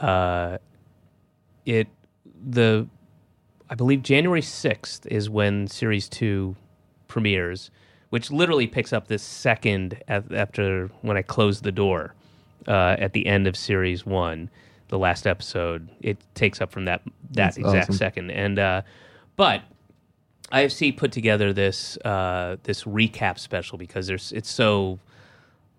uh, 0.00 0.56
it 1.66 1.88
the 2.48 2.86
I 3.68 3.74
believe 3.74 4.02
January 4.02 4.40
sixth 4.42 5.06
is 5.06 5.28
when 5.28 5.66
series 5.66 6.08
two 6.08 6.56
premieres, 7.14 7.70
which 8.10 8.30
literally 8.30 8.66
picks 8.66 8.92
up 8.92 9.06
this 9.06 9.22
second 9.22 10.02
af- 10.08 10.30
after 10.32 10.90
when 11.02 11.16
I 11.16 11.22
close 11.22 11.60
the 11.62 11.72
door 11.72 12.12
uh, 12.68 12.96
at 12.98 13.12
the 13.12 13.26
end 13.26 13.46
of 13.46 13.56
series 13.56 14.04
one, 14.04 14.50
the 14.88 14.98
last 14.98 15.26
episode. 15.26 15.88
It 16.02 16.18
takes 16.34 16.60
up 16.60 16.72
from 16.72 16.84
that 16.86 17.02
that 17.04 17.14
That's 17.30 17.56
exact 17.56 17.84
awesome. 17.90 17.94
second, 17.94 18.30
and 18.32 18.58
uh, 18.58 18.82
but 19.36 19.62
IFC 20.52 20.96
put 20.96 21.12
together 21.12 21.52
this 21.52 21.96
uh, 21.98 22.56
this 22.64 22.82
recap 22.82 23.38
special 23.38 23.78
because 23.78 24.08
there's 24.08 24.32
it's 24.32 24.50
so 24.50 24.98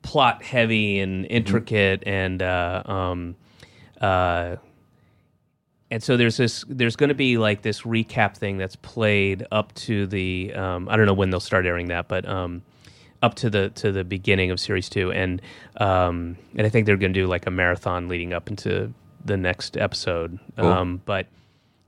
plot 0.01 0.41
heavy 0.41 0.99
and 0.99 1.25
intricate 1.29 2.01
and 2.05 2.41
uh, 2.41 2.81
um, 2.85 3.35
uh, 3.99 4.55
and 5.95 6.03
so 6.03 6.17
there's 6.17 6.35
this 6.35 6.65
there's 6.67 6.97
going 6.97 7.07
to 7.07 7.15
be 7.15 7.37
like 7.37 7.61
this 7.61 7.83
recap 7.83 8.35
thing 8.35 8.57
that's 8.57 8.75
played 8.75 9.47
up 9.49 9.73
to 9.75 10.05
the 10.05 10.53
um, 10.53 10.89
I 10.89 10.97
don't 10.97 11.05
know 11.05 11.13
when 11.13 11.29
they'll 11.29 11.39
start 11.39 11.65
airing 11.65 11.87
that, 11.87 12.09
but 12.09 12.27
um, 12.27 12.63
up 13.23 13.35
to 13.35 13.49
the 13.49 13.69
to 13.75 13.93
the 13.93 14.03
beginning 14.03 14.51
of 14.51 14.59
series 14.59 14.89
two, 14.89 15.13
and 15.13 15.41
um, 15.77 16.35
and 16.57 16.67
I 16.67 16.69
think 16.69 16.85
they're 16.85 16.97
going 16.97 17.13
to 17.13 17.19
do 17.21 17.27
like 17.27 17.47
a 17.47 17.49
marathon 17.49 18.09
leading 18.09 18.33
up 18.33 18.49
into 18.49 18.93
the 19.23 19.37
next 19.37 19.77
episode. 19.77 20.37
Um, 20.57 21.01
but 21.05 21.27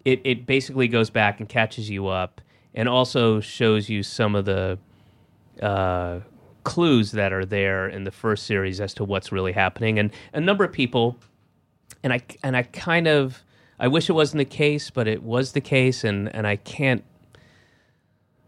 it 0.05 0.21
it 0.23 0.45
basically 0.45 0.87
goes 0.87 1.09
back 1.09 1.41
and 1.41 1.49
catches 1.49 1.89
you 1.89 2.07
up, 2.07 2.39
and 2.73 2.87
also 2.87 3.41
shows 3.41 3.89
you 3.89 4.03
some 4.03 4.35
of 4.35 4.45
the 4.45 4.79
uh, 5.61 6.21
clues 6.63 7.11
that 7.11 7.33
are 7.33 7.43
there 7.43 7.89
in 7.89 8.05
the 8.05 8.11
first 8.11 8.45
series 8.45 8.79
as 8.79 8.93
to 8.93 9.03
what's 9.03 9.33
really 9.33 9.51
happening, 9.51 9.99
and 9.99 10.11
a 10.31 10.39
number 10.39 10.63
of 10.63 10.71
people 10.71 11.19
and 12.03 12.13
I 12.13 12.21
and 12.41 12.55
I 12.55 12.63
kind 12.63 13.09
of 13.09 13.43
I 13.79 13.87
wish 13.87 14.09
it 14.09 14.13
wasn't 14.13 14.39
the 14.39 14.45
case, 14.45 14.89
but 14.89 15.07
it 15.07 15.23
was 15.23 15.51
the 15.51 15.61
case, 15.61 16.03
and 16.03 16.33
and 16.33 16.47
I 16.47 16.55
can't 16.55 17.03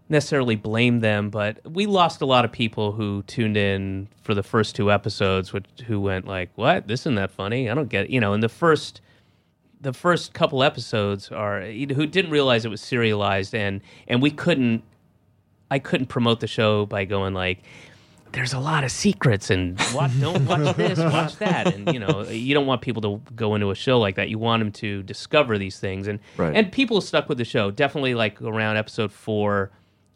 necessarily 0.10 0.56
blame 0.56 1.02
them, 1.02 1.30
but 1.30 1.60
we 1.72 1.86
lost 1.86 2.22
a 2.22 2.26
lot 2.26 2.44
of 2.44 2.52
people 2.52 2.94
who 2.94 3.22
tuned 3.24 3.56
in 3.56 4.08
for 4.24 4.34
the 4.34 4.42
first 4.42 4.76
two 4.76 4.92
episodes, 4.92 5.54
which 5.54 5.66
who 5.86 6.02
went 6.02 6.26
like, 6.26 6.50
"What? 6.56 6.88
This 6.88 7.02
isn't 7.02 7.16
that 7.16 7.32
funny? 7.32 7.70
I 7.70 7.76
don't 7.76 7.90
get." 7.90 8.06
It. 8.06 8.12
You 8.12 8.20
know, 8.20 8.34
in 8.34 8.40
the 8.40 8.50
first 8.50 9.02
the 9.82 9.94
first 9.94 10.34
couple 10.34 10.64
episodes 10.64 11.32
are 11.32 11.62
who 11.62 12.06
didn't 12.06 12.32
realize 12.32 12.66
it 12.66 12.70
was 12.70 12.82
serialized, 12.82 13.54
and 13.56 13.82
and 14.08 14.22
we 14.22 14.32
couldn't. 14.32 14.84
I 15.72 15.78
couldn't 15.78 16.08
promote 16.08 16.40
the 16.40 16.48
show 16.48 16.88
by 16.88 17.06
going 17.06 17.36
like, 17.36 17.60
there's 18.32 18.54
a 18.54 18.60
lot 18.60 18.84
of 18.84 18.92
secrets 18.92 19.50
and 19.50 19.80
watch, 19.94 20.12
don't 20.20 20.46
watch 20.46 20.76
this, 20.78 21.00
watch 21.00 21.36
that, 21.38 21.74
and 21.74 21.94
you 21.94 22.00
know 22.00 22.24
you 22.24 22.54
don't 22.54 22.68
want 22.68 22.82
people 22.82 23.02
to 23.02 23.34
go 23.36 23.56
into 23.56 23.72
a 23.72 23.76
show 23.76 24.00
like 24.00 24.16
that. 24.16 24.30
You 24.30 24.38
want 24.38 24.62
them 24.62 24.72
to 24.74 25.04
discover 25.04 25.58
these 25.58 25.80
things, 25.80 26.08
and 26.08 26.20
Right. 26.38 26.56
and 26.56 26.72
people 26.72 27.02
stuck 27.02 27.30
with 27.30 27.38
the 27.38 27.46
show. 27.46 27.72
Definitely 27.72 28.16
like 28.16 28.42
around 28.42 28.78
episode 28.78 29.12
four, 29.12 29.72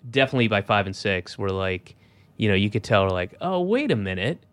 definitely 0.09 0.47
by 0.47 0.61
five 0.61 0.85
and 0.85 0.95
six, 0.95 1.37
were 1.37 1.51
like, 1.51 1.95
you 2.37 2.47
know, 2.49 2.55
you 2.55 2.69
could 2.69 2.83
tell 2.83 3.09
like, 3.09 3.35
oh 3.41 3.61
wait 3.61 3.91
a 3.91 3.95
minute, 3.95 4.43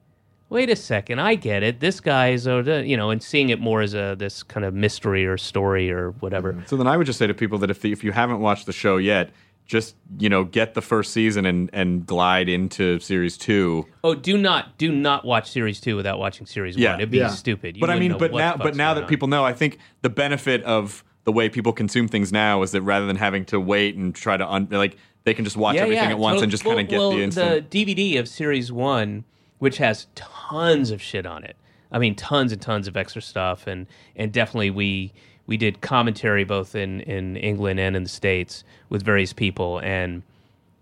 wait 0.49 0.69
a 0.71 0.77
second, 0.77 1.21
I 1.21 1.35
get 1.35 1.63
it. 1.63 1.81
This 1.81 2.01
guy 2.01 2.31
is, 2.31 2.47
you 2.47 2.97
know, 2.97 3.11
and 3.11 3.23
seeing 3.23 3.51
it 3.51 3.61
more 3.61 3.83
as 3.83 3.95
a 3.95 4.17
this 4.19 4.43
kind 4.43 4.65
of 4.65 4.75
mystery 4.75 5.27
or 5.27 5.37
story 5.39 5.91
or 5.91 6.11
whatever. 6.13 6.53
Mm-hmm. 6.55 6.67
So 6.67 6.77
then 6.77 6.87
I 6.87 6.97
would 6.97 7.07
just 7.07 7.19
say 7.19 7.27
to 7.27 7.35
people 7.35 7.59
that 7.59 7.71
if 7.71 7.81
the, 7.83 7.93
if 7.93 8.03
you 8.05 8.13
haven't 8.13 8.41
watched 8.41 8.67
the 8.67 8.73
show 8.73 8.97
yet, 8.97 9.31
just 9.71 9.95
you 10.19 10.29
know 10.29 10.43
get 10.43 10.75
the 10.75 10.83
first 10.83 11.13
season 11.13 11.47
and 11.47 11.71
and 11.73 12.05
glide 12.05 12.49
into 12.49 12.99
series 12.99 13.39
two. 13.39 13.87
Oh, 14.03 14.17
do 14.17 14.37
not 14.37 14.77
do 14.79 14.91
not 14.91 15.25
watch 15.25 15.49
series 15.49 15.81
two 15.81 15.95
without 15.95 16.19
watching 16.19 16.45
series 16.45 16.77
Yeah. 16.77 16.91
one. 16.93 17.01
It'd 17.01 17.11
be 17.13 17.19
Yeah. 17.19 17.29
stupid. 17.29 17.77
You 17.77 17.81
but 17.81 17.89
I 17.89 17.99
mean, 17.99 18.19
but 18.19 18.33
now, 18.35 18.57
but 18.57 18.75
now 18.75 18.95
that 18.95 19.05
on. 19.05 19.09
people 19.09 19.29
know, 19.29 19.45
I 19.45 19.53
think 19.53 19.79
the 20.03 20.11
benefit 20.11 20.65
of 20.65 21.05
the 21.23 21.31
way 21.31 21.49
people 21.49 21.73
consume 21.73 22.09
things 22.09 22.33
now 22.33 22.63
is 22.63 22.73
that 22.73 22.83
rather 22.83 23.07
than 23.07 23.15
having 23.15 23.45
to 23.47 23.61
wait 23.61 23.95
and 23.95 24.13
try 24.13 24.37
to 24.37 24.47
un- 24.51 24.67
like 24.73 24.97
they 25.23 25.35
can 25.35 25.45
just 25.45 25.57
watch 25.57 25.77
everything 25.77 26.11
at 26.11 26.19
once 26.19 26.39
tot- 26.39 26.43
and 26.43 26.51
just 26.51 26.65
well- 26.65 26.75
kind 26.75 26.87
of 26.87 26.91
get 26.91 26.99
well, 26.99 27.13
the 27.13 27.23
instant. 27.23 27.71
The 27.71 27.85
DVD 27.85 28.19
of 28.19 28.27
series 28.27 28.73
one, 28.73 29.23
which 29.61 29.77
has 29.77 30.09
tons 30.17 30.91
of 30.91 31.01
shit 31.01 31.27
on 31.27 31.45
it. 31.45 31.55
I 31.93 31.99
mean, 32.01 32.17
tons 32.17 32.51
and 32.53 32.61
tons 32.61 32.89
of 32.89 32.97
extra 32.97 33.23
stuff, 33.23 33.69
and 33.69 33.87
and 34.17 34.33
definitely 34.33 34.71
we 34.71 35.13
we 35.51 35.57
did 35.57 35.81
commentary 35.83 36.45
both 36.45 36.75
in 36.75 37.01
in 37.03 37.37
England 37.37 37.79
and 37.81 37.95
in 37.97 38.05
the 38.05 38.09
states 38.09 38.65
with 38.89 39.03
various 39.03 39.33
people, 39.35 39.81
and 39.81 40.23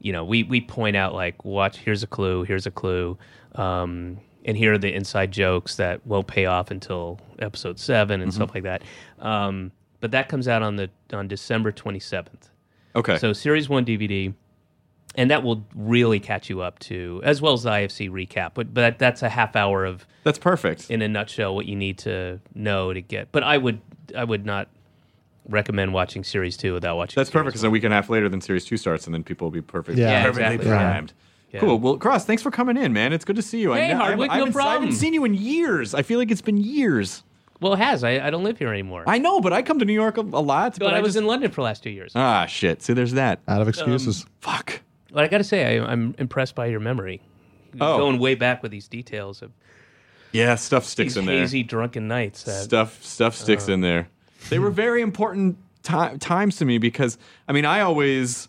you 0.00 0.12
know 0.12 0.24
we 0.24 0.42
we 0.44 0.60
point 0.60 0.94
out 0.96 1.14
like 1.14 1.44
watch 1.44 1.78
here's 1.78 2.02
a 2.04 2.06
clue, 2.06 2.44
here's 2.44 2.66
a 2.66 2.70
clue. 2.70 3.16
Um, 3.54 4.18
and 4.44 4.56
here 4.56 4.72
are 4.74 4.78
the 4.78 4.92
inside 4.94 5.32
jokes 5.32 5.76
that 5.76 6.06
won't 6.06 6.26
pay 6.26 6.46
off 6.46 6.70
until 6.70 7.18
episode 7.40 7.78
seven 7.78 8.20
and 8.20 8.30
Mm-hmm. 8.30 8.36
stuff 8.36 8.54
like 8.54 8.62
that. 8.64 8.82
Um, 9.18 9.72
but 10.00 10.10
that 10.12 10.28
comes 10.28 10.46
out 10.46 10.62
on 10.62 10.76
the 10.76 10.90
on 11.12 11.26
December 11.28 11.72
twenty 11.72 11.98
seventh. 12.00 12.50
okay, 12.94 13.16
So 13.18 13.32
series 13.32 13.68
one 13.68 13.84
DVD, 13.84 14.32
and 15.16 15.30
that 15.30 15.42
will 15.42 15.66
really 15.74 16.20
catch 16.20 16.48
you 16.50 16.60
up 16.60 16.78
to, 16.80 17.20
as 17.24 17.40
well 17.42 17.52
as 17.54 17.62
the 17.64 17.70
IFC 17.70 18.10
recap. 18.10 18.52
But 18.54 18.72
but 18.74 18.98
that's 18.98 19.22
a 19.22 19.28
half 19.28 19.56
hour 19.56 19.84
of, 19.84 20.06
that's 20.24 20.38
perfect. 20.38 20.90
in 20.90 21.02
a 21.02 21.08
nutshell, 21.08 21.54
what 21.54 21.66
you 21.66 21.74
need 21.76 21.98
to 21.98 22.40
know 22.54 22.92
to 22.92 23.00
get. 23.00 23.32
But 23.32 23.42
I 23.42 23.58
would 23.58 23.80
I 24.16 24.24
would 24.24 24.46
not 24.46 24.68
recommend 25.48 25.92
watching 25.94 26.24
series 26.24 26.56
two 26.56 26.74
without 26.74 26.96
watching. 26.96 27.14
That's 27.16 27.30
perfect 27.30 27.48
because 27.48 27.64
a 27.64 27.70
week 27.70 27.84
and 27.84 27.92
a 27.92 27.96
half 27.96 28.10
later, 28.10 28.28
then 28.28 28.40
series 28.40 28.64
two 28.64 28.76
starts, 28.76 29.06
and 29.06 29.14
then 29.14 29.24
people 29.24 29.46
will 29.46 29.52
be 29.52 29.62
perfect. 29.62 29.98
Yeah. 29.98 30.10
Yeah, 30.10 30.22
perfectly 30.24 30.54
exactly. 30.54 30.68
primed. 30.68 31.12
Yeah. 31.52 31.60
Cool. 31.60 31.78
Well, 31.78 31.96
Cross, 31.96 32.26
thanks 32.26 32.42
for 32.42 32.50
coming 32.50 32.76
in, 32.76 32.92
man. 32.92 33.12
It's 33.12 33.24
good 33.24 33.36
to 33.36 33.42
see 33.42 33.60
you. 33.60 33.72
Hey, 33.72 33.90
I, 33.90 33.94
Hardwick, 33.94 34.30
I, 34.30 34.38
no 34.38 34.44
haven't, 34.46 34.60
I 34.60 34.72
haven't 34.74 34.92
seen 34.92 35.14
you 35.14 35.24
in 35.24 35.32
years. 35.34 35.94
I 35.94 36.02
feel 36.02 36.18
like 36.18 36.30
it's 36.30 36.42
been 36.42 36.58
years. 36.58 37.22
Well, 37.60 37.72
it 37.72 37.78
has. 37.78 38.04
I, 38.04 38.26
I 38.26 38.30
don't 38.30 38.44
live 38.44 38.58
here 38.58 38.68
anymore. 38.68 39.04
I 39.06 39.18
know, 39.18 39.40
but 39.40 39.52
I 39.52 39.62
come 39.62 39.78
to 39.78 39.84
New 39.84 39.94
York 39.94 40.18
a, 40.18 40.20
a 40.20 40.22
lot. 40.22 40.78
but 40.78 40.94
I 40.94 41.00
was 41.00 41.14
just, 41.14 41.18
in 41.18 41.26
London 41.26 41.50
for 41.50 41.56
the 41.56 41.64
last 41.64 41.82
two 41.82 41.90
years. 41.90 42.12
ah 42.14 42.46
shit. 42.46 42.82
See, 42.82 42.92
there's 42.92 43.12
that. 43.12 43.40
Out 43.48 43.62
of 43.62 43.68
excuses. 43.68 44.26
Fuck. 44.40 44.80
but 45.10 45.24
I 45.24 45.28
got 45.28 45.38
to 45.38 45.44
say, 45.44 45.78
I, 45.78 45.84
I'm 45.84 46.14
impressed 46.18 46.54
by 46.54 46.66
your 46.66 46.80
memory. 46.80 47.22
Oh. 47.80 47.98
Going 47.98 48.18
way 48.18 48.34
back 48.34 48.62
with 48.62 48.70
these 48.70 48.88
details 48.88 49.42
of 49.42 49.52
Yeah, 50.32 50.54
stuff 50.56 50.84
sticks 50.84 51.16
in 51.16 51.26
there. 51.26 51.40
hazy 51.40 51.62
drunken 51.62 52.08
nights. 52.08 52.42
That, 52.44 52.64
stuff 52.64 53.02
stuff 53.02 53.34
sticks 53.34 53.68
in 53.68 53.80
there. 53.80 54.08
They 54.50 54.58
were 54.58 54.70
very 54.70 55.02
important 55.02 55.58
ti- 55.82 56.18
times 56.18 56.56
to 56.56 56.64
me 56.64 56.78
because 56.78 57.18
I 57.48 57.52
mean 57.52 57.64
I 57.64 57.80
always 57.80 58.48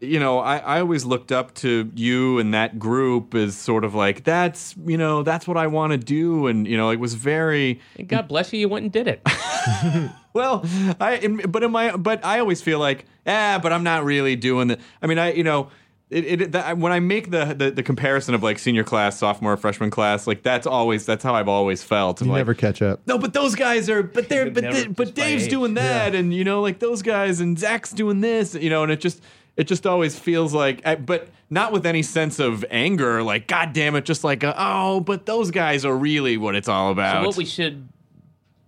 you 0.00 0.20
know 0.20 0.38
I, 0.40 0.58
I 0.58 0.80
always 0.80 1.04
looked 1.04 1.32
up 1.32 1.54
to 1.54 1.90
you 1.94 2.38
and 2.38 2.52
that 2.54 2.78
group 2.78 3.34
as 3.34 3.56
sort 3.56 3.84
of 3.84 3.94
like 3.94 4.24
that's 4.24 4.74
you 4.84 4.98
know 4.98 5.22
that's 5.22 5.48
what 5.48 5.56
I 5.56 5.66
want 5.66 5.92
to 5.92 5.98
do 5.98 6.46
and 6.46 6.66
you 6.66 6.76
know 6.76 6.90
it 6.90 7.00
was 7.00 7.14
very 7.14 7.80
And 7.98 8.08
God 8.08 8.28
bless 8.28 8.52
you, 8.52 8.60
you 8.60 8.68
went 8.68 8.84
and 8.84 8.92
did 8.92 9.08
it. 9.08 9.22
well 10.34 10.64
I 11.00 11.26
but 11.48 11.62
in 11.62 11.72
my 11.72 11.96
but 11.96 12.24
I 12.24 12.40
always 12.40 12.62
feel 12.62 12.78
like 12.78 13.06
ah 13.26 13.58
but 13.62 13.72
I'm 13.72 13.84
not 13.84 14.04
really 14.04 14.36
doing 14.36 14.68
the 14.68 14.78
I 15.02 15.06
mean 15.06 15.18
I 15.18 15.32
you 15.32 15.44
know 15.44 15.70
it, 16.08 16.40
it 16.42 16.52
that, 16.52 16.78
when 16.78 16.92
I 16.92 17.00
make 17.00 17.30
the, 17.32 17.46
the 17.46 17.70
the 17.72 17.82
comparison 17.82 18.34
of 18.34 18.42
like 18.42 18.58
senior 18.60 18.84
class 18.84 19.18
sophomore 19.18 19.56
freshman 19.56 19.90
class 19.90 20.26
like 20.28 20.42
that's 20.44 20.66
always 20.66 21.04
that's 21.04 21.24
how 21.24 21.34
I've 21.34 21.48
always 21.48 21.82
felt 21.82 22.20
I'm 22.20 22.28
You 22.28 22.32
like, 22.34 22.40
never 22.40 22.54
catch 22.54 22.80
up. 22.80 23.00
no, 23.06 23.18
but 23.18 23.32
those 23.32 23.54
guys 23.56 23.90
are, 23.90 24.02
but 24.04 24.28
they're, 24.28 24.50
but 24.50 24.62
Never 24.62 24.80
they, 24.82 24.86
but 24.86 25.14
Dave's 25.14 25.48
doing 25.48 25.74
that, 25.74 26.14
and 26.14 26.32
you 26.32 26.44
know, 26.44 26.60
like 26.62 26.78
those 26.78 27.02
guys, 27.02 27.40
and 27.40 27.58
Zach's 27.58 27.92
doing 27.92 28.20
this, 28.20 28.54
you 28.54 28.70
know, 28.70 28.84
and 28.84 28.92
it 28.92 29.00
just, 29.00 29.20
it 29.56 29.64
just 29.66 29.86
always 29.86 30.16
feels 30.18 30.54
like, 30.54 30.86
I- 30.86 30.94
but 30.94 31.28
not 31.50 31.72
with 31.72 31.86
any 31.86 32.02
sense 32.02 32.38
of 32.38 32.64
anger, 32.70 33.22
like 33.22 33.46
God 33.48 33.72
damn 33.72 33.96
it, 33.96 34.04
just 34.04 34.22
like, 34.22 34.44
uh, 34.44 34.54
oh, 34.56 35.00
but 35.00 35.26
those 35.26 35.50
guys 35.50 35.84
are 35.84 35.96
really 35.96 36.36
what 36.36 36.54
it's 36.54 36.68
all 36.68 36.90
about. 36.92 37.22
So 37.22 37.26
what 37.28 37.36
we 37.36 37.44
should 37.44 37.88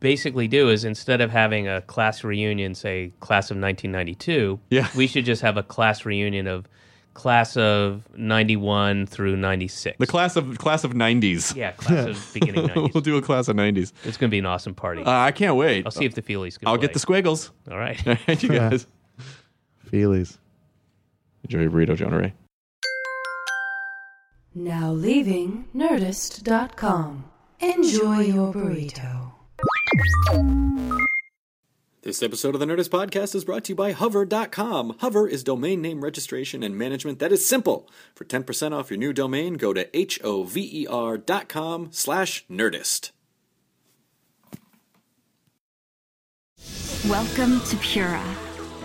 basically 0.01 0.47
do 0.49 0.69
is 0.71 0.85
instead 0.85 1.21
of 1.21 1.31
having 1.31 1.67
a 1.69 1.83
class 1.83 2.23
reunion, 2.25 2.75
say 2.75 3.13
class 3.21 3.51
of 3.51 3.57
1992, 3.57 4.61
Yeah. 4.71 4.89
we 4.97 5.07
should 5.07 5.25
just 5.25 5.43
have 5.43 5.57
a 5.57 5.63
class 5.63 6.05
reunion 6.05 6.47
of 6.47 6.67
class 7.19 7.57
of 7.57 8.09
91 8.17 9.07
through 9.07 9.37
96. 9.37 9.99
the 9.99 10.07
class 10.07 10.37
of 10.37 10.57
class 10.59 10.85
of 10.85 10.93
'90s. 10.93 11.57
yeah, 11.57 11.73
class 11.73 12.07
of 12.07 12.31
beginning 12.35 12.69
90s. 12.69 12.95
we'll 12.95 13.03
do 13.03 13.17
a 13.17 13.23
class 13.23 13.49
of 13.49 13.57
'90s. 13.57 13.93
It's 14.05 14.17
going 14.17 14.29
to 14.29 14.33
be 14.33 14.39
an 14.39 14.47
awesome 14.47 14.73
party. 14.75 15.03
Uh, 15.03 15.11
I 15.11 15.33
can't 15.33 15.57
wait. 15.57 15.85
I'll 15.85 15.91
see 15.91 16.05
if 16.05 16.15
the 16.15 16.23
Feelies 16.23 16.59
can 16.59 16.69
I'll 16.69 16.77
play. 16.77 16.83
get 16.87 16.93
the 16.93 17.01
Squagles. 17.01 17.51
All 17.71 17.77
right. 17.77 17.99
All 18.07 18.17
right, 18.29 18.41
you 18.43 18.49
guys. 18.51 18.87
Feelies. 19.91 20.39
Enjoy 21.45 21.61
your 21.63 21.71
burrito, 21.71 21.97
Jonah 21.97 22.19
Ray. 22.19 22.35
Now 24.55 24.93
leaving 24.93 25.67
Nerdist.com. 25.75 27.25
Enjoy 27.61 28.21
your 28.21 28.53
burrito. 28.55 29.33
This 32.09 32.23
episode 32.23 32.55
of 32.55 32.61
the 32.61 32.65
Nerdist 32.65 32.89
Podcast 32.89 33.35
is 33.35 33.45
brought 33.45 33.65
to 33.65 33.73
you 33.73 33.77
by 33.77 33.93
Hover.com. 33.93 34.97
Hover 35.01 35.29
is 35.29 35.45
domain 35.45 35.83
name 35.83 36.03
registration 36.03 36.63
and 36.63 36.75
management 36.75 37.19
that 37.19 37.33
is 37.33 37.47
simple. 37.47 37.87
For 38.15 38.25
10% 38.25 38.73
off 38.73 38.89
your 38.89 38.97
new 38.97 39.13
domain, 39.13 39.59
go 39.59 39.75
to 39.75 39.95
H-O-V-E-R 39.95 41.19
dot 41.19 41.51
com 41.51 41.89
slash 41.91 42.47
Nerdist. 42.49 43.11
Welcome 47.11 47.61
to 47.67 47.77
Pura, 47.77 48.25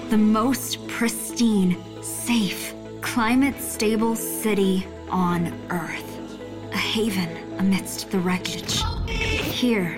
the 0.09 0.17
most 0.17 0.85
pristine, 0.89 1.77
safe, 2.03 2.73
climate 2.99 3.57
stable 3.61 4.17
city 4.17 4.85
on 5.09 5.57
Earth. 5.69 6.19
A 6.73 6.77
haven 6.77 7.29
amidst 7.57 8.11
the 8.11 8.19
wreckage. 8.19 8.83
Here, 9.07 9.97